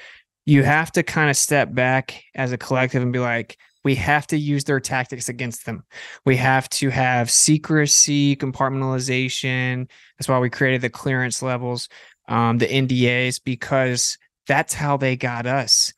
You 0.47 0.63
have 0.63 0.91
to 0.93 1.03
kind 1.03 1.29
of 1.29 1.37
step 1.37 1.71
back 1.71 2.23
as 2.33 2.53
a 2.53 2.57
collective 2.57 3.03
and 3.03 3.13
be 3.13 3.19
like, 3.19 3.55
we 3.83 3.95
have 3.95 4.27
to 4.27 4.37
use 4.37 4.63
their 4.63 4.79
tactics 4.79 5.29
against 5.29 5.65
them. 5.65 5.83
We 6.25 6.37
have 6.37 6.69
to 6.69 6.89
have 6.89 7.31
secrecy, 7.31 8.35
compartmentalization. 8.35 9.89
That's 10.17 10.27
why 10.27 10.39
we 10.39 10.49
created 10.49 10.81
the 10.81 10.89
clearance 10.89 11.41
levels, 11.41 11.89
um, 12.27 12.57
the 12.57 12.67
NDAs, 12.67 13.41
because 13.43 14.17
that's 14.47 14.73
how 14.73 14.97
they 14.97 15.15
got 15.15 15.45
us. 15.45 15.93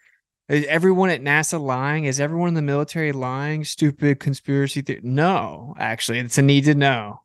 Is 0.49 0.65
everyone 0.65 1.09
at 1.09 1.21
NASA 1.21 1.59
lying? 1.59 2.05
Is 2.05 2.19
everyone 2.19 2.49
in 2.49 2.53
the 2.53 2.61
military 2.61 3.11
lying? 3.11 3.63
Stupid 3.63 4.19
conspiracy 4.19 4.81
theory? 4.81 5.01
No, 5.03 5.73
actually, 5.79 6.19
it's 6.19 6.38
a 6.38 6.41
need 6.41 6.65
to 6.65 6.75
know. 6.75 7.22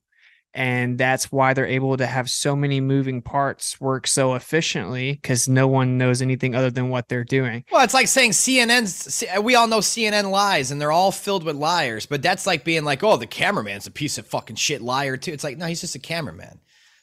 And 0.58 0.98
that's 0.98 1.30
why 1.30 1.54
they're 1.54 1.66
able 1.66 1.96
to 1.96 2.04
have 2.04 2.28
so 2.28 2.56
many 2.56 2.80
moving 2.80 3.22
parts 3.22 3.80
work 3.80 4.08
so 4.08 4.34
efficiently 4.34 5.12
because 5.12 5.48
no 5.48 5.68
one 5.68 5.96
knows 5.96 6.20
anything 6.20 6.56
other 6.56 6.68
than 6.68 6.88
what 6.88 7.08
they're 7.08 7.22
doing. 7.22 7.64
Well, 7.70 7.84
it's 7.84 7.94
like 7.94 8.08
saying 8.08 8.32
CNN's. 8.32 9.24
We 9.40 9.54
all 9.54 9.68
know 9.68 9.78
CNN 9.78 10.32
lies, 10.32 10.72
and 10.72 10.80
they're 10.80 10.90
all 10.90 11.12
filled 11.12 11.44
with 11.44 11.54
liars. 11.54 12.06
But 12.06 12.22
that's 12.22 12.44
like 12.44 12.64
being 12.64 12.82
like, 12.82 13.04
"Oh, 13.04 13.16
the 13.16 13.28
cameraman's 13.28 13.86
a 13.86 13.92
piece 13.92 14.18
of 14.18 14.26
fucking 14.26 14.56
shit 14.56 14.82
liar 14.82 15.16
too." 15.16 15.30
It's 15.30 15.44
like, 15.44 15.58
no, 15.58 15.66
he's 15.66 15.80
just 15.80 15.94
a 15.94 16.00
cameraman. 16.00 16.58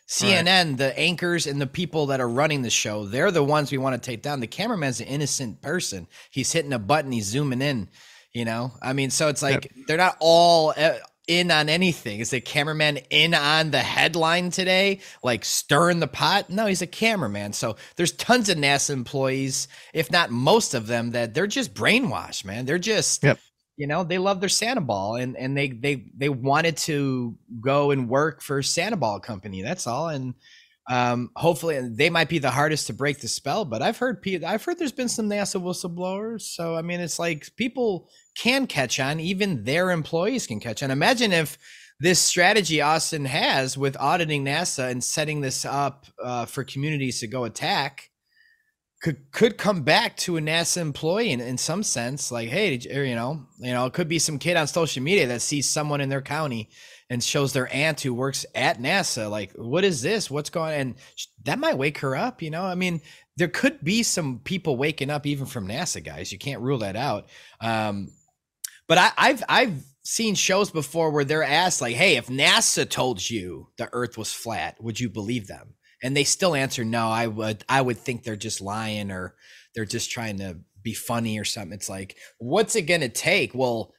CNN, 0.06 0.76
the 0.76 0.98
anchors 1.00 1.48
and 1.48 1.62
the 1.62 1.66
people 1.66 2.08
that 2.08 2.20
are 2.20 2.28
running 2.28 2.62
the 2.62 2.70
show, 2.70 3.06
they're 3.06 3.32
the 3.32 3.42
ones 3.42 3.72
we 3.72 3.78
want 3.78 3.96
to 3.96 4.06
take 4.06 4.22
down. 4.22 4.42
The 4.42 4.48
cameraman's 4.48 5.00
an 5.00 5.08
innocent 5.08 5.62
person. 5.62 6.08
He's 6.30 6.52
hitting 6.52 6.74
a 6.74 6.80
button, 6.80 7.14
he's 7.14 7.26
zooming 7.26 7.62
in. 7.62 7.90
You 8.34 8.44
know, 8.44 8.74
I 8.82 8.92
mean, 8.92 9.12
so 9.12 9.30
it's 9.30 9.42
like 9.42 9.72
they're 9.88 9.96
not 9.96 10.18
all 10.20 10.74
uh, 10.76 10.96
in 11.28 11.52
on 11.52 11.70
anything. 11.70 12.20
Is 12.20 12.30
the 12.30 12.42
cameraman 12.42 12.98
in 13.10 13.34
on 13.34 13.72
the 13.72 13.80
headline 13.80 14.52
today, 14.52 15.00
like 15.24 15.46
stirring 15.46 16.00
the 16.00 16.08
pot? 16.08 16.50
No, 16.50 16.66
he's 16.66 16.82
a 16.82 16.88
cameraman. 16.88 17.54
So 17.54 17.76
there's 17.96 18.12
tons 18.12 18.50
of 18.50 18.58
NASA 18.58 18.92
employees, 18.92 19.68
if 19.94 20.12
not 20.12 20.32
most 20.32 20.74
of 20.74 20.88
them, 20.88 21.12
that 21.12 21.34
they're 21.34 21.48
just 21.48 21.74
brainwashed, 21.74 22.46
man. 22.46 22.66
They're 22.66 22.78
just, 22.78 23.24
Yep. 23.24 23.40
you 23.78 23.88
know, 23.88 24.04
they 24.04 24.18
love 24.18 24.40
their 24.40 24.50
Santa 24.50 24.82
Ball 24.82 25.16
and 25.16 25.36
and 25.38 25.58
they 25.58 25.70
they 25.70 26.06
they 26.16 26.30
wanted 26.30 26.78
to 26.78 27.38
go 27.62 27.92
and 27.92 28.10
work 28.10 28.42
for 28.42 28.62
Santa 28.64 28.98
Ball 28.98 29.20
company. 29.20 29.62
That's 29.62 29.88
all. 29.88 30.10
And 30.10 30.34
um 30.90 31.32
hopefully 31.36 31.78
and 31.78 31.98
they 31.98 32.10
might 32.10 32.30
be 32.30 32.38
the 32.38 32.52
hardest 32.52 32.88
to 32.88 32.94
break 32.94 33.20
the 33.20 33.28
spell 33.28 33.66
but 33.66 33.82
i've 33.82 33.98
heard 33.98 34.24
i've 34.46 34.64
heard 34.64 34.78
there's 34.78 34.92
been 34.92 35.10
some 35.10 35.28
nasa 35.28 35.60
whistleblowers 35.60 36.42
so 36.42 36.76
i 36.76 36.82
mean 36.82 37.00
it's 37.00 37.18
like 37.18 37.50
people 37.56 38.08
can 38.36 38.68
catch 38.68 39.00
on 39.00 39.20
even 39.20 39.64
their 39.64 39.92
employees 39.92 40.46
can 40.46 40.60
catch 40.60 40.84
on. 40.84 40.92
Imagine 40.92 41.32
if 41.32 41.58
this 42.00 42.20
strategy 42.20 42.82
austin 42.82 43.26
has 43.26 43.78
with 43.78 43.98
auditing 43.98 44.46
nasa 44.46 44.92
and 44.92 45.04
setting 45.04 45.42
this 45.42 45.66
up 45.66 46.06
uh, 46.24 46.46
for 46.46 46.64
communities 46.64 47.20
to 47.20 47.28
go 47.28 47.46
attack 47.46 48.12
could 49.02 49.32
could 49.32 49.58
come 49.58 49.84
back 49.84 50.18
to 50.18 50.36
a 50.36 50.42
nasa 50.42 50.78
employee 50.78 51.32
in, 51.32 51.40
in 51.40 51.58
some 51.58 51.84
sense 51.84 52.32
like 52.32 52.50
hey 52.50 52.74
you, 52.74 53.02
you 53.02 53.16
know 53.16 53.46
you 53.60 53.72
know 53.72 53.86
it 53.86 53.94
could 53.94 54.08
be 54.08 54.20
some 54.20 54.40
kid 54.40 54.58
on 54.58 54.68
social 54.68 55.02
media 55.04 55.28
that 55.28 55.42
sees 55.42 55.68
someone 55.68 56.02
in 56.02 56.10
their 56.10 56.22
county 56.22 56.70
and 57.10 57.24
shows 57.24 57.54
their 57.54 57.72
aunt 57.74 58.02
who 58.02 58.14
works 58.14 58.46
at 58.56 58.80
NASA, 58.80 59.30
like, 59.30 59.52
what 59.54 59.84
is 59.84 60.02
this? 60.02 60.32
What's 60.32 60.50
going 60.50 60.74
on? 60.74 60.80
And 60.80 60.96
that 61.44 61.60
might 61.60 61.78
wake 61.78 62.00
her 62.00 62.16
up, 62.16 62.42
you 62.42 62.50
know? 62.50 62.64
I 62.64 62.76
mean, 62.76 63.02
there 63.38 63.48
could 63.48 63.84
be 63.84 64.02
some 64.02 64.40
people 64.40 64.78
waking 64.78 65.10
up 65.10 65.26
even 65.26 65.46
from 65.46 65.68
NASA 65.68 66.04
guys. 66.04 66.32
You 66.32 66.40
can't 66.40 66.62
rule 66.62 66.80
that 66.80 66.96
out. 66.96 67.30
Um, 67.62 68.12
but 68.88 68.98
I, 68.98 69.12
I've 69.18 69.44
I've 69.50 69.84
seen 70.04 70.36
shows 70.36 70.70
before 70.70 71.10
where 71.12 71.26
they're 71.26 71.44
asked, 71.44 71.82
like, 71.82 71.96
hey, 71.96 72.18
if 72.18 72.28
NASA 72.28 72.90
told 72.90 73.28
you 73.30 73.70
the 73.78 73.90
earth 73.94 74.18
was 74.18 74.32
flat, 74.32 74.82
would 74.82 75.00
you 75.00 75.10
believe 75.10 75.48
them? 75.48 75.74
And 76.04 76.16
they 76.16 76.24
still 76.24 76.56
answer 76.56 76.86
no, 76.86 77.08
I 77.08 77.28
would 77.28 77.64
I 77.68 77.82
would 77.82 77.98
think 77.98 78.24
they're 78.24 78.36
just 78.36 78.62
lying 78.62 79.12
or 79.12 79.36
they're 79.74 79.86
just 79.86 80.12
trying 80.12 80.38
to 80.38 80.60
be 80.84 80.94
funny 80.94 81.40
or 81.40 81.46
something. 81.46 81.74
It's 81.74 81.90
like, 81.90 82.16
what's 82.38 82.76
it 82.76 82.84
gonna 82.84 83.10
take? 83.10 83.56
Well, 83.56 83.94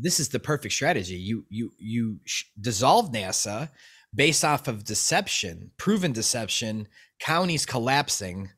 this 0.00 0.20
is 0.20 0.28
the 0.28 0.40
perfect 0.40 0.74
strategy. 0.74 1.16
You 1.16 1.44
you 1.48 1.72
you 1.78 2.20
dissolve 2.60 3.12
NASA 3.12 3.70
based 4.14 4.44
off 4.44 4.68
of 4.68 4.84
deception, 4.84 5.70
proven 5.76 6.12
deception, 6.12 6.88
counties 7.18 7.66
collapsing. 7.66 8.50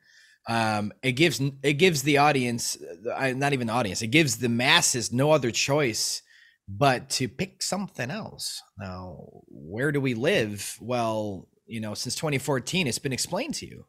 Um, 0.48 0.92
it 1.02 1.12
gives 1.12 1.40
it 1.62 1.74
gives 1.74 2.02
the 2.02 2.18
audience, 2.18 2.76
uh, 3.14 3.32
not 3.36 3.52
even 3.52 3.66
the 3.66 3.72
audience, 3.72 4.02
it 4.02 4.08
gives 4.08 4.38
the 4.38 4.48
masses 4.48 5.12
no 5.12 5.30
other 5.32 5.50
choice 5.50 6.22
but 6.68 7.10
to 7.10 7.28
pick 7.28 7.62
something 7.62 8.10
else. 8.10 8.62
Now, 8.78 9.42
where 9.48 9.90
do 9.90 10.00
we 10.00 10.14
live? 10.14 10.76
Well, 10.80 11.48
you 11.66 11.80
know, 11.80 11.94
since 11.94 12.14
2014, 12.14 12.86
it's 12.86 12.98
been 12.98 13.12
explained 13.12 13.54
to 13.54 13.66
you. 13.66 13.84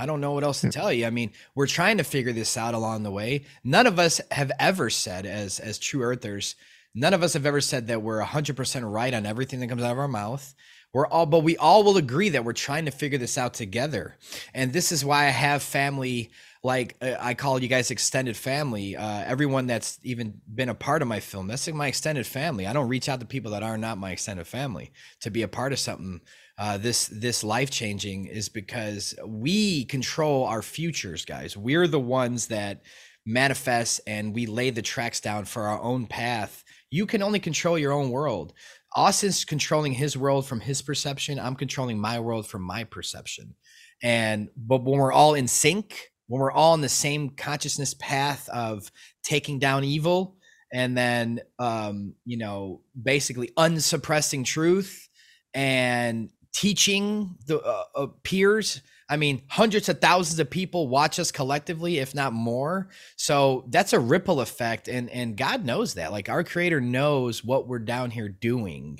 I 0.00 0.06
don't 0.06 0.22
know 0.22 0.32
what 0.32 0.44
else 0.44 0.62
to 0.62 0.70
tell 0.70 0.90
you. 0.90 1.06
I 1.06 1.10
mean, 1.10 1.30
we're 1.54 1.66
trying 1.66 1.98
to 1.98 2.04
figure 2.04 2.32
this 2.32 2.56
out 2.56 2.72
along 2.72 3.02
the 3.02 3.10
way. 3.10 3.44
None 3.62 3.86
of 3.86 3.98
us 3.98 4.18
have 4.30 4.50
ever 4.58 4.88
said, 4.88 5.26
as 5.26 5.60
as 5.60 5.78
true 5.78 6.02
earthers, 6.02 6.56
none 6.94 7.12
of 7.12 7.22
us 7.22 7.34
have 7.34 7.44
ever 7.44 7.60
said 7.60 7.88
that 7.88 8.00
we're 8.00 8.22
100% 8.22 8.90
right 8.90 9.12
on 9.12 9.26
everything 9.26 9.60
that 9.60 9.68
comes 9.68 9.82
out 9.82 9.92
of 9.92 9.98
our 9.98 10.08
mouth. 10.08 10.54
We're 10.94 11.06
all, 11.06 11.26
but 11.26 11.44
we 11.44 11.56
all 11.58 11.84
will 11.84 11.98
agree 11.98 12.30
that 12.30 12.44
we're 12.44 12.54
trying 12.54 12.86
to 12.86 12.90
figure 12.90 13.18
this 13.18 13.36
out 13.36 13.52
together. 13.54 14.16
And 14.54 14.72
this 14.72 14.90
is 14.90 15.04
why 15.04 15.26
I 15.26 15.30
have 15.30 15.62
family 15.62 16.30
like 16.62 16.96
uh, 17.00 17.14
I 17.18 17.34
call 17.34 17.62
you 17.62 17.68
guys 17.68 17.90
extended 17.90 18.36
family. 18.36 18.96
Uh, 18.96 19.22
everyone 19.26 19.66
that's 19.66 19.98
even 20.02 20.40
been 20.52 20.68
a 20.68 20.74
part 20.74 21.02
of 21.02 21.08
my 21.08 21.20
film, 21.20 21.46
that's 21.46 21.66
like 21.66 21.76
my 21.76 21.88
extended 21.88 22.26
family. 22.26 22.66
I 22.66 22.72
don't 22.72 22.88
reach 22.88 23.08
out 23.08 23.20
to 23.20 23.26
people 23.26 23.52
that 23.52 23.62
are 23.62 23.78
not 23.78 23.98
my 23.98 24.12
extended 24.12 24.46
family 24.46 24.92
to 25.20 25.30
be 25.30 25.42
a 25.42 25.48
part 25.48 25.72
of 25.72 25.78
something 25.78 26.20
uh, 26.60 26.76
this 26.76 27.08
this 27.08 27.42
life 27.42 27.70
changing 27.70 28.26
is 28.26 28.50
because 28.50 29.14
we 29.26 29.86
control 29.86 30.44
our 30.44 30.60
futures, 30.60 31.24
guys. 31.24 31.56
We're 31.56 31.86
the 31.86 31.98
ones 31.98 32.48
that 32.48 32.82
manifest 33.24 34.02
and 34.06 34.34
we 34.34 34.44
lay 34.44 34.68
the 34.68 34.82
tracks 34.82 35.20
down 35.20 35.46
for 35.46 35.62
our 35.62 35.80
own 35.80 36.06
path. 36.06 36.62
You 36.90 37.06
can 37.06 37.22
only 37.22 37.40
control 37.40 37.78
your 37.78 37.92
own 37.92 38.10
world. 38.10 38.52
Austin's 38.94 39.42
controlling 39.46 39.92
his 39.92 40.18
world 40.18 40.46
from 40.46 40.60
his 40.60 40.82
perception. 40.82 41.40
I'm 41.40 41.54
controlling 41.54 41.98
my 41.98 42.20
world 42.20 42.46
from 42.46 42.60
my 42.60 42.84
perception. 42.84 43.54
And 44.02 44.50
but 44.54 44.84
when 44.84 44.98
we're 44.98 45.12
all 45.12 45.32
in 45.32 45.48
sync, 45.48 46.10
when 46.26 46.42
we're 46.42 46.52
all 46.52 46.74
in 46.74 46.82
the 46.82 46.90
same 46.90 47.30
consciousness 47.30 47.94
path 47.94 48.50
of 48.50 48.92
taking 49.22 49.60
down 49.60 49.82
evil 49.84 50.36
and 50.74 50.94
then 50.94 51.40
um, 51.58 52.12
you 52.26 52.36
know 52.36 52.82
basically 53.02 53.50
unsuppressing 53.56 54.44
truth 54.44 55.08
and 55.54 56.30
teaching 56.52 57.36
the 57.46 57.60
uh, 57.60 57.84
uh, 57.94 58.06
peers. 58.22 58.82
I 59.08 59.16
mean 59.16 59.42
hundreds 59.48 59.88
of 59.88 60.00
thousands 60.00 60.38
of 60.38 60.50
people 60.50 60.88
watch 60.88 61.18
us 61.18 61.32
collectively 61.32 61.98
if 61.98 62.14
not 62.14 62.32
more. 62.32 62.90
So 63.16 63.66
that's 63.68 63.92
a 63.92 64.00
ripple 64.00 64.40
effect 64.40 64.88
and 64.88 65.10
and 65.10 65.36
god 65.36 65.64
knows 65.64 65.94
that. 65.94 66.12
Like 66.12 66.28
our 66.28 66.44
creator 66.44 66.80
knows 66.80 67.44
what 67.44 67.66
we're 67.66 67.80
down 67.80 68.10
here 68.10 68.28
doing 68.28 68.98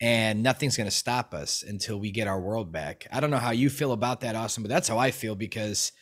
and 0.00 0.42
nothing's 0.42 0.76
going 0.76 0.88
to 0.88 0.96
stop 0.96 1.32
us 1.32 1.62
until 1.62 1.98
we 1.98 2.10
get 2.10 2.26
our 2.26 2.40
world 2.40 2.72
back. 2.72 3.06
I 3.12 3.20
don't 3.20 3.30
know 3.30 3.36
how 3.36 3.52
you 3.52 3.70
feel 3.70 3.92
about 3.92 4.20
that 4.22 4.34
austin 4.34 4.62
but 4.62 4.70
that's 4.70 4.88
how 4.88 4.98
i 4.98 5.10
feel 5.10 5.34
because 5.34 5.92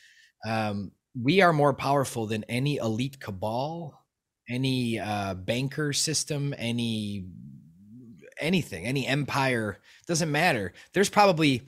um, 0.46 0.92
we 1.20 1.40
are 1.40 1.52
more 1.52 1.74
powerful 1.74 2.26
than 2.26 2.44
any 2.44 2.76
elite 2.76 3.20
cabal 3.20 4.00
any 4.48 4.98
uh, 4.98 5.34
banker 5.34 5.92
system 5.92 6.54
any 6.56 7.26
anything 8.40 8.86
any 8.86 9.06
empire 9.06 9.78
doesn't 10.06 10.30
matter. 10.30 10.72
There's 10.92 11.10
probably 11.10 11.62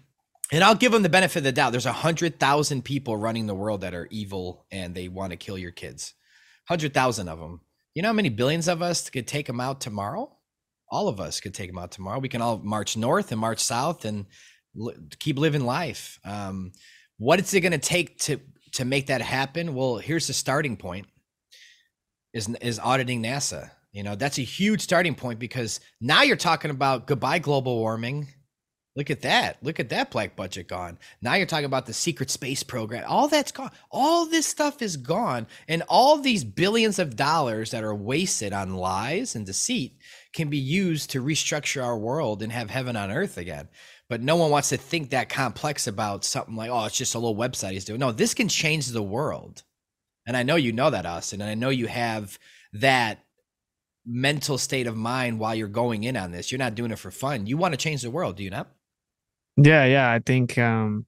and 0.50 0.62
i'll 0.62 0.74
give 0.74 0.92
them 0.92 1.02
the 1.02 1.08
benefit 1.08 1.38
of 1.38 1.44
the 1.44 1.52
doubt 1.52 1.70
there's 1.72 1.86
a 1.86 1.92
hundred 1.92 2.38
thousand 2.38 2.84
people 2.84 3.16
running 3.16 3.46
the 3.46 3.54
world 3.54 3.80
that 3.80 3.94
are 3.94 4.08
evil 4.10 4.66
and 4.70 4.94
they 4.94 5.08
want 5.08 5.30
to 5.30 5.36
kill 5.36 5.56
your 5.58 5.70
kids. 5.70 6.14
Hundred 6.68 6.94
thousand 6.94 7.28
of 7.28 7.38
them 7.38 7.60
you 7.94 8.02
know 8.02 8.08
how 8.08 8.14
many 8.14 8.30
billions 8.30 8.68
of 8.68 8.82
us 8.82 9.10
could 9.10 9.26
take 9.26 9.46
them 9.46 9.60
out 9.60 9.80
tomorrow? 9.80 10.34
All 10.90 11.08
of 11.08 11.20
us 11.20 11.40
could 11.40 11.54
take 11.54 11.68
them 11.70 11.78
out 11.78 11.90
tomorrow. 11.90 12.18
We 12.18 12.28
can 12.28 12.42
all 12.42 12.58
march 12.58 12.96
north 12.96 13.32
and 13.32 13.40
march 13.40 13.60
south 13.60 14.04
and 14.04 14.26
li- 14.74 14.94
keep 15.18 15.38
living 15.38 15.64
life. 15.64 16.18
Um, 16.24 16.72
what 17.18 17.38
is 17.40 17.52
it 17.54 17.60
going 17.60 17.72
to 17.72 17.78
take 17.78 18.18
to 18.20 18.40
to 18.72 18.84
make 18.84 19.08
that 19.08 19.20
happen? 19.20 19.74
Well 19.74 19.96
here's 19.96 20.26
the 20.26 20.32
starting 20.32 20.76
point 20.76 21.06
is 22.32 22.48
is 22.60 22.78
auditing 22.78 23.22
nasa 23.22 23.70
you 23.92 24.02
know 24.02 24.14
that's 24.14 24.38
a 24.38 24.42
huge 24.42 24.80
starting 24.80 25.14
point 25.14 25.38
because 25.38 25.80
now 26.00 26.22
you're 26.22 26.36
talking 26.36 26.70
about 26.70 27.06
goodbye 27.06 27.38
global 27.38 27.78
warming. 27.78 28.28
Look 28.94 29.10
at 29.10 29.22
that. 29.22 29.56
Look 29.62 29.80
at 29.80 29.88
that 29.88 30.10
black 30.10 30.36
budget 30.36 30.68
gone. 30.68 30.98
Now 31.22 31.34
you're 31.34 31.46
talking 31.46 31.64
about 31.64 31.86
the 31.86 31.94
secret 31.94 32.28
space 32.28 32.62
program. 32.62 33.04
All 33.08 33.26
that's 33.26 33.50
gone. 33.50 33.70
All 33.90 34.26
this 34.26 34.46
stuff 34.46 34.82
is 34.82 34.98
gone 34.98 35.46
and 35.66 35.82
all 35.88 36.18
these 36.18 36.44
billions 36.44 36.98
of 36.98 37.16
dollars 37.16 37.70
that 37.70 37.84
are 37.84 37.94
wasted 37.94 38.52
on 38.52 38.74
lies 38.74 39.34
and 39.34 39.46
deceit 39.46 39.96
can 40.34 40.50
be 40.50 40.58
used 40.58 41.08
to 41.10 41.22
restructure 41.22 41.82
our 41.82 41.96
world 41.96 42.42
and 42.42 42.52
have 42.52 42.68
heaven 42.68 42.94
on 42.96 43.10
earth 43.10 43.38
again. 43.38 43.68
But 44.10 44.20
no 44.20 44.36
one 44.36 44.50
wants 44.50 44.68
to 44.70 44.76
think 44.76 45.08
that 45.10 45.30
complex 45.30 45.86
about 45.86 46.22
something 46.22 46.54
like 46.54 46.70
oh 46.70 46.84
it's 46.84 46.98
just 46.98 47.14
a 47.14 47.18
little 47.18 47.36
website 47.36 47.72
he's 47.72 47.86
doing. 47.86 48.00
No 48.00 48.12
this 48.12 48.34
can 48.34 48.48
change 48.48 48.88
the 48.88 49.02
world. 49.02 49.62
And 50.26 50.36
i 50.36 50.42
know 50.42 50.56
you 50.56 50.72
know 50.72 50.90
that 50.90 51.06
austin 51.06 51.40
and 51.40 51.50
i 51.50 51.54
know 51.54 51.70
you 51.70 51.86
have 51.86 52.38
that 52.74 53.24
mental 54.06 54.58
state 54.58 54.86
of 54.86 54.96
mind 54.96 55.38
while 55.38 55.54
you're 55.54 55.68
going 55.68 56.04
in 56.04 56.16
on 56.16 56.32
this 56.32 56.50
you're 56.50 56.58
not 56.58 56.74
doing 56.74 56.90
it 56.90 56.98
for 56.98 57.10
fun 57.10 57.46
you 57.46 57.56
want 57.56 57.72
to 57.72 57.78
change 57.78 58.02
the 58.02 58.10
world 58.10 58.36
do 58.36 58.42
you 58.42 58.50
not 58.50 58.68
Yeah, 59.56 59.84
yeah. 59.84 60.10
I 60.10 60.18
think 60.18 60.58
um 60.58 61.06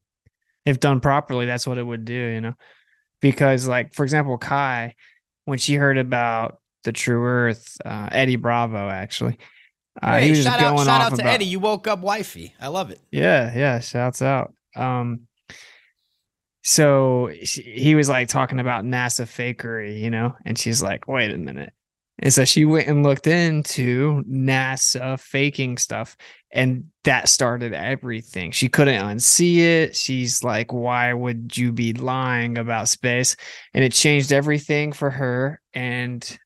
if 0.66 0.80
done 0.80 1.00
properly, 1.00 1.46
that's 1.46 1.66
what 1.66 1.78
it 1.78 1.82
would 1.82 2.04
do, 2.04 2.12
you 2.14 2.40
know. 2.40 2.54
Because 3.20 3.66
like 3.66 3.94
for 3.94 4.02
example, 4.04 4.38
Kai, 4.38 4.94
when 5.44 5.58
she 5.58 5.74
heard 5.74 5.98
about 5.98 6.58
the 6.84 6.92
True 6.92 7.24
Earth, 7.24 7.76
uh 7.84 8.08
Eddie 8.12 8.36
Bravo 8.36 8.88
actually. 8.88 9.38
Uh, 10.02 10.18
he 10.18 10.30
was 10.30 10.42
shout 10.42 10.60
out 10.60 10.74
going 10.74 10.86
shout 10.86 11.00
off 11.00 11.12
out 11.12 11.16
to 11.16 11.22
about, 11.22 11.34
eddie 11.34 11.44
you 11.44 11.60
woke 11.60 11.86
up 11.86 12.00
wifey 12.00 12.52
i 12.60 12.66
love 12.66 12.90
it 12.90 13.00
Yeah, 13.12 13.56
yeah, 13.56 13.78
shouts 13.80 14.22
out. 14.22 14.52
Um 14.76 15.28
so 16.64 17.30
she, 17.44 17.62
he 17.62 17.94
was 17.94 18.08
like 18.08 18.28
talking 18.28 18.58
about 18.58 18.84
NASA 18.84 19.24
fakery, 19.26 20.00
you 20.00 20.10
know, 20.10 20.34
and 20.44 20.58
she's 20.58 20.82
like, 20.82 21.06
"Wait 21.06 21.30
a 21.30 21.36
minute. 21.38 21.72
And 22.20 22.32
so 22.32 22.44
she 22.44 22.64
went 22.64 22.88
and 22.88 23.02
looked 23.02 23.26
into 23.26 24.22
NASA 24.28 25.18
faking 25.18 25.78
stuff, 25.78 26.16
and 26.52 26.84
that 27.02 27.28
started 27.28 27.74
everything. 27.74 28.52
She 28.52 28.68
couldn't 28.68 29.02
unsee 29.02 29.58
it. 29.58 29.96
She's 29.96 30.44
like, 30.44 30.72
Why 30.72 31.12
would 31.12 31.56
you 31.56 31.72
be 31.72 31.92
lying 31.92 32.56
about 32.56 32.88
space? 32.88 33.36
And 33.72 33.82
it 33.82 33.92
changed 33.92 34.32
everything 34.32 34.92
for 34.92 35.10
her. 35.10 35.60
And 35.72 36.38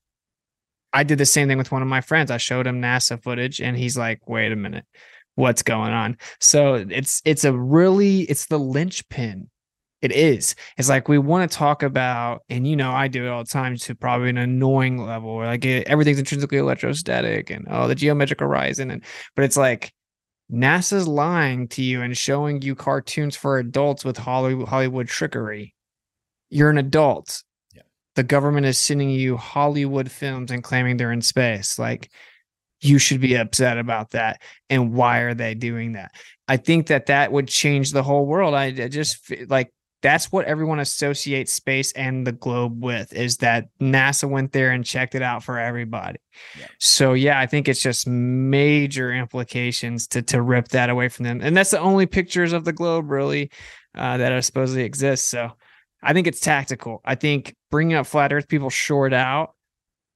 I 0.93 1.03
did 1.03 1.19
the 1.19 1.27
same 1.27 1.49
thing 1.49 1.59
with 1.59 1.71
one 1.71 1.83
of 1.83 1.89
my 1.89 2.01
friends. 2.01 2.31
I 2.31 2.39
showed 2.39 2.67
him 2.67 2.81
NASA 2.81 3.23
footage, 3.23 3.61
and 3.61 3.77
he's 3.77 3.99
like, 3.99 4.27
Wait 4.27 4.53
a 4.53 4.57
minute, 4.57 4.87
what's 5.35 5.63
going 5.63 5.93
on? 5.93 6.17
So 6.41 6.75
it's 6.75 7.21
it's 7.27 7.45
a 7.45 7.53
really 7.53 8.23
it's 8.23 8.47
the 8.47 8.59
linchpin 8.59 9.51
it 10.01 10.13
is. 10.13 10.55
It's 10.77 10.89
like 10.89 11.09
we 11.09 11.19
want 11.19 11.51
to 11.51 11.57
talk 11.57 11.83
about, 11.83 12.43
and 12.49 12.67
you 12.67 12.77
know, 12.77 12.93
I 12.93 13.09
do 13.09 13.25
it 13.25 13.29
all 13.29 13.43
the 13.43 13.51
time 13.51 13.77
to 13.77 13.95
probably 13.95 14.31
an 14.31 14.39
annoying 14.39 14.99
level 14.99 15.37
where 15.37 15.47
like 15.47 15.65
it, 15.65 15.89
everything's 15.89 16.19
intrinsically 16.19 16.59
electrostatic 16.59 17.51
and 17.51 17.67
oh, 17.69 17.89
the 17.89 17.95
geometric 17.95 18.41
horizon. 18.41 18.91
And 18.91 19.05
but 19.35 19.45
it's 19.45 19.57
like 19.57 19.93
NASA's 20.53 21.09
lying 21.09 21.69
to 21.69 21.83
you 21.83 22.03
and 22.03 22.17
showing 22.17 22.63
you 22.63 22.75
cartoons 22.75 23.35
for 23.37 23.59
adults 23.59 24.05
with 24.05 24.17
Hollywood, 24.17 24.69
Hollywood 24.69 25.09
trickery. 25.09 25.75
You're 26.49 26.71
an 26.71 26.79
adult. 26.79 27.43
Yeah. 27.75 27.83
The 28.15 28.23
government 28.23 28.67
is 28.67 28.79
sending 28.79 29.11
you 29.11 29.37
Hollywood 29.37 30.11
films 30.11 30.53
and 30.53 30.63
claiming 30.63 30.97
they're 30.97 31.13
in 31.13 31.23
space. 31.23 31.77
Like 31.77 32.09
you 32.81 32.99
should 32.99 33.21
be 33.21 33.35
upset 33.35 33.79
about 33.79 34.11
that. 34.11 34.41
And 34.71 34.95
why 34.95 35.19
are 35.21 35.35
they 35.35 35.55
doing 35.55 35.93
that? 35.95 36.13
I 36.47 36.57
think 36.57 36.87
that 36.87 37.07
that 37.07 37.33
would 37.33 37.49
change 37.49 37.91
the 37.91 38.05
whole 38.05 38.25
world. 38.25 38.55
I, 38.55 38.67
I 38.67 38.89
just 38.89 39.31
like 39.49 39.73
that's 40.01 40.31
what 40.31 40.47
everyone 40.47 40.79
associates 40.79 41.53
space 41.53 41.93
and 41.93 42.27
the 42.27 42.33
globe 42.33 42.83
with 42.83 43.13
is 43.13 43.39
that 43.39 43.69
NASA 43.81 44.29
went 44.29 44.53
there 44.53 44.71
and 44.71 44.85
checked 44.85 45.15
it 45.15 45.23
out 45.23 45.43
for 45.43 45.59
everybody. 45.59 46.19
Yeah. 46.59 46.67
So 46.79 47.13
yeah, 47.15 47.41
I 47.41 47.47
think 47.47 47.69
it's 47.69 47.83
just 47.83 48.07
major 48.07 49.13
implications 49.13 50.07
to 50.09 50.23
to 50.23 50.41
rip 50.41 50.69
that 50.69 50.91
away 50.91 51.09
from 51.09 51.25
them. 51.25 51.41
And 51.43 51.57
that's 51.57 51.71
the 51.71 51.81
only 51.81 52.07
pictures 52.07 52.53
of 52.53 52.65
the 52.65 52.73
globe 52.73 53.11
really 53.11 53.51
uh, 53.97 54.19
that 54.19 54.33
are 54.33 54.43
supposedly 54.43 54.85
exist. 54.85 55.27
So 55.27 55.53
I 56.03 56.13
think 56.13 56.29
it's 56.29 56.41
tactical. 56.41 57.01
I 57.05 57.17
think 57.17 57.57
bringing 57.71 57.97
up 57.97 58.07
flat 58.07 58.33
earth 58.33 58.47
people 58.47 58.71
short 58.71 59.13
out, 59.13 59.55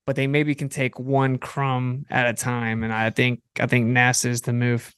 but 0.06 0.14
they 0.14 0.28
maybe 0.28 0.54
can 0.54 0.68
take 0.68 1.00
one 1.00 1.38
crumb 1.38 2.06
at 2.09 2.28
a 2.28 2.34
time 2.34 2.84
and 2.84 2.92
I 2.92 3.10
think 3.10 3.40
I 3.59 3.66
think 3.66 3.88
NASA 3.88 4.26
is 4.26 4.42
the 4.42 4.52
move. 4.52 4.94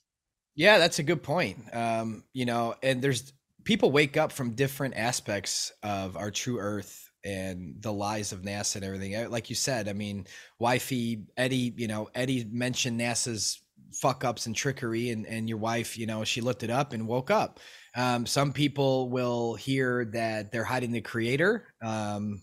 Yeah, 0.57 0.79
that's 0.79 0.99
a 0.99 1.03
good 1.03 1.23
point. 1.23 1.59
Um, 1.73 2.23
you 2.33 2.45
know, 2.45 2.75
and 2.83 3.03
there's 3.03 3.33
people 3.65 3.91
wake 3.91 4.17
up 4.17 4.33
from 4.33 4.51
different 4.51 4.95
aspects 4.97 5.73
of 5.83 6.17
our 6.17 6.31
true 6.31 6.59
earth 6.59 7.11
and 7.25 7.77
the 7.81 7.93
lies 7.93 8.33
of 8.33 8.43
NASA 8.43 8.77
and 8.77 8.85
everything. 8.85 9.17
Uh, 9.17 9.29
like 9.31 9.49
you 9.49 9.57
said, 9.57 9.89
I 9.89 9.95
mean, 9.95 10.27
wifey 10.59 11.25
Eddie, 11.37 11.73
you 11.77 11.89
know, 11.89 12.09
Eddie 12.15 12.47
mentioned 12.51 13.01
NASA's 13.01 13.63
fuck 13.93 14.25
ups 14.25 14.47
and 14.47 14.55
trickery, 14.55 15.11
and 15.11 15.27
and 15.27 15.49
your 15.49 15.59
wife, 15.59 15.97
you 15.97 16.07
know, 16.07 16.25
she 16.25 16.41
looked 16.41 16.63
it 16.63 16.71
up 16.71 16.93
and 16.93 17.07
woke 17.07 17.31
up. 17.31 17.61
Um, 17.97 18.27
some 18.27 18.53
people 18.53 19.09
will 19.09 19.55
hear 19.55 20.05
that 20.07 20.53
they're 20.53 20.65
hiding 20.65 20.93
the 20.93 21.01
creator. 21.01 21.69
Um, 21.83 22.43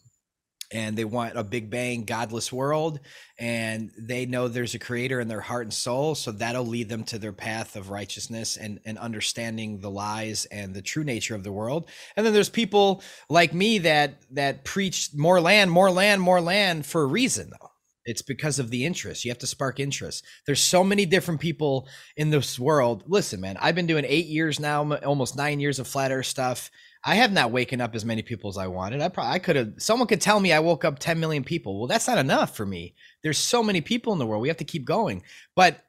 and 0.72 0.98
they 0.98 1.06
want 1.06 1.38
a 1.38 1.44
big 1.44 1.70
bang 1.70 2.04
godless 2.04 2.52
world 2.52 3.00
and 3.40 3.92
they 3.98 4.26
know 4.26 4.48
there's 4.48 4.76
a 4.76 4.80
creator 4.80 5.20
in 5.20 5.28
their 5.28 5.42
heart 5.42 5.64
and 5.64 5.74
soul 5.74 6.16
so 6.16 6.32
that'll 6.32 6.66
lead 6.66 6.90
them 6.90 7.04
to 7.04 7.20
their 7.20 7.34
path 7.34 7.76
of 7.76 7.90
righteousness 7.90 8.58
and 8.58 8.80
and 8.86 8.98
understanding 8.98 9.80
the 9.80 9.90
lies 9.90 10.46
and 10.46 10.74
the 10.74 10.82
true 10.82 11.04
nature 11.04 11.36
of 11.36 11.44
the 11.44 11.52
world 11.52 11.90
and 12.16 12.26
then 12.26 12.34
there's 12.34 12.50
people 12.50 13.04
like 13.30 13.54
me 13.54 13.80
that 13.80 14.22
that 14.32 14.64
preach 14.64 15.10
more 15.16 15.42
land 15.42 15.72
more 15.72 15.92
land 15.92 16.22
more 16.22 16.42
land 16.42 16.86
for 16.86 17.04
a 17.04 17.08
reason 17.08 17.50
though 17.50 17.72
it's 18.06 18.22
because 18.22 18.58
of 18.58 18.72
the 18.72 18.86
interest. 18.86 19.24
You 19.24 19.32
have 19.32 19.38
to 19.40 19.48
spark 19.48 19.80
interest. 19.80 20.26
There's 20.46 20.62
so 20.62 20.84
many 20.84 21.06
different 21.06 21.40
people 21.40 21.88
in 22.18 22.32
this 22.32 22.60
world. 22.60 23.04
Listen, 23.08 23.42
man, 23.42 23.58
I've 23.60 23.76
been 23.76 23.88
doing 23.88 24.06
eight 24.08 24.26
years 24.26 24.60
now, 24.60 24.94
almost 24.96 25.38
nine 25.38 25.60
years 25.60 25.78
of 25.78 25.88
flat 25.88 26.12
earth 26.12 26.26
stuff. 26.26 26.72
I 27.04 27.16
have 27.16 27.32
not 27.32 27.52
waken 27.52 27.82
up 27.82 27.96
as 27.96 28.06
many 28.06 28.22
people 28.22 28.50
as 28.50 28.58
I 28.58 28.68
wanted. 28.68 29.02
I 29.02 29.10
probably 29.10 29.34
I 29.34 29.40
could 29.40 29.56
have 29.56 29.74
someone 29.78 30.08
could 30.08 30.22
tell 30.22 30.40
me 30.40 30.54
I 30.54 30.60
woke 30.60 30.86
up 30.86 31.00
10 31.00 31.20
million 31.20 31.44
people. 31.44 31.80
Well, 31.80 31.88
that's 31.88 32.08
not 32.08 32.20
enough 32.20 32.56
for 32.56 32.66
me. 32.66 32.94
There's 33.24 33.40
so 33.40 33.64
many 33.64 33.82
people 33.82 34.14
in 34.14 34.20
the 34.20 34.28
world. 34.28 34.42
We 34.42 34.50
have 34.50 34.58
to 34.58 34.64
keep 34.64 34.86
going. 34.86 35.24
But 35.56 35.84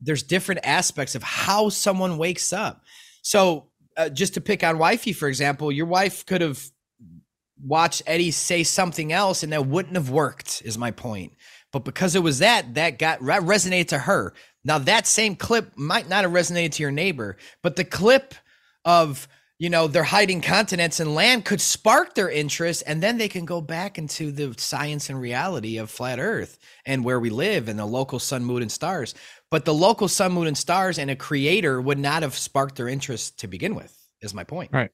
there's 0.00 0.22
different 0.22 0.62
aspects 0.64 1.14
of 1.14 1.22
how 1.22 1.68
someone 1.68 2.18
wakes 2.18 2.52
up. 2.52 2.82
So, 3.22 3.68
uh, 3.96 4.08
just 4.10 4.34
to 4.34 4.40
pick 4.40 4.62
on 4.62 4.78
wifey 4.78 5.12
for 5.12 5.28
example, 5.28 5.70
your 5.70 5.86
wife 5.86 6.24
could 6.24 6.40
have 6.40 6.62
watched 7.62 8.02
Eddie 8.06 8.30
say 8.30 8.62
something 8.62 9.12
else 9.12 9.42
and 9.42 9.52
that 9.52 9.66
wouldn't 9.66 9.96
have 9.96 10.10
worked 10.10 10.62
is 10.64 10.78
my 10.78 10.90
point. 10.90 11.32
But 11.72 11.84
because 11.84 12.14
it 12.14 12.22
was 12.22 12.38
that 12.38 12.74
that 12.74 12.98
got 12.98 13.20
resonated 13.20 13.88
to 13.88 13.98
her. 13.98 14.32
Now 14.64 14.78
that 14.78 15.06
same 15.06 15.36
clip 15.36 15.76
might 15.76 16.08
not 16.08 16.24
have 16.24 16.32
resonated 16.32 16.72
to 16.72 16.82
your 16.82 16.92
neighbor, 16.92 17.36
but 17.62 17.76
the 17.76 17.84
clip 17.84 18.34
of 18.84 19.28
you 19.58 19.70
know, 19.70 19.86
they're 19.86 20.04
hiding 20.04 20.42
continents 20.42 21.00
and 21.00 21.14
land 21.14 21.44
could 21.44 21.60
spark 21.60 22.14
their 22.14 22.28
interest, 22.28 22.82
and 22.86 23.02
then 23.02 23.16
they 23.16 23.28
can 23.28 23.44
go 23.44 23.60
back 23.60 23.96
into 23.96 24.30
the 24.30 24.54
science 24.58 25.08
and 25.08 25.18
reality 25.18 25.78
of 25.78 25.90
flat 25.90 26.18
Earth 26.18 26.58
and 26.84 27.04
where 27.04 27.18
we 27.18 27.30
live 27.30 27.68
and 27.68 27.78
the 27.78 27.86
local 27.86 28.18
sun, 28.18 28.44
moon, 28.44 28.62
and 28.62 28.70
stars. 28.70 29.14
But 29.50 29.64
the 29.64 29.74
local 29.74 30.08
sun, 30.08 30.32
moon, 30.32 30.46
and 30.46 30.58
stars 30.58 30.98
and 30.98 31.10
a 31.10 31.16
creator 31.16 31.80
would 31.80 31.98
not 31.98 32.22
have 32.22 32.34
sparked 32.34 32.76
their 32.76 32.88
interest 32.88 33.38
to 33.40 33.46
begin 33.46 33.74
with, 33.74 33.96
is 34.20 34.34
my 34.34 34.44
point. 34.44 34.72
Right. 34.72 34.90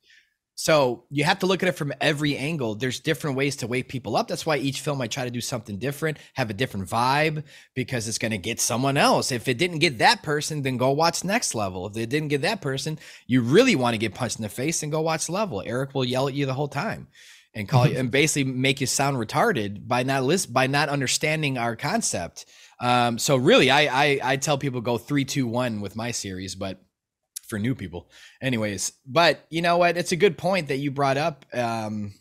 So 0.55 1.05
you 1.11 1.25
have 1.25 1.39
to 1.41 1.47
look 1.47 1.63
at 1.63 1.69
it 1.69 1.73
from 1.77 1.93
every 2.01 2.37
angle. 2.37 2.75
There's 2.75 3.01
different 3.01 3.37
ways 3.37 3.57
to 3.57 3.67
wake 3.67 3.89
people 3.89 4.17
up. 4.17 4.29
That's 4.29 4.45
why 4.45 4.59
each 4.59 4.81
film 4.81 5.01
I 5.01 5.07
try 5.07 5.25
to 5.25 5.31
do 5.31 5.41
something 5.41 5.79
different, 5.79 6.19
have 6.35 6.51
a 6.51 6.55
different 6.55 6.89
vibe, 6.89 7.45
because 7.75 8.07
it's 8.07 8.19
going 8.19 8.33
to 8.33 8.39
get 8.39 8.61
someone 8.61 8.97
else. 8.97 9.33
If 9.33 9.49
it 9.49 9.57
didn't 9.59 9.79
get 9.79 9.99
that 9.99 10.23
person, 10.23 10.63
then 10.63 10.77
go 10.77 10.91
watch 10.91 11.25
Next 11.25 11.55
Level. 11.55 11.87
If 11.87 11.97
it 11.97 12.11
didn't 12.11 12.29
get 12.29 12.43
that 12.43 12.61
person, 12.61 12.99
you 13.27 13.41
really 13.41 13.77
want 13.77 13.95
to 13.95 13.99
get 13.99 14.15
punched 14.15 14.37
in 14.37 14.43
the 14.43 14.49
face 14.49 14.83
and 14.83 14.93
go 14.93 15.01
watch 15.01 15.29
Level. 15.29 15.63
Eric 15.65 15.95
will 15.95 16.05
yell 16.05 16.29
at 16.29 16.35
you 16.35 16.45
the 16.45 16.55
whole 16.55 16.69
time 16.69 17.09
and 17.55 17.69
call 17.69 17.87
you 17.87 17.97
and 17.99 18.11
basically 18.11 18.51
make 18.53 18.81
you 18.81 18.87
sound 18.87 19.17
retarded 19.17 19.89
by 19.89 20.03
not 20.03 20.23
list 20.23 20.53
by 20.53 20.67
not 20.67 20.91
understanding 20.91 21.57
our 21.57 21.77
concept. 21.77 22.45
Um, 22.79 23.19
so 23.19 23.37
really, 23.37 23.71
I, 23.71 23.83
I 24.05 24.21
I 24.23 24.37
tell 24.37 24.59
people 24.59 24.81
go 24.81 24.99
three, 24.99 25.25
two, 25.25 25.47
one 25.47 25.81
with 25.81 25.97
my 25.97 26.11
series, 26.11 26.55
but 26.55 26.81
for 27.53 27.59
new 27.59 27.75
people. 27.75 28.09
Anyways, 28.41 28.93
but 29.05 29.45
you 29.51 29.61
know 29.61 29.77
what? 29.77 29.99
It's 29.99 30.13
a 30.13 30.17
good 30.17 30.39
point 30.39 30.69
that 30.69 30.79
you 30.79 30.91
brought 30.91 31.19
up. 31.19 31.45
Um, 31.53 32.15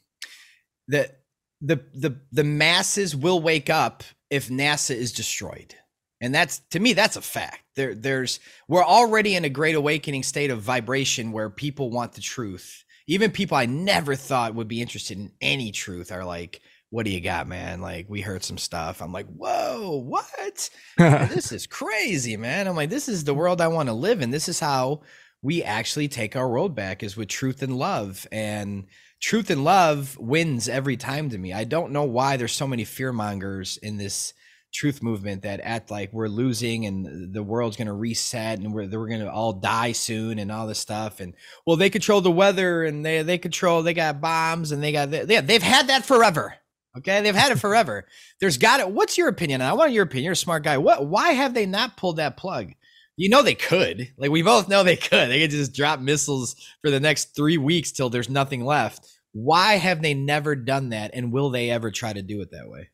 that 0.89 1.21
the 1.61 1.79
the 1.93 2.17
the 2.33 2.43
masses 2.43 3.15
will 3.15 3.41
wake 3.41 3.69
up 3.69 4.03
if 4.29 4.49
NASA 4.49 4.93
is 4.93 5.13
destroyed. 5.13 5.73
And 6.19 6.35
that's 6.35 6.59
to 6.71 6.81
me, 6.81 6.91
that's 6.91 7.15
a 7.15 7.21
fact. 7.21 7.63
There, 7.77 7.95
there's 7.95 8.41
we're 8.67 8.83
already 8.83 9.35
in 9.37 9.45
a 9.45 9.49
great 9.49 9.75
awakening 9.75 10.23
state 10.23 10.51
of 10.51 10.61
vibration 10.61 11.31
where 11.31 11.49
people 11.49 11.89
want 11.89 12.11
the 12.11 12.21
truth. 12.21 12.83
Even 13.07 13.31
people 13.31 13.55
I 13.55 13.67
never 13.67 14.15
thought 14.15 14.53
would 14.55 14.67
be 14.67 14.81
interested 14.81 15.17
in 15.17 15.31
any 15.39 15.71
truth 15.71 16.11
are 16.11 16.25
like, 16.25 16.59
what 16.91 17.05
do 17.05 17.11
you 17.11 17.21
got, 17.21 17.47
man? 17.47 17.81
Like, 17.81 18.05
we 18.09 18.19
heard 18.19 18.43
some 18.43 18.57
stuff. 18.57 19.01
I'm 19.01 19.13
like, 19.13 19.25
whoa, 19.27 20.03
what? 20.05 20.69
this 20.97 21.53
is 21.53 21.65
crazy, 21.65 22.35
man. 22.35 22.67
I'm 22.67 22.75
like, 22.75 22.89
this 22.89 23.07
is 23.07 23.23
the 23.23 23.33
world 23.33 23.61
I 23.61 23.69
want 23.69 23.87
to 23.87 23.93
live 23.93 24.21
in. 24.21 24.29
This 24.29 24.49
is 24.49 24.59
how 24.59 25.01
we 25.41 25.63
actually 25.63 26.09
take 26.09 26.35
our 26.35 26.49
world 26.49 26.75
back 26.75 27.01
is 27.01 27.15
with 27.15 27.29
truth 27.29 27.63
and 27.63 27.77
love. 27.77 28.27
And 28.29 28.87
truth 29.21 29.49
and 29.49 29.63
love 29.63 30.17
wins 30.19 30.67
every 30.67 30.97
time 30.97 31.29
to 31.29 31.37
me. 31.37 31.53
I 31.53 31.63
don't 31.63 31.93
know 31.93 32.03
why 32.03 32.35
there's 32.35 32.51
so 32.51 32.67
many 32.67 32.83
fear 32.83 33.13
mongers 33.13 33.77
in 33.77 33.95
this 33.95 34.33
truth 34.73 35.01
movement 35.01 35.43
that 35.43 35.61
act 35.63 35.91
like 35.91 36.11
we're 36.11 36.27
losing 36.27 36.85
and 36.85 37.33
the 37.33 37.43
world's 37.43 37.77
going 37.77 37.87
to 37.87 37.93
reset 37.93 38.59
and 38.59 38.73
we're, 38.73 38.87
we're 38.87 39.07
going 39.07 39.19
to 39.19 39.31
all 39.31 39.53
die 39.53 39.91
soon 39.91 40.39
and 40.39 40.49
all 40.49 40.65
this 40.65 40.79
stuff 40.79 41.19
and 41.19 41.33
well 41.65 41.75
they 41.75 41.89
control 41.89 42.21
the 42.21 42.31
weather 42.31 42.85
and 42.85 43.05
they 43.05 43.21
they 43.21 43.37
control 43.37 43.83
they 43.83 43.93
got 43.93 44.21
bombs 44.21 44.71
and 44.71 44.81
they 44.81 44.93
got 44.93 45.11
they, 45.11 45.41
they've 45.41 45.61
had 45.61 45.87
that 45.87 46.05
forever 46.05 46.55
okay 46.97 47.21
they've 47.21 47.35
had 47.35 47.51
it 47.51 47.59
forever 47.59 48.05
there's 48.39 48.57
got 48.57 48.79
it 48.79 48.89
what's 48.89 49.17
your 49.17 49.27
opinion 49.27 49.61
i 49.61 49.73
want 49.73 49.91
your 49.91 50.03
opinion 50.03 50.25
you're 50.25 50.33
a 50.33 50.35
smart 50.35 50.63
guy 50.63 50.77
what 50.77 51.05
why 51.05 51.31
have 51.31 51.53
they 51.53 51.65
not 51.65 51.97
pulled 51.97 52.17
that 52.17 52.37
plug 52.37 52.73
you 53.17 53.29
know 53.29 53.43
they 53.43 53.53
could. 53.53 54.11
Like 54.17 54.31
we 54.31 54.41
both 54.41 54.67
know 54.67 54.83
they 54.83 54.95
could. 54.95 55.29
They 55.29 55.41
could 55.41 55.51
just 55.51 55.75
drop 55.75 55.99
missiles 55.99 56.55
for 56.81 56.89
the 56.89 56.99
next 56.99 57.35
three 57.35 57.57
weeks 57.57 57.91
till 57.91 58.09
there's 58.09 58.29
nothing 58.29 58.65
left. 58.65 59.07
Why 59.33 59.73
have 59.73 60.01
they 60.01 60.15
never 60.15 60.55
done 60.55 60.89
that? 60.89 61.11
And 61.13 61.31
will 61.31 61.51
they 61.51 61.69
ever 61.69 61.91
try 61.91 62.13
to 62.13 62.23
do 62.23 62.41
it 62.41 62.49
that 62.51 62.67
way? 62.67 62.89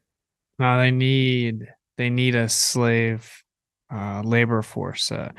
No, 0.59 0.79
they 0.79 0.91
need 0.91 1.67
they 1.97 2.09
need 2.09 2.35
a 2.35 2.49
slave 2.49 3.31
uh, 3.93 4.21
labor 4.23 4.61
force 4.61 5.11
uh, 5.11 5.31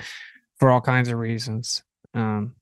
for 0.58 0.70
all 0.70 0.80
kinds 0.80 1.08
of 1.08 1.18
reasons. 1.18 1.82
Um, 2.14 2.54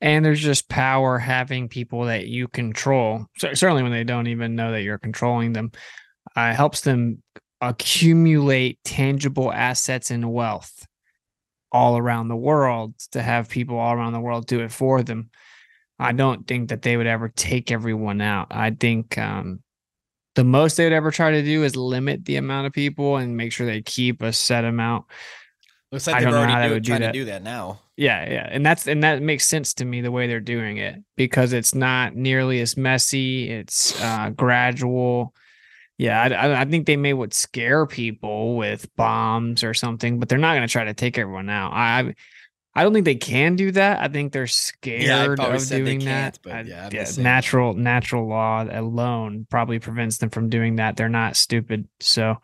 and 0.00 0.24
there's 0.24 0.40
just 0.40 0.68
power 0.68 1.18
having 1.18 1.68
people 1.68 2.04
that 2.04 2.26
you 2.26 2.48
control. 2.48 3.26
Certainly, 3.36 3.82
when 3.82 3.92
they 3.92 4.04
don't 4.04 4.28
even 4.28 4.56
know 4.56 4.72
that 4.72 4.82
you're 4.82 4.98
controlling 4.98 5.52
them, 5.52 5.72
uh, 6.36 6.52
helps 6.52 6.82
them 6.82 7.22
accumulate 7.60 8.78
tangible 8.84 9.52
assets 9.52 10.10
and 10.10 10.32
wealth 10.32 10.86
all 11.72 11.98
around 11.98 12.28
the 12.28 12.36
world 12.36 12.94
to 13.12 13.22
have 13.22 13.48
people 13.48 13.78
all 13.78 13.92
around 13.92 14.12
the 14.12 14.20
world 14.20 14.46
do 14.46 14.60
it 14.60 14.72
for 14.72 15.02
them. 15.02 15.30
I 15.98 16.12
don't 16.12 16.46
think 16.46 16.68
that 16.68 16.82
they 16.82 16.96
would 16.96 17.06
ever 17.06 17.28
take 17.28 17.70
everyone 17.70 18.20
out. 18.20 18.48
I 18.50 18.70
think 18.70 19.18
um, 19.18 19.60
the 20.36 20.44
most 20.44 20.76
they'd 20.76 20.92
ever 20.92 21.10
try 21.10 21.32
to 21.32 21.42
do 21.42 21.64
is 21.64 21.74
limit 21.74 22.24
the 22.24 22.36
amount 22.36 22.68
of 22.68 22.72
people 22.72 23.16
and 23.16 23.36
make 23.36 23.52
sure 23.52 23.66
they 23.66 23.82
keep 23.82 24.22
a 24.22 24.32
set 24.32 24.64
amount. 24.64 25.06
Looks 25.90 26.06
like 26.06 26.16
I 26.16 26.20
they're 26.20 26.30
don't 26.30 26.46
know 26.48 26.52
already 26.54 26.68
do, 26.68 26.74
would 26.74 26.82
do 26.82 26.92
that. 26.98 26.98
to 27.06 27.12
do 27.12 27.24
that 27.26 27.42
now. 27.42 27.80
Yeah, 27.96 28.30
yeah, 28.30 28.48
and 28.50 28.64
that's 28.64 28.86
and 28.86 29.02
that 29.02 29.22
makes 29.22 29.44
sense 29.46 29.74
to 29.74 29.84
me 29.84 30.00
the 30.02 30.10
way 30.12 30.26
they're 30.26 30.38
doing 30.40 30.76
it 30.76 30.96
because 31.16 31.52
it's 31.52 31.74
not 31.74 32.14
nearly 32.14 32.60
as 32.60 32.76
messy. 32.76 33.50
It's 33.50 34.00
uh, 34.02 34.30
gradual. 34.30 35.34
Yeah, 35.96 36.20
I, 36.22 36.28
I- 36.28 36.60
I 36.60 36.64
think 36.66 36.86
they 36.86 36.96
may 36.96 37.12
would 37.12 37.34
scare 37.34 37.86
people 37.86 38.56
with 38.56 38.94
bombs 38.96 39.64
or 39.64 39.74
something, 39.74 40.20
but 40.20 40.28
they're 40.28 40.38
not 40.38 40.54
going 40.54 40.66
to 40.68 40.70
try 40.70 40.84
to 40.84 40.94
take 40.94 41.18
everyone 41.18 41.48
out. 41.50 41.72
I, 41.72 42.14
I- 42.74 42.82
don't 42.84 42.92
think 42.92 43.04
they 43.06 43.16
can 43.16 43.56
do 43.56 43.72
that. 43.72 43.98
I 43.98 44.06
think 44.06 44.32
they're 44.32 44.46
scared 44.46 45.40
always 45.40 45.72
of 45.72 45.78
doing 45.78 46.04
that. 46.04 46.38
but 46.42 46.52
I- 46.52 46.88
yeah, 46.92 47.04
same. 47.04 47.24
natural 47.24 47.74
natural 47.74 48.28
law 48.28 48.64
alone 48.70 49.46
probably 49.50 49.80
prevents 49.80 50.18
them 50.18 50.30
from 50.30 50.50
doing 50.50 50.76
that. 50.76 50.96
They're 50.96 51.08
not 51.08 51.34
stupid, 51.36 51.88
so 51.98 52.36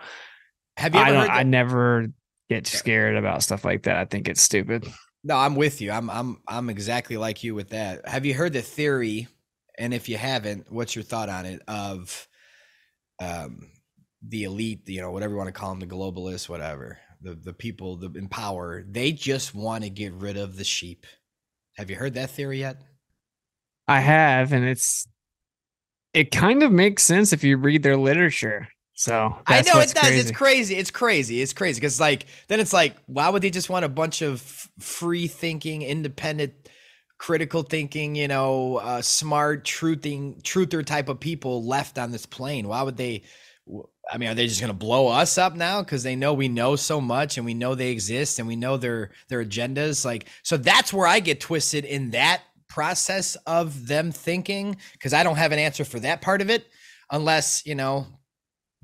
Have 0.78 0.94
you 0.94 1.00
I 1.00 1.12
don't. 1.12 1.30
I 1.30 1.42
never 1.44 2.08
get 2.48 2.66
scared 2.66 3.16
about 3.16 3.42
stuff 3.42 3.64
like 3.64 3.84
that. 3.84 3.96
I 3.96 4.04
think 4.04 4.28
it's 4.28 4.42
stupid. 4.42 4.86
No, 5.22 5.36
I'm 5.36 5.54
with 5.54 5.80
you. 5.80 5.90
I'm 5.90 6.10
I'm 6.10 6.42
I'm 6.46 6.68
exactly 6.68 7.16
like 7.16 7.42
you 7.42 7.54
with 7.54 7.70
that. 7.70 8.06
Have 8.06 8.26
you 8.26 8.34
heard 8.34 8.52
the 8.52 8.62
theory? 8.62 9.28
And 9.78 9.92
if 9.94 10.08
you 10.08 10.16
haven't, 10.16 10.70
what's 10.70 10.94
your 10.94 11.02
thought 11.02 11.28
on 11.28 11.46
it? 11.46 11.62
Of 11.66 12.28
um 13.20 13.70
the 14.22 14.44
elite, 14.44 14.88
you 14.88 15.00
know, 15.00 15.10
whatever 15.10 15.32
you 15.32 15.38
want 15.38 15.48
to 15.48 15.52
call 15.52 15.70
them, 15.70 15.80
the 15.80 15.86
globalists, 15.86 16.48
whatever, 16.48 16.98
the 17.22 17.34
the 17.34 17.52
people 17.52 17.96
the 17.96 18.10
in 18.18 18.28
power, 18.28 18.84
they 18.86 19.12
just 19.12 19.54
want 19.54 19.84
to 19.84 19.90
get 19.90 20.12
rid 20.12 20.36
of 20.36 20.56
the 20.56 20.64
sheep. 20.64 21.06
Have 21.76 21.90
you 21.90 21.96
heard 21.96 22.14
that 22.14 22.30
theory 22.30 22.60
yet? 22.60 22.76
I 23.88 24.00
have, 24.00 24.52
and 24.52 24.64
it's 24.64 25.06
it 26.12 26.30
kind 26.30 26.62
of 26.62 26.70
makes 26.70 27.02
sense 27.02 27.32
if 27.32 27.42
you 27.42 27.56
read 27.56 27.82
their 27.82 27.96
literature. 27.96 28.68
So 28.94 29.36
I 29.46 29.62
know 29.62 29.80
it 29.80 29.92
does. 29.92 30.02
Crazy. 30.02 30.18
It's 30.20 30.30
crazy. 30.30 30.74
It's 30.76 30.90
crazy. 30.90 31.42
It's 31.42 31.52
crazy 31.52 31.80
because 31.80 32.00
like 32.00 32.26
then 32.46 32.60
it's 32.60 32.72
like 32.72 32.96
why 33.06 33.28
would 33.28 33.42
they 33.42 33.50
just 33.50 33.68
want 33.68 33.84
a 33.84 33.88
bunch 33.88 34.22
of 34.22 34.40
free 34.78 35.26
thinking, 35.26 35.82
independent, 35.82 36.54
critical 37.18 37.62
thinking, 37.62 38.14
you 38.14 38.28
know, 38.28 38.76
uh, 38.76 39.02
smart, 39.02 39.64
truthing, 39.64 40.40
truther 40.42 40.84
type 40.84 41.08
of 41.08 41.18
people 41.18 41.64
left 41.64 41.98
on 41.98 42.12
this 42.12 42.24
plane? 42.24 42.68
Why 42.68 42.82
would 42.82 42.96
they? 42.96 43.22
I 44.12 44.18
mean, 44.18 44.28
are 44.28 44.34
they 44.34 44.46
just 44.46 44.60
going 44.60 44.72
to 44.72 44.78
blow 44.78 45.08
us 45.08 45.38
up 45.38 45.56
now 45.56 45.82
because 45.82 46.02
they 46.02 46.14
know 46.14 46.34
we 46.34 46.48
know 46.48 46.76
so 46.76 47.00
much 47.00 47.38
and 47.38 47.46
we 47.46 47.54
know 47.54 47.74
they 47.74 47.90
exist 47.90 48.38
and 48.38 48.46
we 48.46 48.54
know 48.54 48.76
their 48.76 49.10
their 49.28 49.44
agendas? 49.44 50.04
Like, 50.04 50.28
so 50.44 50.56
that's 50.56 50.92
where 50.92 51.06
I 51.06 51.18
get 51.18 51.40
twisted 51.40 51.84
in 51.84 52.10
that 52.10 52.42
process 52.68 53.36
of 53.46 53.88
them 53.88 54.12
thinking 54.12 54.76
because 54.92 55.12
I 55.12 55.22
don't 55.24 55.36
have 55.36 55.52
an 55.52 55.58
answer 55.58 55.84
for 55.84 55.98
that 56.00 56.20
part 56.22 56.42
of 56.42 56.50
it 56.50 56.66
unless 57.10 57.64
you 57.66 57.74
know 57.74 58.06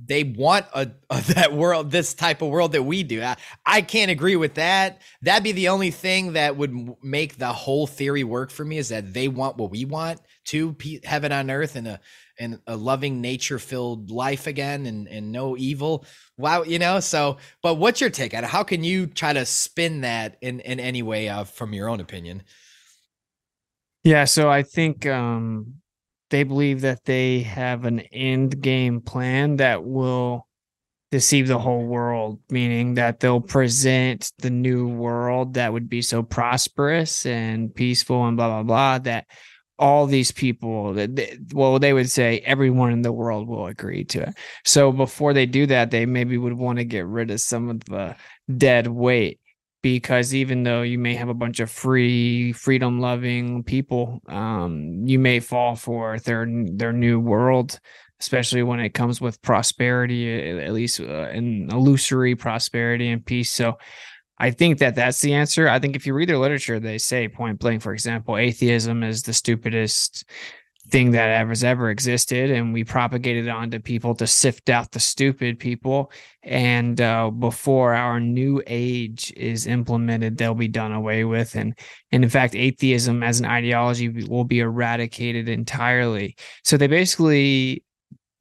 they 0.05 0.25
want 0.25 0.67
a, 0.75 0.91
a 1.11 1.21
that 1.35 1.53
world 1.53 1.91
this 1.91 2.15
type 2.15 2.43
of 2.43 2.49
world 2.49 2.73
that 2.73 2.83
we 2.83 3.03
do. 3.03 3.23
I, 3.23 3.37
I 3.65 3.83
can't 3.83 4.11
agree 4.11 4.37
with 4.37 4.55
that. 4.55 5.01
That'd 5.23 5.45
be 5.45 5.53
the 5.53 5.69
only 5.69 5.91
thing 5.91 6.35
that 6.35 6.57
would 6.57 6.97
make 7.03 7.37
the 7.37 7.53
whole 7.53 7.87
theory 7.87 8.25
work 8.25 8.51
for 8.51 8.65
me 8.65 8.79
is 8.79 8.89
that 8.89 9.13
they 9.13 9.29
want 9.29 9.57
what 9.57 9.71
we 9.71 9.85
want 9.85 10.21
to 10.47 10.77
heaven 11.05 11.33
on 11.33 11.51
earth 11.51 11.77
and 11.77 11.87
a 11.87 12.01
and 12.39 12.59
a 12.67 12.77
loving 12.77 13.21
nature 13.21 13.59
filled 13.59 14.11
life 14.11 14.47
again 14.47 14.87
and 14.87 15.07
and 15.09 15.31
no 15.31 15.57
evil. 15.57 16.05
Wow 16.39 16.63
you 16.63 16.79
know 16.79 17.01
so 17.01 17.37
but 17.63 17.75
what's 17.75 18.01
your 18.01 18.11
take 18.11 18.35
on 18.35 18.45
it? 18.45 18.51
How 18.51 18.63
can 18.63 18.83
you 18.83 19.07
try 19.07 19.33
to 19.33 19.45
spin 19.45 20.01
that 20.03 20.39
in 20.41 20.61
in 20.61 20.81
any 20.81 21.03
way 21.03 21.29
uh, 21.29 21.45
from 21.45 21.73
your 21.75 21.89
own 21.89 22.01
opinion? 22.01 22.43
Yeah, 24.03 24.25
so 24.25 24.49
I 24.49 24.63
think 24.63 25.07
um 25.07 25.80
they 26.31 26.44
believe 26.44 26.82
that 26.82 27.05
they 27.05 27.40
have 27.40 27.85
an 27.85 28.01
end 28.01 28.61
game 28.61 29.01
plan 29.01 29.57
that 29.57 29.85
will 29.85 30.47
deceive 31.11 31.48
the 31.48 31.59
whole 31.59 31.85
world, 31.85 32.40
meaning 32.51 32.94
that 32.94 33.20
they'll 33.20 33.40
present 33.40 34.32
the 34.39 34.51
new 34.51 34.89
world 34.89 35.55
that 35.55 35.73
would 35.73 35.89
be 35.89 36.02
so 36.02 36.23
prosperous 36.23 37.27
and 37.27 37.74
peaceful 37.74 38.27
and 38.27 38.36
blah 38.36 38.48
blah 38.48 38.62
blah 38.62 38.98
that 38.98 39.27
all 39.78 40.07
these 40.07 40.31
people 40.31 40.93
that 40.93 41.16
they, 41.16 41.39
well 41.52 41.78
they 41.78 41.93
would 41.93 42.11
say 42.11 42.39
everyone 42.44 42.93
in 42.93 43.02
the 43.02 43.12
world 43.12 43.48
will 43.48 43.66
agree 43.66 44.05
to 44.05 44.23
it. 44.23 44.35
So 44.65 44.93
before 44.93 45.32
they 45.32 45.47
do 45.47 45.66
that, 45.66 45.90
they 45.90 46.07
maybe 46.07 46.39
would 46.39 46.52
want 46.52 46.78
to 46.78 46.85
get 46.85 47.07
rid 47.07 47.31
of 47.31 47.40
some 47.40 47.70
of 47.70 47.85
the 47.85 48.15
dead 48.57 48.86
weight 48.86 49.40
because 49.82 50.35
even 50.35 50.62
though 50.62 50.82
you 50.82 50.98
may 50.98 51.15
have 51.15 51.28
a 51.28 51.35
bunch 51.35 51.61
of 51.61 51.70
free 51.70 52.52
freedom 52.52 53.01
loving 53.01 53.62
people 53.62 54.20
um 54.28 55.02
you 55.07 55.19
may 55.19 55.40
fall 55.40 55.74
for 55.74 56.19
their 56.20 56.47
their 56.73 56.93
new 56.93 57.19
world 57.19 57.78
especially 58.20 58.62
when 58.62 58.81
it 58.81 58.90
comes 58.90 59.20
with 59.20 59.40
prosperity 59.43 60.51
at 60.61 60.73
least 60.73 61.01
uh, 61.01 61.28
an 61.31 61.69
illusory 61.70 62.36
prosperity 62.36 63.09
and 63.09 63.24
peace. 63.24 63.51
So 63.51 63.78
i 64.39 64.51
think 64.51 64.78
that 64.78 64.94
that's 64.94 65.20
the 65.20 65.35
answer. 65.35 65.69
I 65.69 65.78
think 65.78 65.97
if 65.97 66.07
you 66.07 66.15
read 66.15 66.28
their 66.28 66.39
literature 66.39 66.81
they 66.81 66.98
say 66.98 67.28
point 67.28 67.59
blank 67.59 67.82
for 67.82 67.93
example 67.93 68.36
atheism 68.36 69.02
is 69.02 69.23
the 69.23 69.32
stupidest 69.32 70.24
thing 70.89 71.11
that 71.12 71.47
has 71.47 71.62
ever 71.62 71.90
existed 71.90 72.51
and 72.51 72.73
we 72.73 72.85
propagated 72.85 73.47
it 73.47 73.51
onto 73.51 73.78
people 73.78 74.15
to 74.15 74.27
sift 74.27 74.70
out 74.70 74.90
the 74.93 75.01
stupid 75.01 75.59
people. 75.59 76.11
And 76.43 77.01
uh, 77.01 77.31
before 77.31 77.94
our 77.94 78.19
new 78.19 78.62
age 78.66 79.32
is 79.36 79.66
implemented 79.66 80.39
they'll 80.39 80.55
be 80.55 80.69
done 80.69 80.93
away 80.93 81.24
with. 81.24 81.55
And 81.55 81.78
and 82.12 82.24
in 82.24 82.31
fact 82.31 82.55
atheism 82.55 83.23
as 83.23 83.40
an 83.40 83.47
ideology 83.47 84.09
will 84.27 84.44
be 84.44 84.61
eradicated 84.61 85.48
entirely. 85.48 86.36
So 86.65 86.77
they 86.77 86.86
basically 86.86 87.85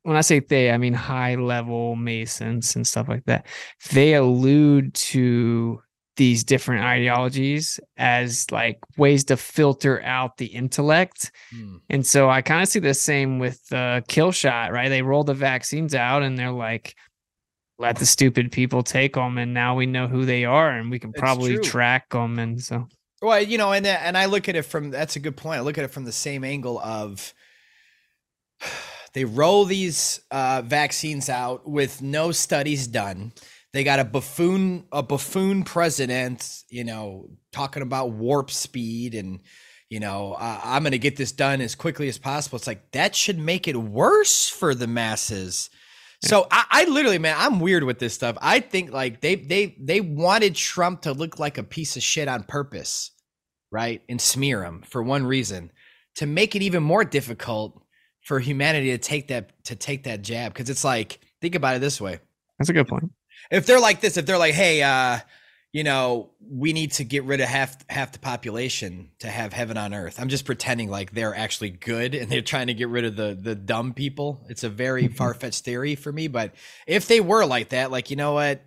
when 0.03 0.15
i 0.15 0.21
say 0.21 0.39
they 0.39 0.71
i 0.71 0.77
mean 0.77 0.93
high 0.93 1.35
level 1.35 1.95
masons 1.95 2.75
and 2.75 2.87
stuff 2.87 3.09
like 3.09 3.25
that. 3.25 3.45
They 3.91 4.13
allude 4.13 4.93
to 4.93 5.81
these 6.19 6.43
different 6.43 6.83
ideologies 6.83 7.79
as 7.97 8.45
like 8.51 8.77
ways 8.97 9.23
to 9.23 9.37
filter 9.37 10.01
out 10.03 10.37
the 10.37 10.45
intellect 10.47 11.31
Hmm. 11.51 11.77
and 11.89 12.05
so 12.05 12.29
I 12.29 12.41
kind 12.43 12.61
of 12.61 12.67
see 12.69 12.79
the 12.79 12.93
same 12.93 13.39
with 13.39 13.59
uh, 13.73 14.01
kill 14.07 14.31
shot, 14.31 14.71
right? 14.71 14.89
They 14.89 15.01
roll 15.01 15.23
the 15.23 15.33
vaccines 15.33 15.95
out 15.95 16.21
and 16.21 16.37
they're 16.37 16.51
like, 16.51 16.93
let 17.79 17.95
the 17.97 18.05
stupid 18.05 18.51
people 18.51 18.83
take 18.83 19.13
them. 19.13 19.37
And 19.37 19.53
now 19.53 19.75
we 19.75 19.85
know 19.85 20.07
who 20.07 20.25
they 20.25 20.43
are 20.45 20.69
and 20.69 20.91
we 20.91 20.99
can 20.99 21.11
It's 21.11 21.19
probably 21.19 21.53
true. 21.55 21.63
track 21.63 22.09
them. 22.09 22.37
And 22.37 22.61
so, 22.61 22.87
Well, 23.21 23.41
you 23.41 23.57
know, 23.57 23.71
and 23.71 23.87
and 23.87 24.17
I 24.17 24.25
look 24.25 24.49
at 24.49 24.55
it 24.57 24.63
from 24.63 24.91
that's 24.91 25.15
a 25.15 25.19
good 25.21 25.37
point. 25.37 25.59
I 25.59 25.61
look 25.61 25.77
at 25.77 25.85
it 25.85 25.91
from 25.91 26.03
the 26.05 26.11
same 26.11 26.43
angle 26.43 26.77
of 26.79 27.33
they 29.13 29.25
roll 29.25 29.65
these 29.65 30.19
uh, 30.31 30.61
vaccines 30.65 31.29
out 31.29 31.67
with 31.69 32.01
no 32.01 32.31
studies 32.31 32.87
done. 32.87 33.31
They 33.71 33.83
got 33.83 33.99
a 33.99 34.03
buffoon 34.03 34.85
a 34.91 35.03
buffoon 35.03 35.63
president, 35.63 36.63
you 36.69 36.83
know, 36.83 37.29
talking 37.51 37.83
about 37.83 38.11
warp 38.11 38.51
speed 38.51 39.15
and 39.15 39.39
you 39.89 39.99
know, 39.99 40.33
uh, 40.33 40.61
I'm 40.63 40.83
going 40.83 40.91
to 40.91 40.99
get 40.99 41.15
this 41.15 41.31
done 41.31 41.61
as 41.61 41.73
quickly 41.73 42.07
as 42.09 42.19
possible. 42.19 42.57
It's 42.57 42.67
like 42.67 42.91
that 42.91 43.15
should 43.15 43.39
make 43.39 43.67
it 43.67 43.75
worse 43.75 44.47
for 44.47 44.75
the 44.75 44.85
masses. 44.85 45.71
So 46.21 46.47
I, 46.51 46.65
I 46.69 46.85
literally, 46.85 47.17
man, 47.17 47.35
I'm 47.37 47.59
weird 47.59 47.83
with 47.83 47.97
this 47.97 48.13
stuff. 48.13 48.37
I 48.41 48.59
think 48.59 48.91
like 48.91 49.21
they 49.21 49.35
they 49.35 49.75
they 49.79 50.01
wanted 50.01 50.55
Trump 50.55 51.01
to 51.03 51.13
look 51.13 51.39
like 51.39 51.57
a 51.57 51.63
piece 51.63 51.95
of 51.95 52.03
shit 52.03 52.27
on 52.27 52.43
purpose, 52.43 53.11
right? 53.71 54.01
And 54.09 54.19
smear 54.19 54.63
him 54.63 54.81
for 54.81 55.01
one 55.01 55.25
reason, 55.25 55.71
to 56.15 56.25
make 56.25 56.55
it 56.55 56.61
even 56.61 56.83
more 56.83 57.05
difficult 57.05 57.81
for 58.21 58.39
humanity 58.39 58.91
to 58.91 58.97
take 58.97 59.29
that 59.29 59.63
to 59.63 59.75
take 59.75 60.03
that 60.03 60.21
jab. 60.21 60.53
Because 60.53 60.69
it's 60.69 60.83
like, 60.83 61.19
think 61.41 61.55
about 61.55 61.77
it 61.77 61.79
this 61.79 62.01
way: 62.01 62.19
that's 62.59 62.69
a 62.69 62.73
good 62.73 62.87
point. 62.87 63.09
If 63.51 63.65
they're 63.65 63.79
like 63.79 64.01
this, 64.01 64.17
if 64.17 64.25
they're 64.25 64.37
like, 64.37 64.53
hey, 64.53 64.83
uh, 64.83 65.19
you 65.71 65.83
know, 65.83 66.31
we 66.41 66.73
need 66.73 66.93
to 66.93 67.03
get 67.03 67.23
rid 67.25 67.41
of 67.41 67.47
half 67.47 67.77
half 67.89 68.11
the 68.11 68.19
population 68.19 69.11
to 69.19 69.27
have 69.27 69.53
heaven 69.53 69.77
on 69.77 69.93
earth. 69.93 70.19
I'm 70.19 70.29
just 70.29 70.45
pretending 70.45 70.89
like 70.89 71.11
they're 71.11 71.35
actually 71.35 71.69
good 71.69 72.15
and 72.15 72.29
they're 72.29 72.41
trying 72.41 72.67
to 72.67 72.73
get 72.73 72.89
rid 72.89 73.05
of 73.05 73.15
the 73.15 73.37
the 73.39 73.55
dumb 73.55 73.93
people. 73.93 74.41
It's 74.49 74.63
a 74.63 74.69
very 74.69 75.07
far 75.07 75.33
fetched 75.33 75.63
theory 75.63 75.95
for 75.95 76.11
me, 76.11 76.27
but 76.27 76.55
if 76.87 77.07
they 77.07 77.19
were 77.19 77.45
like 77.45 77.69
that, 77.69 77.91
like 77.91 78.09
you 78.09 78.15
know 78.15 78.33
what? 78.33 78.63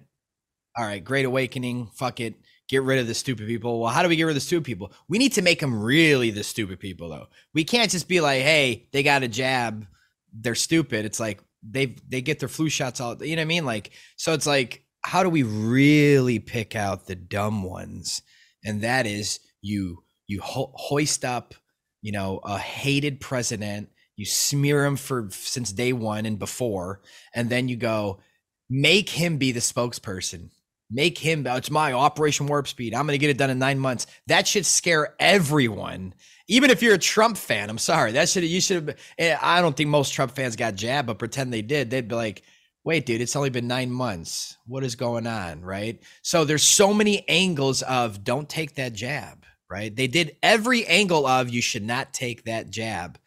All 0.76 0.84
right, 0.84 1.04
great 1.04 1.24
awakening. 1.24 1.90
Fuck 1.94 2.20
it. 2.20 2.34
Get 2.68 2.84
rid 2.84 3.00
of 3.00 3.06
the 3.06 3.14
stupid 3.14 3.46
people. 3.46 3.80
Well, 3.80 3.92
how 3.92 4.02
do 4.02 4.08
we 4.08 4.16
get 4.16 4.22
rid 4.22 4.30
of 4.30 4.36
the 4.36 4.40
stupid 4.40 4.64
people? 4.64 4.92
We 5.08 5.18
need 5.18 5.32
to 5.34 5.42
make 5.42 5.60
them 5.60 5.82
really 5.82 6.30
the 6.30 6.44
stupid 6.44 6.80
people, 6.80 7.10
though. 7.10 7.26
We 7.52 7.64
can't 7.64 7.90
just 7.90 8.08
be 8.08 8.20
like, 8.20 8.42
hey, 8.42 8.88
they 8.92 9.02
got 9.02 9.24
a 9.24 9.28
jab, 9.28 9.86
they're 10.32 10.54
stupid. 10.54 11.04
It's 11.04 11.20
like 11.20 11.42
they 11.62 11.96
they 12.08 12.20
get 12.20 12.38
their 12.38 12.48
flu 12.48 12.68
shots 12.68 13.00
all. 13.00 13.22
You 13.22 13.36
know 13.36 13.40
what 13.40 13.46
I 13.46 13.46
mean? 13.46 13.64
Like, 13.64 13.92
so 14.16 14.32
it's 14.32 14.46
like, 14.46 14.84
how 15.04 15.22
do 15.22 15.28
we 15.28 15.42
really 15.42 16.38
pick 16.38 16.74
out 16.76 17.06
the 17.06 17.14
dumb 17.14 17.62
ones? 17.62 18.22
And 18.64 18.82
that 18.82 19.06
is 19.06 19.40
you 19.60 20.02
you 20.26 20.40
ho- 20.40 20.72
hoist 20.74 21.24
up, 21.24 21.54
you 22.00 22.12
know, 22.12 22.40
a 22.44 22.58
hated 22.58 23.20
president. 23.20 23.90
You 24.16 24.26
smear 24.26 24.84
him 24.84 24.96
for 24.96 25.28
since 25.30 25.72
day 25.72 25.92
one 25.92 26.26
and 26.26 26.38
before, 26.38 27.00
and 27.34 27.48
then 27.48 27.68
you 27.68 27.76
go 27.76 28.20
make 28.68 29.08
him 29.08 29.38
be 29.38 29.52
the 29.52 29.60
spokesperson 29.60 30.50
make 30.92 31.16
him 31.18 31.46
it's 31.46 31.70
my 31.70 31.92
operation 31.92 32.46
warp 32.46 32.68
speed 32.68 32.94
i'm 32.94 33.06
gonna 33.06 33.18
get 33.18 33.30
it 33.30 33.38
done 33.38 33.50
in 33.50 33.58
nine 33.58 33.78
months 33.78 34.06
that 34.26 34.46
should 34.46 34.66
scare 34.66 35.14
everyone 35.18 36.14
even 36.48 36.70
if 36.70 36.82
you're 36.82 36.94
a 36.94 36.98
trump 36.98 37.36
fan 37.36 37.70
i'm 37.70 37.78
sorry 37.78 38.12
that 38.12 38.28
should 38.28 38.44
you 38.44 38.60
should 38.60 38.88
have 38.88 38.96
eh, 39.18 39.36
i 39.40 39.60
don't 39.60 39.76
think 39.76 39.88
most 39.88 40.12
trump 40.12 40.34
fans 40.34 40.56
got 40.56 40.74
jabbed 40.74 41.06
but 41.06 41.18
pretend 41.18 41.52
they 41.52 41.62
did 41.62 41.90
they'd 41.90 42.08
be 42.08 42.14
like 42.14 42.42
wait 42.84 43.06
dude 43.06 43.20
it's 43.20 43.36
only 43.36 43.50
been 43.50 43.66
nine 43.66 43.90
months 43.90 44.56
what 44.66 44.84
is 44.84 44.94
going 44.94 45.26
on 45.26 45.60
right 45.62 46.02
so 46.22 46.44
there's 46.44 46.64
so 46.64 46.92
many 46.92 47.26
angles 47.28 47.82
of 47.82 48.24
don't 48.24 48.48
take 48.48 48.74
that 48.74 48.92
jab 48.92 49.44
right 49.70 49.94
they 49.96 50.06
did 50.06 50.36
every 50.42 50.84
angle 50.86 51.26
of 51.26 51.48
you 51.48 51.62
should 51.62 51.84
not 51.84 52.12
take 52.12 52.44
that 52.44 52.70
jab 52.70 53.18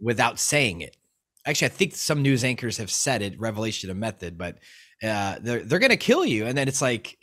without 0.00 0.38
saying 0.38 0.80
it 0.80 0.96
actually 1.46 1.66
i 1.66 1.70
think 1.70 1.94
some 1.94 2.22
news 2.22 2.44
anchors 2.44 2.76
have 2.76 2.90
said 2.90 3.22
it 3.22 3.38
revelation 3.40 3.90
of 3.90 3.96
method 3.96 4.38
but 4.38 4.58
uh, 5.02 5.36
they're 5.40 5.60
they're 5.60 5.78
gonna 5.78 5.96
kill 5.96 6.24
you. 6.24 6.46
And 6.46 6.56
then 6.56 6.68
it's 6.68 6.82
like, 6.82 7.16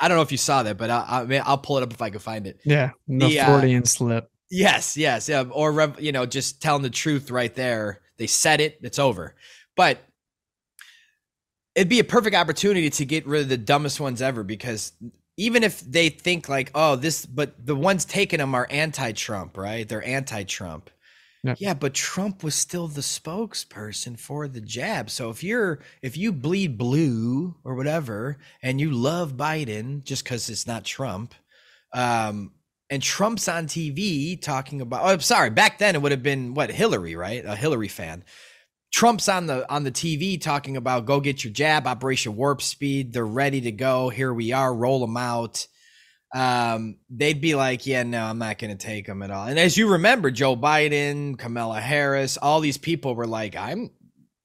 I 0.00 0.08
don't 0.08 0.16
know 0.16 0.22
if 0.22 0.32
you 0.32 0.38
saw 0.38 0.62
that, 0.62 0.76
but 0.76 0.90
I, 0.90 1.04
I 1.08 1.24
mean, 1.24 1.42
I'll 1.44 1.58
pull 1.58 1.78
it 1.78 1.82
up 1.82 1.92
if 1.92 2.02
I 2.02 2.10
can 2.10 2.18
find 2.18 2.46
it. 2.46 2.60
Yeah, 2.64 2.90
the, 3.06 3.28
the 3.28 3.40
uh, 3.40 3.46
Freudian 3.46 3.84
slip. 3.84 4.30
Yes, 4.50 4.96
yes, 4.96 5.28
yeah, 5.28 5.44
or 5.50 5.94
you 5.98 6.12
know, 6.12 6.26
just 6.26 6.60
telling 6.60 6.82
the 6.82 6.90
truth 6.90 7.30
right 7.30 7.54
there. 7.54 8.00
They 8.18 8.26
said 8.26 8.60
it. 8.60 8.78
It's 8.82 8.98
over. 8.98 9.34
But 9.76 10.00
it'd 11.74 11.88
be 11.88 12.00
a 12.00 12.04
perfect 12.04 12.36
opportunity 12.36 12.90
to 12.90 13.04
get 13.04 13.26
rid 13.26 13.42
of 13.42 13.48
the 13.48 13.56
dumbest 13.56 14.00
ones 14.00 14.20
ever 14.20 14.42
because 14.42 14.92
even 15.36 15.62
if 15.62 15.80
they 15.80 16.08
think 16.10 16.48
like, 16.48 16.70
oh, 16.74 16.96
this, 16.96 17.24
but 17.24 17.64
the 17.64 17.76
ones 17.76 18.04
taking 18.04 18.38
them 18.40 18.54
are 18.54 18.66
anti-Trump, 18.70 19.56
right? 19.56 19.88
They're 19.88 20.04
anti-Trump. 20.04 20.90
Yep. 21.42 21.56
Yeah, 21.60 21.72
but 21.72 21.94
Trump 21.94 22.44
was 22.44 22.54
still 22.54 22.86
the 22.86 23.00
spokesperson 23.00 24.18
for 24.18 24.46
the 24.46 24.60
jab. 24.60 25.08
So 25.08 25.30
if 25.30 25.42
you're 25.42 25.78
if 26.02 26.18
you 26.18 26.32
bleed 26.32 26.76
blue 26.76 27.56
or 27.64 27.74
whatever 27.74 28.36
and 28.62 28.78
you 28.78 28.90
love 28.90 29.38
Biden 29.38 30.04
just 30.04 30.26
cuz 30.26 30.50
it's 30.50 30.66
not 30.66 30.84
Trump, 30.84 31.34
um 31.94 32.52
and 32.90 33.02
Trump's 33.02 33.48
on 33.48 33.66
TV 33.66 34.40
talking 34.40 34.80
about 34.80 35.04
oh, 35.04 35.08
I'm 35.08 35.20
sorry, 35.20 35.50
back 35.50 35.78
then 35.78 35.94
it 35.94 36.02
would 36.02 36.12
have 36.12 36.22
been 36.22 36.54
what 36.54 36.70
Hillary, 36.70 37.16
right? 37.16 37.44
A 37.44 37.56
Hillary 37.56 37.88
fan. 37.88 38.24
Trump's 38.92 39.28
on 39.28 39.46
the 39.46 39.70
on 39.72 39.84
the 39.84 39.92
TV 39.92 40.40
talking 40.40 40.76
about 40.76 41.06
go 41.06 41.20
get 41.20 41.44
your 41.44 41.52
jab, 41.52 41.86
Operation 41.86 42.36
Warp 42.36 42.60
Speed. 42.60 43.12
They're 43.12 43.24
ready 43.26 43.60
to 43.62 43.72
go. 43.72 44.08
Here 44.08 44.34
we 44.34 44.52
are, 44.52 44.74
roll 44.74 45.00
them 45.00 45.16
out 45.16 45.66
um, 46.34 46.96
they'd 47.08 47.40
be 47.40 47.54
like, 47.54 47.86
yeah, 47.86 48.02
no, 48.02 48.24
I'm 48.24 48.38
not 48.38 48.58
going 48.58 48.76
to 48.76 48.86
take 48.86 49.06
them 49.06 49.22
at 49.22 49.30
all. 49.30 49.46
And 49.46 49.58
as 49.58 49.76
you 49.76 49.92
remember, 49.92 50.30
Joe 50.30 50.56
Biden, 50.56 51.36
Kamala 51.38 51.80
Harris, 51.80 52.36
all 52.36 52.60
these 52.60 52.78
people 52.78 53.14
were 53.14 53.26
like, 53.26 53.56
I'm, 53.56 53.90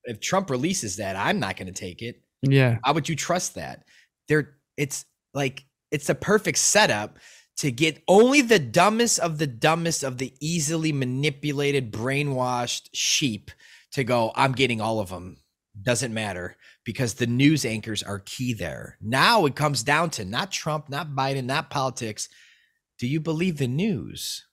if 0.05 0.19
Trump 0.19 0.49
releases 0.49 0.97
that, 0.97 1.15
I'm 1.15 1.39
not 1.39 1.57
going 1.57 1.67
to 1.67 1.73
take 1.73 2.01
it. 2.01 2.21
Yeah. 2.41 2.77
How 2.83 2.93
would 2.93 3.07
you 3.07 3.15
trust 3.15 3.55
that? 3.55 3.83
There, 4.27 4.55
it's 4.77 5.05
like, 5.33 5.63
it's 5.91 6.09
a 6.09 6.15
perfect 6.15 6.57
setup 6.57 7.19
to 7.57 7.71
get 7.71 8.03
only 8.07 8.41
the 8.41 8.59
dumbest 8.59 9.19
of 9.19 9.37
the 9.37 9.47
dumbest 9.47 10.03
of 10.03 10.17
the 10.17 10.33
easily 10.39 10.91
manipulated, 10.91 11.91
brainwashed 11.91 12.89
sheep 12.93 13.51
to 13.91 14.03
go, 14.03 14.31
I'm 14.35 14.51
getting 14.51 14.81
all 14.81 14.99
of 14.99 15.09
them. 15.09 15.37
Doesn't 15.81 16.13
matter 16.13 16.55
because 16.85 17.15
the 17.15 17.27
news 17.27 17.65
anchors 17.65 18.03
are 18.03 18.19
key 18.19 18.53
there. 18.53 18.97
Now 19.01 19.45
it 19.45 19.55
comes 19.55 19.83
down 19.83 20.09
to 20.11 20.25
not 20.25 20.51
Trump, 20.51 20.89
not 20.89 21.09
Biden, 21.09 21.45
not 21.45 21.69
politics. 21.69 22.29
Do 22.97 23.07
you 23.07 23.19
believe 23.19 23.57
the 23.57 23.67
news 23.67 24.45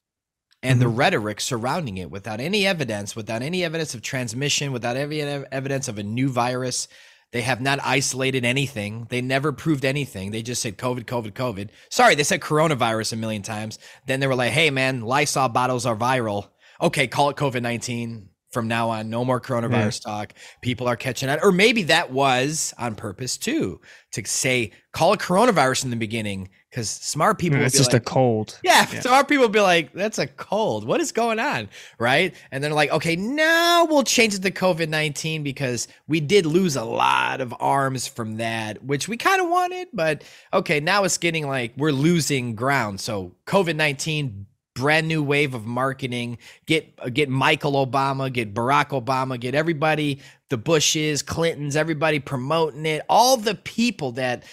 and 0.62 0.80
mm-hmm. 0.80 0.80
the 0.80 0.88
rhetoric 0.88 1.40
surrounding 1.40 1.98
it 1.98 2.10
without 2.10 2.40
any 2.40 2.66
evidence, 2.66 3.14
without 3.14 3.42
any 3.42 3.62
evidence 3.62 3.94
of 3.94 4.02
transmission, 4.02 4.72
without 4.72 4.96
any 4.96 5.20
evidence 5.20 5.86
of 5.86 5.98
a 5.98 6.02
new 6.02 6.28
virus? 6.28 6.88
They 7.32 7.40
have 7.40 7.60
not 7.60 7.80
isolated 7.82 8.44
anything. 8.44 9.06
They 9.08 9.22
never 9.22 9.52
proved 9.52 9.84
anything. 9.84 10.30
They 10.30 10.42
just 10.42 10.62
said 10.62 10.76
COVID, 10.76 11.04
COVID, 11.04 11.32
COVID. 11.32 11.70
Sorry, 11.88 12.14
they 12.14 12.24
said 12.24 12.40
coronavirus 12.40 13.14
a 13.14 13.16
million 13.16 13.42
times. 13.42 13.78
Then 14.06 14.20
they 14.20 14.26
were 14.26 14.34
like, 14.34 14.52
hey, 14.52 14.70
man, 14.70 15.00
Lysol 15.00 15.48
bottles 15.48 15.86
are 15.86 15.96
viral. 15.96 16.48
Okay, 16.80 17.06
call 17.06 17.30
it 17.30 17.36
COVID 17.36 17.62
19 17.62 18.28
from 18.50 18.68
now 18.68 18.90
on. 18.90 19.08
No 19.08 19.24
more 19.24 19.40
coronavirus 19.40 20.02
yeah. 20.04 20.12
talk. 20.12 20.34
People 20.60 20.86
are 20.86 20.96
catching 20.96 21.30
it. 21.30 21.40
Or 21.42 21.52
maybe 21.52 21.84
that 21.84 22.12
was 22.12 22.74
on 22.78 22.94
purpose 22.94 23.38
too, 23.38 23.80
to 24.12 24.22
say, 24.26 24.72
call 24.92 25.14
it 25.14 25.20
coronavirus 25.20 25.84
in 25.84 25.90
the 25.90 25.96
beginning, 25.96 26.50
because 26.72 26.88
smart 26.88 27.38
people. 27.38 27.58
Mm, 27.58 27.66
it's 27.66 27.76
just 27.76 27.92
like, 27.92 28.00
a 28.00 28.04
cold. 28.04 28.58
Yeah, 28.62 28.86
yeah, 28.90 29.00
smart 29.00 29.28
people 29.28 29.46
be 29.50 29.60
like, 29.60 29.92
that's 29.92 30.18
a 30.18 30.26
cold. 30.26 30.86
What 30.86 31.02
is 31.02 31.12
going 31.12 31.38
on? 31.38 31.68
Right. 31.98 32.34
And 32.50 32.64
they're 32.64 32.72
like, 32.72 32.90
okay, 32.90 33.14
now 33.14 33.84
we'll 33.84 34.04
change 34.04 34.34
it 34.34 34.40
to 34.42 34.50
COVID 34.50 34.88
19 34.88 35.42
because 35.42 35.86
we 36.08 36.18
did 36.18 36.46
lose 36.46 36.76
a 36.76 36.84
lot 36.84 37.42
of 37.42 37.54
arms 37.60 38.06
from 38.06 38.38
that, 38.38 38.82
which 38.82 39.06
we 39.06 39.18
kind 39.18 39.42
of 39.42 39.50
wanted. 39.50 39.88
But 39.92 40.24
okay, 40.54 40.80
now 40.80 41.04
it's 41.04 41.18
getting 41.18 41.46
like 41.46 41.74
we're 41.76 41.92
losing 41.92 42.54
ground. 42.54 43.00
So 43.00 43.34
COVID 43.46 43.76
19 43.76 44.46
brand 44.74 45.06
new 45.06 45.22
wave 45.22 45.52
of 45.52 45.66
marketing. 45.66 46.38
Get 46.64 46.94
uh, 46.98 47.10
get 47.10 47.28
Michael 47.28 47.86
Obama, 47.86 48.32
get 48.32 48.54
Barack 48.54 48.98
Obama, 48.98 49.38
get 49.38 49.54
everybody, 49.54 50.20
the 50.48 50.56
Bushes, 50.56 51.20
Clintons, 51.20 51.76
everybody 51.76 52.18
promoting 52.18 52.86
it. 52.86 53.02
All 53.10 53.36
the 53.36 53.56
people 53.56 54.12
that 54.12 54.44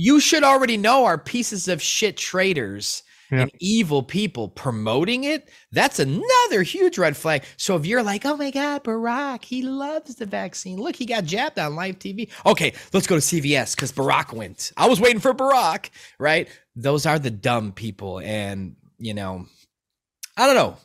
you 0.00 0.18
should 0.18 0.42
already 0.44 0.78
know 0.78 1.04
are 1.04 1.18
pieces 1.18 1.68
of 1.68 1.82
shit 1.82 2.16
traders 2.16 3.02
Yep. 3.30 3.40
and 3.42 3.52
evil 3.60 4.02
people 4.02 4.48
promoting 4.48 5.22
it, 5.22 5.50
that's 5.70 6.00
another 6.00 6.62
huge 6.64 6.98
red 6.98 7.16
flag. 7.16 7.44
So 7.56 7.76
if 7.76 7.86
you're 7.86 8.02
like, 8.02 8.26
oh 8.26 8.36
my 8.36 8.50
God, 8.50 8.82
Barack, 8.82 9.44
he 9.44 9.62
loves 9.62 10.16
the 10.16 10.26
vaccine. 10.26 10.80
Look, 10.80 10.96
he 10.96 11.06
got 11.06 11.26
jabbed 11.26 11.56
on 11.60 11.76
live 11.76 12.00
TV. 12.00 12.28
Okay, 12.44 12.72
let's 12.92 13.06
go 13.06 13.14
to 13.14 13.20
CVS 13.20 13.76
because 13.76 13.92
Barack 13.92 14.32
went. 14.32 14.72
I 14.76 14.88
was 14.88 15.00
waiting 15.00 15.20
for 15.20 15.32
Barack, 15.32 15.90
right? 16.18 16.48
Those 16.74 17.06
are 17.06 17.20
the 17.20 17.30
dumb 17.30 17.70
people. 17.70 18.18
And 18.18 18.74
you 18.98 19.14
know, 19.14 19.46
I 20.36 20.46
don't 20.46 20.56
know. 20.56 20.76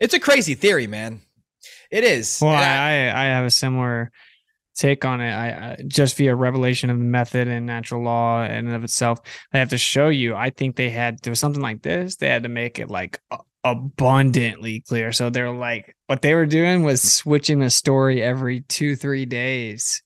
It's 0.00 0.12
a 0.12 0.20
crazy 0.20 0.54
theory, 0.54 0.86
man. 0.86 1.22
It 1.90 2.04
is. 2.04 2.40
Well, 2.42 2.50
I, 2.50 2.62
I, 2.62 3.22
I 3.22 3.24
have 3.24 3.46
a 3.46 3.50
similar 3.50 4.12
take 4.80 5.04
on 5.04 5.20
it. 5.20 5.30
I, 5.30 5.48
I, 5.48 5.82
just 5.86 6.16
via 6.16 6.34
revelation 6.34 6.90
of 6.90 6.98
the 6.98 7.04
method 7.04 7.48
and 7.48 7.66
natural 7.66 8.02
law 8.02 8.42
and 8.42 8.72
of 8.72 8.82
itself, 8.82 9.20
I 9.52 9.58
have 9.58 9.70
to 9.70 9.78
show 9.78 10.08
you. 10.08 10.34
I 10.34 10.50
think 10.50 10.76
they 10.76 10.90
had 10.90 11.20
there 11.20 11.30
was 11.30 11.38
something 11.38 11.62
like 11.62 11.82
this. 11.82 12.16
They 12.16 12.28
had 12.28 12.44
to 12.44 12.48
make 12.48 12.78
it 12.78 12.88
like 12.88 13.20
abundantly 13.62 14.80
clear. 14.80 15.12
So 15.12 15.28
they're 15.28 15.52
like, 15.52 15.94
what 16.06 16.22
they 16.22 16.34
were 16.34 16.46
doing 16.46 16.82
was 16.82 17.02
switching 17.02 17.60
the 17.60 17.70
story 17.70 18.22
every 18.22 18.62
two 18.62 18.96
three 18.96 19.26
days, 19.26 20.02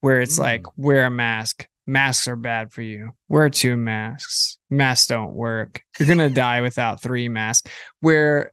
where 0.00 0.20
it's 0.20 0.38
mm. 0.38 0.42
like 0.42 0.64
wear 0.76 1.04
a 1.04 1.10
mask, 1.10 1.66
masks 1.86 2.26
are 2.26 2.36
bad 2.36 2.72
for 2.72 2.82
you. 2.82 3.12
Wear 3.28 3.50
two 3.50 3.76
masks. 3.76 4.58
Masks 4.70 5.06
don't 5.06 5.34
work. 5.34 5.82
You're 5.98 6.08
gonna 6.08 6.30
die 6.30 6.62
without 6.62 7.02
three 7.02 7.28
masks. 7.28 7.70
Where 8.00 8.52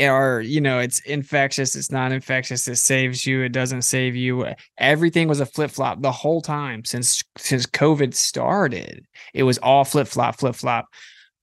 or 0.00 0.40
you 0.40 0.60
know 0.60 0.78
it's 0.78 1.00
infectious 1.00 1.74
it's 1.74 1.90
not 1.90 2.12
infectious 2.12 2.68
it 2.68 2.76
saves 2.76 3.26
you 3.26 3.42
it 3.42 3.50
doesn't 3.50 3.82
save 3.82 4.14
you 4.14 4.46
everything 4.78 5.28
was 5.28 5.40
a 5.40 5.46
flip-flop 5.46 6.02
the 6.02 6.12
whole 6.12 6.42
time 6.42 6.84
since 6.84 7.22
since 7.38 7.66
covid 7.66 8.14
started 8.14 9.06
it 9.32 9.42
was 9.42 9.58
all 9.58 9.84
flip-flop 9.84 10.36
flip-flop 10.36 10.86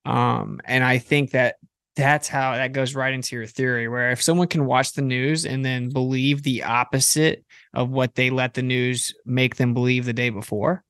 um 0.05 0.59
and 0.65 0.83
i 0.83 0.97
think 0.97 1.31
that 1.31 1.55
that's 1.95 2.27
how 2.27 2.53
that 2.53 2.73
goes 2.73 2.95
right 2.95 3.13
into 3.13 3.35
your 3.35 3.45
theory 3.45 3.87
where 3.87 4.11
if 4.11 4.21
someone 4.21 4.47
can 4.47 4.65
watch 4.65 4.93
the 4.93 5.01
news 5.01 5.45
and 5.45 5.63
then 5.65 5.89
believe 5.89 6.43
the 6.43 6.63
opposite 6.63 7.43
of 7.73 7.89
what 7.89 8.15
they 8.15 8.29
let 8.29 8.53
the 8.53 8.63
news 8.63 9.13
make 9.25 9.55
them 9.55 9.73
believe 9.73 10.05
the 10.05 10.13
day 10.13 10.29
before 10.29 10.83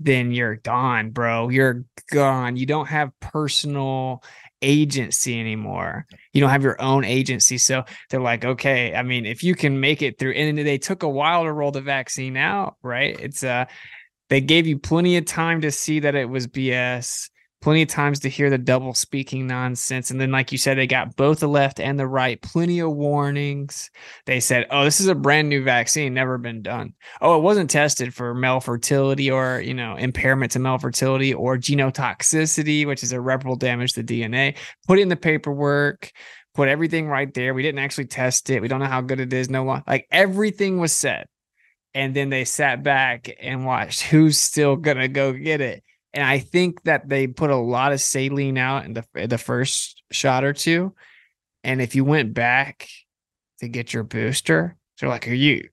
then 0.00 0.32
you're 0.32 0.56
gone, 0.56 1.10
bro. 1.10 1.48
You're 1.48 1.84
gone. 2.12 2.56
You 2.56 2.66
don't 2.66 2.86
have 2.86 3.10
personal 3.20 4.22
agency 4.62 5.38
anymore. 5.38 6.06
You 6.32 6.40
don't 6.40 6.50
have 6.50 6.62
your 6.62 6.80
own 6.80 7.04
agency. 7.04 7.58
So 7.58 7.84
they're 8.10 8.20
like, 8.20 8.44
okay, 8.44 8.94
I 8.94 9.02
mean, 9.02 9.26
if 9.26 9.42
you 9.42 9.54
can 9.54 9.80
make 9.80 10.02
it 10.02 10.18
through, 10.18 10.32
and 10.32 10.58
they 10.58 10.78
took 10.78 11.02
a 11.02 11.08
while 11.08 11.44
to 11.44 11.52
roll 11.52 11.70
the 11.70 11.80
vaccine 11.80 12.36
out, 12.36 12.76
right? 12.82 13.18
It's 13.18 13.44
uh 13.44 13.66
they 14.28 14.40
gave 14.40 14.66
you 14.66 14.78
plenty 14.78 15.16
of 15.16 15.24
time 15.24 15.62
to 15.62 15.70
see 15.70 16.00
that 16.00 16.14
it 16.14 16.28
was 16.28 16.46
BS 16.46 17.30
plenty 17.60 17.82
of 17.82 17.88
times 17.88 18.20
to 18.20 18.28
hear 18.28 18.50
the 18.50 18.58
double 18.58 18.94
speaking 18.94 19.46
nonsense. 19.46 20.10
And 20.10 20.20
then, 20.20 20.30
like 20.30 20.52
you 20.52 20.58
said, 20.58 20.78
they 20.78 20.86
got 20.86 21.16
both 21.16 21.40
the 21.40 21.48
left 21.48 21.80
and 21.80 21.98
the 21.98 22.06
right, 22.06 22.40
plenty 22.40 22.80
of 22.80 22.92
warnings. 22.92 23.90
They 24.26 24.40
said, 24.40 24.66
oh, 24.70 24.84
this 24.84 25.00
is 25.00 25.08
a 25.08 25.14
brand 25.14 25.48
new 25.48 25.62
vaccine, 25.64 26.14
never 26.14 26.38
been 26.38 26.62
done. 26.62 26.94
Oh, 27.20 27.36
it 27.36 27.42
wasn't 27.42 27.70
tested 27.70 28.14
for 28.14 28.34
male 28.34 28.60
fertility 28.60 29.30
or, 29.30 29.60
you 29.60 29.74
know, 29.74 29.96
impairment 29.96 30.52
to 30.52 30.58
male 30.58 30.78
fertility 30.78 31.34
or 31.34 31.56
genotoxicity, 31.56 32.86
which 32.86 33.02
is 33.02 33.12
irreparable 33.12 33.56
damage 33.56 33.94
to 33.94 34.04
DNA. 34.04 34.56
Put 34.86 34.98
in 34.98 35.08
the 35.08 35.16
paperwork. 35.16 36.12
Put 36.54 36.68
everything 36.68 37.06
right 37.06 37.32
there. 37.34 37.54
We 37.54 37.62
didn't 37.62 37.78
actually 37.78 38.06
test 38.06 38.50
it. 38.50 38.60
We 38.60 38.68
don't 38.68 38.80
know 38.80 38.86
how 38.86 39.00
good 39.00 39.20
it 39.20 39.32
is. 39.32 39.48
No 39.48 39.62
one, 39.62 39.84
like 39.86 40.06
everything 40.10 40.78
was 40.78 40.92
said. 40.92 41.26
And 41.94 42.14
then 42.14 42.30
they 42.30 42.44
sat 42.44 42.82
back 42.82 43.30
and 43.40 43.64
watched 43.64 44.02
who's 44.10 44.38
still 44.38 44.76
going 44.76 44.96
to 44.96 45.08
go 45.08 45.32
get 45.32 45.60
it 45.60 45.82
and 46.14 46.24
I 46.24 46.38
think 46.38 46.82
that 46.84 47.08
they 47.08 47.26
put 47.26 47.50
a 47.50 47.56
lot 47.56 47.92
of 47.92 48.00
saline 48.00 48.58
out 48.58 48.84
in 48.84 48.94
the 48.94 49.26
the 49.26 49.38
first 49.38 50.02
shot 50.10 50.44
or 50.44 50.52
two. 50.52 50.94
And 51.64 51.82
if 51.82 51.94
you 51.94 52.04
went 52.04 52.34
back 52.34 52.88
to 53.60 53.68
get 53.68 53.92
your 53.92 54.04
booster, 54.04 54.76
they're 54.98 55.08
like, 55.08 55.28
"Are 55.28 55.34
you? 55.34 55.68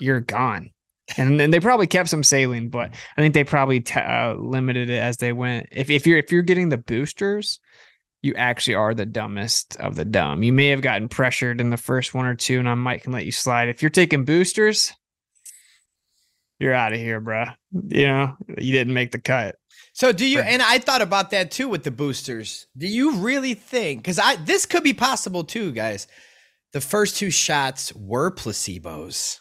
You're 0.00 0.20
gone." 0.20 0.70
and 1.16 1.40
then 1.40 1.50
they 1.50 1.60
probably 1.60 1.86
kept 1.86 2.08
some 2.08 2.22
saline, 2.22 2.68
but 2.68 2.90
I 3.16 3.20
think 3.20 3.32
they 3.34 3.44
probably 3.44 3.80
t- 3.80 3.98
uh, 3.98 4.34
limited 4.34 4.90
it 4.90 4.98
as 4.98 5.16
they 5.16 5.32
went. 5.32 5.68
If 5.72 5.90
if 5.90 6.06
you're 6.06 6.18
if 6.18 6.30
you're 6.30 6.42
getting 6.42 6.68
the 6.68 6.76
boosters, 6.76 7.60
you 8.20 8.34
actually 8.34 8.74
are 8.74 8.94
the 8.94 9.06
dumbest 9.06 9.76
of 9.76 9.94
the 9.94 10.04
dumb. 10.04 10.42
You 10.42 10.52
may 10.52 10.68
have 10.68 10.82
gotten 10.82 11.08
pressured 11.08 11.60
in 11.60 11.70
the 11.70 11.76
first 11.76 12.12
one 12.12 12.26
or 12.26 12.34
two, 12.34 12.58
and 12.58 12.68
I 12.68 12.74
might 12.74 13.02
can 13.02 13.12
let 13.12 13.24
you 13.24 13.32
slide. 13.32 13.68
If 13.68 13.82
you're 13.82 13.90
taking 13.90 14.24
boosters, 14.24 14.92
you're 16.58 16.74
out 16.74 16.92
of 16.92 16.98
here, 16.98 17.20
bruh. 17.20 17.54
You 17.72 18.06
know, 18.06 18.36
you 18.48 18.72
didn't 18.72 18.94
make 18.94 19.12
the 19.12 19.20
cut. 19.20 19.56
So 19.98 20.12
do 20.12 20.24
you? 20.24 20.38
And 20.38 20.62
I 20.62 20.78
thought 20.78 21.02
about 21.02 21.30
that 21.30 21.50
too 21.50 21.68
with 21.68 21.82
the 21.82 21.90
boosters. 21.90 22.68
Do 22.76 22.86
you 22.86 23.16
really 23.16 23.54
think? 23.54 24.00
Because 24.00 24.20
I 24.20 24.36
this 24.36 24.64
could 24.64 24.84
be 24.84 24.94
possible 24.94 25.42
too, 25.42 25.72
guys. 25.72 26.06
The 26.72 26.80
first 26.80 27.16
two 27.16 27.32
shots 27.32 27.92
were 27.96 28.30
placebos. 28.30 29.40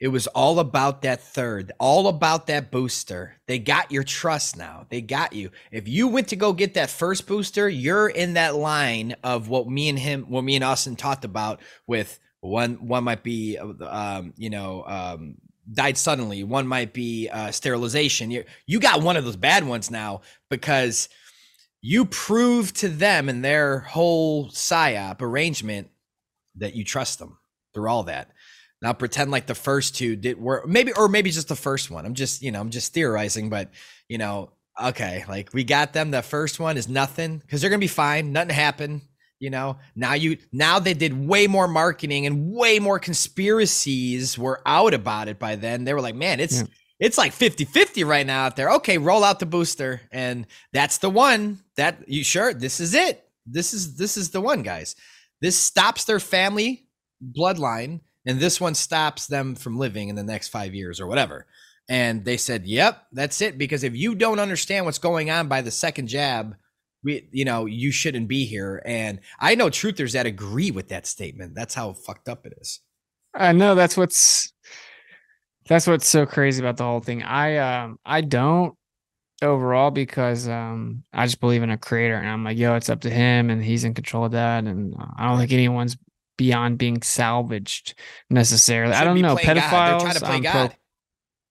It 0.00 0.08
was 0.08 0.26
all 0.26 0.58
about 0.58 1.02
that 1.02 1.22
third, 1.22 1.70
all 1.78 2.08
about 2.08 2.48
that 2.48 2.72
booster. 2.72 3.36
They 3.46 3.60
got 3.60 3.92
your 3.92 4.02
trust 4.02 4.56
now. 4.56 4.86
They 4.88 5.02
got 5.02 5.34
you. 5.34 5.52
If 5.70 5.86
you 5.86 6.08
went 6.08 6.26
to 6.28 6.36
go 6.36 6.52
get 6.52 6.74
that 6.74 6.90
first 6.90 7.28
booster, 7.28 7.68
you're 7.68 8.08
in 8.08 8.34
that 8.34 8.56
line 8.56 9.14
of 9.22 9.48
what 9.48 9.68
me 9.68 9.88
and 9.88 10.00
him, 10.00 10.24
what 10.24 10.42
me 10.42 10.56
and 10.56 10.64
Austin 10.64 10.96
talked 10.96 11.24
about. 11.24 11.60
With 11.86 12.18
one, 12.40 12.88
one 12.88 13.04
might 13.04 13.22
be, 13.22 13.56
um, 13.56 14.34
you 14.36 14.50
know, 14.50 14.82
um, 14.84 15.36
died 15.72 15.96
suddenly. 15.96 16.44
One 16.44 16.66
might 16.66 16.92
be 16.92 17.28
uh, 17.28 17.50
sterilization. 17.50 18.30
You 18.30 18.44
you 18.66 18.80
got 18.80 19.02
one 19.02 19.16
of 19.16 19.24
those 19.24 19.36
bad 19.36 19.66
ones 19.66 19.90
now 19.90 20.22
because 20.48 21.08
you 21.80 22.04
proved 22.04 22.76
to 22.76 22.88
them 22.88 23.28
and 23.28 23.44
their 23.44 23.80
whole 23.80 24.50
psyop 24.50 25.22
arrangement 25.22 25.88
that 26.56 26.74
you 26.74 26.84
trust 26.84 27.18
them 27.18 27.38
through 27.72 27.88
all 27.88 28.04
that. 28.04 28.30
Now 28.82 28.92
pretend 28.92 29.30
like 29.30 29.46
the 29.46 29.54
first 29.54 29.94
two 29.94 30.16
did 30.16 30.40
were 30.40 30.64
maybe 30.66 30.92
or 30.92 31.08
maybe 31.08 31.30
just 31.30 31.48
the 31.48 31.56
first 31.56 31.90
one. 31.90 32.06
I'm 32.06 32.14
just 32.14 32.42
you 32.42 32.50
know 32.50 32.60
I'm 32.60 32.70
just 32.70 32.92
theorizing, 32.92 33.50
but 33.50 33.70
you 34.08 34.18
know 34.18 34.50
okay 34.82 35.24
like 35.28 35.52
we 35.52 35.64
got 35.64 35.92
them. 35.92 36.10
The 36.10 36.22
first 36.22 36.58
one 36.58 36.76
is 36.76 36.88
nothing 36.88 37.38
because 37.38 37.60
they're 37.60 37.70
gonna 37.70 37.78
be 37.80 37.86
fine. 37.86 38.32
Nothing 38.32 38.54
happened. 38.54 39.02
You 39.40 39.48
know 39.50 39.78
now 39.96 40.12
you 40.12 40.36
now 40.52 40.78
they 40.78 40.94
did 40.94 41.26
way 41.26 41.46
more 41.46 41.66
marketing 41.66 42.26
and 42.26 42.52
way 42.52 42.78
more 42.78 42.98
conspiracies 42.98 44.38
were 44.38 44.60
out 44.66 44.94
about 44.94 45.28
it 45.28 45.38
by 45.38 45.56
then. 45.56 45.84
They 45.84 45.94
were 45.94 46.00
like, 46.02 46.14
man, 46.14 46.40
it's 46.40 46.60
Yeah. 46.60 46.66
it's 46.98 47.16
like 47.18 47.32
50-50 47.32 48.06
right 48.06 48.26
now 48.26 48.44
out 48.44 48.56
there. 48.56 48.70
Okay, 48.72 48.98
roll 48.98 49.24
out 49.24 49.38
the 49.40 49.46
booster 49.46 50.02
and 50.12 50.46
that's 50.72 50.98
the 50.98 51.10
one 51.10 51.58
that 51.76 52.06
you 52.06 52.22
sure 52.22 52.52
this 52.54 52.80
is 52.80 52.94
it. 52.94 53.26
This 53.46 53.72
is 53.72 53.96
this 53.96 54.16
is 54.18 54.30
the 54.30 54.40
one, 54.42 54.62
guys. 54.62 54.94
This 55.40 55.56
stops 55.56 56.04
their 56.04 56.20
family 56.20 56.86
bloodline 57.36 58.00
and 58.26 58.38
this 58.38 58.60
one 58.60 58.74
stops 58.74 59.26
them 59.26 59.54
from 59.54 59.78
living 59.78 60.10
in 60.10 60.16
the 60.16 60.22
next 60.22 60.48
5 60.48 60.74
years 60.74 61.00
or 61.00 61.06
whatever. 61.06 61.46
And 61.88 62.24
they 62.26 62.36
said, 62.36 62.66
"Yep, 62.66 63.06
that's 63.12 63.40
it 63.40 63.56
because 63.58 63.82
if 63.84 63.96
you 63.96 64.14
don't 64.14 64.38
understand 64.38 64.84
what's 64.84 64.98
going 64.98 65.30
on 65.30 65.48
by 65.48 65.62
the 65.62 65.70
second 65.70 66.08
jab, 66.08 66.56
we 67.02 67.28
you 67.32 67.44
know, 67.44 67.66
you 67.66 67.90
shouldn't 67.90 68.28
be 68.28 68.44
here." 68.44 68.82
And 68.84 69.20
I 69.38 69.54
know 69.54 69.68
truthers 69.68 70.12
that 70.12 70.26
agree 70.26 70.70
with 70.70 70.88
that 70.88 71.06
statement. 71.06 71.54
That's 71.54 71.74
how 71.74 71.92
fucked 71.92 72.28
up 72.28 72.46
it 72.46 72.54
is. 72.60 72.80
I 73.34 73.52
know 73.52 73.74
that's 73.74 73.96
what's 73.96 74.52
that's 75.68 75.86
what's 75.86 76.08
so 76.08 76.26
crazy 76.26 76.62
about 76.62 76.76
the 76.76 76.84
whole 76.84 77.00
thing. 77.00 77.22
I 77.22 77.58
um 77.58 77.98
I 78.04 78.20
don't 78.22 78.74
overall 79.42 79.90
because 79.90 80.48
um 80.48 81.04
I 81.12 81.26
just 81.26 81.40
believe 81.40 81.62
in 81.62 81.70
a 81.70 81.78
creator 81.78 82.16
and 82.16 82.28
I'm 82.28 82.44
like, 82.44 82.58
yo, 82.58 82.74
it's 82.74 82.90
up 82.90 83.02
to 83.02 83.10
him 83.10 83.50
and 83.50 83.62
he's 83.62 83.84
in 83.84 83.94
control 83.94 84.24
of 84.24 84.32
that. 84.32 84.64
And 84.64 84.94
I 85.16 85.28
don't 85.28 85.38
think 85.38 85.52
anyone's 85.52 85.96
beyond 86.36 86.78
being 86.78 87.02
salvaged 87.02 87.94
necessarily. 88.30 88.94
I 88.94 89.04
don't 89.04 89.20
know. 89.20 89.36
playing 89.36 89.46
God. 89.46 89.54
They're 89.56 89.62
Pedophiles, 89.62 90.00
trying 90.00 90.14
to 90.14 90.20
play 90.20 90.36
I'm 90.36 90.42
pro- 90.42 90.52
God. 90.52 90.76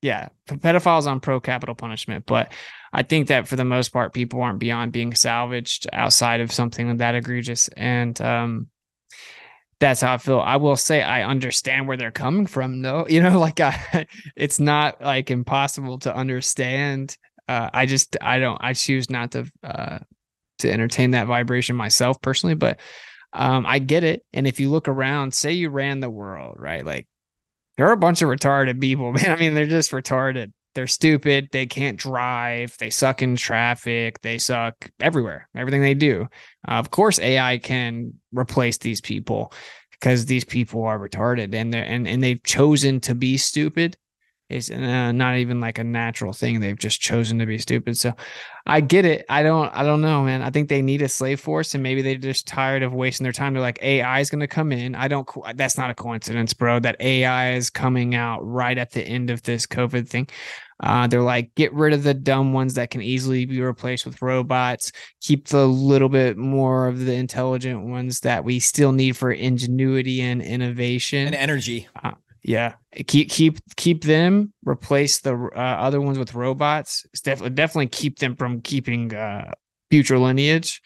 Yeah, 0.02 0.30
pedophiles 0.48 1.08
on 1.08 1.20
pro 1.20 1.40
capital 1.40 1.76
punishment, 1.76 2.26
but 2.26 2.52
I 2.94 3.04
think 3.04 3.28
that 3.28 3.48
for 3.48 3.56
the 3.56 3.66
most 3.66 3.90
part, 3.90 4.14
people 4.14 4.42
aren't 4.42 4.60
beyond 4.60 4.92
being 4.92 5.14
salvaged 5.14 5.88
outside 5.92 6.42
of 6.42 6.52
something 6.52 6.98
that 6.98 7.16
egregious, 7.16 7.68
and 7.70 8.20
um, 8.22 8.68
that's 9.80 10.02
how 10.02 10.14
I 10.14 10.18
feel. 10.18 10.40
I 10.40 10.58
will 10.58 10.78
say 10.78 11.02
I 11.02 11.24
understand 11.24 11.88
where 11.88 11.98
they're 11.98 12.12
coming 12.12 12.48
from, 12.48 12.82
though. 12.82 13.06
You 13.10 13.22
know, 13.22 13.40
like 13.40 13.60
I, 13.60 14.08
it's 14.36 14.60
not 14.60 15.02
like 15.02 15.32
impossible 15.32 16.00
to 16.00 16.16
understand. 16.16 17.18
Uh, 17.48 17.70
I 17.74 17.86
just 17.86 18.16
I 18.22 18.40
don't 18.40 18.58
I 18.62 18.74
choose 18.74 19.10
not 19.10 19.32
to 19.32 19.52
uh, 19.64 20.00
to 20.60 20.72
entertain 20.72 21.12
that 21.12 21.28
vibration 21.28 21.76
myself 21.76 22.22
personally, 22.22 22.56
but 22.56 22.80
um, 23.34 23.66
I 23.66 23.80
get 23.80 24.04
it. 24.04 24.24
And 24.34 24.48
if 24.48 24.60
you 24.60 24.70
look 24.70 24.88
around, 24.88 25.34
say 25.34 25.54
you 25.54 25.70
ran 25.70 26.00
the 26.00 26.10
world, 26.10 26.56
right? 26.58 26.86
Like 26.86 27.08
there 27.80 27.88
are 27.88 27.94
a 27.94 27.98
bunch 27.98 28.22
of 28.22 28.28
retarded 28.28 28.82
people, 28.82 29.14
man. 29.14 29.32
I 29.32 29.38
mean, 29.38 29.54
they're 29.54 29.66
just 29.66 29.92
retarded. 29.92 30.52
They're 30.76 30.86
stupid. 30.86 31.48
They 31.54 31.66
can't 31.66 31.98
drive. 31.98 32.76
They 32.78 32.90
suck 32.90 33.22
in 33.22 33.38
traffic. 33.38 34.20
They 34.22 34.38
suck 34.38 34.92
everywhere, 35.00 35.48
everything 35.56 35.82
they 35.82 35.94
do. 35.94 36.28
Uh, 36.68 36.74
of 36.74 36.92
course, 36.92 37.20
AI 37.20 37.58
can 37.58 38.16
replace 38.34 38.80
these 38.80 39.00
people 39.00 39.54
because 39.92 40.26
these 40.26 40.44
people 40.44 40.84
are 40.84 41.00
retarded 41.00 41.56
and 41.56 41.74
they're, 41.74 41.86
and, 41.86 42.06
and 42.06 42.22
they've 42.22 42.44
chosen 42.44 43.00
to 43.00 43.16
be 43.16 43.38
stupid. 43.38 43.96
It's 44.50 44.72
uh, 44.72 45.12
not 45.12 45.38
even 45.38 45.62
like 45.62 45.78
a 45.78 45.84
natural 45.84 46.34
thing. 46.34 46.60
They've 46.60 46.78
just 46.78 47.00
chosen 47.00 47.38
to 47.38 47.46
be 47.46 47.60
stupid. 47.60 47.98
So 48.00 48.14
I 48.66 48.82
get 48.82 49.06
it. 49.06 49.26
I 49.30 49.44
don't, 49.44 49.70
I 49.76 49.84
don't 49.84 50.02
know, 50.02 50.24
man. 50.24 50.42
I 50.42 50.50
think 50.50 50.70
they 50.70 50.82
need 50.82 51.04
a 51.04 51.10
slave 51.10 51.40
force 51.40 51.76
and 51.76 51.84
maybe 51.84 52.02
they're 52.02 52.16
just 52.16 52.48
tired 52.48 52.82
of 52.82 52.92
wasting 52.92 53.24
their 53.24 53.34
time. 53.34 53.54
They're 53.54 53.62
like, 53.62 53.80
AI 53.84 54.20
is 54.20 54.32
going 54.32 54.40
to 54.40 54.48
come 54.48 54.72
in. 54.72 54.96
I 54.96 55.08
don't, 55.08 55.28
that's 55.56 55.78
not 55.78 55.92
a 55.92 55.96
coincidence, 55.96 56.54
bro, 56.54 56.80
that 56.80 57.00
AI 57.00 57.54
is 57.54 57.70
coming 57.70 58.16
out 58.16 58.40
right 58.42 58.78
at 58.78 58.92
the 58.92 59.04
end 59.04 59.30
of 59.30 59.44
this 59.44 59.68
COVID 59.68 60.08
thing. 60.08 60.28
Uh, 60.82 61.06
they're 61.08 61.22
like, 61.22 61.54
get 61.56 61.74
rid 61.74 61.94
of 61.94 62.04
the 62.04 62.14
dumb 62.14 62.54
ones 62.54 62.74
that 62.74 62.90
can 62.90 63.02
easily 63.02 63.46
be 63.46 63.62
replaced 63.62 64.06
with 64.06 64.22
robots. 64.22 64.92
Keep 65.22 65.50
the 65.50 65.68
little 65.68 66.10
bit 66.10 66.38
more 66.38 66.88
of 66.88 67.06
the 67.06 67.14
intelligent 67.14 67.86
ones 67.86 68.22
that 68.22 68.44
we 68.44 68.60
still 68.60 68.94
need 68.94 69.18
for 69.18 69.32
ingenuity 69.32 70.22
and 70.22 70.42
innovation. 70.42 71.28
And 71.28 71.36
energy. 71.36 71.88
Yeah, 72.42 72.76
keep 73.08 73.30
keep 73.30 73.60
keep 73.76 74.04
them. 74.04 74.54
Replace 74.66 75.20
the 75.20 75.36
uh, 75.36 75.60
other 75.60 76.00
ones 76.00 76.18
with 76.18 76.34
robots. 76.34 77.06
It's 77.12 77.22
definitely 77.22 77.56
definitely 77.56 77.88
keep 77.88 78.20
them 78.20 78.36
from 78.36 78.62
keeping 78.62 79.14
uh, 79.14 79.52
future 79.92 80.18
lineage. 80.18 80.82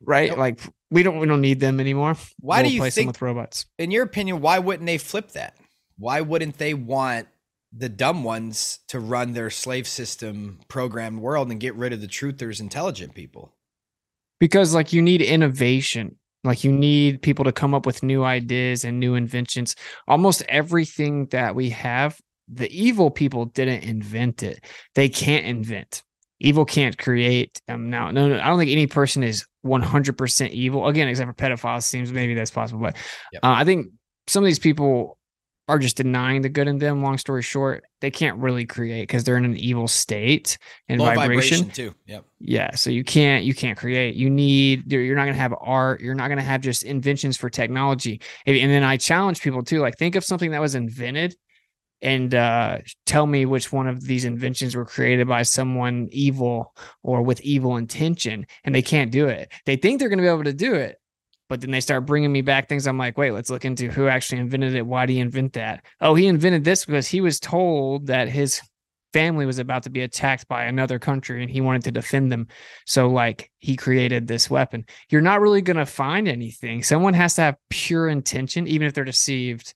Right, 0.00 0.36
like 0.36 0.60
we 0.90 1.02
don't 1.02 1.18
we 1.18 1.26
don't 1.26 1.40
need 1.40 1.60
them 1.60 1.78
anymore. 1.78 2.16
Why 2.40 2.62
We'll 2.62 2.70
do 2.70 2.74
you 2.74 2.80
replace 2.80 2.94
them 2.94 3.02
think 3.02 3.08
with 3.08 3.22
robots? 3.22 3.66
in 3.78 3.90
your 3.90 4.02
opinion, 4.04 4.40
why 4.40 4.58
wouldn't 4.58 4.86
they 4.86 4.98
flip 4.98 5.32
that? 5.32 5.56
Why 5.98 6.20
wouldn't 6.20 6.58
they 6.58 6.74
want 6.74 7.28
the 7.72 7.88
dumb 7.88 8.24
ones 8.24 8.80
to 8.88 8.98
run 8.98 9.32
their 9.32 9.50
slave 9.50 9.86
system 9.86 10.60
programmed 10.68 11.20
world 11.20 11.50
and 11.50 11.60
get 11.60 11.74
rid 11.74 11.92
of 11.92 12.00
the 12.00 12.08
truthers, 12.08 12.60
intelligent 12.60 13.14
people? 13.14 13.54
because 14.40 14.74
like 14.74 14.92
you 14.92 15.00
need 15.00 15.22
innovation 15.22 16.16
like 16.44 16.64
you 16.64 16.72
need 16.72 17.22
people 17.22 17.44
to 17.44 17.52
come 17.52 17.74
up 17.74 17.86
with 17.86 18.02
new 18.02 18.24
ideas 18.24 18.84
and 18.84 18.98
new 18.98 19.14
inventions. 19.14 19.76
Almost 20.08 20.42
everything 20.48 21.26
that 21.26 21.54
we 21.54 21.70
have 21.70 22.20
the 22.48 22.68
evil 22.70 23.10
people 23.10 23.46
didn't 23.46 23.84
invent 23.84 24.42
it. 24.42 24.64
They 24.94 25.08
can't 25.08 25.46
invent. 25.46 26.02
Evil 26.40 26.64
can't 26.64 26.98
create 26.98 27.60
um 27.68 27.88
now 27.88 28.10
no, 28.10 28.28
no 28.28 28.34
i 28.40 28.46
don't 28.48 28.58
think 28.58 28.70
any 28.72 28.88
person 28.88 29.22
is 29.22 29.46
100% 29.64 30.50
evil. 30.50 30.88
Again 30.88 31.06
except 31.08 31.28
for 31.28 31.34
pedophiles 31.34 31.84
seems 31.84 32.12
maybe 32.12 32.34
that's 32.34 32.50
possible 32.50 32.80
but 32.80 32.96
Yep. 33.32 33.44
uh, 33.44 33.54
i 33.56 33.64
think 33.64 33.86
some 34.26 34.42
of 34.42 34.46
these 34.46 34.58
people 34.58 35.18
are 35.68 35.78
just 35.78 35.96
denying 35.96 36.42
the 36.42 36.48
good 36.48 36.66
in 36.68 36.78
them 36.78 37.02
long 37.02 37.16
story 37.18 37.42
short 37.42 37.84
they 38.00 38.10
can't 38.10 38.36
really 38.38 38.66
create 38.66 39.02
because 39.02 39.24
they're 39.24 39.36
in 39.36 39.44
an 39.44 39.56
evil 39.56 39.86
state 39.86 40.58
and 40.88 41.00
Low 41.00 41.06
vibration 41.14 41.58
vibration 41.58 41.70
too. 41.70 41.94
Yep. 42.06 42.24
yeah 42.40 42.74
so 42.74 42.90
you 42.90 43.04
can't 43.04 43.44
you 43.44 43.54
can't 43.54 43.78
create 43.78 44.14
you 44.14 44.28
need 44.28 44.90
you're 44.90 45.16
not 45.16 45.24
going 45.24 45.34
to 45.34 45.40
have 45.40 45.54
art 45.60 46.00
you're 46.00 46.14
not 46.14 46.28
going 46.28 46.38
to 46.38 46.44
have 46.44 46.60
just 46.60 46.82
inventions 46.82 47.36
for 47.36 47.48
technology 47.48 48.20
and 48.46 48.56
and 48.56 48.70
then 48.70 48.82
i 48.82 48.96
challenge 48.96 49.40
people 49.40 49.62
too 49.62 49.80
like 49.80 49.96
think 49.96 50.16
of 50.16 50.24
something 50.24 50.50
that 50.50 50.60
was 50.60 50.74
invented 50.74 51.36
and 52.00 52.34
uh 52.34 52.78
tell 53.06 53.26
me 53.26 53.46
which 53.46 53.72
one 53.72 53.86
of 53.86 54.02
these 54.02 54.24
inventions 54.24 54.74
were 54.74 54.84
created 54.84 55.28
by 55.28 55.42
someone 55.42 56.08
evil 56.10 56.74
or 57.04 57.22
with 57.22 57.40
evil 57.42 57.76
intention 57.76 58.46
and 58.64 58.74
they 58.74 58.82
can't 58.82 59.12
do 59.12 59.28
it 59.28 59.50
they 59.64 59.76
think 59.76 60.00
they're 60.00 60.08
going 60.08 60.18
to 60.18 60.22
be 60.22 60.28
able 60.28 60.44
to 60.44 60.52
do 60.52 60.74
it 60.74 60.98
but 61.52 61.60
then 61.60 61.70
they 61.70 61.82
start 61.82 62.06
bringing 62.06 62.32
me 62.32 62.40
back 62.40 62.66
things 62.66 62.86
i'm 62.86 62.96
like 62.96 63.18
wait 63.18 63.32
let's 63.32 63.50
look 63.50 63.66
into 63.66 63.90
who 63.90 64.08
actually 64.08 64.38
invented 64.38 64.74
it 64.74 64.86
why 64.86 65.04
did 65.04 65.12
he 65.12 65.20
invent 65.20 65.52
that 65.52 65.84
oh 66.00 66.14
he 66.14 66.26
invented 66.26 66.64
this 66.64 66.86
because 66.86 67.06
he 67.06 67.20
was 67.20 67.38
told 67.38 68.06
that 68.06 68.26
his 68.26 68.62
family 69.12 69.46
was 69.46 69.58
about 69.58 69.82
to 69.82 69.90
be 69.90 70.00
attacked 70.00 70.48
by 70.48 70.64
another 70.64 70.98
country 70.98 71.42
and 71.42 71.50
he 71.50 71.60
wanted 71.60 71.84
to 71.84 71.92
defend 71.92 72.32
them. 72.32 72.48
So 72.86 73.08
like 73.08 73.50
he 73.58 73.76
created 73.76 74.26
this 74.26 74.48
weapon. 74.48 74.86
You're 75.10 75.20
not 75.20 75.40
really 75.40 75.62
going 75.62 75.76
to 75.76 75.86
find 75.86 76.26
anything. 76.26 76.82
Someone 76.82 77.14
has 77.14 77.34
to 77.34 77.42
have 77.42 77.56
pure 77.68 78.08
intention 78.08 78.66
even 78.66 78.86
if 78.86 78.94
they're 78.94 79.04
deceived 79.04 79.74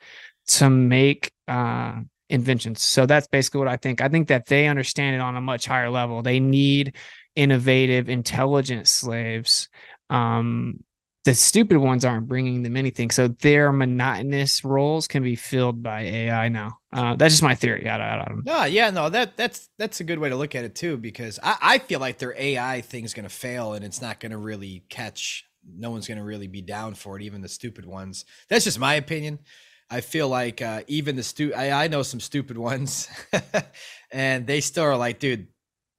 to 0.49 0.71
make 0.71 1.31
uh 1.49 2.01
inventions. 2.29 2.83
So 2.83 3.07
that's 3.07 3.29
basically 3.29 3.59
what 3.59 3.69
I 3.69 3.77
think. 3.77 4.01
I 4.01 4.09
think 4.09 4.29
that 4.29 4.47
they 4.47 4.67
understand 4.67 5.15
it 5.15 5.21
on 5.21 5.37
a 5.37 5.41
much 5.41 5.67
higher 5.67 5.91
level. 5.91 6.23
They 6.23 6.41
need 6.41 6.97
innovative, 7.35 8.09
intelligent 8.09 8.89
slaves 8.89 9.69
um 10.09 10.85
the 11.27 11.35
stupid 11.35 11.77
ones 11.79 12.05
aren't 12.05 12.29
bringing 12.29 12.63
them 12.63 12.77
anything. 12.77 13.11
So 13.11 13.27
their 13.27 13.73
monotonous 13.73 14.65
roles 14.65 15.09
can 15.09 15.25
be 15.25 15.35
filled 15.35 15.83
by 15.83 16.03
AI 16.03 16.49
now. 16.49 16.79
Uh, 16.93 17.17
that's 17.17 17.35
just 17.35 17.43
my 17.43 17.57
theory. 17.57 17.89
I, 17.89 17.97
I, 17.97 18.23
I 18.23 18.29
don't 18.29 18.45
No, 18.47 18.63
yeah, 18.63 18.91
no, 18.91 19.11
that 19.11 19.37
that's 19.37 19.69
that's 19.77 19.99
a 19.99 20.05
good 20.05 20.21
way 20.21 20.29
to 20.29 20.37
look 20.37 20.55
at 20.55 20.65
it 20.65 20.77
too, 20.77 20.97
because 20.97 21.41
I, 21.43 21.57
I 21.61 21.79
feel 21.79 21.99
like 21.99 22.19
their 22.19 22.33
AI 22.39 22.81
thing's 22.81 23.13
gonna 23.13 23.29
fail 23.29 23.73
and 23.75 23.85
it's 23.85 24.01
not 24.01 24.21
gonna 24.21 24.39
really 24.39 24.85
catch. 24.89 25.45
No 25.69 25.91
one's 25.91 26.07
gonna 26.07 26.23
really 26.25 26.47
be 26.47 26.63
down 26.63 26.95
for 26.95 27.17
it, 27.17 27.25
even 27.25 27.41
the 27.43 27.49
stupid 27.49 27.87
ones. 27.87 28.25
That's 28.49 28.65
just 28.65 28.79
my 28.79 28.95
opinion. 28.95 29.41
I 29.91 30.03
feel 30.03 30.29
like 30.29 30.63
uh, 30.63 30.83
even 30.87 31.17
the 31.17 31.25
stu 31.25 31.53
I, 31.55 31.85
I 31.85 31.89
know 31.89 32.05
some 32.05 32.21
stupid 32.21 32.57
ones, 32.57 33.09
and 34.13 34.47
they 34.47 34.61
still 34.61 34.85
are 34.85 34.97
like, 34.97 35.19
dude, 35.19 35.49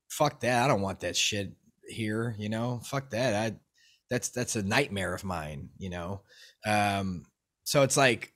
fuck 0.09 0.39
that. 0.39 0.63
I 0.63 0.67
don't 0.69 0.81
want 0.81 1.01
that 1.01 1.17
shit 1.17 1.51
here. 1.85 2.33
You 2.39 2.47
know, 2.47 2.79
fuck 2.85 3.09
that. 3.09 3.35
I 3.35 3.57
that's 4.09 4.29
that's 4.29 4.55
a 4.55 4.63
nightmare 4.63 5.13
of 5.13 5.23
mine. 5.23 5.69
You 5.77 5.89
know, 5.89 6.21
um, 6.65 7.25
so 7.63 7.83
it's 7.83 7.97
like 7.97 8.33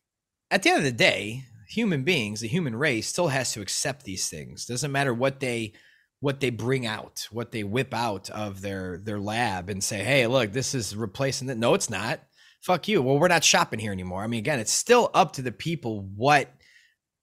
at 0.50 0.64
the 0.64 0.70
end 0.70 0.80
of 0.80 0.84
the 0.84 0.92
day, 0.92 1.46
human 1.68 2.04
beings, 2.04 2.42
the 2.42 2.48
human 2.48 2.76
race, 2.76 3.08
still 3.08 3.30
has 3.30 3.54
to 3.54 3.62
accept 3.62 4.04
these 4.04 4.30
things. 4.30 4.66
Doesn't 4.66 4.92
matter 4.92 5.14
what 5.14 5.40
they 5.40 5.74
what 6.20 6.40
they 6.40 6.52
bring 6.52 6.86
out, 6.86 7.28
what 7.32 7.52
they 7.52 7.64
whip 7.64 7.94
out 7.94 8.30
of 8.30 8.62
their 8.62 8.98
their 8.98 9.20
lab, 9.20 9.70
and 9.70 9.84
say, 9.84 10.04
hey, 10.04 10.28
look, 10.28 10.52
this 10.54 10.74
is 10.76 10.96
replacing 10.96 11.48
that. 11.48 11.58
No, 11.58 11.74
it's 11.74 11.90
not. 11.90 12.22
Fuck 12.62 12.88
you. 12.88 13.02
Well, 13.02 13.18
we're 13.18 13.28
not 13.28 13.44
shopping 13.44 13.80
here 13.80 13.92
anymore. 13.92 14.22
I 14.22 14.28
mean, 14.28 14.40
again, 14.40 14.60
it's 14.60 14.72
still 14.72 15.10
up 15.14 15.34
to 15.34 15.42
the 15.42 15.52
people 15.52 16.02
what 16.16 16.50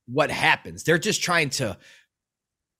what 0.07 0.31
happens. 0.31 0.83
They're 0.83 0.99
just 0.99 1.23
trying 1.23 1.51
to 1.51 1.77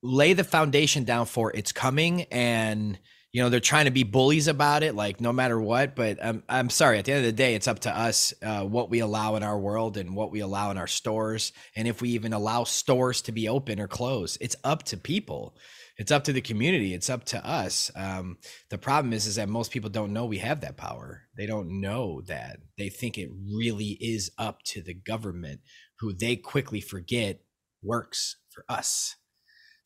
lay 0.03 0.33
the 0.33 0.45
foundation 0.45 1.05
down 1.05 1.27
for 1.27 1.53
it's 1.55 1.73
coming 1.73 2.23
and 2.25 2.99
you 3.33 3.43
know 3.43 3.51
they're 3.51 3.61
trying 3.61 3.85
to 3.85 3.91
be 3.91 4.05
bullies 4.05 4.49
about 4.49 4.83
it 4.83 4.95
like 4.95 5.21
no 5.21 5.33
matter 5.33 5.61
what 5.61 5.95
but 5.95 6.19
i'm, 6.25 6.43
I'm 6.49 6.71
sorry 6.71 6.99
at 6.99 7.05
the 7.05 7.13
end 7.13 7.21
of 7.21 7.27
the 7.27 7.33
day 7.33 7.55
it's 7.55 7.69
up 7.69 7.81
to 7.81 7.97
us 7.97 8.33
uh, 8.43 8.65
what 8.65 8.91
we 8.91 9.01
allow 9.01 9.37
in 9.37 9.43
our 9.43 9.59
world 9.59 9.97
and 9.97 10.17
what 10.17 10.31
we 10.31 10.41
allow 10.41 10.71
in 10.71 10.79
our 10.79 10.87
stores 10.87 11.53
and 11.77 11.87
if 11.87 12.01
we 12.01 12.11
even 12.11 12.33
allow 12.33 12.65
stores 12.65 13.23
to 13.23 13.33
be 13.33 13.49
open 13.49 13.81
or 13.81 13.89
closed 13.89 14.39
it's 14.41 14.57
up 14.65 14.83
to 14.85 14.97
people. 14.97 15.57
It's 15.97 16.13
up 16.13 16.25
to 16.25 16.33
the 16.33 16.41
community 16.41 16.95
it's 16.95 17.11
up 17.11 17.25
to 17.27 17.45
us. 17.45 17.91
Um, 17.97 18.39
the 18.71 18.79
problem 18.79 19.13
is 19.13 19.27
is 19.27 19.35
that 19.35 19.49
most 19.49 19.73
people 19.73 19.91
don't 19.91 20.13
know 20.13 20.27
we 20.27 20.39
have 20.39 20.61
that 20.61 20.77
power. 20.77 21.23
They 21.37 21.47
don't 21.47 21.81
know 21.81 22.23
that. 22.29 22.59
They 22.77 22.89
think 22.89 23.19
it 23.19 23.31
really 23.53 23.99
is 24.01 24.31
up 24.39 24.63
to 24.67 24.83
the 24.83 24.95
government 24.95 25.61
who 25.99 26.13
they 26.13 26.37
quickly 26.37 26.81
forget 26.81 27.41
works 27.83 28.37
for 28.51 28.65
us 28.69 29.17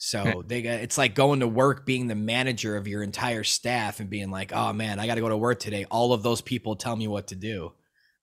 so 0.05 0.43
they 0.49 0.63
got 0.63 0.81
it's 0.81 0.99
like 0.99 1.15
going 1.15 1.41
to 1.41 1.49
work 1.49 1.87
being 1.87 2.09
the 2.09 2.17
manager 2.17 2.77
of 2.77 2.89
your 2.89 3.05
entire 3.05 3.45
staff 3.45 4.01
and 4.01 4.11
being 4.11 4.31
like, 4.31 4.53
"Oh 4.53 4.73
man, 4.73 4.99
I 4.99 5.07
got 5.07 5.15
to 5.15 5.21
go 5.21 5.29
to 5.29 5.37
work 5.37 5.61
today. 5.61 5.87
All 5.91 6.13
of 6.13 6.25
those 6.25 6.41
people 6.41 6.75
tell 6.75 6.97
me 6.97 7.07
what 7.07 7.29
to 7.29 7.37
do." 7.37 7.73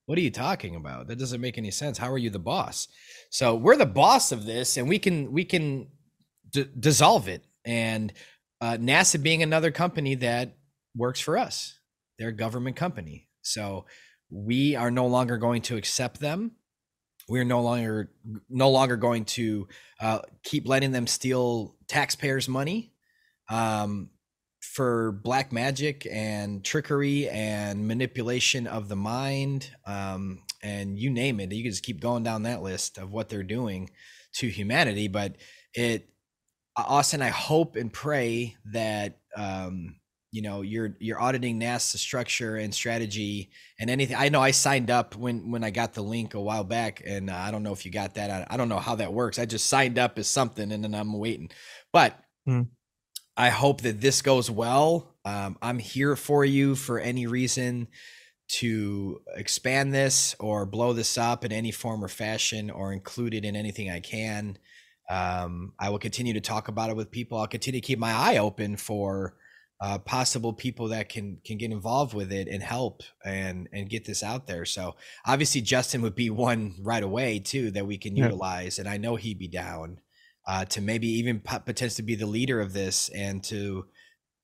What 0.04 0.18
are 0.18 0.22
you 0.22 0.30
talking 0.30 0.74
about? 0.74 1.06
That 1.06 1.18
doesn't 1.18 1.40
make 1.40 1.56
any 1.56 1.70
sense. 1.70 1.96
How 1.96 2.10
are 2.10 2.18
you 2.18 2.30
the 2.30 2.38
boss? 2.38 2.88
So 3.30 3.54
we're 3.54 3.76
the 3.76 3.86
boss 3.86 4.32
of 4.32 4.44
this, 4.44 4.76
and 4.76 4.88
we 4.88 4.98
can 4.98 5.32
we 5.32 5.44
can 5.44 5.88
d- 6.50 6.68
dissolve 6.78 7.28
it. 7.28 7.44
And 7.64 8.12
uh, 8.60 8.76
NASA 8.76 9.22
being 9.22 9.42
another 9.42 9.70
company 9.70 10.16
that 10.16 10.56
works 10.94 11.20
for 11.20 11.38
us, 11.38 11.78
they're 12.18 12.28
a 12.28 12.32
government 12.32 12.76
company. 12.76 13.28
So 13.40 13.86
we 14.28 14.76
are 14.76 14.90
no 14.90 15.06
longer 15.06 15.38
going 15.38 15.62
to 15.62 15.76
accept 15.76 16.20
them 16.20 16.52
we're 17.30 17.44
no 17.44 17.62
longer 17.62 18.10
no 18.48 18.70
longer 18.70 18.96
going 18.96 19.24
to 19.24 19.68
uh, 20.00 20.18
keep 20.42 20.66
letting 20.66 20.90
them 20.90 21.06
steal 21.06 21.76
taxpayers' 21.86 22.48
money 22.48 22.92
um, 23.48 24.10
for 24.60 25.12
black 25.12 25.52
magic 25.52 26.08
and 26.10 26.64
trickery 26.64 27.28
and 27.28 27.86
manipulation 27.86 28.66
of 28.66 28.88
the 28.88 28.96
mind 28.96 29.70
um, 29.86 30.42
and 30.60 30.98
you 30.98 31.08
name 31.08 31.38
it. 31.38 31.52
You 31.52 31.62
can 31.62 31.70
just 31.70 31.84
keep 31.84 32.00
going 32.00 32.24
down 32.24 32.42
that 32.42 32.62
list 32.62 32.98
of 32.98 33.12
what 33.12 33.28
they're 33.28 33.44
doing 33.44 33.90
to 34.34 34.48
humanity. 34.48 35.06
But 35.06 35.36
it, 35.72 36.08
Austin, 36.76 37.22
I 37.22 37.28
hope 37.28 37.76
and 37.76 37.92
pray 37.92 38.56
that 38.72 39.18
um, 39.36 39.99
you 40.32 40.42
know 40.42 40.62
you're 40.62 40.96
you're 41.00 41.20
auditing 41.20 41.58
NASA 41.58 41.96
structure 41.96 42.56
and 42.56 42.74
strategy 42.74 43.50
and 43.78 43.90
anything. 43.90 44.16
I 44.16 44.28
know 44.28 44.40
I 44.40 44.52
signed 44.52 44.90
up 44.90 45.16
when 45.16 45.50
when 45.50 45.64
I 45.64 45.70
got 45.70 45.94
the 45.94 46.02
link 46.02 46.34
a 46.34 46.40
while 46.40 46.64
back, 46.64 47.02
and 47.04 47.30
uh, 47.30 47.34
I 47.34 47.50
don't 47.50 47.62
know 47.62 47.72
if 47.72 47.84
you 47.84 47.90
got 47.90 48.14
that. 48.14 48.30
I, 48.30 48.54
I, 48.54 48.56
don't 48.56 48.68
know 48.68 48.78
how 48.78 48.94
that 48.96 49.12
works. 49.12 49.38
I 49.38 49.46
just 49.46 49.66
signed 49.66 49.98
up 49.98 50.18
as 50.18 50.28
something, 50.28 50.70
and 50.70 50.84
then 50.84 50.94
I'm 50.94 51.12
waiting. 51.18 51.50
But 51.92 52.16
hmm. 52.46 52.62
I 53.36 53.48
hope 53.48 53.80
that 53.82 54.00
this 54.00 54.22
goes 54.22 54.50
well. 54.50 55.16
Um, 55.24 55.56
I'm 55.60 55.78
here 55.78 56.14
for 56.14 56.44
you 56.44 56.76
for 56.76 56.98
any 56.98 57.26
reason 57.26 57.88
to 58.48 59.20
expand 59.36 59.94
this 59.94 60.34
or 60.40 60.66
blow 60.66 60.92
this 60.92 61.16
up 61.16 61.44
in 61.44 61.52
any 61.52 61.70
form 61.70 62.04
or 62.04 62.08
fashion 62.08 62.70
or 62.70 62.92
include 62.92 63.34
it 63.34 63.44
in 63.44 63.54
anything 63.54 63.90
I 63.90 64.00
can. 64.00 64.58
Um, 65.08 65.72
I 65.78 65.90
will 65.90 65.98
continue 65.98 66.34
to 66.34 66.40
talk 66.40 66.68
about 66.68 66.90
it 66.90 66.96
with 66.96 67.10
people. 67.10 67.38
I'll 67.38 67.46
continue 67.46 67.80
to 67.80 67.86
keep 67.86 67.98
my 67.98 68.12
eye 68.12 68.38
open 68.38 68.76
for 68.76 69.34
uh, 69.80 69.98
possible 69.98 70.52
people 70.52 70.88
that 70.88 71.08
can 71.08 71.38
can 71.44 71.56
get 71.56 71.72
involved 71.72 72.12
with 72.12 72.30
it 72.32 72.48
and 72.48 72.62
help 72.62 73.02
and 73.24 73.68
and 73.72 73.88
get 73.88 74.04
this 74.04 74.22
out 74.22 74.46
there. 74.46 74.64
So 74.64 74.96
obviously 75.26 75.62
Justin 75.62 76.02
would 76.02 76.14
be 76.14 76.30
one 76.30 76.74
right 76.80 77.02
away 77.02 77.38
too 77.38 77.70
that 77.72 77.86
we 77.86 77.98
can 77.98 78.16
yeah. 78.16 78.24
utilize, 78.24 78.78
and 78.78 78.88
I 78.88 78.98
know 78.98 79.16
he'd 79.16 79.38
be 79.38 79.48
down 79.48 80.00
uh, 80.46 80.64
to 80.66 80.80
maybe 80.80 81.08
even 81.08 81.40
potentially 81.40 82.04
be 82.04 82.14
the 82.14 82.26
leader 82.26 82.60
of 82.60 82.72
this 82.72 83.08
and 83.10 83.42
to 83.44 83.86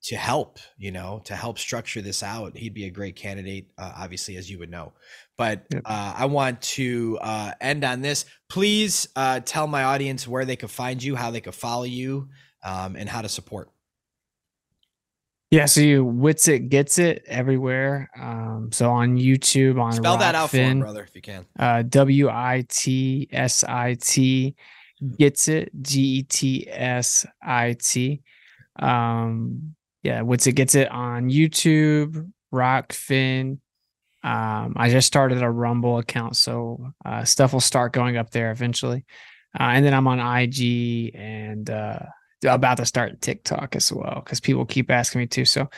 to 0.04 0.14
help 0.16 0.58
you 0.78 0.92
know 0.92 1.20
to 1.24 1.36
help 1.36 1.58
structure 1.58 2.00
this 2.00 2.22
out. 2.22 2.56
He'd 2.56 2.74
be 2.74 2.86
a 2.86 2.90
great 2.90 3.16
candidate 3.16 3.72
uh, 3.76 3.92
obviously 3.96 4.36
as 4.36 4.50
you 4.50 4.58
would 4.58 4.70
know. 4.70 4.94
But 5.36 5.66
uh, 5.84 6.14
i 6.16 6.24
want 6.24 6.62
to 6.62 7.18
uh, 7.20 7.52
end 7.60 7.84
on 7.84 8.00
this. 8.00 8.24
Please 8.48 9.08
uh, 9.16 9.40
tell 9.40 9.66
my 9.66 9.84
audience 9.84 10.26
where 10.26 10.46
they 10.46 10.56
could 10.56 10.70
find 10.70 11.02
you 11.02 11.14
how 11.14 11.30
they 11.30 11.42
could 11.42 11.54
follow 11.54 11.84
you 11.84 12.30
um, 12.64 12.96
and 12.96 13.06
how 13.06 13.20
to 13.20 13.28
support 13.28 13.70
yeah, 15.50 15.66
so 15.66 15.80
you 15.80 16.04
Witsit 16.04 16.68
gets 16.68 16.98
it 16.98 17.22
everywhere. 17.26 18.10
Um, 18.20 18.70
so 18.72 18.90
on 18.90 19.16
YouTube, 19.16 19.80
on 19.80 19.92
spell 19.92 20.16
Rokfin, 20.16 20.20
that 20.20 20.34
out 20.34 20.50
for 20.50 20.56
me, 20.56 20.80
brother, 20.80 21.04
if 21.04 21.14
you 21.14 21.22
can. 21.22 21.46
Uh, 21.58 21.82
W 21.82 22.28
I 22.28 22.64
T 22.68 23.28
S 23.30 23.62
I 23.62 23.94
T 24.00 24.56
gets 25.18 25.48
it 25.48 25.70
G 25.82 26.00
E 26.00 26.22
T 26.24 26.68
S 26.68 27.26
I 27.42 27.76
T. 27.80 28.22
Um, 28.78 29.74
yeah, 30.02 30.20
Witsit 30.20 30.54
gets 30.54 30.74
it 30.74 30.90
on 30.90 31.30
YouTube, 31.30 32.30
Rokfin. 32.52 33.58
Um, 34.24 34.74
I 34.76 34.90
just 34.90 35.06
started 35.06 35.42
a 35.42 35.50
Rumble 35.50 35.98
account, 35.98 36.36
so 36.36 36.92
uh, 37.04 37.24
stuff 37.24 37.52
will 37.52 37.60
start 37.60 37.92
going 37.92 38.16
up 38.16 38.30
there 38.30 38.50
eventually. 38.50 39.04
Uh, 39.58 39.70
and 39.74 39.84
then 39.84 39.94
I'm 39.94 40.08
on 40.08 40.18
IG 40.18 41.12
and 41.14 41.70
uh, 41.70 42.00
about 42.54 42.78
to 42.78 42.86
start 42.86 43.20
TikTok 43.20 43.76
as 43.76 43.92
well 43.92 44.22
because 44.24 44.40
people 44.40 44.64
keep 44.64 44.90
asking 44.90 45.20
me 45.20 45.26
to. 45.28 45.44
So, 45.44 45.68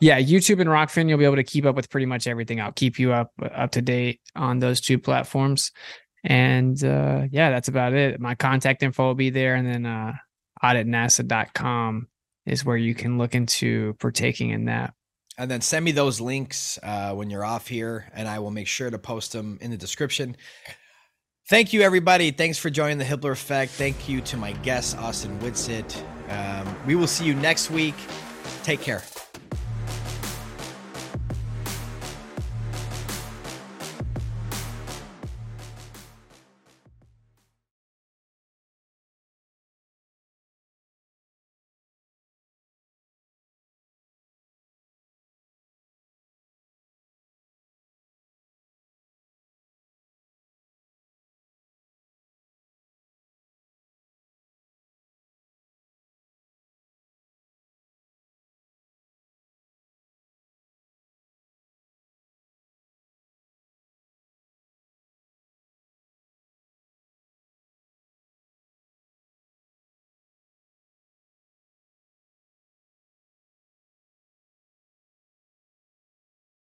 yeah, 0.00 0.20
YouTube 0.20 0.60
and 0.60 0.70
Rokfin, 0.70 1.08
you'll 1.08 1.18
be 1.18 1.24
able 1.24 1.36
to 1.36 1.44
keep 1.44 1.64
up 1.64 1.76
with 1.76 1.90
pretty 1.90 2.06
much 2.06 2.26
everything. 2.26 2.60
I'll 2.60 2.72
keep 2.72 2.98
you 2.98 3.12
up 3.12 3.32
up 3.40 3.72
to 3.72 3.82
date 3.82 4.20
on 4.34 4.58
those 4.58 4.80
two 4.80 4.98
platforms. 4.98 5.70
And 6.24 6.82
uh, 6.82 7.24
yeah, 7.30 7.50
that's 7.50 7.68
about 7.68 7.92
it. 7.92 8.18
My 8.18 8.34
contact 8.34 8.82
info 8.82 9.08
will 9.08 9.14
be 9.14 9.30
there, 9.30 9.54
and 9.54 9.66
then 9.66 9.86
uh, 9.86 10.14
auditnasa.com 10.62 12.08
is 12.46 12.64
where 12.64 12.76
you 12.76 12.94
can 12.94 13.18
look 13.18 13.34
into 13.34 13.94
partaking 13.94 14.50
in 14.50 14.66
that. 14.66 14.94
And 15.36 15.50
then 15.50 15.60
send 15.60 15.84
me 15.84 15.92
those 15.92 16.20
links 16.20 16.78
uh, 16.82 17.12
when 17.12 17.28
you're 17.28 17.44
off 17.44 17.66
here, 17.66 18.10
and 18.14 18.28
I 18.28 18.38
will 18.38 18.52
make 18.52 18.68
sure 18.68 18.88
to 18.88 18.98
post 18.98 19.32
them 19.32 19.58
in 19.60 19.70
the 19.70 19.76
description. 19.76 20.36
Thank 21.48 21.72
you, 21.72 21.82
everybody. 21.82 22.30
Thanks 22.30 22.56
for 22.56 22.70
joining 22.70 22.98
the 22.98 23.04
Hibbeler 23.04 23.32
Effect. 23.32 23.72
Thank 23.72 24.08
you 24.08 24.20
to 24.22 24.36
my 24.36 24.52
guest, 24.52 24.96
Austin 24.96 25.38
Whitsitt. 25.40 26.02
Um, 26.28 26.74
we 26.86 26.94
will 26.94 27.06
see 27.06 27.24
you 27.24 27.34
next 27.34 27.70
week. 27.70 27.94
Take 28.62 28.80
care. 28.80 29.02